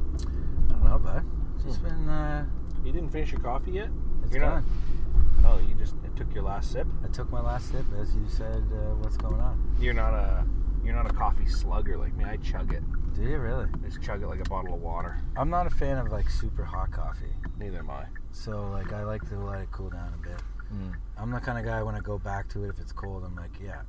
I 0.68 0.72
don't 0.74 0.84
know, 0.84 0.98
bud. 0.98 1.24
It's 1.56 1.64
just 1.64 1.82
been 1.82 2.08
uh, 2.08 2.44
You 2.84 2.92
didn't 2.92 3.08
finish 3.10 3.32
your 3.32 3.40
coffee 3.40 3.72
yet? 3.72 3.88
it's 4.22 4.32
You're 4.34 4.44
not- 4.44 4.62
Oh, 5.44 5.58
you 5.66 5.74
just 5.74 5.94
it 6.04 6.14
took 6.14 6.32
your 6.34 6.44
last 6.44 6.70
sip. 6.70 6.86
I 7.02 7.08
took 7.08 7.28
my 7.32 7.40
last 7.40 7.70
sip 7.72 7.84
as 7.98 8.14
you 8.14 8.28
said. 8.28 8.62
Uh, 8.70 8.94
what's 9.00 9.16
going 9.16 9.40
on? 9.40 9.76
You're 9.80 9.94
not 9.94 10.14
a 10.14 10.44
you're 10.84 10.94
not 10.94 11.10
a 11.10 11.14
coffee 11.14 11.46
slugger 11.46 11.96
like 11.96 12.14
me. 12.14 12.24
I 12.24 12.36
chug 12.36 12.72
it. 12.72 12.82
Do 13.14 13.22
you 13.22 13.38
really? 13.38 13.64
I 13.72 13.88
just 13.88 14.00
chug 14.02 14.22
it 14.22 14.28
like 14.28 14.38
a 14.40 14.48
bottle 14.48 14.74
of 14.74 14.80
water. 14.80 15.18
I'm 15.36 15.50
not 15.50 15.66
a 15.66 15.70
fan 15.70 15.98
of 15.98 16.12
like 16.12 16.30
super 16.30 16.64
hot 16.64 16.92
coffee. 16.92 17.32
Neither 17.58 17.78
am 17.78 17.90
I. 17.90 18.04
So 18.30 18.68
like 18.70 18.92
I 18.92 19.02
like 19.04 19.28
to 19.30 19.38
let 19.38 19.62
it 19.62 19.68
cool 19.72 19.90
down 19.90 20.12
a 20.14 20.28
bit. 20.28 20.38
I'm 21.18 21.30
the 21.32 21.40
kind 21.40 21.58
of 21.58 21.64
guy 21.64 21.82
when 21.82 21.94
I 21.96 22.00
go 22.00 22.18
back 22.18 22.48
to 22.50 22.64
it 22.64 22.68
if 22.68 22.78
it's 22.78 22.92
cold, 22.92 23.24
I'm 23.24 23.34
like, 23.34 23.50
yeah, 23.62 23.82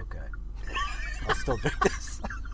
okay. 0.00 0.26
I'll 1.28 1.34
still 1.36 1.56
drink 1.58 1.78
this. 1.80 2.20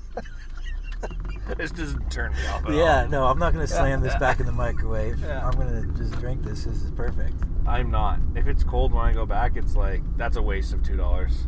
This 1.59 1.71
doesn't 1.71 2.11
turn 2.11 2.33
me 2.33 2.47
off 2.49 2.67
at 2.67 2.73
yeah, 2.75 3.03
all. 3.03 3.09
no, 3.09 3.27
I'm 3.27 3.39
not 3.39 3.53
gonna 3.53 3.67
slam 3.67 4.01
this 4.01 4.15
back 4.17 4.41
in 4.41 4.47
the 4.47 4.53
microwave. 4.67 5.21
Yeah. 5.21 5.47
I'm 5.47 5.57
gonna 5.57 5.87
just 5.97 6.19
drink 6.19 6.43
this. 6.43 6.65
This 6.65 6.83
is 6.83 6.91
perfect. 6.91 7.35
I'm 7.67 7.91
not. 7.91 8.19
If 8.35 8.47
it's 8.47 8.65
cold 8.65 8.93
when 8.93 9.05
I 9.05 9.13
go 9.13 9.25
back, 9.25 9.57
it's 9.57 9.77
like 9.77 10.03
that's 10.17 10.37
a 10.37 10.43
waste 10.43 10.73
of 10.73 10.83
two 10.83 10.97
dollars. 10.97 11.47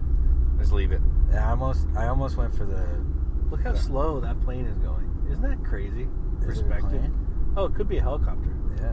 Just 0.58 0.72
leave 0.72 0.92
it. 0.92 1.00
Yeah, 1.30 1.46
I 1.46 1.50
almost, 1.50 1.86
I 1.96 2.06
almost 2.06 2.36
went 2.36 2.54
for 2.56 2.64
the. 2.64 3.04
Look 3.50 3.62
how 3.62 3.74
slow 3.74 4.20
that 4.20 4.40
plane 4.40 4.66
is 4.66 4.78
going. 4.78 5.10
Isn't 5.30 5.42
that 5.42 5.62
crazy? 5.64 6.08
Is 6.40 6.46
Perspective. 6.46 6.90
plane? 6.90 7.54
Oh, 7.56 7.64
it 7.66 7.74
could 7.74 7.88
be 7.88 7.98
a 7.98 8.02
helicopter. 8.02 8.54
Yeah. 8.76 8.92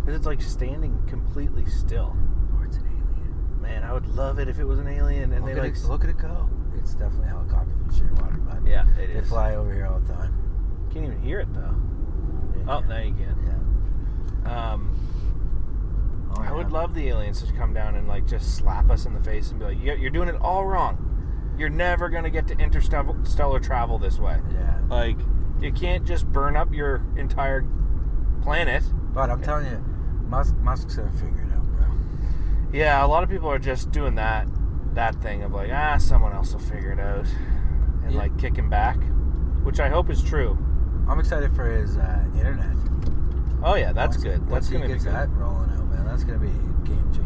Because 0.00 0.16
it's 0.16 0.26
like 0.26 0.40
standing 0.40 1.02
completely 1.08 1.66
still. 1.66 2.16
Or 2.56 2.64
it's 2.64 2.76
an 2.76 2.86
alien. 2.86 3.60
Man, 3.60 3.82
I 3.82 3.92
would 3.92 4.06
love 4.06 4.38
it 4.38 4.48
if 4.48 4.58
it 4.58 4.64
was 4.64 4.78
an 4.78 4.88
alien 4.88 5.32
and 5.32 5.44
look, 5.44 5.54
they 5.54 5.60
at 5.60 5.64
like. 5.64 5.76
it, 5.76 5.84
look 5.84 6.04
at 6.04 6.10
it 6.10 6.18
go. 6.18 6.48
It's 6.76 6.94
definitely 6.94 7.26
a 7.26 7.30
helicopter 7.30 7.74
from 7.74 7.90
Shearwater, 7.90 8.46
bud. 8.46 8.47
Yeah, 8.68 8.86
it 8.98 9.06
They 9.08 9.12
is. 9.20 9.28
fly 9.28 9.54
over 9.54 9.72
here 9.72 9.86
all 9.86 9.98
the 10.00 10.12
time. 10.12 10.34
Can't 10.92 11.04
even 11.06 11.20
hear 11.20 11.40
it 11.40 11.52
though. 11.54 11.74
Yeah. 12.56 12.76
Oh, 12.76 12.80
now 12.80 12.98
you 12.98 13.14
can. 13.14 13.36
Yeah. 14.44 14.72
Um, 14.72 14.94
Oh, 16.36 16.42
I 16.42 16.52
would 16.52 16.70
love 16.70 16.92
the 16.94 17.08
aliens 17.08 17.42
to 17.42 17.50
come 17.54 17.72
down 17.72 17.94
and 17.94 18.06
like 18.06 18.26
just 18.26 18.54
slap 18.56 18.90
us 18.90 19.06
in 19.06 19.14
the 19.14 19.20
face 19.20 19.50
and 19.50 19.58
be 19.58 19.64
like, 19.64 19.78
"Yeah, 19.82 19.94
you're 19.94 20.10
doing 20.10 20.28
it 20.28 20.36
all 20.42 20.66
wrong. 20.66 21.54
You're 21.56 21.70
never 21.70 22.10
gonna 22.10 22.28
get 22.28 22.46
to 22.48 22.58
interstellar 22.58 23.58
travel 23.60 23.98
this 23.98 24.18
way. 24.18 24.38
Yeah. 24.52 24.74
Like, 24.90 25.16
you 25.58 25.72
can't 25.72 26.04
just 26.04 26.26
burn 26.30 26.54
up 26.54 26.72
your 26.74 27.02
entire 27.16 27.64
planet." 28.42 28.84
But 29.14 29.30
I'm 29.30 29.40
telling 29.40 29.66
you, 29.66 29.78
Musk, 30.28 30.54
Musk's 30.58 30.96
gonna 30.96 31.10
figure 31.12 31.40
it 31.48 31.52
out, 31.56 31.64
bro. 31.72 31.86
Yeah, 32.74 33.02
a 33.04 33.08
lot 33.08 33.22
of 33.22 33.30
people 33.30 33.50
are 33.50 33.58
just 33.58 33.90
doing 33.90 34.14
that 34.16 34.46
that 34.92 35.14
thing 35.22 35.42
of 35.42 35.52
like, 35.52 35.70
ah, 35.72 35.96
someone 35.96 36.32
else 36.34 36.52
will 36.52 36.60
figure 36.60 36.92
it 36.92 37.00
out, 37.00 37.24
and 38.08 38.14
Yeah. 38.16 38.22
like 38.22 38.38
kicking 38.38 38.68
back, 38.70 38.96
which 39.62 39.80
I 39.80 39.88
hope 39.90 40.08
is 40.10 40.22
true. 40.22 40.56
I'm 41.08 41.20
excited 41.20 41.52
for 41.52 41.66
his 41.66 41.96
uh, 41.98 42.24
internet. 42.34 42.74
Oh 43.62 43.74
yeah, 43.74 43.92
that's 43.92 44.16
Once- 44.16 44.24
good. 44.24 44.48
That's 44.48 44.68
gonna 44.70 44.86
be 44.86 44.94
good. 44.94 45.00
that 45.02 45.28
rolling 45.30 45.70
out, 45.70 45.90
man, 45.90 46.04
that's 46.06 46.24
gonna 46.24 46.38
be 46.38 46.48
a 46.48 46.86
game 46.88 47.10
changer. 47.12 47.24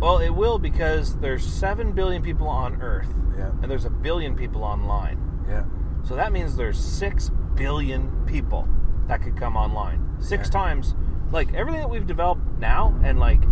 Well, 0.00 0.18
it 0.18 0.30
will 0.30 0.58
because 0.58 1.16
there's 1.18 1.44
seven 1.44 1.92
billion 1.92 2.20
people 2.22 2.48
on 2.48 2.82
Earth, 2.82 3.14
Yeah. 3.38 3.50
and 3.62 3.70
there's 3.70 3.84
a 3.84 3.90
billion 3.90 4.34
people 4.34 4.64
online. 4.64 5.18
Yeah. 5.48 5.64
So 6.02 6.16
that 6.16 6.32
means 6.32 6.56
there's 6.56 6.78
six 6.78 7.30
billion 7.54 8.10
people 8.26 8.66
that 9.06 9.22
could 9.22 9.36
come 9.36 9.56
online. 9.56 10.00
Six 10.18 10.48
Yeah. 10.48 10.52
times, 10.60 10.94
like 11.30 11.52
everything 11.54 11.80
that 11.80 11.90
we've 11.90 12.06
developed 12.06 12.42
now, 12.58 12.92
and 13.04 13.20
like 13.20 13.42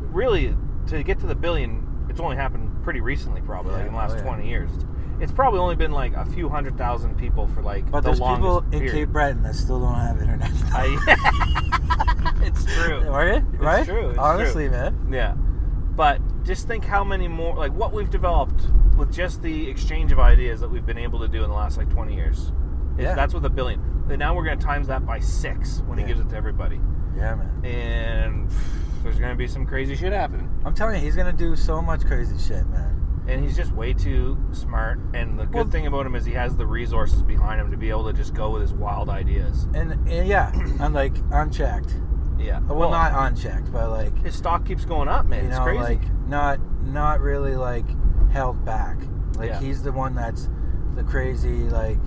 really 0.00 0.54
to 0.86 1.02
get 1.02 1.18
to 1.20 1.26
the 1.26 1.34
billion, 1.34 1.86
it's 2.08 2.20
only 2.20 2.36
happened 2.36 2.70
pretty 2.84 3.00
recently, 3.00 3.40
probably 3.40 3.72
like 3.72 3.86
in 3.86 3.92
the 3.92 3.96
last 3.98 4.12
oh, 4.14 4.16
yeah. 4.18 4.22
20 4.24 4.48
years. 4.48 4.70
It's, 4.74 4.84
it's 5.22 5.30
probably 5.30 5.60
only 5.60 5.76
been 5.76 5.92
like 5.92 6.14
a 6.14 6.26
few 6.26 6.48
hundred 6.48 6.76
thousand 6.76 7.16
people 7.16 7.46
for 7.46 7.62
like 7.62 7.88
But 7.90 8.00
the 8.00 8.08
there's 8.08 8.18
people 8.18 8.58
in 8.58 8.70
period. 8.70 8.92
Cape 8.92 9.08
Breton 9.10 9.44
that 9.44 9.54
still 9.54 9.80
don't 9.80 9.94
have 9.94 10.20
internet. 10.20 10.50
I, 10.72 12.42
it's 12.42 12.64
true. 12.64 13.02
Right? 13.12 13.42
Right? 13.52 13.86
true, 13.86 14.10
it's 14.10 14.18
Honestly, 14.18 14.68
man. 14.68 15.08
Yeah. 15.12 15.34
But 15.34 16.20
just 16.44 16.66
think 16.66 16.84
how 16.84 17.04
many 17.04 17.28
more, 17.28 17.54
like 17.54 17.72
what 17.72 17.92
we've 17.92 18.10
developed 18.10 18.66
with 18.96 19.12
just 19.12 19.42
the 19.42 19.68
exchange 19.70 20.10
of 20.10 20.18
ideas 20.18 20.60
that 20.60 20.68
we've 20.68 20.84
been 20.84 20.98
able 20.98 21.20
to 21.20 21.28
do 21.28 21.44
in 21.44 21.50
the 21.50 21.54
last 21.54 21.76
like 21.76 21.88
20 21.90 22.14
years. 22.14 22.50
Yeah. 22.98 23.14
That's 23.14 23.32
with 23.32 23.44
a 23.44 23.50
billion. 23.50 23.80
And 24.10 24.18
now 24.18 24.34
we're 24.34 24.44
going 24.44 24.58
to 24.58 24.64
times 24.64 24.88
that 24.88 25.06
by 25.06 25.20
six 25.20 25.82
when 25.86 25.98
he 25.98 26.04
gives 26.04 26.18
it 26.18 26.28
to 26.30 26.36
everybody. 26.36 26.80
Yeah, 27.16 27.36
man. 27.36 27.64
And 27.64 28.50
there's 29.04 29.18
going 29.18 29.30
to 29.30 29.36
be 29.36 29.46
some 29.46 29.66
crazy 29.66 29.94
shit 29.94 30.12
happening. 30.12 30.50
I'm 30.64 30.74
telling 30.74 30.96
you, 30.96 31.02
he's 31.02 31.16
gonna 31.16 31.32
do 31.32 31.56
so 31.56 31.80
much 31.82 32.04
crazy 32.04 32.38
shit, 32.38 32.66
man. 32.68 33.01
And 33.32 33.42
he's 33.42 33.56
just 33.56 33.72
way 33.72 33.92
too 33.94 34.36
smart. 34.52 35.00
And 35.14 35.38
the 35.38 35.44
good 35.46 35.54
Well- 35.54 35.64
thing 35.70 35.86
about 35.86 36.04
him 36.06 36.14
is 36.14 36.24
he 36.24 36.34
has 36.34 36.54
the 36.56 36.66
resources 36.66 37.22
behind 37.22 37.60
him 37.60 37.70
to 37.70 37.76
be 37.76 37.88
able 37.90 38.04
to 38.04 38.12
just 38.12 38.34
go 38.34 38.50
with 38.50 38.62
his 38.62 38.74
wild 38.74 39.08
ideas. 39.08 39.66
And, 39.74 39.92
and 40.08 40.28
yeah, 40.28 40.52
I'm 40.80 40.92
like 40.92 41.14
unchecked. 41.30 41.96
Yeah. 42.38 42.60
Well, 42.60 42.90
not 42.90 43.12
unchecked, 43.14 43.72
but 43.72 43.88
like 43.90 44.16
His 44.24 44.34
stock 44.34 44.64
keeps 44.66 44.84
going 44.84 45.08
up, 45.08 45.26
man. 45.26 45.44
you 45.44 45.48
it's 45.50 45.58
know, 45.58 45.64
crazy. 45.64 45.80
like 45.82 46.02
not 46.28 46.58
not 46.82 47.20
really 47.20 47.54
like 47.56 47.86
held 48.32 48.64
back. 48.64 48.96
Like 49.36 49.50
Yeah. 49.50 49.60
he's 49.60 49.82
the 49.82 49.92
one 49.92 50.14
that's 50.14 50.50
the 50.96 51.04
crazy 51.04 51.68
like 51.70 51.98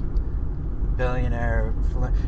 billionaire. 0.97 1.73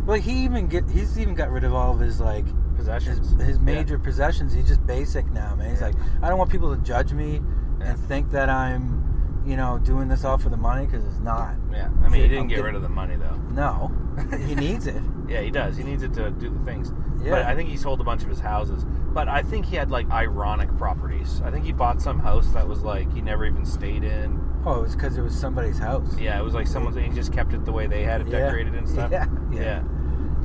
Like 0.06 0.24
he 0.24 0.44
even 0.44 0.68
get 0.68 0.90
he's 0.90 1.20
even 1.20 1.36
got 1.36 1.52
rid 1.52 1.64
of 1.64 1.74
all 1.74 1.94
of 1.94 2.00
his 2.00 2.20
like 2.20 2.46
Possessions. 2.76 3.32
his 3.42 3.58
Yeah. 3.58 3.64
major 3.64 3.98
possessions. 4.00 4.54
He's 4.54 4.68
just 4.68 4.86
basic 4.86 5.26
now, 5.32 5.56
man. 5.56 5.70
He's 5.72 5.82
Yeah. 5.82 5.88
like, 5.88 5.96
I 6.22 6.30
don't 6.30 6.38
want 6.38 6.50
people 6.52 6.76
to 6.76 6.82
judge 6.82 7.12
me 7.14 7.42
Yeah. 7.80 7.92
and 7.92 8.00
think 8.00 8.32
that 8.32 8.50
I'm, 8.50 9.42
you 9.46 9.56
know, 9.58 9.80
doing 9.80 10.08
this 10.08 10.24
all 10.26 10.38
for 10.38 10.50
the 10.50 10.58
money 10.58 10.86
because 10.86 11.06
it's 11.06 11.20
not. 11.20 11.56
Yeah. 11.72 11.90
I 12.04 12.10
mean, 12.10 12.14
he 12.14 12.24
I'm 12.24 12.30
didn't 12.30 12.48
get 12.48 12.56
getting- 12.56 12.66
rid 12.66 12.76
of 12.76 12.82
the 12.82 12.90
money, 12.90 13.16
though. 13.16 13.36
No, 13.52 13.92
he 14.46 14.56
needs 14.56 14.88
it. 14.88 15.02
Yeah, 15.28 15.42
he 15.42 15.52
does. 15.52 15.78
He 15.78 15.84
needs 15.84 16.04
it 16.04 16.14
to 16.16 16.30
do 16.32 16.50
the 16.50 16.60
things. 16.66 16.92
Yeah. 17.22 17.32
But 17.32 17.42
I 17.46 17.56
think 17.56 17.70
he 17.70 17.78
sold 17.78 18.00
a 18.02 18.04
bunch 18.04 18.24
of 18.24 18.30
his 18.30 18.40
houses. 18.40 18.86
But 19.14 19.28
I 19.28 19.42
think 19.42 19.66
he 19.66 19.76
had 19.76 19.90
like 19.90 20.10
ironic 20.12 20.76
properties. 20.78 21.42
I 21.44 21.50
think 21.52 21.66
he 21.66 21.72
bought 21.72 22.02
some 22.02 22.20
house 22.20 22.48
that 22.50 22.68
was 22.68 22.84
like 22.84 23.12
he 23.14 23.22
never 23.22 23.46
even 23.46 23.66
stayed 23.66 24.04
in. 24.04 24.40
Oh, 24.66 24.80
it 24.80 24.82
was 24.84 24.96
because 24.96 25.18
it 25.18 25.22
was 25.22 25.38
somebody's 25.38 25.80
house. 25.80 26.18
Yeah, 26.20 26.40
it 26.40 26.44
was 26.44 26.54
like 26.54 26.68
someone's. 26.68 26.96
He 26.98 27.08
just 27.10 27.32
kept 27.34 27.54
it 27.54 27.66
the 27.66 27.72
way 27.72 27.88
they 27.88 28.04
had 28.04 28.22
it 28.22 28.28
Yeah. 28.28 28.40
decorated 28.40 28.76
and 28.76 28.88
stuff. 28.88 29.12
Yeah, 29.12 29.26
yeah. 29.52 29.60
yeah. 29.62 29.84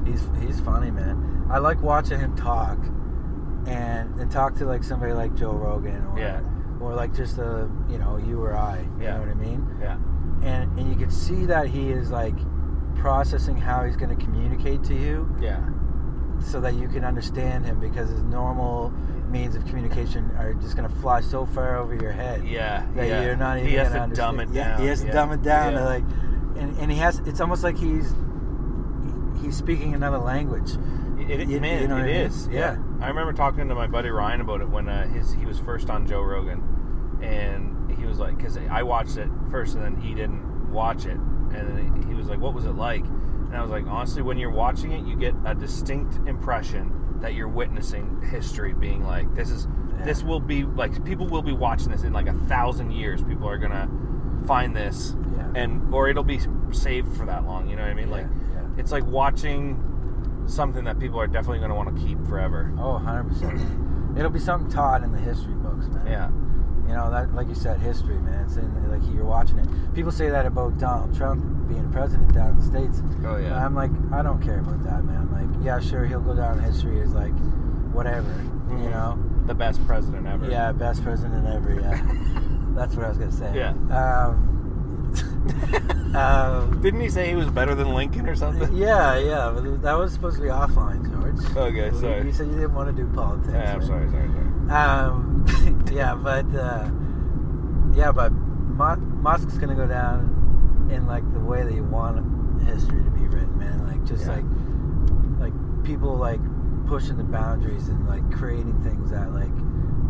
He's 0.07 0.23
he's 0.41 0.61
funny, 0.61 0.91
man. 0.91 1.47
I 1.51 1.59
like 1.59 1.83
watching 1.83 2.19
him 2.21 2.35
talk, 2.37 2.79
and 3.67 4.15
and 4.19 4.31
talk 4.31 4.55
to 4.57 4.65
like 4.67 4.83
somebody 4.85 5.13
like 5.13 5.35
Joe 5.35 5.53
Rogan 5.53 6.05
or 6.07 6.19
Yeah. 6.19 6.41
Or 6.83 6.95
like 6.95 7.15
just 7.15 7.39
a 7.39 7.71
you 7.89 7.99
know 7.99 8.17
you 8.17 8.43
or 8.43 8.57
I. 8.57 8.81
You 8.81 9.05
Yeah. 9.05 9.15
know 9.15 9.21
what 9.21 9.29
I 9.29 9.35
mean? 9.35 9.67
Yeah. 9.81 9.97
And 10.43 10.79
and 10.79 10.89
you 10.89 10.97
can 10.97 11.11
see 11.11 11.47
that 11.47 11.69
he 11.69 11.91
is 11.91 12.11
like 12.11 12.35
processing 12.97 13.57
how 13.57 13.85
he's 13.85 13.97
going 13.97 14.17
to 14.17 14.23
communicate 14.25 14.83
to 14.85 14.95
you, 14.95 15.35
Yeah. 15.41 15.61
so 16.41 16.61
that 16.61 16.75
you 16.75 16.89
can 16.89 17.05
understand 17.05 17.65
him 17.65 17.81
because 17.81 18.11
his 18.11 18.23
normal 18.23 18.91
means 19.31 19.55
of 19.57 19.65
communication 19.67 20.31
are 20.39 20.53
just 20.55 20.77
going 20.77 20.89
to 20.89 20.95
fly 20.97 21.21
so 21.21 21.47
far 21.47 21.77
over 21.77 21.95
your 21.95 22.13
head. 22.13 22.47
Yeah. 22.47 22.85
that 22.95 23.09
yeah. 23.09 23.23
you're 23.25 23.37
not 23.37 23.57
even 23.59 23.71
He 23.71 23.77
has 23.77 23.89
gonna 23.89 23.99
to 23.99 24.03
understand. 24.05 24.37
dumb 24.37 24.41
it 24.41 24.55
yeah, 24.55 24.69
down. 24.73 24.81
he 24.83 24.87
has 24.89 25.01
to 25.01 25.07
yeah. 25.07 25.13
dumb 25.13 25.33
it 25.33 25.43
down. 25.43 25.73
Yeah. 25.73 25.79
to, 25.79 25.85
like, 25.85 26.05
and, 26.57 26.77
and 26.79 26.91
he 26.93 26.99
has. 26.99 27.19
It's 27.21 27.41
almost 27.41 27.63
like 27.65 27.79
he's 27.79 28.13
he's 29.41 29.57
speaking 29.57 29.95
another 29.95 30.19
language. 30.19 30.73
It, 31.19 31.41
it, 31.41 31.49
You- 31.49 31.61
man, 31.61 31.83
you 31.83 31.89
know 31.89 31.97
it 31.97 32.01
I 32.03 32.07
mean? 32.07 32.17
is. 32.17 32.49
Yeah. 32.49 32.77
I 33.03 33.09
remember 33.09 33.33
talking 33.33 33.69
to 33.69 33.75
my 33.75 33.87
buddy 33.89 34.11
Ryan 34.11 34.41
about 34.41 34.61
it 34.61 34.69
when 34.69 34.89
uh, 34.89 35.09
his 35.09 35.33
he 35.33 35.45
was 35.45 35.59
first 35.59 35.91
on 35.91 36.07
Joe 36.07 36.23
Rogan, 36.23 37.19
and 37.21 37.91
he 37.99 38.05
was 38.05 38.19
like, 38.19 38.37
because 38.37 38.57
I 38.57 38.83
watched 38.85 39.17
it 39.17 39.29
first, 39.51 39.75
and 39.75 39.83
then 39.85 39.97
he 39.97 40.15
didn't 40.15 40.71
watch 40.71 41.05
it, 41.07 41.17
and 41.17 41.53
then 41.53 42.05
he 42.09 42.15
was 42.15 42.29
like, 42.29 42.39
"What 42.39 42.55
was 42.55 42.65
it 42.65 42.77
like?" 42.77 43.05
And 43.05 43.57
I 43.57 43.63
was 43.63 43.71
like, 43.71 43.87
honestly, 43.87 44.23
when 44.23 44.39
you're 44.39 44.51
watching 44.53 44.93
it, 44.93 45.05
you 45.05 45.17
get 45.17 45.35
a 45.45 45.55
distinct 45.55 46.27
impression 46.29 47.19
that 47.21 47.35
you're 47.35 47.49
witnessing 47.49 48.23
history 48.31 48.73
being 48.73 49.05
like, 49.05 49.33
this 49.35 49.51
is, 49.51 49.69
Yeah. 49.99 50.05
this 50.07 50.23
will 50.25 50.41
be 50.41 50.65
like, 50.65 51.05
people 51.05 51.29
will 51.29 51.43
be 51.43 51.53
watching 51.53 51.91
this 51.91 52.03
in 52.03 52.13
like 52.15 52.27
a 52.29 52.33
thousand 52.33 52.93
years. 52.93 53.23
People 53.23 53.47
are 53.49 53.59
gonna 53.59 53.91
find 54.47 54.75
this, 54.75 55.15
Yeah. 55.37 55.49
and 55.55 55.93
or 55.95 56.09
it'll 56.09 56.25
be 56.25 56.41
saved 56.71 57.15
for 57.17 57.27
that 57.27 57.45
long. 57.45 57.69
You 57.69 57.77
know 57.77 57.83
what 57.83 57.91
I 57.91 57.95
mean? 57.95 58.11
Like, 58.11 58.27
Yeah, 58.55 58.61
yeah. 58.63 58.69
it's 58.81 58.91
like 58.91 59.05
watching 59.05 59.77
something 60.47 60.85
that 60.85 60.99
people 60.99 61.19
are 61.21 61.27
definitely 61.27 61.59
going 61.59 61.71
to 61.71 61.75
want 61.75 61.95
to 61.97 62.03
keep 62.05 62.25
forever. 62.27 62.73
Oh, 62.79 63.01
100%. 63.05 64.17
It'll 64.19 64.31
be 64.31 64.39
something 64.39 64.71
taught 64.71 65.03
in 65.03 65.13
the 65.13 65.19
history 65.19 65.55
books, 65.55 65.87
man. 65.89 66.07
Yeah. 66.07 66.31
You 66.89 66.99
know, 66.99 67.11
that 67.11 67.35
like 67.35 67.49
you 67.49 67.55
said, 67.55 67.79
history, 67.81 68.19
man. 68.19 68.45
It's 68.45 68.57
in 68.57 68.91
like 68.91 69.01
you're 69.15 69.25
watching 69.25 69.59
it. 69.59 69.69
People 69.95 70.13
say 70.13 70.29
that 70.29 70.45
about 70.45 70.79
Donald 70.79 71.17
Trump 71.17 71.43
being 71.69 71.91
president 71.93 72.35
down 72.35 72.51
in 72.51 72.57
the 72.57 72.63
states. 72.65 73.03
Oh 73.25 73.37
And 73.37 73.55
I'm 73.55 73.75
like, 73.75 73.91
I 74.13 74.21
don't 74.23 74.43
care 74.43 74.59
about 74.61 74.83
that, 74.85 75.05
man. 75.05 75.31
Like, 75.33 75.65
yeah, 75.65 75.79
sure, 75.81 76.05
he'll 76.05 76.21
go 76.21 76.35
down 76.35 76.59
in 76.59 76.65
history 76.65 77.01
as 77.01 77.15
like 77.15 77.33
whatever, 77.95 78.29
you 78.69 78.75
Mhm. 78.77 78.91
know. 78.91 79.19
the 79.47 79.55
best 79.55 79.85
president 79.87 80.27
ever. 80.27 80.49
Yeah, 80.51 80.71
best 80.73 81.03
president 81.03 81.47
ever. 81.47 81.75
Yeah, 81.81 82.01
that's 82.77 82.95
what 82.95 83.05
I 83.07 83.09
was 83.09 83.19
gonna 83.19 83.33
say. 83.33 83.53
Yeah. 83.57 83.71
Um, 83.91 84.52
um, 86.15 86.81
Didn't 86.83 87.01
he 87.01 87.09
say 87.09 87.29
he 87.29 87.35
was 87.35 87.49
better 87.51 87.75
than 87.75 87.95
Lincoln 87.95 88.29
or 88.29 88.35
something? 88.37 88.75
yeah, 88.77 89.19
yeah. 89.19 89.51
But 89.55 89.83
that 89.83 89.93
was 89.95 90.13
supposed 90.13 90.37
to 90.37 90.43
be 90.43 90.49
offline, 90.49 91.03
George. 91.11 91.57
Okay, 91.57 91.91
sorry. 91.99 92.25
You 92.27 92.33
said 92.33 92.47
you 92.49 92.55
didn't 92.55 92.75
want 92.75 92.95
to 92.95 93.03
do 93.03 93.09
politics. 93.15 93.53
Yeah, 93.53 93.73
I'm 93.75 93.79
right? 93.81 93.87
sorry, 93.87 94.11
sorry, 94.11 94.29
sorry. 94.29 94.71
Um, 94.71 95.45
yeah, 95.93 96.15
but 96.15 96.47
uh, 96.55 96.91
yeah, 97.97 98.13
but 98.13 98.33
Mu- 98.33 98.97
Musk's 99.23 99.59
gonna 99.59 99.75
go 99.75 99.87
down 99.87 100.89
in 100.91 101.07
like 101.07 101.25
the 101.33 101.41
way 101.41 101.63
that 101.63 101.73
you 101.75 101.85
want 101.85 102.19
history 102.63 103.03
to 103.03 103.11
be 103.11 103.21
written, 103.27 103.59
man. 103.59 103.87
Like 103.87 104.05
just 104.05 104.27
Yeah. 104.27 104.37
like 104.37 104.45
like 105.41 105.85
people 105.85 106.17
like 106.17 106.41
pushing 106.87 107.17
the 107.17 107.25
boundaries 107.25 107.89
and 107.89 108.07
like 108.09 108.29
creating 108.33 108.81
things 108.83 109.11
that 109.11 109.33
like 109.33 109.51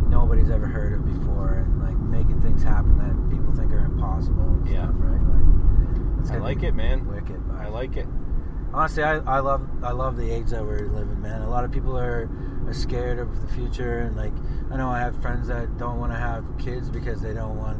nobody's 0.09 0.49
ever 0.49 0.67
heard 0.67 0.93
of 0.93 1.05
before, 1.05 1.55
and 1.65 1.81
like 1.81 1.97
making 1.97 2.41
things 2.41 2.63
happen 2.63 2.97
that 2.99 3.35
people 3.35 3.51
think 3.53 3.71
are 3.71 3.85
impossible 3.85 4.41
and 4.43 4.67
Yeah. 4.67 4.85
stuff, 4.85 4.95
right? 4.99 5.21
Like, 5.21 6.19
it's 6.21 6.31
I 6.31 6.37
like 6.37 6.63
it, 6.63 6.73
man. 6.73 7.07
Wicked. 7.07 7.41
I 7.57 7.67
like 7.69 7.97
it. 7.97 8.07
Honestly, 8.73 9.03
I, 9.03 9.17
I 9.17 9.39
love 9.39 9.67
I 9.83 9.91
love 9.91 10.17
the 10.17 10.29
age 10.31 10.47
that 10.49 10.63
we're 10.63 10.87
living, 10.87 11.21
man. 11.21 11.41
A 11.43 11.49
lot 11.49 11.63
of 11.63 11.71
people 11.71 11.97
are, 11.97 12.27
are 12.65 12.73
scared 12.73 13.19
of 13.19 13.41
the 13.41 13.47
future, 13.53 13.99
and 13.99 14.15
like 14.15 14.33
I 14.71 14.77
know 14.77 14.89
I 14.89 14.99
have 14.99 15.21
friends 15.21 15.47
that 15.47 15.77
don't 15.77 15.99
want 15.99 16.11
to 16.11 16.17
have 16.17 16.43
kids 16.57 16.89
because 16.89 17.21
they 17.21 17.33
don't 17.33 17.55
want 17.57 17.77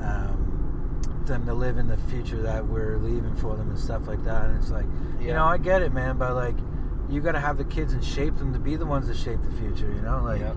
um, 0.00 1.00
them 1.26 1.46
to 1.46 1.54
live 1.54 1.78
in 1.78 1.86
the 1.86 1.96
future 1.96 2.42
that 2.42 2.66
we're 2.66 2.98
leaving 2.98 3.34
for 3.36 3.56
them 3.56 3.70
and 3.70 3.78
stuff 3.78 4.06
like 4.06 4.22
that. 4.24 4.46
And 4.46 4.58
it's 4.58 4.70
like, 4.70 4.86
you 5.20 5.32
know, 5.32 5.44
I 5.44 5.56
get 5.58 5.82
it, 5.82 5.92
man, 5.92 6.18
but 6.18 6.34
like 6.34 6.56
you 7.08 7.20
got 7.22 7.32
to 7.32 7.40
have 7.40 7.56
the 7.56 7.64
kids 7.64 7.94
and 7.94 8.04
shape 8.04 8.36
them 8.36 8.52
to 8.52 8.58
be 8.58 8.76
the 8.76 8.84
ones 8.86 9.08
that 9.08 9.16
shape 9.16 9.40
the 9.42 9.50
future. 9.56 9.90
You 9.90 10.02
know, 10.02 10.20
like 10.24 10.40
Yep. 10.40 10.56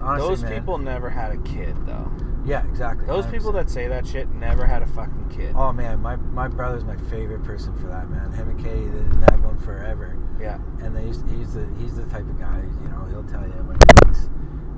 Honestly, 0.00 0.28
Those 0.28 0.42
man. 0.42 0.54
people 0.54 0.78
never 0.78 1.10
had 1.10 1.32
a 1.32 1.36
kid, 1.38 1.74
though. 1.86 2.10
yeah, 2.44 2.64
exactly. 2.66 3.06
Those 3.06 3.26
people 3.26 3.50
100%. 3.52 3.54
that 3.54 3.70
say 3.70 3.88
that 3.88 4.06
shit 4.06 4.28
never 4.34 4.64
had 4.66 4.82
a 4.82 4.86
fucking 4.86 5.28
kid. 5.34 5.52
Oh 5.56 5.72
man, 5.72 6.00
my 6.00 6.16
my 6.16 6.48
brother's 6.48 6.84
my 6.84 6.96
favorite 6.96 7.42
person 7.44 7.74
for 7.78 7.86
that, 7.88 8.08
man. 8.10 8.32
Him 8.32 8.48
and 8.50 8.58
Katie, 8.64 8.86
they 8.86 8.98
didn't 8.98 9.30
have 9.30 9.44
one 9.44 9.58
forever. 9.58 10.16
Yeah. 10.40 10.58
and 10.82 10.96
they 10.96 11.04
used, 11.04 11.28
he's 11.28 11.52
the 11.54 11.66
he's 11.78 11.94
the 11.96 12.06
type 12.06 12.22
of 12.22 12.38
guy 12.38 12.62
you 12.82 12.88
know 12.88 13.04
he'll 13.10 13.24
tell 13.24 13.42
you 13.42 13.52
what 13.68 13.76
he 13.76 14.04
thinks. 14.04 14.30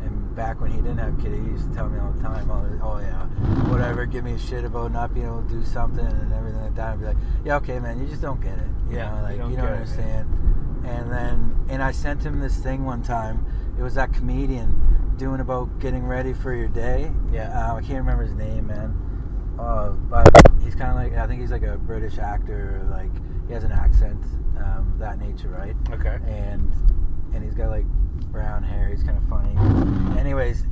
And 0.02 0.34
back 0.34 0.60
when 0.60 0.72
he 0.72 0.78
didn't 0.78 0.98
have 0.98 1.16
kids, 1.22 1.36
he 1.36 1.52
used 1.52 1.68
to 1.70 1.74
tell 1.76 1.88
me 1.88 2.00
all 2.00 2.10
the 2.10 2.20
time, 2.20 2.50
oh, 2.50 2.66
oh 2.82 2.98
yeah, 2.98 3.26
whatever, 3.70 4.04
give 4.06 4.24
me 4.24 4.32
a 4.32 4.38
shit 4.38 4.64
about 4.64 4.90
not 4.90 5.14
being 5.14 5.26
able 5.26 5.42
to 5.44 5.48
do 5.48 5.64
something 5.64 6.04
and 6.04 6.32
everything 6.32 6.60
like 6.62 6.74
that. 6.74 6.92
And 6.94 7.00
be 7.00 7.06
like, 7.06 7.16
yeah, 7.44 7.56
okay, 7.58 7.78
man, 7.78 8.00
you 8.00 8.08
just 8.08 8.20
don't 8.22 8.40
get 8.40 8.58
it. 8.58 8.66
You 8.90 8.96
Yeah, 8.96 9.10
know, 9.12 9.16
you 9.18 9.22
like 9.22 9.38
don't 9.38 9.50
you 9.52 9.56
don't 9.56 9.66
get 9.66 9.72
it, 9.74 9.80
understand. 9.82 10.84
And 10.84 11.12
then 11.12 11.66
and 11.68 11.80
I 11.80 11.92
sent 11.92 12.24
him 12.24 12.40
this 12.40 12.56
thing 12.58 12.84
one 12.84 13.02
time. 13.04 13.46
It 13.78 13.82
was 13.82 13.94
that 13.94 14.12
comedian 14.12 14.91
doing 15.16 15.40
about 15.40 15.78
getting 15.80 16.04
ready 16.04 16.32
for 16.32 16.54
your 16.54 16.68
day. 16.68 17.10
Yeah. 17.30 17.50
Uh, 17.50 17.76
I 17.76 17.80
can't 17.80 17.98
remember 17.98 18.24
his 18.24 18.34
name, 18.34 18.66
man. 18.66 18.96
Uh, 19.58 19.90
but 19.90 20.30
he's 20.64 20.74
kind 20.74 20.90
of 20.90 20.96
like 20.96 21.14
I 21.14 21.26
think 21.26 21.40
he's 21.40 21.50
like 21.50 21.62
a 21.62 21.76
British 21.78 22.18
actor. 22.18 22.86
Like 22.90 23.10
he 23.46 23.54
has 23.54 23.64
an 23.64 23.72
accent, 23.72 24.22
um, 24.58 24.94
that 24.98 25.18
nature, 25.18 25.48
right? 25.48 25.76
Okay. 25.90 26.18
And 26.26 26.72
and 27.34 27.44
he's 27.44 27.54
got 27.54 27.68
like 27.68 27.84
brown 28.30 28.62
hair. 28.62 28.88
He's 28.88 29.02
kind 29.02 29.16
of 29.18 29.28
funny. 29.28 30.18
Anyways, 30.18 30.66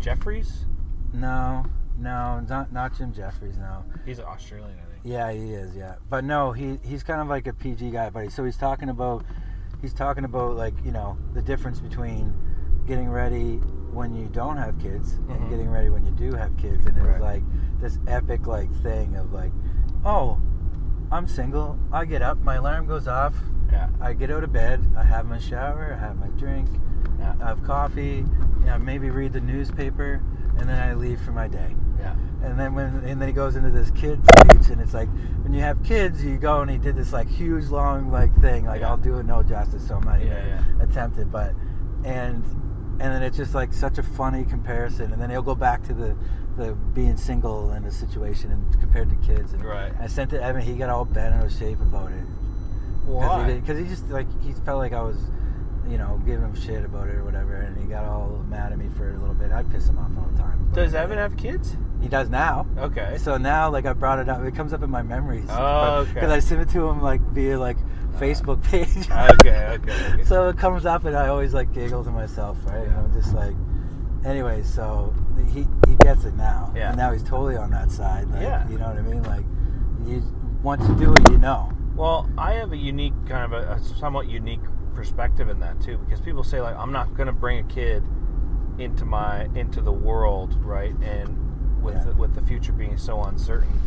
Jeffries? 0.00 0.66
no, 1.12 1.64
no, 1.98 2.40
not 2.48 2.72
not 2.72 2.96
Jim 2.96 3.12
Jeffries. 3.12 3.58
No. 3.58 3.84
He's 4.04 4.20
Australian, 4.20 4.78
I 4.78 4.92
think. 4.92 5.00
Yeah, 5.04 5.32
he 5.32 5.52
is. 5.52 5.74
Yeah, 5.74 5.96
but 6.08 6.24
no, 6.24 6.52
he 6.52 6.78
he's 6.84 7.02
kind 7.02 7.20
of 7.20 7.28
like 7.28 7.46
a 7.46 7.52
PG 7.52 7.90
guy. 7.90 8.10
buddy. 8.10 8.28
so 8.28 8.44
he's 8.44 8.56
talking 8.56 8.88
about 8.88 9.24
he's 9.80 9.94
talking 9.94 10.24
about 10.24 10.56
like 10.56 10.74
you 10.84 10.92
know 10.92 11.16
the 11.34 11.42
difference 11.42 11.80
between 11.80 12.34
getting 12.88 13.10
ready 13.10 13.56
when 13.92 14.14
you 14.14 14.26
don't 14.32 14.56
have 14.56 14.78
kids 14.78 15.18
Mhm. 15.18 15.36
and 15.36 15.50
getting 15.50 15.70
ready 15.70 15.90
when 15.90 16.04
you 16.04 16.10
do 16.12 16.34
have 16.36 16.56
kids, 16.56 16.86
and 16.86 16.96
it 16.96 17.00
was 17.00 17.10
Right. 17.10 17.20
like 17.20 17.42
this 17.80 17.98
epic 18.08 18.46
like 18.46 18.70
thing 18.82 19.14
of 19.16 19.32
like, 19.32 19.52
oh, 20.04 20.38
I'm 21.12 21.26
single. 21.26 21.76
I 21.92 22.04
get 22.06 22.22
up, 22.22 22.42
my 22.42 22.56
alarm 22.56 22.86
goes 22.86 23.06
off. 23.06 23.34
Yeah. 23.70 23.88
I 24.00 24.14
get 24.14 24.30
out 24.30 24.44
of 24.44 24.52
bed. 24.52 24.80
I 24.96 25.02
have 25.04 25.26
my 25.26 25.38
shower. 25.38 25.94
I 25.94 25.98
have 25.98 26.18
my 26.18 26.28
drink. 26.38 26.68
Yeah. 27.18 27.34
I 27.40 27.46
have 27.48 27.62
coffee. 27.62 28.24
You 28.60 28.66
know, 28.66 28.78
maybe 28.78 29.10
read 29.10 29.32
the 29.34 29.40
newspaper, 29.40 30.20
and 30.58 30.68
then 30.68 30.78
I 30.78 30.94
leave 30.94 31.20
for 31.20 31.32
my 31.32 31.48
day. 31.48 31.76
Yeah. 31.98 32.14
And 32.42 32.58
then 32.58 32.74
when 32.74 32.86
and 33.04 33.20
then 33.20 33.28
he 33.28 33.34
goes 33.34 33.56
into 33.56 33.70
this 33.70 33.90
kid 33.90 34.20
speech, 34.24 34.70
and 34.70 34.80
it's 34.80 34.94
like 34.94 35.08
when 35.42 35.52
you 35.52 35.60
have 35.62 35.82
kids, 35.82 36.24
you 36.24 36.36
go 36.38 36.60
and 36.62 36.70
he 36.70 36.78
did 36.78 36.96
this 36.96 37.12
like 37.12 37.26
huge 37.28 37.68
long 37.68 38.10
like 38.10 38.34
thing. 38.40 38.64
Like 38.66 38.80
Yeah. 38.80 38.88
I'll 38.90 38.96
do 38.96 39.16
it 39.18 39.26
no 39.26 39.42
justice, 39.42 39.86
so 39.86 39.96
I'm 39.96 40.04
not 40.04 40.20
even 40.20 40.28
Yeah, 40.32 40.60
yeah. 40.78 40.82
attempt 40.84 41.18
it. 41.18 41.30
But 41.30 41.54
and 42.04 42.42
and 43.00 43.12
then 43.12 43.22
it's 43.22 43.36
just 43.36 43.54
like 43.54 43.72
such 43.72 43.98
a 43.98 44.02
funny 44.02 44.44
comparison. 44.44 45.12
And 45.12 45.20
then 45.22 45.30
he'll 45.30 45.42
go 45.42 45.54
back 45.54 45.82
to 45.84 45.94
the 45.94 46.16
the 46.56 46.72
being 46.92 47.16
single 47.16 47.70
and 47.70 47.86
the 47.86 47.92
situation 47.92 48.50
and 48.50 48.80
compared 48.80 49.08
to 49.10 49.16
kids. 49.26 49.52
And 49.52 49.64
Right. 49.64 49.92
I 50.00 50.08
sent 50.08 50.32
it 50.32 50.38
to 50.38 50.42
Evan. 50.42 50.60
He 50.62 50.74
got 50.74 50.90
all 50.90 51.04
bent 51.04 51.32
out 51.34 51.44
of 51.46 51.52
shape 51.52 51.80
about 51.80 52.10
it. 52.10 52.24
Why? 53.04 53.52
Because 53.54 53.78
he, 53.78 53.84
just 53.84 54.08
like 54.08 54.26
he 54.42 54.52
felt 54.52 54.78
like 54.78 54.92
I 54.92 55.00
was, 55.00 55.16
you 55.88 55.96
know, 55.98 56.20
giving 56.26 56.44
him 56.44 56.54
shit 56.54 56.84
about 56.84 57.08
it 57.08 57.14
or 57.14 57.24
whatever, 57.24 57.54
and 57.54 57.76
he 57.78 57.84
got 57.84 58.04
all 58.04 58.44
mad 58.48 58.72
at 58.72 58.78
me 58.78 58.88
for 58.96 59.10
a 59.14 59.18
little 59.18 59.34
bit. 59.34 59.50
I 59.52 59.62
piss 59.62 59.88
him 59.88 59.98
off 59.98 60.10
all 60.18 60.28
the 60.32 60.38
time. 60.42 60.68
Does 60.74 60.94
Evan 60.94 61.16
have 61.16 61.36
kids? 61.36 61.76
He 62.02 62.08
does 62.08 62.28
now. 62.28 62.66
Okay. 62.76 63.16
So 63.18 63.38
now, 63.38 63.70
like 63.70 63.86
I 63.86 63.92
brought 63.92 64.18
it 64.18 64.28
up, 64.28 64.42
it 64.44 64.54
comes 64.54 64.72
up 64.72 64.82
in 64.82 64.90
my 64.90 65.02
memories. 65.02 65.46
Oh, 65.48 65.94
okay. 66.00 66.14
Because 66.14 66.30
I 66.30 66.38
sent 66.40 66.60
it 66.60 66.68
to 66.70 66.86
him 66.88 67.00
like 67.00 67.20
via 67.20 67.58
like 67.58 67.78
Facebook 68.18 68.62
page. 68.64 69.10
okay, 69.40 69.76
okay, 69.78 70.12
okay. 70.14 70.24
so 70.26 70.48
it 70.48 70.58
comes 70.58 70.86
up, 70.86 71.04
and 71.04 71.16
I 71.16 71.28
always 71.28 71.54
like 71.54 71.72
giggle 71.72 72.04
to 72.04 72.10
myself, 72.10 72.58
right? 72.66 72.86
And 72.86 72.94
I'm 72.96 73.12
just 73.12 73.34
like, 73.34 73.54
anyway. 74.24 74.62
So 74.62 75.14
he 75.52 75.66
he 75.88 75.96
gets 75.96 76.24
it 76.24 76.34
now. 76.36 76.72
Yeah. 76.76 76.88
And 76.88 76.98
now 76.98 77.12
he's 77.12 77.22
totally 77.22 77.56
on 77.56 77.70
that 77.70 77.90
side. 77.90 78.28
Like, 78.30 78.42
Yeah. 78.42 78.68
You 78.68 78.78
know 78.78 78.88
what 78.88 78.96
I 78.98 79.02
mean? 79.02 79.22
Like, 79.22 79.44
you 80.06 80.22
once 80.62 80.86
you 80.88 80.94
do 80.96 81.14
it, 81.14 81.30
you 81.30 81.38
know. 81.38 81.72
Well, 81.94 82.28
I 82.38 82.52
have 82.54 82.72
a 82.72 82.76
unique 82.76 83.14
kind 83.28 83.52
of 83.52 83.52
a, 83.52 83.72
a 83.74 83.80
somewhat 83.80 84.28
unique 84.28 84.60
perspective 84.94 85.48
in 85.48 85.60
that 85.60 85.80
too, 85.80 85.98
because 85.98 86.20
people 86.20 86.42
say 86.44 86.60
like 86.60 86.76
I'm 86.76 86.92
not 86.92 87.14
going 87.14 87.26
to 87.28 87.32
bring 87.32 87.58
a 87.58 87.68
kid 87.68 88.02
into 88.78 89.04
my 89.04 89.44
into 89.54 89.80
the 89.80 89.92
world, 89.92 90.54
right? 90.64 90.94
And 91.02 91.82
with 91.82 91.94
Yeah. 91.94 92.04
the, 92.04 92.12
with 92.14 92.34
the 92.34 92.42
future 92.42 92.72
being 92.72 92.96
so 92.98 93.22
uncertain, 93.22 93.80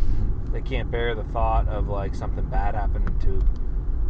they 0.52 0.62
can't 0.62 0.90
bear 0.90 1.14
the 1.14 1.24
thought 1.24 1.68
of 1.68 1.88
like 1.88 2.14
something 2.14 2.44
bad 2.46 2.74
happening 2.74 3.18
to. 3.20 3.42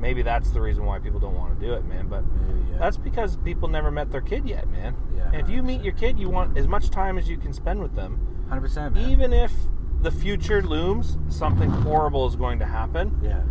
Maybe 0.02 0.20
that's 0.22 0.50
the 0.50 0.60
reason 0.60 0.84
why 0.84 0.98
people 0.98 1.20
don't 1.20 1.34
want 1.36 1.58
to 1.58 1.64
do 1.66 1.72
it, 1.74 1.84
man. 1.86 2.08
But 2.08 2.24
Maybe, 2.26 2.72
yeah. 2.72 2.78
that's 2.78 2.96
because 2.98 3.36
people 3.38 3.68
never 3.68 3.90
met 3.90 4.10
their 4.10 4.20
kid 4.20 4.46
yet, 4.48 4.68
man. 4.68 4.94
Yeah, 5.16 5.30
if 5.32 5.48
you 5.48 5.62
meet 5.62 5.82
your 5.82 5.94
kid, 5.94 6.18
you 6.18 6.28
want 6.28 6.58
as 6.58 6.66
much 6.68 6.90
time 6.90 7.16
as 7.18 7.28
you 7.28 7.38
can 7.38 7.52
spend 7.52 7.80
with 7.80 7.94
them. 7.94 8.44
hundred 8.48 8.62
percent. 8.62 8.96
Even 8.98 9.32
if 9.32 9.52
the 10.00 10.10
future 10.10 10.60
looms, 10.60 11.16
something 11.28 11.70
horrible 11.70 12.26
is 12.26 12.34
going 12.36 12.58
to 12.58 12.66
happen 12.66 13.16
yeah. 13.22 13.42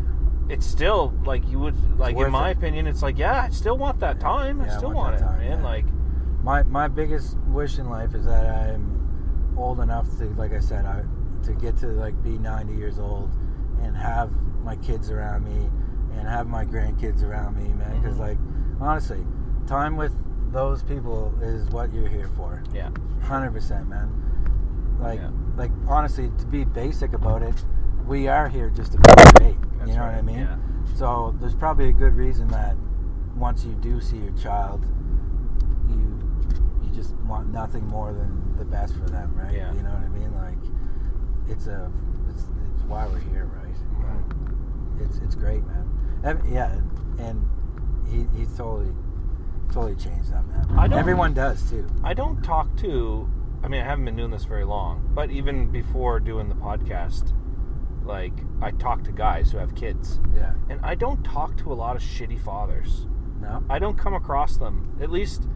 it's 0.50 0.66
still 0.66 1.14
like 1.24 1.48
you 1.48 1.58
would 1.58 1.98
like 1.98 2.18
in 2.18 2.30
my 2.30 2.50
it. 2.50 2.58
opinion 2.58 2.86
it's 2.86 3.02
like 3.02 3.18
yeah 3.18 3.44
i 3.44 3.50
still 3.50 3.78
want 3.78 3.98
that 4.02 4.18
Yeah. 4.18 4.22
time 4.22 4.60
i 4.62 4.66
Yeah, 4.66 4.74
I 4.74 4.78
still 4.78 4.92
want 4.92 5.14
want, 5.14 5.16
it 5.16 5.20
time, 5.24 5.40
man 5.40 5.64
like 5.64 5.86
My 6.44 6.64
my 6.64 6.90
biggest 6.90 7.38
wish 7.48 7.78
in 7.80 7.90
life 7.90 8.14
is 8.16 8.26
that 8.26 8.44
I'm 8.46 9.56
old 9.58 9.80
enough 9.80 10.08
to, 10.18 10.26
like 10.36 10.52
I 10.54 10.60
said, 10.60 10.84
I 10.86 11.04
to 11.46 11.54
get 11.54 11.78
to 11.78 11.88
like 11.88 12.22
be 12.22 12.38
90 12.38 12.74
years 12.76 13.00
old 13.00 13.30
and 13.82 13.96
have 13.96 14.30
my 14.62 14.76
kids 14.78 15.10
around 15.10 15.46
me 15.46 15.70
and 16.18 16.28
have 16.28 16.48
my 16.48 16.66
grandkids 16.66 17.24
around 17.24 17.56
me, 17.58 17.74
man. 17.74 18.00
Because 18.02 18.18
Mhm. 18.18 18.20
like 18.28 18.38
honestly, 18.80 19.26
time 19.68 19.96
with 19.96 20.16
those 20.52 20.84
people 20.84 21.34
is 21.42 21.70
what 21.70 21.94
you're 21.94 22.08
here 22.10 22.28
for. 22.36 22.62
yeah 22.74 22.90
Hundred 23.22 23.52
percent, 23.54 23.88
man. 23.88 24.10
Like, 25.00 25.20
Yeah. 25.22 25.30
like 25.58 25.72
honestly, 25.88 26.32
to 26.40 26.46
be 26.48 26.64
basic 26.66 27.14
about 27.14 27.42
it, 27.44 27.64
we 28.08 28.28
are 28.28 28.48
here 28.50 28.70
just 28.70 28.92
to 28.94 28.98
be 28.98 29.04
great. 29.38 29.58
That's 29.78 29.90
you 29.90 29.96
know 29.96 30.02
right, 30.02 30.16
what 30.16 30.18
I 30.18 30.22
mean? 30.22 30.40
yeah. 30.40 30.58
So 30.96 31.34
there's 31.40 31.56
probably 31.56 31.90
a 31.90 31.94
good 31.94 32.16
reason 32.16 32.48
that 32.50 32.76
once 33.38 33.64
you 33.66 33.74
do 33.76 34.02
see 34.02 34.18
your 34.18 34.34
child, 34.34 34.86
you 35.88 36.20
you 36.84 36.90
just 36.94 37.16
want 37.28 37.50
nothing 37.52 37.88
more 37.88 38.12
than 38.14 38.56
the 38.58 38.66
best 38.66 38.96
for 38.96 39.10
them, 39.10 39.34
right? 39.36 39.54
Yeah. 39.54 39.74
You 39.74 39.84
know 39.84 39.92
what 39.92 40.04
I 40.04 40.10
mean? 40.10 40.34
Like 40.36 40.58
it's 41.48 41.68
a 41.68 41.90
it's, 42.30 42.44
it's 42.76 42.84
why 42.84 43.08
we're 43.08 43.20
here, 43.20 43.46
right? 43.46 43.74
Mm-hmm. 43.76 45.04
It's 45.04 45.18
it's 45.20 45.36
great, 45.36 45.66
man. 45.66 45.88
Yeah, 46.24 46.72
and, 46.72 47.20
and 47.20 48.28
he 48.38 48.46
totally 48.58 48.92
totally 49.72 49.96
changed 49.96 50.32
that 50.34 50.46
man. 50.48 50.68
I 50.78 50.88
don't- 50.88 51.00
Everyone 51.00 51.34
does 51.34 51.70
too. 51.70 51.88
I 52.04 52.14
don't 52.14 52.42
talk 52.44 52.76
to. 52.78 53.30
I 53.64 53.68
mean, 53.68 53.80
I 53.82 53.86
haven't 53.86 54.06
been 54.06 54.16
doing 54.16 54.32
this 54.32 54.44
very 54.44 54.66
long, 54.66 55.10
but 55.14 55.30
even 55.32 55.70
before 55.72 56.20
doing 56.20 56.50
the 56.50 56.56
podcast, 56.56 57.34
like 58.04 58.34
I 58.62 58.72
talk 58.72 59.04
to 59.06 59.12
guys 59.12 59.52
who 59.52 59.60
have 59.60 59.76
kids, 59.76 60.20
Yeah. 60.36 60.54
and 60.70 60.80
I 60.84 60.96
don't 60.96 61.24
talk 61.24 61.56
to 61.58 61.72
a 61.72 61.76
lot 61.76 61.96
of 61.96 62.02
shitty 62.02 62.40
fathers. 62.40 63.08
No. 63.40 63.64
I 63.70 63.80
don't 63.80 63.98
come 63.98 64.14
across 64.14 64.58
them. 64.58 64.98
At 65.02 65.10
least, 65.12 65.48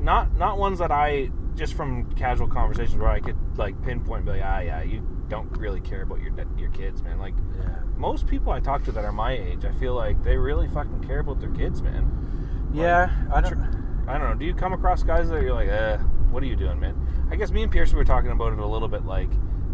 not 0.00 0.36
not 0.36 0.58
ones 0.58 0.78
that 0.80 0.90
I 0.90 1.30
just 1.54 1.74
from 1.74 2.10
casual 2.14 2.48
conversations 2.48 2.96
where 2.96 3.10
I 3.10 3.20
could 3.20 3.36
like 3.58 3.80
pinpoint, 3.82 4.24
be 4.24 4.32
like, 4.32 4.42
ah, 4.44 4.60
yeah, 4.60 4.82
you 4.82 5.06
don't 5.32 5.50
really 5.58 5.80
care 5.80 6.02
about 6.02 6.20
your 6.20 6.32
your 6.58 6.70
kids, 6.70 7.02
man. 7.02 7.18
Like 7.18 7.34
Yeah. 7.58 7.78
most 7.96 8.26
people 8.26 8.52
I 8.52 8.60
talk 8.60 8.84
to 8.84 8.92
that 8.92 9.04
are 9.04 9.12
my 9.12 9.32
age, 9.32 9.64
I 9.64 9.72
feel 9.72 9.94
like 9.94 10.22
they 10.22 10.36
really 10.36 10.68
fucking 10.68 11.02
care 11.04 11.20
about 11.20 11.40
their 11.40 11.50
kids, 11.50 11.82
man. 11.82 12.68
Yeah. 12.72 13.10
I 13.32 13.40
don't. 13.40 14.04
I 14.06 14.18
don't 14.18 14.28
know. 14.30 14.34
Do 14.34 14.44
you 14.44 14.54
come 14.54 14.72
across 14.72 15.02
guys 15.02 15.28
that 15.30 15.42
you're 15.42 15.54
like, 15.54 15.68
eh, 15.68 15.96
what 16.32 16.42
are 16.42 16.46
you 16.46 16.56
doing, 16.56 16.78
man? 16.80 16.94
I 17.30 17.36
guess 17.36 17.50
me 17.50 17.62
and 17.62 17.72
Pierce 17.72 17.92
were 17.94 18.04
talking 18.04 18.30
about 18.30 18.52
it 18.52 18.58
a 18.58 18.66
little 18.66 18.88
bit, 18.88 19.04
like 19.06 19.30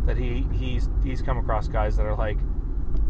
that 0.07 0.17
he 0.17 0.47
he's 0.53 0.89
he's 1.03 1.23
come 1.23 1.39
across 1.39 1.67
guys 1.67 1.97
that 1.97 2.07
are 2.07 2.15
like 2.17 2.39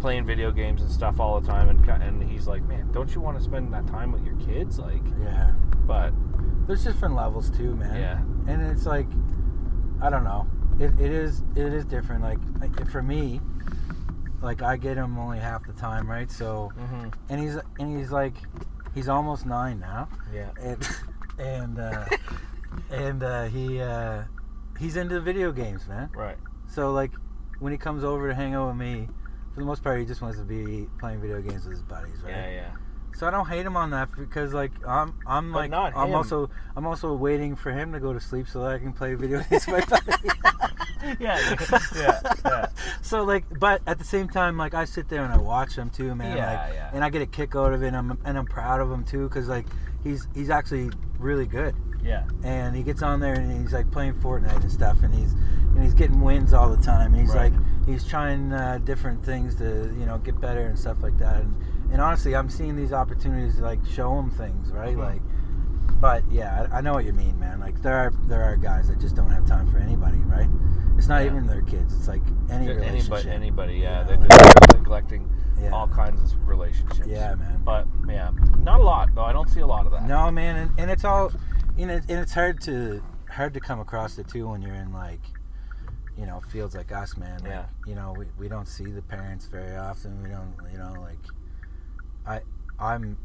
playing 0.01 0.25
video 0.25 0.51
games 0.51 0.81
and 0.83 0.91
stuff 0.91 1.21
all 1.21 1.39
the 1.41 1.47
time, 1.47 1.69
and 1.69 1.87
and 1.89 2.23
he's 2.23 2.47
like, 2.47 2.63
man, 2.67 2.91
don't 2.93 3.15
you 3.15 3.21
want 3.21 3.37
to 3.37 3.43
spend 3.45 3.73
that 3.75 3.87
time 3.87 4.11
with 4.13 4.25
your 4.25 4.37
kids, 4.37 4.79
like? 4.79 5.03
Yeah. 5.23 5.53
But 5.87 6.13
There's 6.67 6.85
different 6.85 7.15
levels 7.15 7.51
too, 7.51 7.75
man. 7.75 7.95
Yeah. 7.97 8.53
And 8.53 8.63
it's 8.71 8.87
like, 8.87 9.09
I 10.01 10.09
don't 10.11 10.25
know. 10.25 10.47
It, 10.79 10.93
it 11.01 11.11
is 11.11 11.43
it 11.57 11.73
is 11.73 11.85
different. 11.85 12.23
Like, 12.23 12.39
like 12.61 12.89
for 12.91 13.03
me, 13.03 13.41
like 14.41 14.63
I 14.63 14.77
get 14.77 14.97
him 14.97 15.19
only 15.19 15.39
half 15.39 15.67
the 15.67 15.73
time, 15.73 16.09
right? 16.09 16.31
So, 16.31 16.73
mhm, 16.79 17.13
and 17.29 17.41
he's 17.41 17.57
and 17.79 17.99
he's 17.99 18.13
like, 18.13 18.35
he's 18.95 19.09
almost 19.09 19.45
nine 19.47 19.81
now, 19.81 20.09
yeah, 20.33 20.51
and 20.61 20.89
and 21.39 21.79
uh, 21.79 22.05
and 22.91 23.23
uh, 23.23 23.45
he 23.47 23.81
uh, 23.81 24.23
he's 24.79 24.97
into 24.97 25.21
video 25.21 25.51
games, 25.53 25.89
man. 25.89 26.11
right, 26.15 26.37
So 26.69 26.93
like, 26.93 27.11
when 27.59 27.73
he 27.73 27.79
comes 27.79 28.05
over 28.05 28.29
to 28.29 28.35
hang 28.35 28.55
out 28.55 28.69
with 28.69 28.77
me, 28.77 29.09
for 29.55 29.61
the 29.61 29.67
most 29.67 29.83
part, 29.83 29.99
he 29.99 30.07
just 30.07 30.23
wants 30.23 30.39
to 30.39 30.45
be 30.45 30.87
playing 31.01 31.21
video 31.21 31.41
games 31.43 31.65
with 31.65 31.73
his 31.73 31.83
buddies, 31.83 32.23
right? 32.23 32.31
yeah, 32.33 32.51
yeah, 32.51 32.71
So 33.19 33.27
I 33.27 33.31
don't 33.33 33.49
hate 33.49 33.67
him 33.67 33.77
on 33.77 33.91
that 33.91 34.09
because 34.17 34.55
like 34.55 34.71
I'm 34.87 35.13
I'm 35.27 35.53
But 35.53 35.71
like 35.71 35.95
I'm 35.97 36.09
him. 36.11 36.15
also 36.15 36.51
I'm 36.77 36.87
also 36.87 37.13
waiting 37.15 37.57
for 37.57 37.73
him 37.73 37.93
to 37.93 37.99
go 38.01 38.13
to 38.13 38.21
sleep 38.21 38.47
so 38.49 38.61
that 38.63 38.71
I 38.77 38.79
can 38.79 38.93
play 38.93 39.15
video 39.15 39.41
games 39.51 39.67
with 39.67 39.91
my 39.91 39.97
buddy. 40.07 41.17
yeah, 41.21 41.39
yeah, 41.97 42.21
yeah. 42.45 42.67
so 43.03 43.25
like 43.25 43.45
but 43.59 43.83
at 43.87 43.99
the 43.99 44.05
same 44.05 44.29
time 44.29 44.57
like 44.57 44.75
I 44.75 44.85
sit 44.85 45.09
there 45.09 45.25
and 45.25 45.33
I 45.33 45.39
watch 45.39 45.75
him 45.77 45.91
too 45.91 46.15
man 46.15 46.37
Yeah, 46.37 46.47
like 46.65 46.75
yeah. 46.75 46.91
and 46.93 47.05
I 47.05 47.11
get 47.11 47.23
a 47.23 47.27
kick 47.27 47.55
out 47.57 47.73
of 47.73 47.83
it 47.83 47.89
and 47.89 47.97
I'm, 47.97 48.19
and 48.25 48.39
I'm 48.39 48.47
proud 48.47 48.81
of 48.81 48.91
him 48.91 49.05
too 49.05 49.29
cuz 49.31 49.49
like 49.49 49.67
he's 50.05 50.29
he's 50.35 50.51
actually 50.51 50.91
really 51.19 51.47
good 51.47 51.75
yeah. 52.05 52.23
and 52.45 52.77
he 52.77 52.83
gets 52.85 53.03
on 53.03 53.19
there 53.21 53.35
and 53.35 53.61
he's 53.61 53.73
like 53.73 53.91
playing 53.91 54.15
Fortnite 54.15 54.61
and 54.63 54.71
stuff 54.71 55.03
and 55.03 55.13
he's 55.15 55.33
and 55.33 55.83
he's 55.83 55.95
getting 55.95 56.21
wins 56.21 56.53
all 56.53 56.69
the 56.75 56.83
time 56.83 57.13
and 57.15 57.21
he's 57.21 57.35
Right. 57.35 57.53
like 57.53 57.87
he's 57.87 58.05
trying 58.05 58.53
uh, 58.53 58.79
different 58.85 59.25
things 59.25 59.57
to 59.57 59.93
you 59.99 60.07
know 60.07 60.19
get 60.19 60.41
better 60.41 60.63
and 60.63 60.79
stuff 60.79 60.99
like 61.03 61.19
that 61.19 61.43
and, 61.43 61.55
and 61.93 62.01
honestly 62.01 62.35
I'm 62.37 62.49
seeing 62.49 62.77
these 62.77 62.93
opportunities 62.93 63.57
to 63.57 63.63
like 63.63 63.85
show 63.87 64.19
him 64.19 64.31
things 64.31 64.71
right 64.73 64.97
Mhm. 64.97 65.05
like 65.05 65.23
but 66.01 66.23
yeah 66.31 66.69
I, 66.73 66.79
I 66.79 66.81
know 66.81 66.93
what 66.95 67.05
you 67.05 67.13
mean 67.13 67.39
man 67.39 67.61
like 67.61 67.81
there 67.83 67.97
are 67.97 68.13
there 68.27 68.43
are 68.43 68.57
guys 68.57 68.89
that 68.89 69.01
just 69.01 69.17
don't 69.17 69.31
have 69.31 69.47
time 69.47 69.71
for 69.71 69.79
anybody 69.79 70.19
right 70.19 70.49
it's 70.97 71.09
not 71.09 71.21
Yeah. 71.23 71.31
even 71.31 71.47
their 71.47 71.63
kids 71.63 71.95
it's 71.97 72.09
like 72.09 72.23
any 72.51 72.69
relationship 72.69 73.13
Anybody, 73.13 73.31
anybody, 73.31 73.75
yeah, 73.75 74.01
you 74.03 74.07
they're 74.09 74.17
know, 74.19 74.27
just 74.29 74.73
neglecting 74.75 75.29
Yeah. 75.61 75.71
all 75.71 75.89
kinds 75.89 76.33
of 76.35 76.49
relationships. 76.49 77.07
yeah 77.09 77.35
man 77.35 77.63
But 77.65 77.87
yeah, 78.09 78.31
not 78.61 78.81
a 78.81 78.83
lot 78.85 79.09
though. 79.15 79.25
I 79.25 79.33
don't 79.33 79.49
see 79.49 79.61
a 79.61 79.67
lot 79.67 79.87
of 79.87 79.93
that. 79.93 80.07
No, 80.07 80.31
man, 80.31 80.57
and, 80.57 80.71
and 80.79 80.91
it's 80.91 81.05
all, 81.05 81.31
you 81.77 81.87
know, 81.87 81.95
and 81.95 82.19
it's 82.21 82.33
hard 82.33 82.61
to 82.63 83.03
hard 83.31 83.55
to 83.55 83.61
come 83.61 83.79
across 83.81 84.19
it 84.19 84.27
too 84.29 84.49
when 84.49 84.63
you're 84.63 84.75
in 84.75 84.93
like, 84.93 85.21
you 86.17 86.27
know, 86.27 86.41
fields 86.49 86.75
like 86.75 86.91
us, 86.93 87.17
man. 87.17 87.39
Like, 87.41 87.51
Yeah. 87.51 87.67
You 87.87 87.95
know, 87.97 88.15
we, 88.17 88.25
we 88.39 88.49
don't 88.49 88.67
see 88.67 88.87
the 88.91 89.03
parents 89.03 89.47
very 89.47 89.77
often. 89.77 90.23
We 90.23 90.31
don't, 90.31 90.55
you 90.73 90.79
know, 90.79 90.95
like, 91.01 91.19
I 92.29 92.41
I'm 92.79 93.17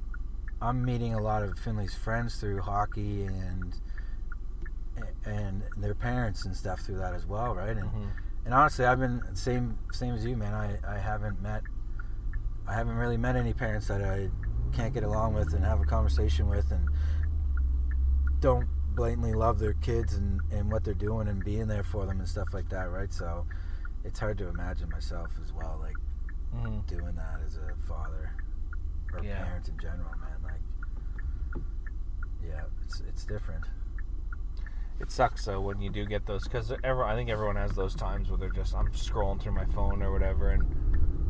I'm 0.62 0.84
meeting 0.86 1.14
a 1.14 1.22
lot 1.22 1.44
of 1.44 1.60
Finley's 1.60 1.94
friends 1.94 2.38
through 2.40 2.62
hockey 2.62 3.24
and 3.26 3.74
and 5.26 5.64
their 5.78 5.96
parents 5.96 6.46
and 6.46 6.56
stuff 6.56 6.82
through 6.82 6.98
that 6.98 7.14
as 7.14 7.26
well, 7.26 7.54
right? 7.56 7.76
And 7.76 7.90
Mhm. 7.92 8.12
and 8.46 8.54
honestly, 8.54 8.86
I've 8.86 9.00
been 9.00 9.22
same 9.36 9.78
same 9.92 10.14
as 10.14 10.26
you, 10.26 10.36
man. 10.38 10.54
I, 10.54 10.96
I 10.96 10.98
haven't 10.98 11.42
met 11.42 11.64
I 12.68 12.74
haven't 12.74 12.96
really 12.96 13.18
met 13.18 13.36
any 13.36 13.54
parents 13.54 13.88
that 13.88 14.02
I 14.02 14.30
can't 14.72 14.94
get 14.94 15.04
along 15.04 15.34
with 15.34 15.54
and 15.54 15.64
have 15.66 15.82
a 15.82 15.86
conversation 15.86 16.48
with 16.48 16.72
and 16.72 16.90
don't 18.40 18.68
blatantly 18.96 19.34
love 19.34 19.60
their 19.60 19.74
kids 19.74 20.14
and, 20.14 20.40
and 20.52 20.72
what 20.72 20.84
they're 20.84 20.94
doing 20.94 21.28
and 21.28 21.44
being 21.44 21.68
there 21.68 21.84
for 21.84 22.06
them 22.06 22.20
and 22.20 22.28
stuff 22.30 22.54
like 22.54 22.70
that, 22.70 22.90
right? 22.90 23.12
So 23.12 23.46
it's 24.04 24.20
hard 24.20 24.38
to 24.38 24.48
imagine 24.48 24.90
myself 24.90 25.32
as 25.42 25.52
well, 25.52 25.78
like 25.82 25.98
Mhm. 26.56 26.86
doing 26.88 27.16
that 27.16 27.42
as 27.46 27.58
a 27.58 27.76
father 27.88 28.32
or 29.16 29.24
Yeah. 29.24 29.44
parent 29.44 29.68
in 29.70 29.78
general, 29.80 30.10
man. 30.20 30.38
Like, 30.44 31.64
yeah, 32.46 32.62
it's 32.84 33.02
it's 33.08 33.26
different. 33.26 33.66
It 35.00 35.12
sucks 35.12 35.46
though 35.46 35.60
when 35.62 35.82
you 35.82 35.90
do 35.90 36.06
get 36.06 36.26
those 36.26 36.44
because 36.44 36.72
I 36.72 37.16
think 37.16 37.30
everyone 37.30 37.56
has 37.56 37.72
those 37.72 37.96
times 37.96 38.30
where 38.30 38.38
they're 38.38 38.50
just 38.50 38.76
I'm 38.76 38.90
scrolling 38.92 39.42
through 39.42 39.54
my 39.54 39.66
phone 39.66 40.02
or 40.04 40.12
whatever, 40.12 40.50
and 40.52 40.64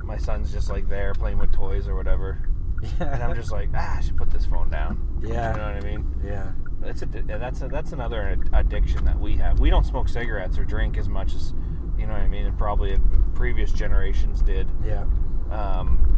my 0.03 0.17
son's 0.17 0.51
just 0.51 0.69
like 0.69 0.87
there 0.89 1.13
playing 1.13 1.37
with 1.39 1.51
toys 1.53 1.87
or 1.87 1.95
whatever, 1.95 2.37
Yeah, 2.81 3.13
and 3.13 3.23
I'm 3.23 3.35
just 3.35 3.51
like 3.51 3.69
ah, 3.73 3.97
I 3.97 4.01
should 4.01 4.17
put 4.17 4.29
this 4.31 4.45
phone 4.45 4.69
down. 4.69 5.19
Yeah. 5.21 5.51
you 5.51 5.57
know 5.57 5.73
what 5.73 5.75
I 5.75 5.79
mean. 5.81 6.21
yeah, 6.23 6.51
That's 6.81 7.01
a 7.01 7.05
that's 7.05 7.61
a, 7.61 7.67
that's 7.69 7.91
another 7.93 8.37
addiction 8.53 9.05
that 9.05 9.19
we 9.19 9.37
have. 9.37 9.59
We 9.59 9.69
don't 9.69 9.85
smoke 9.85 10.09
cigarettes 10.09 10.57
or 10.57 10.65
drink 10.65 10.97
as 10.97 11.07
much 11.07 11.33
as 11.33 11.53
you 11.97 12.05
know 12.05 12.13
what 12.13 12.21
I 12.21 12.27
mean, 12.27 12.45
and 12.45 12.57
probably 12.57 12.97
previous 13.33 13.71
generations 13.71 14.41
did 14.41 14.67
yeah, 14.85 15.05
um, 15.51 16.12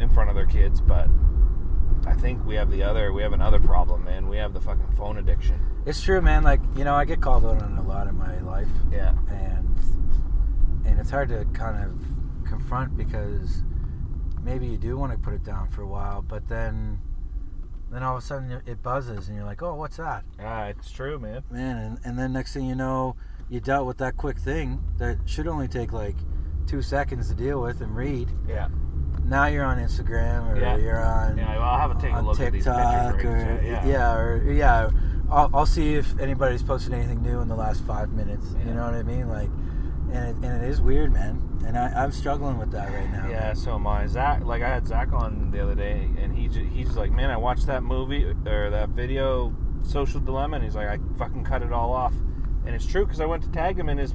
in 0.00 0.08
front 0.10 0.28
of 0.30 0.36
their 0.36 0.46
kids, 0.46 0.80
but. 0.80 1.08
I 2.06 2.12
think 2.12 2.44
we 2.46 2.54
have 2.54 2.70
the 2.70 2.84
other 2.84 3.12
we 3.12 3.22
have 3.22 3.32
another 3.32 3.58
problem, 3.58 4.04
man. 4.04 4.28
We 4.28 4.36
have 4.36 4.52
the 4.52 4.60
fucking 4.60 4.92
phone 4.96 5.16
addiction. 5.18 5.58
it's 5.86 6.00
true, 6.00 6.20
man. 6.20 6.44
Like 6.44 6.60
you 6.76 6.84
know, 6.84 6.94
I 6.94 7.04
get 7.04 7.20
called 7.20 7.44
out 7.44 7.60
on 7.60 7.76
it 7.76 7.78
a 7.80 7.82
lot 7.82 8.06
in 8.06 8.16
my 8.16 8.38
life. 8.42 8.68
Yeah. 8.92 9.14
and 9.28 9.76
and 10.84 11.00
it's 11.00 11.10
hard 11.10 11.30
to 11.30 11.44
kind 11.52 11.82
of 11.84 12.00
confront 12.46 12.96
because 12.96 13.64
maybe 14.40 14.66
you 14.68 14.76
do 14.78 14.96
want 14.96 15.10
to 15.12 15.18
put 15.18 15.34
it 15.34 15.42
down 15.42 15.68
for 15.68 15.82
a 15.82 15.86
while, 15.86 16.22
but 16.22 16.46
then 16.48 17.00
then 17.90 18.04
all 18.04 18.16
of 18.16 18.22
a 18.22 18.26
sudden 18.26 18.52
it- 18.52 18.68
it 18.68 18.82
buzzes 18.84 19.26
and 19.28 19.36
you're 19.36 19.46
like, 19.46 19.62
oh, 19.62 19.74
what's 19.74 19.96
that, 19.96 20.24
Ah, 20.38 20.66
it's 20.66 20.90
true, 20.92 21.18
man. 21.18 21.42
man? 21.50 21.76
And, 21.76 21.98
and 22.04 22.18
then 22.18 22.32
next 22.32 22.52
thing 22.52 22.66
you 22.66 22.74
know, 22.76 23.16
you 23.48 23.58
dealt 23.58 23.86
with 23.86 23.98
that 23.98 24.16
quick 24.16 24.38
thing 24.38 24.80
that 24.98 25.18
should 25.24 25.48
only 25.48 25.66
take 25.66 25.92
like 25.92 26.16
two 26.66 26.82
seconds 26.82 27.28
to 27.30 27.34
deal 27.34 27.60
with 27.60 27.80
and 27.80 27.96
read. 27.96 28.30
Yeah. 28.48 28.68
Now 29.28 29.46
you're 29.46 29.64
on 29.64 29.78
Instagram 29.78 30.52
or 30.52 30.60
Yeah. 30.60 30.76
you're 30.76 31.00
on 31.04 31.36
Yeah, 31.36 31.54
well, 31.58 31.62
I'll 31.68 31.88
have 31.88 31.98
to 31.98 32.06
take 32.06 32.14
a 32.14 32.20
look 32.20 32.38
at 32.40 32.52
these 32.52 32.64
TikTok 32.64 33.14
pictures. 33.14 33.42
or 33.42 33.62
yeah. 33.64 33.86
yeah. 33.86 34.14
or 34.14 34.52
yeah. 34.52 34.90
I'll, 35.28 35.50
I'll 35.52 35.66
see 35.66 35.94
if 35.94 36.18
anybody's 36.20 36.62
posted 36.62 36.92
anything 36.94 37.22
new 37.22 37.40
in 37.40 37.48
the 37.48 37.56
last 37.56 37.82
five 37.84 38.10
minutes. 38.12 38.54
Yeah. 38.58 38.66
You 38.68 38.74
know 38.74 38.84
what 38.84 38.94
I 38.94 39.02
mean? 39.02 39.28
Like, 39.28 39.50
and 40.12 40.28
it, 40.44 40.48
and 40.48 40.62
it 40.62 40.68
is 40.68 40.80
weird, 40.80 41.12
man. 41.12 41.42
And 41.66 41.76
I, 41.76 41.88
I'm 42.04 42.12
struggling 42.12 42.58
with 42.58 42.70
that 42.70 42.92
right 42.92 43.10
now. 43.10 43.28
Yeah, 43.28 43.52
so 43.54 43.74
am 43.74 43.86
I. 43.88 44.06
Zach, 44.06 44.44
like 44.44 44.62
I 44.62 44.68
had 44.68 44.86
Zach 44.86 45.12
on 45.12 45.50
the 45.50 45.60
other 45.60 45.74
day, 45.74 46.08
and 46.22 46.32
he 46.32 46.46
ju- 46.46 46.64
he's 46.64 46.96
like, 46.96 47.10
"Man, 47.10 47.28
I 47.28 47.36
watched 47.36 47.66
that 47.66 47.82
movie 47.82 48.24
or 48.46 48.70
that 48.70 48.90
video, 48.90 49.52
Social 49.82 50.20
Dilemma," 50.20 50.56
and 50.56 50.64
he's 50.64 50.76
like, 50.76 50.86
"I 50.86 50.98
fucking 51.18 51.42
cut 51.42 51.62
it 51.62 51.72
all 51.72 51.92
off," 51.92 52.14
and 52.64 52.72
it's 52.72 52.86
true 52.86 53.04
because 53.04 53.20
I 53.20 53.26
went 53.26 53.42
to 53.42 53.50
tag 53.50 53.76
him 53.76 53.88
in 53.88 53.98
his 53.98 54.12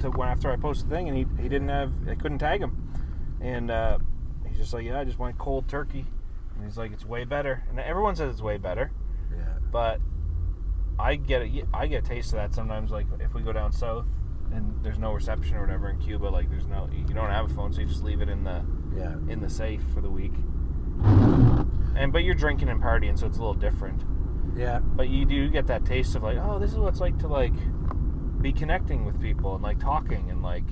to 0.00 0.08
when 0.10 0.28
after 0.28 0.50
I 0.50 0.56
posted 0.56 0.88
the 0.88 0.94
thing, 0.94 1.08
and 1.10 1.16
he 1.18 1.26
he 1.42 1.50
didn't 1.50 1.68
have 1.68 1.92
I 2.08 2.14
couldn't 2.14 2.38
tag 2.38 2.62
him, 2.62 2.88
and 3.42 3.70
uh, 3.70 3.98
he's 4.54 4.60
just 4.62 4.72
like, 4.74 4.84
"Yeah, 4.84 5.00
I 5.00 5.04
just 5.04 5.18
went 5.18 5.36
cold 5.38 5.66
turkey," 5.68 6.06
and 6.56 6.64
he's 6.64 6.78
like, 6.78 6.92
"It's 6.92 7.04
way 7.04 7.24
better," 7.24 7.64
and 7.68 7.78
everyone 7.80 8.14
says 8.16 8.30
it's 8.32 8.42
way 8.42 8.56
better, 8.56 8.90
Yeah. 9.36 9.44
but 9.72 10.00
I 10.98 11.16
get 11.16 11.42
a, 11.42 11.64
I 11.74 11.86
get 11.88 12.04
a 12.04 12.08
taste 12.08 12.28
of 12.32 12.36
that 12.36 12.54
sometimes. 12.54 12.90
Like 12.92 13.06
if 13.20 13.34
we 13.34 13.42
go 13.42 13.52
down 13.52 13.72
south 13.72 14.06
and 14.52 14.78
there's 14.84 14.98
no 14.98 15.12
reception 15.12 15.56
or 15.56 15.62
whatever 15.62 15.90
in 15.90 15.98
Cuba, 15.98 16.26
like 16.26 16.48
there's 16.50 16.66
no 16.66 16.88
you 16.92 17.04
don't 17.14 17.30
have 17.30 17.50
a 17.50 17.54
phone, 17.54 17.72
so 17.72 17.80
you 17.80 17.86
just 17.86 18.04
leave 18.04 18.20
it 18.20 18.28
in 18.28 18.44
the 18.44 18.62
Yeah. 18.96 19.14
in 19.28 19.40
the 19.40 19.50
safe 19.50 19.82
for 19.92 20.00
the 20.00 20.10
week. 20.10 20.34
And 21.96 22.12
but 22.12 22.24
you're 22.24 22.34
drinking 22.34 22.68
and 22.68 22.80
partying, 22.82 23.18
so 23.18 23.26
it's 23.26 23.38
a 23.38 23.40
little 23.40 23.54
different. 23.54 24.02
Yeah. 24.56 24.78
But 24.80 25.08
you 25.08 25.24
do 25.24 25.48
get 25.48 25.66
that 25.68 25.84
taste 25.84 26.14
of 26.16 26.22
like, 26.22 26.38
oh, 26.38 26.58
this 26.58 26.70
is 26.72 26.78
what 26.78 26.88
it's 26.88 27.00
like 27.00 27.18
to 27.18 27.28
like 27.28 27.52
be 28.40 28.52
connecting 28.52 29.04
with 29.04 29.20
people 29.20 29.54
and 29.54 29.62
like 29.62 29.78
talking 29.80 30.30
and 30.30 30.42
like 30.42 30.64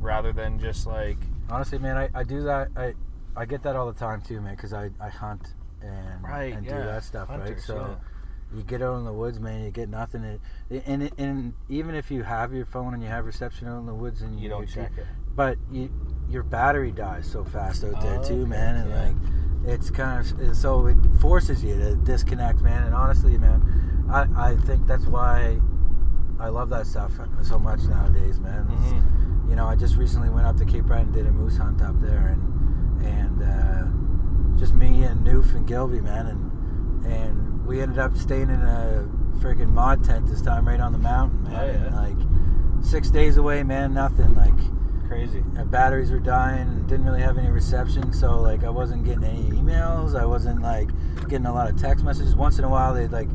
rather 0.00 0.32
than 0.32 0.58
just 0.58 0.86
like 0.86 1.18
Honestly, 1.48 1.78
man, 1.78 1.96
I, 1.96 2.08
I 2.12 2.24
do 2.24 2.42
that. 2.42 2.68
I 2.76 2.94
I 3.36 3.44
get 3.44 3.62
that 3.64 3.76
all 3.76 3.90
the 3.92 3.98
time 3.98 4.22
too, 4.22 4.40
man, 4.40 4.54
because 4.56 4.72
I, 4.72 4.90
I 5.00 5.08
hunt 5.08 5.54
and 5.82 6.22
Right, 6.24 6.54
and 6.54 6.64
yeah. 6.64 6.78
do 6.78 6.84
that 6.84 7.04
stuff, 7.04 7.28
right? 7.28 7.60
So 7.60 7.76
yeah. 7.76 8.56
you 8.56 8.62
get 8.62 8.80
out 8.82 8.96
in 8.96 9.04
the 9.04 9.12
woods, 9.12 9.38
man. 9.38 9.62
You 9.64 9.70
get 9.70 9.88
nothing. 9.88 10.38
And, 10.70 10.82
and 10.86 11.10
and 11.18 11.54
even 11.68 11.94
if 11.94 12.10
you 12.10 12.22
have 12.22 12.52
your 12.54 12.64
phone 12.66 12.94
and 12.94 13.02
you 13.02 13.08
have 13.08 13.26
reception 13.26 13.68
out 13.68 13.78
in 13.78 13.86
the 13.86 13.94
woods, 13.94 14.22
and 14.22 14.40
You 14.40 14.48
don't 14.48 14.66
check 14.68 14.92
it. 14.96 15.06
but 15.34 15.58
you, 15.70 15.90
your 16.28 16.42
battery 16.42 16.90
dies 16.92 17.30
so 17.30 17.44
fast 17.44 17.84
out 17.84 18.00
there 18.00 18.18
Oh, 18.20 18.22
too, 18.24 18.34
okay, 18.42 18.44
man, 18.50 18.76
and 18.76 18.90
yeah. 18.90 19.02
like 19.04 19.16
it's 19.78 19.90
kind 19.90 20.20
of 20.40 20.56
so 20.56 20.86
it 20.86 20.96
forces 21.20 21.62
you 21.62 21.74
to 21.76 21.96
disconnect, 21.96 22.60
man. 22.62 22.84
And 22.84 22.94
honestly, 22.94 23.36
man, 23.36 24.04
I 24.10 24.50
I 24.52 24.56
think 24.56 24.86
that's 24.86 25.06
why 25.06 25.60
I 26.40 26.48
love 26.48 26.70
that 26.70 26.86
stuff 26.86 27.12
so 27.42 27.58
much 27.58 27.80
nowadays, 27.84 28.40
man. 28.40 28.66
Mhm. 28.66 29.50
You 29.50 29.56
know, 29.56 29.66
I 29.66 29.76
just 29.76 29.96
recently 29.96 30.28
went 30.30 30.46
up 30.46 30.56
to 30.56 30.64
Cape 30.64 30.84
Breton 30.86 31.06
and 31.06 31.14
did 31.14 31.26
a 31.26 31.32
moose 31.32 31.56
hunt 31.56 31.80
up 31.82 32.00
there, 32.00 32.28
and 32.28 32.42
and 33.08 33.42
uh, 33.42 34.58
just 34.58 34.74
me 34.74 35.04
and 35.04 35.26
Noof 35.26 35.54
and 35.54 35.66
Gilby, 35.66 36.00
man, 36.00 36.26
and 36.26 37.06
and 37.06 37.66
we 37.66 37.80
ended 37.80 37.98
up 37.98 38.16
staying 38.16 38.50
in 38.50 38.62
a 38.62 39.08
friggin' 39.38 39.68
mod 39.70 40.02
tent 40.04 40.26
this 40.26 40.40
time, 40.42 40.66
right 40.66 40.80
on 40.80 40.92
the 40.92 40.98
mountain, 40.98 41.42
man. 41.44 41.54
Oh, 41.54 41.66
yeah. 41.66 41.72
And 41.72 41.94
like 41.94 42.84
six 42.84 43.10
days 43.10 43.36
away, 43.36 43.62
man, 43.62 43.92
nothing. 43.94 44.34
Like 44.34 44.54
Crazy. 45.08 45.44
our 45.56 45.64
batteries 45.64 46.10
were 46.10 46.18
dying 46.18 46.62
and 46.68 46.88
didn't 46.88 47.04
really 47.06 47.22
have 47.22 47.38
any 47.38 47.48
reception 47.48 48.12
so 48.12 48.40
like 48.40 48.64
i 48.64 48.68
wasn't 48.68 49.04
getting 49.04 49.22
any 49.22 49.44
emails 49.50 50.18
i 50.20 50.24
wasn't 50.26 50.60
like 50.62 50.88
getting 51.28 51.46
a 51.46 51.54
lot 51.54 51.70
of 51.70 51.76
text 51.80 52.04
messages 52.04 52.34
once 52.34 52.58
in 52.58 52.64
a 52.64 52.68
while 52.68 52.92
they'd 52.92 53.12
like 53.12 53.28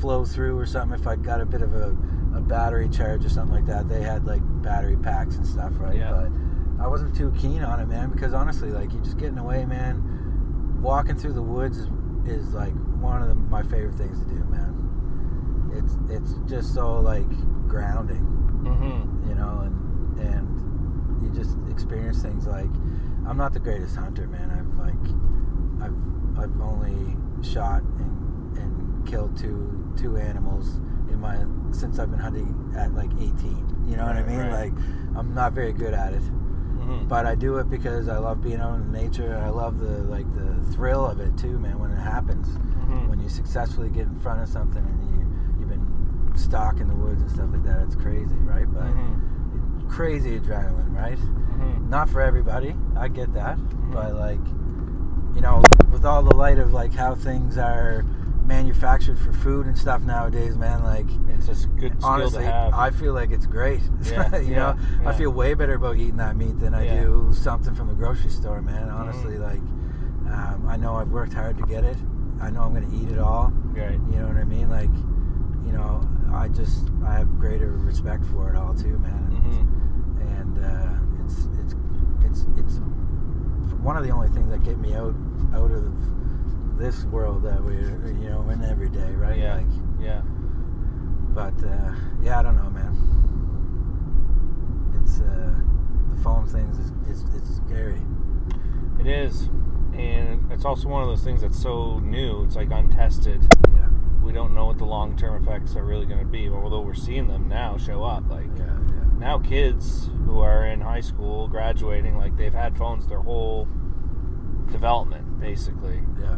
flow 0.00 0.24
through 0.24 0.56
or 0.56 0.64
something 0.64 0.96
if 0.96 1.04
i 1.08 1.16
got 1.16 1.40
a 1.40 1.44
bit 1.44 1.62
of 1.62 1.74
a, 1.74 1.88
a 2.36 2.40
battery 2.40 2.88
charge 2.88 3.24
or 3.24 3.28
something 3.28 3.56
like 3.56 3.66
that 3.66 3.88
they 3.88 4.02
had 4.02 4.24
like 4.24 4.40
battery 4.62 4.96
packs 4.96 5.34
and 5.34 5.44
stuff 5.44 5.72
right 5.80 5.96
Yeah. 5.96 6.12
but 6.12 6.30
i 6.80 6.86
wasn't 6.86 7.14
too 7.14 7.32
keen 7.38 7.62
on 7.62 7.80
it 7.80 7.86
man 7.86 8.10
because 8.10 8.32
honestly 8.34 8.70
like 8.70 8.92
you're 8.92 9.02
just 9.02 9.18
getting 9.18 9.38
away 9.38 9.64
man 9.64 10.02
walking 10.82 11.16
through 11.16 11.32
the 11.32 11.42
woods 11.42 11.78
is, 11.78 11.88
is 12.26 12.52
like 12.54 12.74
one 13.00 13.22
of 13.22 13.28
the, 13.28 13.34
my 13.34 13.62
favorite 13.62 13.94
things 13.94 14.18
to 14.20 14.26
do 14.26 14.44
man 14.50 14.72
it's 15.72 15.96
it's 16.10 16.34
just 16.48 16.74
so 16.74 17.00
like 17.00 17.28
grounding 17.68 18.32
Mm-hmm. 18.66 19.28
you 19.28 19.34
know, 19.36 19.60
and 19.64 20.18
and 20.18 21.22
you 21.22 21.30
just 21.30 21.56
experience 21.70 22.20
things 22.20 22.46
like 22.48 22.70
I'm 23.26 23.36
not 23.36 23.52
the 23.52 23.60
greatest 23.60 23.94
hunter, 23.94 24.26
man. 24.26 24.50
I've 24.50 24.74
like 24.76 25.04
I've 25.84 26.42
I've 26.50 26.60
only 26.60 27.16
shot 27.48 27.82
and 27.82 28.58
and 28.58 29.06
killed 29.06 29.36
two 29.36 29.92
two 29.96 30.16
animals 30.16 30.78
in 31.10 31.20
my 31.20 31.36
since 31.70 32.00
I've 32.00 32.10
been 32.10 32.18
hunting 32.18 32.72
at 32.76 32.92
like 32.94 33.12
18. 33.12 33.84
You 33.86 33.96
know 33.96 34.04
what 34.04 34.16
I 34.16 34.22
mean? 34.24 34.38
right. 34.38 34.72
Like 34.72 34.72
I'm 35.16 35.32
not 35.32 35.52
very 35.52 35.72
good 35.72 35.94
at 35.94 36.12
it, 36.12 36.22
Mm-hmm. 36.86 37.08
but 37.08 37.26
I 37.26 37.34
do 37.34 37.56
it 37.58 37.68
because 37.68 38.08
I 38.08 38.18
love 38.18 38.40
being 38.42 38.60
out 38.60 38.76
in 38.76 38.92
nature. 38.92 39.36
I 39.44 39.48
love 39.48 39.80
the 39.80 40.04
like 40.04 40.26
the 40.34 40.54
thrill 40.72 41.04
of 41.04 41.18
it 41.20 41.36
too, 41.36 41.58
man. 41.58 41.78
When 41.80 41.90
it 41.90 41.98
happens, 41.98 42.46
Mhm. 42.48 43.08
when 43.08 43.20
you 43.20 43.28
successfully 43.28 43.88
get 43.90 44.06
in 44.06 44.14
front 44.16 44.40
of 44.40 44.48
something 44.48 44.84
and 44.84 45.10
you 45.10 45.26
you've 45.58 45.68
been 45.68 45.86
stalking 46.36 46.86
the 46.86 46.94
woods 46.94 47.20
and 47.22 47.30
stuff 47.30 47.48
like 47.52 47.64
that, 47.64 47.80
it's 47.82 47.96
crazy, 47.96 48.36
right? 48.44 48.72
But 48.72 48.84
Mhm. 48.84 49.88
crazy 49.88 50.38
adrenaline, 50.38 50.94
right? 50.96 51.18
Mhm. 51.18 51.88
Not 51.88 52.08
for 52.08 52.20
everybody. 52.20 52.76
I 52.96 53.08
get 53.08 53.32
that, 53.34 53.58
Mhm. 53.58 53.92
but 53.92 54.14
like, 54.14 54.46
you 55.34 55.40
know, 55.40 55.62
with 55.90 56.04
all 56.04 56.22
the 56.22 56.36
light 56.36 56.58
of 56.58 56.72
like 56.72 56.94
how 56.94 57.14
things 57.16 57.58
are 57.58 58.04
manufactured 58.46 59.18
for 59.18 59.32
food 59.32 59.66
and 59.66 59.76
stuff 59.76 60.02
nowadays, 60.02 60.56
man, 60.56 60.82
like 60.82 61.06
It's 61.28 61.48
a 61.48 61.52
s- 61.52 61.66
good 61.78 61.92
skill 61.98 62.08
honestly, 62.08 62.44
to 62.44 62.50
have. 62.50 62.74
I 62.74 62.90
feel 62.90 63.12
like 63.12 63.30
it's 63.30 63.46
great. 63.46 63.80
Yeah, 64.04 64.36
you 64.36 64.52
yeah, 64.52 64.56
know, 64.56 64.76
I 65.08 65.12
feel 65.12 65.30
way 65.30 65.54
better 65.54 65.74
about 65.74 65.96
eating 65.96 66.16
that 66.18 66.36
meat 66.36 66.58
than 66.58 66.74
I 66.74 66.84
Yeah. 66.84 67.02
do 67.02 67.32
something 67.34 67.74
from 67.74 67.88
the 67.88 67.94
grocery 67.94 68.30
store, 68.30 68.62
man. 68.62 68.88
Honestly, 68.88 69.34
Mhm. 69.34 69.42
like, 69.42 70.32
um, 70.32 70.66
I 70.68 70.76
know 70.76 70.94
I've 70.96 71.10
worked 71.10 71.32
hard 71.34 71.56
to 71.58 71.64
get 71.64 71.84
it. 71.84 71.96
I 72.40 72.50
know 72.50 72.62
I'm 72.62 72.74
gonna 72.74 72.92
eat 72.94 73.10
it 73.10 73.18
all. 73.18 73.52
right. 73.74 73.92
You 74.10 74.18
know 74.20 74.26
what 74.28 74.36
I 74.36 74.44
mean? 74.44 74.70
Like, 74.70 74.90
you 75.64 75.72
know, 75.72 76.00
I 76.32 76.48
just 76.48 76.88
I 77.04 77.14
have 77.14 77.38
greater 77.38 77.72
respect 77.72 78.24
for 78.26 78.48
it 78.50 78.56
all 78.56 78.74
too, 78.74 78.98
man. 78.98 79.12
And, 79.30 79.44
Mm-hmm. 79.44 80.28
and 80.38 80.64
uh, 80.64 81.24
it's 81.24 81.48
it's 81.62 81.74
it's 82.24 82.46
it's 82.56 82.78
one 83.82 83.96
of 83.96 84.04
the 84.04 84.10
only 84.10 84.28
things 84.28 84.50
that 84.50 84.62
get 84.64 84.78
me 84.78 84.94
out 84.94 85.14
out 85.54 85.70
of 85.70 85.92
this 86.78 87.04
world 87.04 87.42
that 87.44 87.62
we're 87.62 87.96
you 88.20 88.28
know 88.30 88.48
in 88.50 88.62
every 88.64 88.88
day, 88.88 89.10
right? 89.12 89.38
Yeah. 89.38 89.54
Like, 89.56 89.66
Yeah. 90.00 90.20
but 91.34 91.54
uh, 91.64 91.92
yeah, 92.22 92.38
I 92.38 92.42
don't 92.42 92.56
know, 92.56 92.70
man. 92.70 92.94
It's 95.02 95.20
uh, 95.20 95.54
the 96.14 96.20
phone 96.22 96.46
things 96.46 96.78
is 96.78 96.92
it's, 97.08 97.24
it's 97.34 97.56
scary. 97.56 98.00
It 99.00 99.06
is. 99.06 99.48
And 99.94 100.50
it's 100.52 100.64
also 100.66 100.88
one 100.88 101.02
of 101.02 101.08
those 101.08 101.22
things 101.24 101.40
that's 101.40 101.60
so 101.60 101.98
new. 102.00 102.42
It's 102.44 102.56
like 102.56 102.70
untested. 102.70 103.42
Yeah, 103.72 103.88
We 104.22 104.32
don't 104.32 104.54
know 104.54 104.66
what 104.66 104.76
the 104.78 104.84
long 104.84 105.16
term 105.16 105.42
effects 105.42 105.74
are 105.76 105.84
really 105.84 106.04
going 106.06 106.20
to 106.20 106.26
be. 106.26 106.48
Although 106.50 106.80
we're 106.82 106.92
seeing 106.94 107.26
them 107.28 107.48
now 107.48 107.78
show 107.78 108.04
up. 108.04 108.28
Like 108.28 108.48
yeah, 108.58 108.64
yeah. 108.66 109.04
now, 109.18 109.38
kids 109.38 110.10
who 110.26 110.40
are 110.40 110.66
in 110.66 110.82
high 110.82 111.00
school, 111.00 111.48
graduating, 111.48 112.18
like 112.18 112.36
they've 112.36 112.52
had 112.52 112.76
phones 112.76 113.06
their 113.06 113.20
whole 113.20 113.66
development, 114.70 115.40
basically. 115.40 116.02
Yeah, 116.20 116.36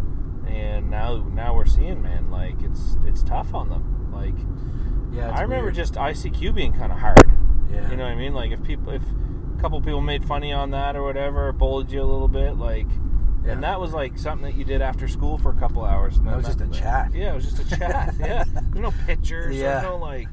And 0.48 0.90
now, 0.90 1.16
now 1.34 1.54
we're 1.54 1.66
seeing, 1.66 2.02
man, 2.02 2.30
like 2.30 2.60
it's 2.62 2.96
it's 3.06 3.22
tough 3.22 3.54
on 3.54 3.68
them. 3.68 4.10
Like 4.12 4.34
yeah. 5.12 5.30
I 5.30 5.42
remember 5.42 5.64
weird. 5.66 5.74
just 5.74 5.94
ICQ 5.94 6.54
being 6.54 6.72
kind 6.72 6.92
of 6.92 6.98
hard. 6.98 7.30
yeah, 7.70 7.90
You 7.90 7.96
know 7.96 8.04
what 8.04 8.12
I 8.12 8.16
mean? 8.16 8.34
Like 8.34 8.50
if 8.52 8.62
people, 8.62 8.92
if 8.92 9.02
a 9.02 9.60
couple 9.60 9.80
people 9.80 10.00
made 10.00 10.24
funny 10.24 10.52
on 10.52 10.70
that 10.72 10.96
or 10.96 11.02
whatever, 11.02 11.52
bullied 11.52 11.90
you 11.90 12.02
a 12.02 12.04
little 12.04 12.28
bit, 12.28 12.56
like, 12.56 12.86
Yeah. 13.44 13.52
and 13.52 13.62
that 13.64 13.80
was 13.80 13.92
like 13.92 14.18
something 14.18 14.44
that 14.50 14.56
you 14.56 14.64
did 14.64 14.82
after 14.82 15.08
school 15.08 15.38
for 15.38 15.50
a 15.50 15.56
couple 15.56 15.84
hours. 15.84 16.18
And 16.18 16.26
That 16.28 16.36
was 16.36 16.46
just 16.46 16.60
a 16.60 16.64
that- 16.66 16.74
chat. 16.74 17.14
Yeah, 17.14 17.32
it 17.32 17.34
was 17.36 17.44
just 17.50 17.72
a 17.72 17.76
chat. 17.78 18.14
yeah, 18.20 18.44
there's 18.44 18.74
no 18.82 18.92
pictures. 19.06 19.56
Yeah. 19.56 19.80
There's 19.80 19.84
no 19.84 19.96
like. 19.96 20.28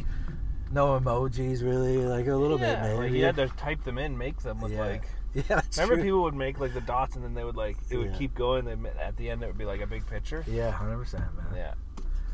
no 0.72 1.00
emojis 1.00 1.64
really, 1.64 1.98
like 2.06 2.28
a 2.28 2.36
little 2.36 2.60
yeah, 2.60 2.82
bit 2.82 2.90
maybe. 2.90 3.04
Like 3.04 3.12
you 3.14 3.24
had 3.26 3.36
to 3.38 3.48
type 3.50 3.84
them 3.84 3.98
in, 3.98 4.18
make 4.18 4.42
them 4.42 4.60
with 4.60 4.74
yeah. 4.74 4.80
like. 4.86 5.06
yeah, 5.40 5.44
that's 5.50 5.78
Remember, 5.78 5.96
true. 5.96 6.04
people 6.04 6.24
would 6.24 6.34
make 6.34 6.60
like 6.60 6.74
the 6.74 6.82
dots, 6.82 7.16
and 7.16 7.24
then 7.24 7.34
they 7.34 7.44
would 7.44 7.58
like 7.58 7.78
it 7.90 7.98
would 7.98 8.12
Yeah. 8.12 8.18
keep 8.18 8.34
going. 8.36 8.66
Then 8.66 8.88
at 9.02 9.18
the 9.18 9.30
end, 9.30 9.44
it 9.44 9.48
would 9.48 9.58
be 9.58 9.66
like 9.66 9.82
a 9.82 9.88
big 9.88 10.08
picture. 10.08 10.44
Yeah, 10.48 10.72
hundred 10.72 10.98
percent, 10.98 11.26
man. 11.36 11.46
Yeah, 11.56 11.74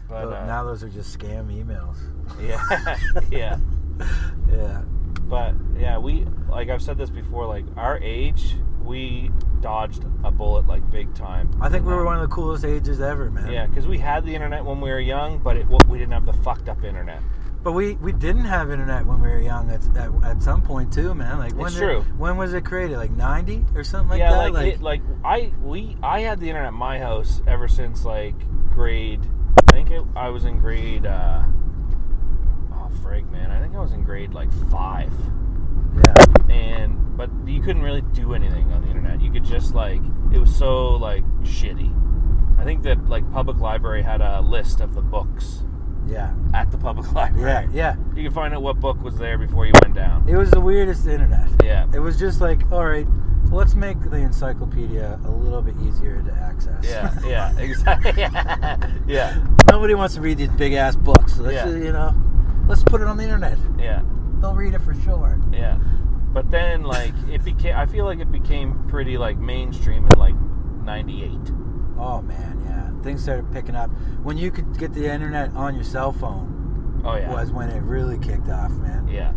but 0.07 0.25
But 0.25 0.33
uh, 0.33 0.45
now 0.45 0.63
those 0.63 0.83
are 0.83 0.89
just 0.89 1.17
scam 1.17 1.47
emails. 1.51 1.97
yeah, 2.41 2.97
yeah. 3.31 3.57
Yeah, 4.51 4.81
But 5.23 5.55
yeah, 5.77 5.97
we 5.97 6.25
like 6.49 6.69
I've 6.69 6.81
said 6.81 6.97
this 6.97 7.09
before. 7.09 7.47
Like 7.47 7.65
our 7.75 7.97
age, 7.99 8.55
we 8.83 9.31
dodged 9.61 10.03
a 10.23 10.29
bullet 10.31 10.67
like 10.67 10.89
big 10.91 11.13
time. 11.15 11.51
I 11.61 11.69
think 11.69 11.85
we 11.85 11.93
were 11.93 12.01
um, 12.01 12.05
one 12.05 12.15
of 12.15 12.29
the 12.29 12.33
coolest 12.35 12.65
ages 12.65 13.01
ever, 13.01 13.29
man. 13.31 13.51
Yeah, 13.51 13.65
because 13.67 13.87
we 13.87 13.97
had 13.97 14.25
the 14.25 14.33
internet 14.35 14.63
when 14.65 14.79
we 14.81 14.89
were 14.91 14.99
young, 14.99 15.39
but 15.39 15.57
it, 15.57 15.67
we 15.67 15.97
didn't 15.97 16.13
have 16.13 16.25
the 16.25 16.33
fucked 16.33 16.67
up 16.69 16.83
internet. 16.83 17.21
But 17.63 17.73
we, 17.73 17.93
we 17.95 18.11
didn't 18.11 18.45
have 18.45 18.71
internet 18.71 19.05
when 19.05 19.21
we 19.21 19.27
were 19.29 19.39
young. 19.39 19.69
At, 19.69 19.83
at, 19.95 20.09
at 20.23 20.41
some 20.41 20.63
point 20.63 20.91
too, 20.91 21.13
man. 21.13 21.38
Like 21.38 21.53
when 21.53 21.67
It's 21.67 21.75
did- 21.75 21.81
true. 21.81 22.01
when 22.17 22.35
was 22.38 22.53
it 22.53 22.65
created? 22.65 22.97
Like 22.97 23.11
ninety 23.11 23.63
or 23.75 23.83
something 23.83 24.09
like 24.09 24.19
yeah, 24.19 24.31
that. 24.31 24.53
like 24.53 24.73
it, 24.75 24.81
like 24.81 25.01
I 25.23 25.51
we 25.61 25.95
I 26.01 26.21
had 26.21 26.39
the 26.39 26.47
internet 26.49 26.69
at 26.69 26.73
my 26.73 26.97
house 26.97 27.41
ever 27.47 27.67
since 27.67 28.03
like 28.03 28.33
grade. 28.71 29.21
I 29.69 29.73
think 29.73 29.91
it, 29.91 30.03
I 30.15 30.29
was 30.29 30.45
in 30.45 30.57
grade. 30.59 31.05
uh 31.05 31.43
Oh 32.73 32.89
frig, 33.03 33.29
man! 33.31 33.51
I 33.51 33.61
think 33.61 33.75
I 33.75 33.79
was 33.79 33.91
in 33.91 34.03
grade 34.03 34.33
like 34.33 34.51
five. 34.71 35.13
yeah, 35.97 36.15
and 36.49 37.15
but 37.15 37.29
you 37.45 37.61
couldn't 37.61 37.83
really 37.83 38.01
do 38.01 38.33
anything 38.33 38.71
on 38.71 38.81
the 38.81 38.88
internet. 38.88 39.21
You 39.21 39.31
could 39.31 39.43
just 39.45 39.75
like 39.75 40.01
it 40.33 40.39
was 40.39 40.53
so 40.55 40.95
like 40.95 41.23
shitty. 41.43 41.93
I 42.59 42.63
think 42.63 42.81
that 42.83 43.07
like 43.07 43.29
public 43.31 43.57
library 43.59 44.01
had 44.01 44.21
a 44.21 44.41
list 44.41 44.81
of 44.81 44.93
the 44.95 45.01
books 45.01 45.63
yeah, 46.07 46.33
at 46.53 46.71
the 46.71 46.77
public 46.77 47.11
library. 47.13 47.67
yeah, 47.73 47.95
yeah. 47.95 47.95
You 48.15 48.23
can 48.23 48.33
find 48.33 48.53
out 48.53 48.61
what 48.61 48.79
book 48.79 49.01
was 49.01 49.17
there 49.17 49.37
before 49.37 49.65
you 49.65 49.73
went 49.81 49.95
down. 49.95 50.27
It 50.27 50.35
was 50.35 50.51
the 50.51 50.59
weirdest 50.61 51.05
internet. 51.07 51.47
Yeah. 51.63 51.87
It 51.93 51.99
was 51.99 52.17
just 52.19 52.41
like, 52.41 52.69
all 52.71 52.85
right, 52.85 53.07
let's 53.51 53.75
make 53.75 53.99
the 54.01 54.17
encyclopedia 54.17 55.19
a 55.25 55.31
little 55.31 55.61
bit 55.61 55.75
easier 55.81 56.21
to 56.21 56.33
access. 56.33 56.83
Yeah, 56.83 57.13
yeah, 57.25 57.57
exactly. 57.59 58.13
yeah, 59.07 59.45
Nobody 59.69 59.93
wants 59.95 60.15
to 60.15 60.21
read 60.21 60.37
these 60.37 60.49
big 60.49 60.73
ass 60.73 60.95
books. 60.95 61.37
Let's, 61.37 61.53
Yeah. 61.55 61.67
you 61.69 61.91
know, 61.91 62.13
let's 62.67 62.83
put 62.83 63.01
it 63.01 63.07
on 63.07 63.17
the 63.17 63.23
internet. 63.23 63.57
yeah, 63.77 64.01
They'll 64.41 64.55
read 64.55 64.73
it 64.73 64.81
for 64.81 64.93
sure. 64.93 65.39
yeah. 65.51 65.77
But 66.33 66.49
then 66.49 66.83
like 66.83 67.13
it 67.29 67.43
became 67.43 67.75
I 67.75 67.85
feel 67.85 68.05
like 68.05 68.19
it 68.19 68.31
became 68.31 68.87
pretty 68.87 69.17
like 69.17 69.37
mainstream 69.37 70.05
in 70.07 70.17
like 70.17 70.35
98. 70.83 71.29
Oh 71.97 72.21
man. 72.21 72.60
Things 73.03 73.23
started 73.23 73.51
picking 73.51 73.75
up 73.75 73.89
when 74.23 74.37
you 74.37 74.51
could 74.51 74.77
get 74.77 74.93
the 74.93 75.11
internet 75.11 75.53
on 75.55 75.75
your 75.75 75.83
cell 75.83 76.11
phone. 76.11 77.01
Oh 77.03 77.15
yeah. 77.15 77.31
Was 77.31 77.51
when 77.51 77.69
it 77.69 77.81
really 77.83 78.17
kicked 78.19 78.49
off, 78.49 78.71
man. 78.73 79.07
Yeah. 79.07 79.31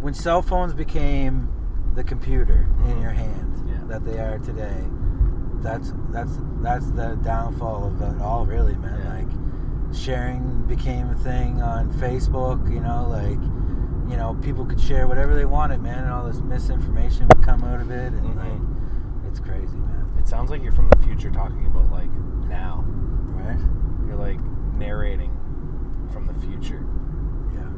When 0.00 0.12
cell 0.14 0.42
phones 0.42 0.74
became 0.74 1.48
the 1.94 2.04
computer 2.04 2.66
in 2.84 2.96
Mhm. 2.96 3.02
your 3.02 3.10
hand 3.12 3.62
Yeah. 3.66 3.84
that 3.88 4.04
they 4.04 4.18
are 4.20 4.38
today, 4.38 4.84
that's 5.62 5.94
that's 6.10 6.38
that's 6.60 6.90
the 6.90 7.16
downfall 7.22 7.86
of 7.86 8.00
it 8.02 8.20
all, 8.20 8.44
really, 8.46 8.76
man. 8.76 9.00
Yeah. 9.02 9.14
Like 9.14 9.94
sharing 9.94 10.64
became 10.66 11.08
a 11.08 11.14
thing 11.14 11.62
on 11.62 11.90
Facebook. 11.92 12.70
You 12.70 12.80
know, 12.80 13.06
like 13.08 13.38
you 14.10 14.16
know, 14.16 14.34
people 14.40 14.64
could 14.64 14.78
share 14.80 15.08
whatever 15.08 15.34
they 15.34 15.46
wanted, 15.46 15.82
man, 15.82 15.98
and 16.04 16.12
all 16.12 16.24
this 16.26 16.40
misinformation 16.40 17.26
would 17.28 17.42
come 17.42 17.64
out 17.64 17.80
of 17.80 17.90
it, 17.90 18.12
and 18.12 18.22
Mhm. 18.34 18.36
like 18.36 18.60
It's 19.28 19.40
crazy, 19.40 19.76
man. 19.76 20.06
It 20.18 20.26
sounds 20.26 20.48
like 20.50 20.62
you're 20.62 20.72
from 20.72 20.88
the 20.88 20.96
future 20.98 21.30
talking 21.30 21.66
about 21.66 21.90
like 21.90 22.08
now. 22.48 22.84
Right? 23.46 24.06
You're 24.06 24.16
like 24.16 24.40
narrating 24.76 25.32
from 26.12 26.26
the 26.26 26.34
future. 26.34 26.84
Yeah. 27.54 27.68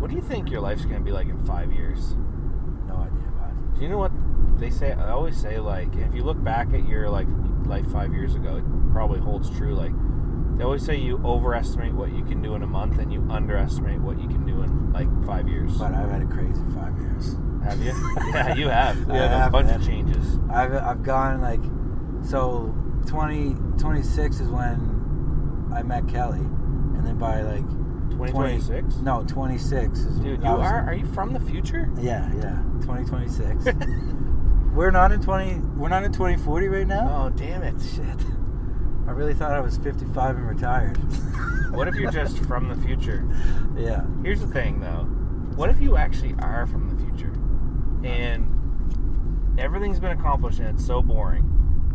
What 0.00 0.10
do 0.10 0.16
you 0.16 0.22
think 0.22 0.50
your 0.50 0.60
life's 0.60 0.84
gonna 0.84 1.00
be 1.00 1.12
like 1.12 1.28
in 1.28 1.38
five 1.44 1.72
years? 1.72 2.14
No 2.86 2.96
idea 2.96 3.18
it. 3.18 3.74
Do 3.76 3.82
you 3.82 3.88
know 3.88 3.98
what 3.98 4.12
they 4.58 4.70
say? 4.70 4.92
I 4.92 5.10
always 5.10 5.36
say 5.36 5.58
like 5.58 5.94
if 5.96 6.14
you 6.14 6.22
look 6.22 6.42
back 6.42 6.72
at 6.72 6.86
your 6.88 7.08
like 7.08 7.26
life 7.64 7.86
five 7.92 8.12
years 8.12 8.34
ago, 8.34 8.56
it 8.56 8.92
probably 8.92 9.20
holds 9.20 9.50
true. 9.56 9.74
Like 9.74 9.92
they 10.58 10.64
always 10.64 10.84
say 10.84 10.96
you 10.96 11.20
overestimate 11.24 11.94
what 11.94 12.12
you 12.12 12.24
can 12.24 12.42
do 12.42 12.54
in 12.54 12.62
a 12.62 12.66
month 12.66 12.98
and 12.98 13.12
you 13.12 13.24
underestimate 13.30 14.00
what 14.00 14.20
you 14.20 14.26
can 14.28 14.44
do 14.44 14.62
in 14.62 14.92
like 14.92 15.08
five 15.24 15.48
years. 15.48 15.78
But 15.78 15.94
I've 15.94 16.10
had 16.10 16.22
a 16.22 16.26
crazy 16.26 16.62
five 16.74 16.98
years. 16.98 17.36
Have 17.62 17.80
you? 17.80 17.92
yeah, 18.32 18.54
you 18.54 18.68
have. 18.68 18.98
You 18.98 19.14
I 19.14 19.28
have 19.28 19.48
a 19.48 19.50
bunch 19.50 19.70
of 19.70 19.84
changes. 19.84 20.38
I've 20.50 20.74
I've 20.74 21.02
gone 21.02 21.40
like 21.40 21.62
so 22.28 22.74
20, 23.08 23.54
26 23.78 24.40
is 24.40 24.48
when 24.48 25.70
I 25.74 25.82
met 25.82 26.06
Kelly, 26.08 26.38
and 26.40 27.06
then 27.06 27.18
by 27.18 27.42
like 27.42 27.68
2026. 28.10 28.96
no 28.98 29.24
26 29.26 29.98
is 30.00 30.18
Dude, 30.18 30.42
you 30.42 30.50
was- 30.50 30.70
are? 30.70 30.84
Are 30.86 30.94
you 30.94 31.06
from 31.06 31.32
the 31.32 31.40
future? 31.40 31.88
yeah 32.00 32.30
yeah 32.34 32.62
2026. 32.82 33.64
we're 34.74 34.90
not 34.90 35.10
in 35.12 35.20
20 35.22 35.54
we're 35.76 35.88
not 35.88 36.04
in 36.04 36.12
2040 36.12 36.68
right 36.68 36.86
now. 36.86 37.26
Oh, 37.26 37.30
damn 37.30 37.62
it! 37.62 37.74
Shit. 37.80 38.04
I 39.06 39.10
really 39.12 39.34
thought 39.34 39.52
I 39.52 39.60
was 39.60 39.78
55 39.78 40.36
and 40.36 40.48
retired. 40.48 40.98
What 41.70 41.86
if 41.86 41.96
you're 41.96 42.10
just 42.10 42.38
from 42.46 42.68
the 42.68 42.76
future? 42.86 43.28
yeah. 43.76 44.02
Here's 44.22 44.40
the 44.40 44.46
thing, 44.46 44.80
though. 44.80 45.04
What 45.54 45.68
if 45.68 45.80
you 45.82 45.96
actually 45.98 46.34
are 46.38 46.66
from 46.66 46.88
the 46.88 46.96
future, 47.04 47.32
and 48.02 48.48
everything's 49.60 50.00
been 50.00 50.12
accomplished 50.18 50.60
and 50.60 50.68
it's 50.70 50.84
so 50.86 51.02
boring? 51.02 51.44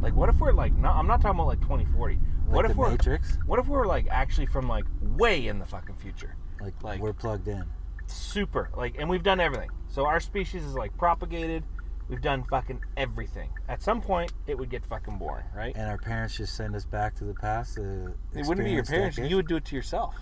Like, 0.04 0.16
what 0.16 0.28
if 0.28 0.38
we're 0.40 0.52
like, 0.52 0.76
not, 0.78 0.98
I'm 0.98 1.08
not 1.08 1.22
talking 1.22 1.40
about 1.40 1.48
like 1.48 1.62
2040. 1.62 2.16
Like 2.16 2.56
what 2.56 2.66
if 2.70 2.76
we're, 2.76 2.90
Matrix? 2.92 3.38
what 3.46 3.58
if 3.58 3.68
we're 3.68 3.88
like 3.88 4.06
actually 4.12 4.48
from 4.48 4.68
like 4.68 4.84
way 5.02 5.48
in 5.48 5.60
the 5.60 5.66
fucking 5.66 5.96
future? 5.96 6.36
Like, 6.60 6.74
Like- 6.84 7.00
we're 7.00 7.14
plugged 7.14 7.48
in. 7.48 7.64
super. 8.06 8.70
Like 8.76 8.98
and 9.00 9.10
we've 9.10 9.24
done 9.24 9.40
everything. 9.40 9.70
So 9.88 10.06
our 10.06 10.20
species 10.20 10.64
is 10.66 10.76
like 10.76 10.96
propagated. 10.98 11.64
We've 12.10 12.22
done 12.22 12.44
fucking 12.50 12.82
everything. 12.98 13.50
At 13.70 13.82
some 13.82 14.02
point 14.02 14.34
it 14.46 14.58
would 14.58 14.70
get 14.70 14.86
fucking 14.86 15.18
boring 15.18 15.46
right? 15.56 15.74
And 15.76 15.90
our 15.90 15.98
parents 15.98 16.36
just 16.36 16.56
send 16.58 16.76
us 16.76 16.86
back 16.86 17.16
to 17.16 17.24
the 17.24 17.34
past 17.34 17.76
to 17.76 18.14
it 18.34 18.46
wouldn't 18.46 18.66
be 18.66 18.72
your 18.72 18.84
parents. 18.84 19.18
you 19.18 19.38
would 19.38 19.48
do 19.48 19.56
it 19.56 19.66
to 19.66 19.76
yourself. 19.76 20.16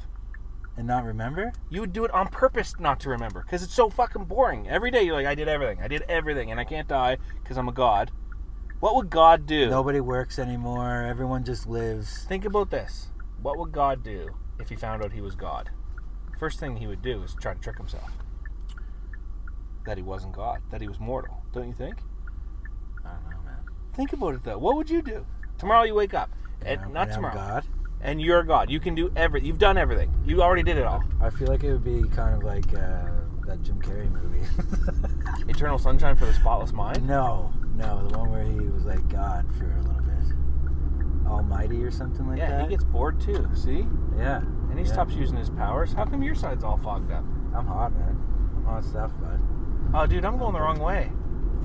And 0.78 0.88
not 0.88 1.04
remember. 1.04 1.52
you 1.70 1.82
would 1.82 1.92
do 1.92 2.06
it 2.06 2.12
on 2.12 2.28
purpose 2.28 2.76
not 2.80 3.00
to 3.02 3.10
remember 3.10 3.42
because 3.42 3.64
it's 3.64 3.74
so 3.74 3.90
fucking 3.90 4.26
boring. 4.26 4.70
Every 4.70 4.92
day 4.92 5.02
you're 5.02 5.16
like 5.16 5.26
i 5.26 5.34
did 5.34 5.48
everything. 5.48 5.80
I 5.82 5.88
did 5.88 6.04
everything 6.08 6.52
and 6.52 6.60
i 6.60 6.64
can't 6.64 6.88
die 6.88 7.18
because 7.42 7.58
i'm 7.58 7.68
a 7.68 7.74
god 7.74 8.12
what 8.82 8.96
would 8.96 9.10
god 9.10 9.46
do 9.46 9.70
Nobody 9.70 10.02
works 10.02 10.38
anymore. 10.38 11.04
Everyone 11.04 11.44
just 11.46 11.66
lives. 11.68 12.26
think 12.26 12.44
about 12.46 12.70
this 12.70 13.08
what 13.42 13.58
would 13.58 13.72
god 13.72 14.04
do 14.04 14.30
if 14.60 14.68
he 14.70 14.76
found 14.76 15.04
out 15.04 15.14
he 15.14 15.22
was 15.22 15.36
god 15.36 15.70
first 16.38 16.60
thing 16.60 16.76
he 16.76 16.88
would 16.88 17.02
do 17.02 17.24
is 17.24 17.34
try 17.40 17.54
to 17.54 17.60
trick 17.60 17.78
himself 17.78 18.12
that 19.86 19.98
he 19.98 20.04
wasn't 20.04 20.34
god 20.34 20.62
that 20.72 20.82
he 20.82 20.88
was 20.88 21.00
mortal 21.00 21.44
don't 21.54 21.68
you 21.68 21.74
think 21.74 21.96
I 23.04 23.10
don't 23.10 23.32
know, 23.32 23.42
man. 23.44 23.58
Think 23.96 24.14
about 24.14 24.36
it 24.36 24.44
though. 24.44 24.60
What 24.60 24.76
would 24.76 24.90
you 24.90 25.02
do? 25.02 25.26
Tomorrow 25.58 25.84
you 25.86 25.96
wake 25.96 26.14
up, 26.14 26.30
and 26.64 26.80
not 26.82 26.88
and 26.88 26.98
I'm 26.98 27.10
tomorrow, 27.10 27.34
God. 27.34 27.64
and 28.00 28.22
you're 28.22 28.44
God. 28.44 28.70
You 28.70 28.80
can 28.80 28.94
do 28.94 29.12
everything. 29.16 29.48
You've 29.48 29.58
done 29.58 29.76
everything. 29.78 30.14
You 30.24 30.44
already 30.44 30.62
did 30.62 30.78
it 30.78 30.84
all. 30.86 31.04
I 31.20 31.32
feel 31.32 31.48
like 31.48 31.64
it 31.64 31.72
would 31.72 31.84
be 31.84 32.08
kind 32.16 32.36
of 32.36 32.44
like 32.44 32.68
uh, 32.76 33.10
that 33.48 33.64
Jim 33.64 33.82
Carrey 33.82 34.10
movie. 34.12 34.46
Eternal 35.52 35.80
sunshine 35.80 36.16
for 36.16 36.26
the 36.28 36.34
spotless 36.34 36.72
mind. 36.72 37.06
no, 37.08 37.52
no, 37.76 38.08
the 38.08 38.18
one 38.18 38.30
where 38.32 38.44
he 38.44 38.60
was 38.70 38.86
like 38.86 39.08
God 39.10 39.46
for 39.58 39.66
a 39.72 39.82
little 39.82 40.02
bit, 40.02 41.28
Almighty 41.28 41.84
or 41.84 41.92
something 41.92 42.28
like 42.28 42.38
yeah, 42.38 42.50
that. 42.50 42.58
Yeah, 42.58 42.64
he 42.64 42.70
gets 42.70 42.84
bored 42.84 43.20
too. 43.22 43.48
See, 43.56 43.86
yeah, 44.18 44.38
and 44.70 44.78
he 44.80 44.86
yeah. 44.86 44.92
stops 44.92 45.14
using 45.14 45.38
his 45.38 45.50
powers. 45.50 45.94
How 45.94 46.06
come 46.06 46.22
your 46.24 46.36
side's 46.36 46.64
all 46.64 46.78
fogged 46.78 47.12
up? 47.12 47.24
I'm 47.56 47.66
hot, 47.66 47.94
man. 47.94 48.18
I'm 48.58 48.66
hot 48.66 48.84
stuff, 48.84 49.12
bud. 49.20 49.40
Oh, 49.94 50.06
dude, 50.08 50.24
I'm 50.26 50.38
going 50.38 50.54
the 50.54 50.62
wrong 50.62 50.80
way. 50.80 51.12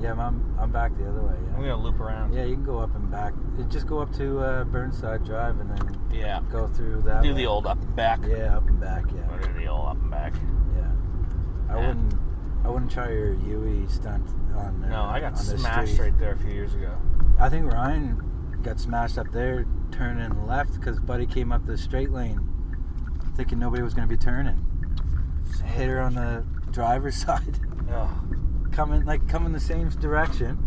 Yeah, 0.01 0.11
I'm, 0.13 0.55
I'm 0.59 0.71
back 0.71 0.95
the 0.97 1.09
other 1.09 1.21
way. 1.21 1.33
Yeah. 1.33 1.55
I'm 1.55 1.61
gonna 1.61 1.75
loop 1.81 1.99
around. 1.99 2.33
Yeah, 2.33 2.43
you 2.43 2.53
can 2.55 2.63
go 2.63 2.77
up 2.79 2.93
and 2.95 3.09
back. 3.09 3.33
Just 3.67 3.87
go 3.87 3.99
up 3.99 4.13
to 4.17 4.39
uh, 4.39 4.63
Burnside 4.65 5.23
Drive 5.25 5.59
and 5.59 5.71
then 5.71 5.97
Yeah. 6.13 6.41
go 6.51 6.67
through 6.67 7.01
that. 7.03 7.23
Do 7.23 7.29
way. 7.29 7.35
the 7.37 7.45
old 7.47 7.65
up 7.65 7.81
and 7.81 7.95
back. 7.95 8.19
Yeah, 8.27 8.57
up 8.57 8.67
and 8.67 8.79
back. 8.79 9.05
Or 9.11 9.39
Yeah, 9.41 9.47
do 9.47 9.53
the 9.59 9.67
old 9.67 9.87
up 9.87 9.97
and 10.01 10.11
back. 10.11 10.35
yeah. 10.75 10.91
I 11.69 11.79
Yeah. 11.79 11.87
wouldn't. 11.87 12.13
I 12.67 12.69
wouldn't 12.69 12.91
try 12.91 13.09
your 13.11 13.33
Yui 13.35 13.87
stunt 13.87 14.27
on. 14.53 14.83
Uh, 14.83 14.89
No, 14.89 15.01
I 15.03 15.21
got 15.21 15.37
smashed 15.37 15.93
street. 15.93 16.03
right 16.11 16.19
there 16.19 16.33
a 16.33 16.37
few 16.37 16.51
years 16.51 16.73
ago. 16.75 16.91
I 17.39 17.47
think 17.47 17.71
Ryan 17.71 18.21
got 18.61 18.77
smashed 18.77 19.17
up 19.17 19.31
there 19.31 19.65
turning 19.91 20.45
left 20.45 20.73
because 20.73 20.99
Buddy 20.99 21.25
came 21.25 21.53
up 21.53 21.65
the 21.65 21.77
straight 21.77 22.11
lane 22.11 22.41
thinking 23.37 23.57
nobody 23.57 23.83
was 23.83 23.93
going 23.93 24.05
to 24.07 24.13
be 24.13 24.21
turning. 24.21 24.65
Hit 25.63 25.87
her 25.87 26.01
on 26.01 26.15
the 26.15 26.43
driver's 26.71 27.15
side, 27.25 27.57
Oh, 27.89 28.09
coming 28.73 29.05
like 29.05 29.27
coming 29.29 29.53
the 29.53 29.59
same 29.61 29.87
direction. 29.89 30.57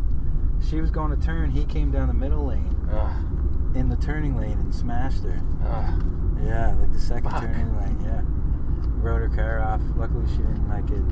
She 0.68 0.80
was 0.80 0.90
going 0.90 1.10
to 1.14 1.22
turn. 1.26 1.50
He 1.50 1.64
came 1.66 1.90
down 1.90 2.08
the 2.08 2.14
middle 2.14 2.46
lane 2.46 2.76
ugh, 2.90 3.76
in 3.76 3.88
the 3.90 3.96
turning 3.96 4.36
lane 4.38 4.58
and 4.58 4.74
smashed 4.74 5.22
her. 5.24 5.38
ugh. 5.66 6.02
Yeah, 6.46 6.74
like 6.80 6.92
the 6.92 6.98
second 6.98 7.30
Fuck. 7.30 7.42
turning 7.42 7.76
lane. 7.78 7.98
Yeah, 8.02 8.22
rode 9.02 9.20
her 9.20 9.36
car 9.36 9.60
off. 9.60 9.82
Luckily, 9.96 10.26
she 10.30 10.38
didn't 10.38 10.68
like 10.68 10.88
it. 10.90 11.02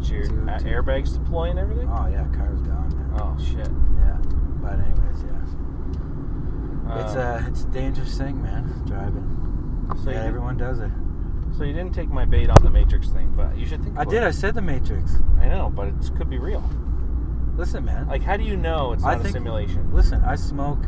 Did 0.00 0.08
your 0.08 0.26
Two- 0.26 0.48
uh, 0.48 0.58
airbags 0.60 1.12
deploy 1.14 1.50
and 1.50 1.58
everything? 1.58 1.88
Oh 1.88 2.06
yeah, 2.08 2.26
car's 2.36 2.60
gone. 2.62 2.88
Man. 2.96 3.20
Oh 3.20 3.36
shit. 3.38 3.56
Yeah, 3.58 4.16
but 4.62 4.78
anyways, 4.80 5.24
yeah. 5.24 7.02
It's 7.04 7.14
a 7.14 7.44
it's 7.48 7.62
a 7.64 7.66
dangerous 7.68 8.16
thing, 8.18 8.42
man. 8.42 8.64
Driving. 8.86 9.86
So 10.04 10.10
yeah, 10.10 10.24
everyone 10.24 10.56
does 10.56 10.78
it. 10.80 10.90
so 11.56 11.64
you 11.64 11.72
didn't 11.72 11.94
take 11.94 12.08
my 12.10 12.24
bait 12.24 12.48
on 12.50 12.62
the 12.62 12.70
Matrix 12.70 13.08
thing, 13.08 13.32
but 13.36 13.56
you 13.56 13.66
should 13.66 13.82
think. 13.82 13.98
I 13.98 14.04
did. 14.04 14.22
It. 14.22 14.26
I 14.26 14.30
said 14.30 14.54
the 14.54 14.62
Matrix. 14.62 15.16
I 15.40 15.48
know, 15.48 15.70
but 15.74 15.88
it 15.88 15.94
could 16.16 16.30
be 16.30 16.38
real. 16.38 16.62
Listen, 17.56 17.84
man. 17.84 18.06
Like, 18.08 18.22
how 18.22 18.36
do 18.36 18.44
you 18.44 18.56
know 18.56 18.92
it's 18.92 19.04
I 19.04 19.16
not 19.16 19.26
a 19.26 19.28
simulation? 19.30 19.92
Listen, 19.92 20.22
I 20.24 20.34
smoke 20.36 20.78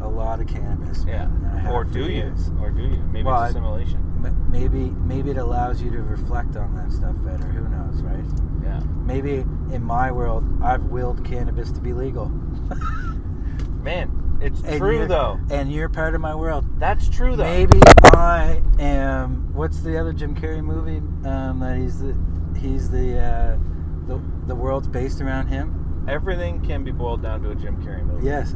a 0.00 0.08
lot 0.08 0.40
of 0.40 0.46
cannabis. 0.46 1.04
Yeah. 1.06 1.26
man, 1.26 1.66
I 1.66 1.70
Or 1.70 1.84
do 1.84 2.10
you? 2.10 2.32
Or 2.60 2.70
do 2.70 2.82
you? 2.82 3.02
Maybe 3.12 3.24
Well, 3.24 3.42
it's 3.42 3.54
a 3.54 3.58
I- 3.58 3.60
simulation. 3.60 3.98
M- 3.98 4.13
Maybe 4.48 4.90
maybe 4.90 5.30
it 5.30 5.36
allows 5.36 5.82
you 5.82 5.90
to 5.90 6.02
reflect 6.02 6.56
on 6.56 6.74
that 6.76 6.92
stuff 6.92 7.16
better. 7.18 7.46
Who 7.46 7.68
knows, 7.68 8.02
right? 8.02 8.24
Yeah. 8.62 8.80
Maybe 9.04 9.44
in 9.72 9.82
my 9.82 10.10
world, 10.10 10.44
I've 10.62 10.84
willed 10.84 11.24
cannabis 11.24 11.70
to 11.72 11.80
be 11.80 11.92
legal. 11.92 12.26
Man, 13.82 14.38
it's 14.40 14.62
And 14.62 14.78
true 14.78 15.06
though. 15.06 15.38
And 15.50 15.72
you're 15.72 15.88
part 15.88 16.14
of 16.14 16.20
my 16.20 16.34
world. 16.34 16.64
That's 16.78 17.08
true 17.08 17.36
though. 17.36 17.44
Maybe 17.44 17.80
I 18.04 18.62
am. 18.78 19.52
What's 19.54 19.80
the 19.80 19.98
other 19.98 20.12
Jim 20.12 20.34
Carrey 20.34 20.62
movie? 20.62 20.98
Um, 21.28 21.60
that 21.60 21.76
he's 21.76 22.00
the 22.00 22.16
he's 22.58 22.90
the 22.90 23.18
uh, 23.18 23.58
the 24.06 24.20
the 24.46 24.54
world's 24.54 24.88
based 24.88 25.20
around 25.20 25.48
him. 25.48 26.06
Everything 26.08 26.60
can 26.64 26.84
be 26.84 26.92
boiled 26.92 27.22
down 27.22 27.42
to 27.42 27.50
a 27.50 27.54
Jim 27.54 27.82
Carrey 27.82 28.04
movie. 28.04 28.26
Yes, 28.26 28.54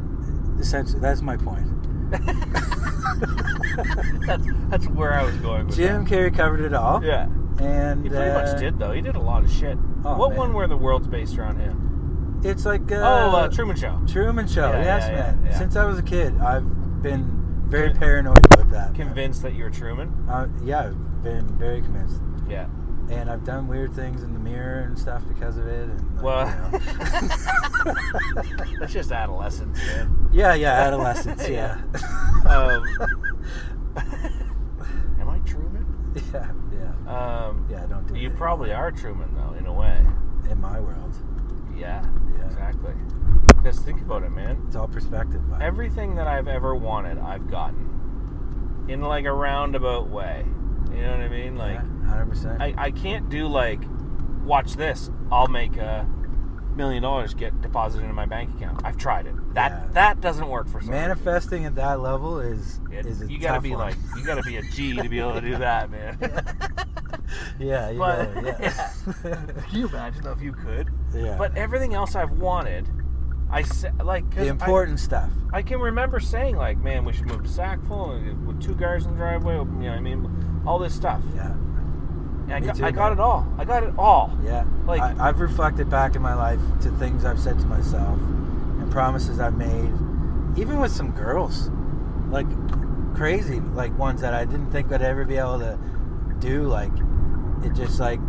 essentially, 0.59 0.99
that's 0.99 1.21
my 1.21 1.37
point. 1.37 1.67
that's 4.25 4.45
that's 4.69 4.87
where 4.87 5.13
I 5.13 5.23
was 5.23 5.35
going 5.37 5.67
with 5.67 5.75
Jim 5.75 6.05
Carrey 6.05 6.35
covered 6.35 6.61
it 6.61 6.73
all. 6.73 7.03
Yeah. 7.03 7.27
and 7.59 8.03
He 8.03 8.09
pretty 8.09 8.31
uh, 8.31 8.41
much 8.41 8.59
did 8.59 8.79
though. 8.79 8.91
He 8.91 9.01
did 9.01 9.15
a 9.15 9.21
lot 9.21 9.43
of 9.43 9.51
shit. 9.51 9.77
Oh, 10.03 10.17
what 10.17 10.29
man. 10.29 10.37
one 10.37 10.53
where 10.53 10.67
the 10.67 10.77
world's 10.77 11.07
based 11.07 11.37
around 11.37 11.59
him? 11.59 12.41
It's 12.43 12.65
like 12.65 12.91
uh, 12.91 12.95
oh, 12.95 13.35
uh, 13.35 13.47
Truman 13.49 13.75
Show. 13.75 13.99
Truman 14.07 14.47
Show. 14.47 14.71
Yeah, 14.71 14.83
yes, 14.83 15.03
yeah, 15.07 15.15
man. 15.15 15.43
yeah. 15.45 15.57
Since 15.57 15.75
I 15.75 15.85
was 15.85 15.99
a 15.99 16.03
kid, 16.03 16.37
I've 16.39 17.01
been 17.01 17.65
very 17.67 17.93
paranoid 17.93 18.45
about 18.45 18.69
that. 18.69 18.91
man. 18.91 19.07
Convinced 19.07 19.41
that 19.43 19.55
you're 19.55 19.69
Truman. 19.69 20.09
Uh, 20.29 20.47
yeah, 20.63 20.85
I've 20.85 21.23
been 21.23 21.47
very 21.57 21.81
convinced, 21.81 22.21
Yeah 22.47 22.67
and 23.09 23.29
I've 23.29 23.43
done 23.43 23.67
weird 23.67 23.93
things 23.93 24.23
in 24.23 24.33
the 24.33 24.39
mirror 24.39 24.81
and 24.81 24.97
stuff 24.97 25.27
because 25.27 25.57
of 25.57 25.67
it. 25.67 25.89
And, 25.89 26.21
well, 26.21 26.47
you 26.71 26.79
know. 26.79 27.95
that's 28.79 28.93
just 28.93 29.11
adolescence, 29.11 29.77
man. 29.79 30.29
Yeah, 30.31 30.53
yeah, 30.53 30.73
adolescence. 30.73 31.47
yeah. 31.49 31.81
Um, 32.45 32.85
am 35.19 35.29
I 35.29 35.39
Truman? 35.39 35.85
Yeah, 36.33 36.51
yeah. 36.71 37.47
Um, 37.47 37.67
yeah, 37.69 37.85
don't 37.87 38.07
do. 38.07 38.13
You 38.13 38.19
anything. 38.19 38.37
probably 38.37 38.73
are 38.73 38.91
Truman 38.91 39.35
though, 39.35 39.57
in 39.57 39.65
a 39.65 39.73
way. 39.73 40.05
In 40.49 40.61
my 40.61 40.79
world. 40.79 41.15
Yeah. 41.75 42.05
Yeah. 42.37 42.45
Exactly. 42.45 42.93
Because 43.47 43.79
think 43.79 44.01
about 44.01 44.23
it, 44.23 44.29
man. 44.29 44.61
It's 44.67 44.75
all 44.75 44.87
perspective. 44.87 45.49
Buddy. 45.49 45.63
Everything 45.63 46.15
that 46.15 46.27
I've 46.27 46.47
ever 46.47 46.75
wanted, 46.75 47.17
I've 47.17 47.49
gotten. 47.49 48.85
In 48.87 49.01
like 49.01 49.25
a 49.25 49.33
roundabout 49.33 50.09
way. 50.09 50.45
You 50.91 51.01
know 51.01 51.11
what 51.11 51.21
I 51.21 51.29
mean? 51.29 51.55
Like. 51.55 51.79
Yeah 51.79 51.98
100%. 52.09 52.61
I, 52.61 52.73
I 52.77 52.91
can't 52.91 53.29
do 53.29 53.47
like, 53.47 53.81
watch 54.43 54.73
this. 54.73 55.09
I'll 55.31 55.47
make 55.47 55.77
a 55.77 56.07
million 56.75 57.03
dollars 57.03 57.33
get 57.33 57.61
deposited 57.61 58.05
in 58.05 58.15
my 58.15 58.25
bank 58.25 58.55
account. 58.55 58.81
I've 58.83 58.97
tried 58.97 59.27
it. 59.27 59.35
That 59.53 59.71
yeah. 59.71 59.87
that 59.93 60.21
doesn't 60.21 60.47
work 60.47 60.67
for 60.69 60.79
some 60.79 60.91
manifesting 60.91 61.65
at 61.65 61.75
that 61.75 61.99
level 61.99 62.39
is 62.39 62.79
it, 62.91 63.05
is 63.05 63.21
you 63.29 63.37
gotta 63.37 63.59
be 63.59 63.71
one. 63.71 63.79
like 63.79 63.95
you 64.15 64.23
gotta 64.23 64.43
be 64.43 64.57
a 64.57 64.61
G 64.61 64.95
to 64.95 65.09
be 65.09 65.19
able 65.19 65.33
to 65.33 65.41
do 65.41 65.57
that, 65.57 65.91
man. 65.91 66.17
Yeah, 67.59 67.89
yeah, 67.89 67.89
you 67.89 67.99
but, 67.99 68.35
know, 68.35 68.41
yeah. 68.41 68.57
yeah. 68.61 69.35
Can 69.69 69.79
you 69.79 69.87
imagine 69.89 70.23
though 70.23 70.31
if 70.31 70.41
you 70.41 70.53
could? 70.53 70.89
Yeah. 71.13 71.35
But 71.37 71.57
everything 71.57 71.93
else 71.93 72.15
I've 72.15 72.31
wanted, 72.31 72.87
I 73.51 73.63
like 74.03 74.29
the 74.35 74.47
important 74.47 74.99
I, 74.99 75.03
stuff. 75.03 75.29
I 75.53 75.61
can 75.61 75.79
remember 75.79 76.19
saying 76.19 76.55
like, 76.55 76.77
man, 76.77 77.05
we 77.05 77.13
should 77.13 77.27
move 77.27 77.43
to 77.43 77.49
Sackville 77.49 78.19
with 78.45 78.61
two 78.61 78.75
cars 78.75 79.05
in 79.05 79.11
the 79.11 79.17
driveway. 79.17 79.55
You 79.55 79.65
know, 79.65 79.91
I 79.91 79.99
mean, 79.99 80.63
all 80.65 80.79
this 80.79 80.95
stuff. 80.95 81.21
Yeah. 81.35 81.55
I 82.51 82.59
got, 82.59 82.75
too, 82.75 82.85
I 82.85 82.91
got 82.91 83.11
it 83.11 83.19
all. 83.19 83.47
I 83.57 83.65
got 83.65 83.83
it 83.83 83.93
all. 83.97 84.37
Yeah. 84.43 84.65
Like- 84.85 85.01
I, 85.01 85.29
I've 85.29 85.39
reflected 85.39 85.89
back 85.89 86.15
in 86.15 86.21
my 86.21 86.33
life 86.33 86.59
to 86.81 86.91
things 86.91 87.25
I've 87.25 87.39
said 87.39 87.59
to 87.59 87.65
myself 87.65 88.17
and 88.19 88.91
promises 88.91 89.39
I've 89.39 89.55
made, 89.57 89.91
even 90.57 90.79
with 90.79 90.91
some 90.91 91.11
girls, 91.11 91.69
like 92.29 92.47
crazy, 93.15 93.59
like 93.59 93.97
ones 93.97 94.21
that 94.21 94.33
I 94.33 94.45
didn't 94.45 94.71
think 94.71 94.91
I'd 94.91 95.01
ever 95.01 95.25
be 95.25 95.37
able 95.37 95.59
to 95.59 95.77
do. 96.39 96.63
Like 96.63 96.91
it 97.63 97.73
just 97.73 97.99
like 97.99 98.19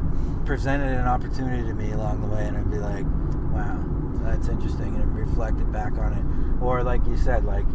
presented 0.44 0.88
an 0.98 1.06
opportunity 1.06 1.62
to 1.68 1.74
me 1.74 1.92
along 1.92 2.20
the 2.22 2.26
way, 2.26 2.44
and 2.46 2.56
I'd 2.56 2.70
be 2.70 2.78
like, 2.78 3.04
wow, 3.52 3.78
that's 4.24 4.48
interesting, 4.48 4.96
and 4.96 5.14
reflected 5.16 5.70
back 5.72 5.92
on 5.94 6.12
it. 6.12 6.62
Or 6.64 6.82
like 6.82 7.04
you 7.06 7.16
said, 7.16 7.44
like 7.44 7.66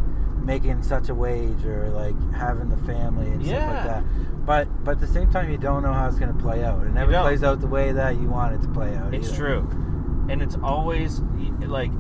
making 0.43 0.84
such 0.84 1.09
a 1.09 1.15
wage, 1.15 1.63
or 1.65 1.89
like 1.89 2.15
having 2.34 2.69
the 2.69 2.77
family 2.85 3.27
and 3.27 3.43
stuff 3.45 3.59
like 3.73 3.84
that. 3.85 4.03
But 4.45 4.67
but 4.84 4.91
at 4.91 4.99
the 4.99 5.07
same 5.07 5.31
time, 5.31 5.49
you 5.49 5.57
don't 5.57 5.81
know 5.84 5.91
how 5.93 6.07
it's 6.07 6.19
going 6.19 6.35
to 6.35 6.39
play 6.41 6.63
out. 6.63 6.85
It 6.85 6.91
never 6.93 7.11
plays 7.22 7.43
out 7.43 7.61
the 7.61 7.67
way 7.67 7.91
that 7.91 8.15
you 8.15 8.27
want 8.30 8.53
it 8.55 8.61
to 8.61 8.67
play 8.69 8.95
out. 8.95 9.13
It's 9.13 9.27
either. 9.30 9.38
true, 9.38 10.26
and 10.30 10.41
it's 10.41 10.55
always 10.61 11.22
like 11.61 11.91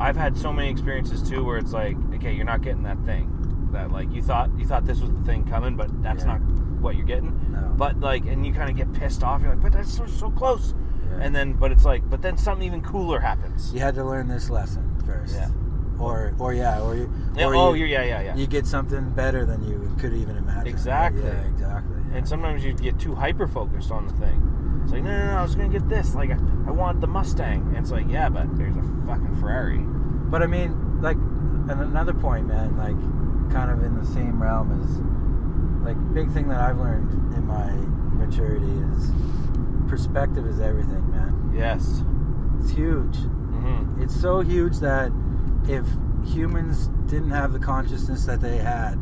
I've 0.00 0.16
had 0.16 0.36
so 0.36 0.52
many 0.52 0.70
experiences 0.70 1.28
too 1.28 1.44
where 1.44 1.58
it's 1.58 1.72
like, 1.72 1.96
okay, 2.14 2.32
you're 2.32 2.44
not 2.44 2.62
getting 2.62 2.82
that 2.84 2.98
thing 3.04 3.30
that 3.72 3.90
like 3.90 4.10
you 4.12 4.22
thought 4.22 4.50
you 4.58 4.66
thought 4.66 4.86
this 4.86 5.00
was 5.00 5.12
the 5.12 5.20
thing 5.22 5.44
coming, 5.44 5.76
but 5.76 5.90
that's 6.02 6.24
Yeah. 6.24 6.38
not 6.38 6.40
what 6.80 6.96
you're 6.96 7.06
getting. 7.06 7.50
No. 7.50 7.72
But 7.76 7.98
like, 8.00 8.24
and 8.26 8.46
you 8.46 8.52
kind 8.52 8.70
of 8.70 8.76
get 8.76 8.92
pissed 8.92 9.22
off. 9.24 9.40
You're 9.42 9.50
like, 9.54 9.62
but 9.62 9.72
that's 9.72 9.92
so, 9.96 10.06
so 10.06 10.30
close. 10.30 10.74
Yeah. 11.10 11.18
And 11.22 11.34
then, 11.34 11.54
but 11.54 11.72
it's 11.72 11.84
like, 11.84 12.08
but 12.08 12.22
then 12.22 12.36
something 12.36 12.66
even 12.66 12.82
cooler 12.82 13.20
happens. 13.20 13.72
you 13.72 13.80
had 13.80 13.94
to 13.96 14.04
learn 14.04 14.28
this 14.28 14.48
lesson 14.50 14.96
first. 15.06 15.34
Yeah. 15.34 15.48
Or 15.98 16.34
or 16.38 16.52
yeah, 16.52 16.80
or 16.80 16.96
you. 16.96 17.12
Yeah, 17.36 17.46
or 17.46 17.54
oh, 17.54 17.72
you, 17.74 17.86
yeah, 17.86 18.02
yeah, 18.02 18.20
yeah. 18.20 18.36
You 18.36 18.46
get 18.46 18.66
something 18.66 19.10
better 19.10 19.44
than 19.44 19.62
you 19.64 19.94
could 19.98 20.12
even 20.12 20.36
imagine. 20.36 20.66
Exactly. 20.66 21.22
Yeah, 21.22 21.46
exactly. 21.46 21.96
yeah. 22.10 22.16
And 22.16 22.28
sometimes 22.28 22.64
you 22.64 22.72
get 22.72 22.98
too 22.98 23.14
hyper 23.14 23.46
focused 23.46 23.90
on 23.90 24.06
the 24.06 24.12
thing. 24.14 24.80
It's 24.82 24.92
like, 24.92 25.02
no, 25.02 25.10
no, 25.10 25.26
no, 25.32 25.38
I 25.38 25.42
was 25.42 25.54
gonna 25.54 25.68
get 25.68 25.88
this. 25.88 26.14
Like, 26.14 26.30
I, 26.30 26.38
I 26.66 26.70
wanted 26.70 27.00
the 27.00 27.06
Mustang. 27.06 27.62
And 27.68 27.76
it's 27.78 27.90
like, 27.90 28.06
yeah, 28.08 28.28
but 28.28 28.56
there's 28.56 28.76
a 28.76 28.82
fucking 29.06 29.36
Ferrari. 29.40 29.78
But 29.78 30.42
I 30.42 30.46
mean, 30.46 31.00
like, 31.00 31.16
and 31.16 31.80
another 31.80 32.12
point, 32.12 32.46
man, 32.46 32.76
like, 32.76 32.98
kind 33.52 33.70
of 33.70 33.82
in 33.82 33.94
the 33.98 34.04
same 34.04 34.42
realm 34.42 34.70
is, 34.82 35.86
like, 35.86 35.96
big 36.12 36.30
thing 36.32 36.48
that 36.48 36.60
I've 36.60 36.78
learned 36.78 37.34
in 37.34 37.46
my 37.46 37.70
maturity 38.14 38.66
is 38.66 39.10
perspective 39.88 40.46
is 40.46 40.60
everything, 40.60 41.10
man. 41.10 41.52
Yes. 41.56 42.02
It's 42.60 42.70
huge. 42.70 43.16
Mm-hmm. 43.16 44.02
It's 44.02 44.18
so 44.18 44.40
huge 44.40 44.78
that 44.80 45.10
if 45.68 45.86
humans 46.26 46.88
didn't 47.06 47.30
have 47.30 47.52
the 47.52 47.58
consciousness 47.58 48.24
that 48.26 48.40
they 48.40 48.58
had, 48.58 48.96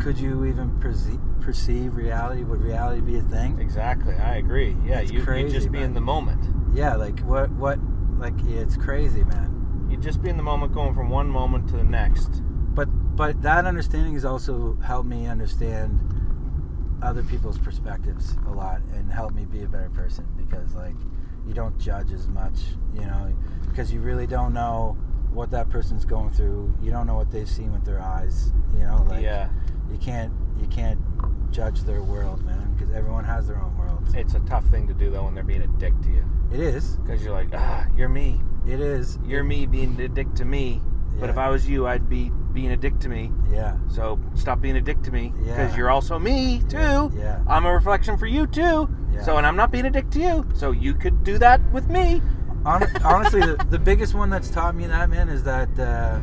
could 0.00 0.18
you 0.18 0.44
even 0.46 0.78
perceive, 0.80 1.20
perceive 1.40 1.94
reality? 1.96 2.42
Would 2.42 2.62
reality 2.62 3.00
be 3.00 3.18
a 3.18 3.22
thing? 3.22 3.58
Exactly. 3.60 4.14
I 4.14 4.36
agree. 4.36 4.76
Yeah, 4.84 5.00
It's 5.00 5.10
you 5.12 5.22
crazy, 5.22 5.48
you 5.48 5.52
just 5.52 5.70
be 5.72 5.78
man. 5.78 5.88
in 5.88 5.94
the 5.94 6.00
moment. 6.00 6.44
Yeah, 6.74 6.94
like 6.96 7.20
what? 7.20 7.50
What? 7.52 7.78
Like 8.18 8.34
it's 8.46 8.76
crazy, 8.76 9.24
man. 9.24 9.86
You'd 9.90 10.02
just 10.02 10.22
be 10.22 10.28
in 10.30 10.36
the 10.36 10.42
moment, 10.42 10.72
going 10.72 10.94
from 10.94 11.10
one 11.10 11.28
moment 11.28 11.68
to 11.70 11.76
the 11.76 11.84
next. 11.84 12.42
But 12.74 12.86
but 13.16 13.42
that 13.42 13.66
understanding 13.66 14.14
has 14.14 14.24
also 14.24 14.78
helped 14.84 15.08
me 15.08 15.26
understand 15.26 15.98
other 17.02 17.22
people's 17.22 17.58
perspectives 17.58 18.36
a 18.46 18.50
lot 18.50 18.80
and 18.94 19.10
helped 19.10 19.34
me 19.34 19.44
be 19.46 19.62
a 19.62 19.66
better 19.68 19.88
person 19.90 20.26
because 20.36 20.74
like 20.74 20.94
you 21.46 21.54
don't 21.54 21.78
judge 21.78 22.12
as 22.12 22.28
much, 22.28 22.60
you 22.94 23.00
know, 23.00 23.34
because 23.68 23.92
you 23.92 24.00
really 24.00 24.26
don't 24.26 24.52
know 24.54 24.96
what 25.32 25.50
that 25.50 25.68
person's 25.68 26.04
going 26.04 26.30
through. 26.30 26.74
You 26.82 26.90
don't 26.90 27.06
know 27.06 27.14
what 27.14 27.30
they've 27.30 27.48
seen 27.48 27.72
with 27.72 27.84
their 27.84 28.00
eyes, 28.00 28.52
you 28.74 28.84
know, 28.84 29.04
like 29.08 29.22
yeah, 29.22 29.48
you 29.90 29.98
can't 29.98 30.32
you 30.60 30.66
can't 30.68 31.00
judge 31.52 31.82
their 31.82 32.02
world, 32.02 32.44
man, 32.44 32.74
because 32.76 32.92
everyone 32.94 33.24
has 33.24 33.46
their 33.48 33.56
own 33.60 33.76
world. 33.76 34.02
it's 34.14 34.34
a 34.34 34.40
tough 34.40 34.64
thing 34.66 34.86
to 34.88 34.94
do 34.94 35.10
though 35.10 35.24
when 35.24 35.34
they're 35.34 35.44
being 35.44 35.62
a 35.62 35.66
dick 35.66 35.94
to 36.02 36.08
you, 36.08 36.24
It 36.52 36.60
is. 36.60 36.96
because 36.96 37.22
you're 37.22 37.32
like, 37.32 37.48
ah, 37.54 37.86
you're 37.96 38.08
me. 38.08 38.40
It 38.66 38.80
is. 38.80 39.18
You're 39.24 39.42
me 39.44 39.66
being 39.66 39.98
a 40.00 40.08
dick 40.08 40.32
to 40.34 40.44
me. 40.44 40.80
But 41.18 41.28
if 41.28 41.36
I 41.36 41.50
was 41.50 41.68
you, 41.68 41.86
I'd 41.86 42.08
be 42.08 42.30
being 42.52 42.70
a 42.70 42.76
dick 42.76 42.98
to 43.00 43.08
me. 43.08 43.30
Yeah. 43.50 43.76
So 43.88 44.18
stop 44.34 44.60
being 44.60 44.76
a 44.76 44.80
dick 44.80 45.02
to 45.02 45.10
me 45.10 45.34
because 45.36 45.76
you're 45.76 45.90
also 45.90 46.18
me 46.18 46.62
too. 46.68 46.78
Yeah, 46.78 47.10
yeah. 47.16 47.42
I'm 47.46 47.66
a 47.66 47.72
reflection 47.72 48.16
for 48.16 48.26
you 48.26 48.46
too. 48.46 48.88
Yeah. 49.12 49.22
So 49.22 49.36
and 49.36 49.46
I'm 49.46 49.56
not 49.56 49.70
being 49.70 49.86
a 49.86 49.90
dick 49.90 50.08
to 50.10 50.20
you. 50.20 50.48
So 50.54 50.70
you 50.70 50.94
could 50.94 51.22
do 51.24 51.36
that 51.38 51.60
with 51.72 51.88
me. 51.90 52.22
Hon- 52.64 52.86
honestly, 53.04 53.40
the, 53.40 53.56
the 53.70 53.78
biggest 53.78 54.14
one 54.14 54.28
that's 54.30 54.50
taught 54.50 54.74
me 54.74 54.86
that, 54.86 55.08
man, 55.10 55.28
is 55.28 55.42
that 55.44 55.68
uh, 55.78 56.18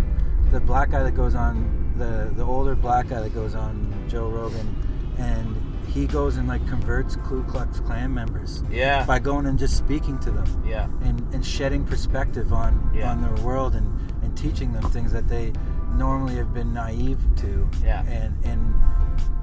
the 0.51 0.59
black 0.59 0.91
guy 0.91 1.03
that 1.03 1.13
goes 1.15 1.35
on 1.35 1.93
the 1.97 2.31
the 2.35 2.43
older 2.43 2.75
black 2.75 3.07
guy 3.07 3.21
that 3.21 3.33
goes 3.33 3.55
on 3.55 4.05
Joe 4.07 4.29
Rogan, 4.29 5.15
and 5.17 5.55
he 5.87 6.05
goes 6.05 6.37
and 6.37 6.47
like 6.47 6.65
converts 6.67 7.15
Ku 7.25 7.43
Klux 7.45 7.79
Klan 7.79 8.13
members 8.13 8.61
Yeah. 8.69 9.03
by 9.05 9.17
going 9.17 9.47
and 9.47 9.57
just 9.57 9.75
speaking 9.77 10.19
to 10.19 10.29
them 10.31 10.63
Yeah. 10.67 10.85
and, 11.03 11.21
and 11.33 11.43
shedding 11.43 11.83
perspective 11.85 12.53
on 12.53 12.91
Yeah. 12.93 13.09
on 13.11 13.21
their 13.21 13.43
world 13.43 13.73
and, 13.73 13.87
and 14.21 14.37
teaching 14.37 14.73
them 14.73 14.83
things 14.91 15.11
that 15.13 15.27
they 15.27 15.53
normally 15.95 16.35
have 16.35 16.53
been 16.53 16.71
naive 16.71 17.17
to 17.37 17.67
Yeah. 17.83 18.03
and 18.05 18.37
and 18.45 18.75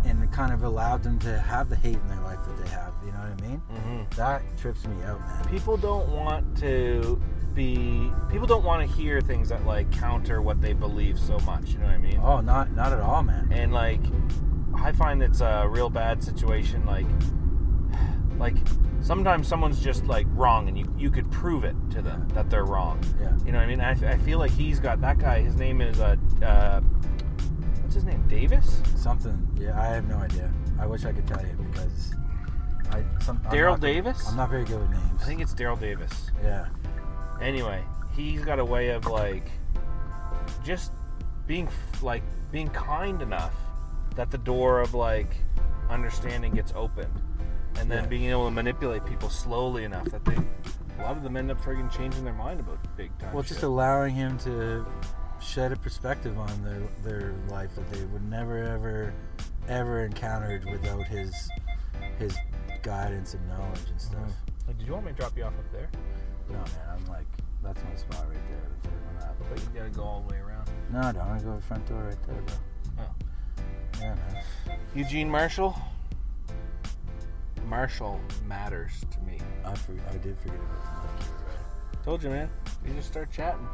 and 0.05 0.31
kind 0.33 0.53
of 0.53 0.62
allowed 0.62 1.03
them 1.03 1.19
to 1.21 1.39
have 1.41 1.69
the 1.71 1.77
hate 1.77 1.97
in 1.97 2.09
their 2.09 2.21
life 2.21 2.39
that 2.47 2.62
they 2.62 2.71
have 2.71 2.93
know 3.25 3.31
what 3.31 3.43
I 3.43 3.49
mean 3.49 3.59
hmm 3.59 4.03
that 4.17 4.43
trips 4.59 4.87
me 4.87 5.03
out 5.05 5.21
man 5.21 5.49
People 5.49 5.77
don't 5.77 6.09
want 6.11 6.57
to 6.59 7.21
be. 7.55 8.11
People 8.33 8.49
don't 8.49 8.65
want 8.65 8.89
to 8.89 8.97
hear 8.97 9.21
things 9.21 9.49
that 9.51 9.65
like 9.65 9.91
counter 9.93 10.43
what 10.43 10.61
they 10.61 10.73
believe 10.73 11.19
so 11.21 11.39
much. 11.41 11.71
You 11.71 11.79
know 11.79 11.85
what 11.85 11.95
I 11.95 11.99
mean? 11.99 12.21
oh 12.23 12.41
not 12.41 12.73
not 12.75 12.93
at 12.93 13.01
all 13.01 13.23
man 13.23 13.49
and 13.53 13.73
like 13.73 14.01
i 14.77 14.91
find 14.91 15.23
it's 15.23 15.41
a 15.41 15.67
real 15.69 15.89
bad 15.89 16.23
situation 16.23 16.85
like 16.85 17.07
like 18.39 18.57
sometimes 19.01 19.47
someone's 19.47 19.81
just 19.81 20.05
like 20.07 20.27
wrong 20.31 20.67
and 20.67 20.77
you, 20.77 20.93
you 20.99 21.11
could 21.11 21.31
prove 21.31 21.63
it 21.63 21.77
to 21.91 22.03
them 22.03 22.27
that 22.35 22.51
they're 22.51 22.65
wrong 22.65 22.99
yeah 23.21 23.33
you 23.47 23.53
know 23.53 23.59
what 23.59 23.65
i 23.65 23.67
mean 23.67 23.81
I, 23.81 23.93
I 23.93 24.19
feel 24.19 24.39
like 24.41 24.51
he's 24.51 24.81
got 24.81 25.01
that 25.03 25.19
guy 25.19 25.41
his 25.43 25.55
name 25.57 25.81
is 25.81 26.01
uh, 26.01 26.17
uh 26.43 26.81
what's 27.83 27.95
his 27.95 28.05
name 28.05 28.27
davis 28.27 28.81
Something. 28.97 29.47
Yeah, 29.61 29.79
I 29.79 29.87
have 29.89 30.09
no 30.09 30.17
idea. 30.17 30.51
I 30.81 30.87
wish 30.87 31.05
I 31.05 31.13
could 31.13 31.27
tell 31.27 31.45
you 31.45 31.53
because 31.53 32.15
I 32.15 32.15
some 32.15 32.24
I'm 32.24 32.24
Daryl 32.90 33.78
Davis? 33.81 34.27
I'm 34.28 34.36
not 34.36 34.51
very 34.51 34.65
good 34.65 34.81
with 34.81 34.90
names. 34.90 35.23
i 35.23 35.24
think 35.24 35.40
it's 35.40 35.55
daryl 35.55 35.78
davis 35.78 36.31
Yeah. 36.43 36.66
anyway 37.40 37.82
he's 38.15 38.44
got 38.44 38.59
a 38.59 38.65
way 38.65 38.90
of 38.90 39.06
like 39.06 39.48
just 40.65 40.93
being 41.47 41.69
like 42.02 42.23
being 42.52 42.69
kind 42.69 43.20
enough 43.23 43.55
that 44.16 44.31
the 44.31 44.39
door 44.39 44.81
of 44.81 44.94
like 44.94 45.35
understanding 45.90 46.52
gets 46.55 46.73
opened 46.77 47.12
and 47.77 47.90
then 47.90 48.05
Yeah. 48.05 48.09
being 48.09 48.31
able 48.31 48.44
to 48.44 48.51
manipulate 48.51 49.05
people 49.05 49.28
slowly 49.28 49.85
enough 49.85 50.05
that 50.11 50.24
they 50.24 50.36
a 50.36 51.02
lot 51.02 51.16
of 51.16 51.23
them 51.24 51.36
end 51.36 51.51
up 51.51 51.61
friggin' 51.61 51.90
changing 51.90 52.24
their 52.24 52.35
mind 52.35 52.61
about 52.61 52.78
big 52.97 53.16
time 53.19 53.32
Well, 53.32 53.43
just 53.43 53.62
allowing 53.65 54.15
him 54.15 54.39
to 54.39 54.86
shed 55.40 55.73
a 55.73 55.77
perspective 55.77 56.39
on 56.39 56.62
their 56.62 56.82
their 57.02 57.35
life 57.48 57.74
that 57.74 57.90
they 57.93 58.05
would 58.05 58.23
never 58.31 58.59
ever 58.62 59.12
ever 59.69 60.05
encountered 60.05 60.65
without 60.70 61.06
his 61.06 61.35
his 62.19 62.36
guidance 62.85 63.35
and 63.35 63.48
knowledge 63.48 63.90
and 63.90 64.01
stuff. 64.01 64.20
Mhm. 64.20 64.69
Like, 64.69 64.78
did 64.78 64.86
you 64.86 64.93
want 64.93 65.06
me 65.06 65.12
to 65.12 65.19
drop 65.19 65.36
you 65.36 65.43
off 65.44 65.52
up 65.59 65.73
there 65.73 65.89
No, 66.48 66.55
man, 66.59 66.66
I'm 66.93 67.05
like 67.06 67.27
that's 67.62 67.82
my 67.82 67.94
spot 67.97 68.27
right 68.28 68.39
there. 68.51 68.61
The 68.82 68.89
third 68.90 69.06
one 69.06 69.23
up. 69.28 69.36
but 69.51 69.59
you 69.61 69.66
gotta 69.74 69.90
go 69.90 70.02
all 70.05 70.20
the 70.28 70.35
way 70.35 70.40
around 70.40 70.69
No, 70.93 71.01
I 71.01 71.12
don't. 71.12 71.23
I 71.23 71.39
go 71.39 71.51
to 71.51 71.56
the 71.56 71.62
front 71.62 71.86
door 71.89 72.05
right 72.05 72.23
there, 72.27 72.43
bro. 72.43 72.55
Oh. 73.01 73.62
Yeah, 74.01 74.15
man. 74.15 74.78
eugene 74.94 75.28
marshall 75.31 75.77
marshall 77.66 78.20
matters 78.47 79.05
to 79.11 79.19
me 79.20 79.39
I, 79.65 79.74
for, 79.74 79.93
I 80.11 80.16
did 80.19 80.39
forget 80.39 80.56
about 80.56 81.19
the 81.19 81.24
mic. 81.24 82.05
told 82.05 82.23
you 82.23 82.28
man 82.31 82.51
you 82.86 82.93
just 82.93 83.09
start 83.09 83.31
chatting 83.32 83.66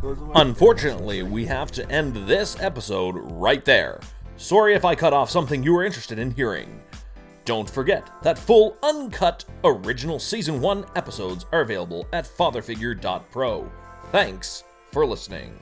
goes 0.00 0.20
away 0.20 0.32
Unfortunately, 0.36 1.22
we 1.24 1.44
have 1.46 1.72
to 1.72 1.90
end 1.90 2.14
this 2.28 2.56
episode 2.60 3.16
right 3.32 3.64
there. 3.64 3.98
Sorry 4.36 4.74
if 4.74 4.84
I 4.84 4.94
cut 4.94 5.12
off 5.12 5.28
something 5.28 5.64
you 5.64 5.72
were 5.72 5.84
interested 5.84 6.20
in 6.20 6.30
hearing. 6.30 6.80
Don't 7.48 7.70
forget 7.70 8.10
that 8.22 8.36
full, 8.36 8.76
uncut, 8.82 9.42
original 9.64 10.18
Season 10.18 10.60
1 10.60 10.84
episodes 10.96 11.46
are 11.50 11.62
available 11.62 12.06
at 12.12 12.26
fatherfigure.pro. 12.26 13.72
Thanks 14.12 14.64
for 14.92 15.06
listening. 15.06 15.58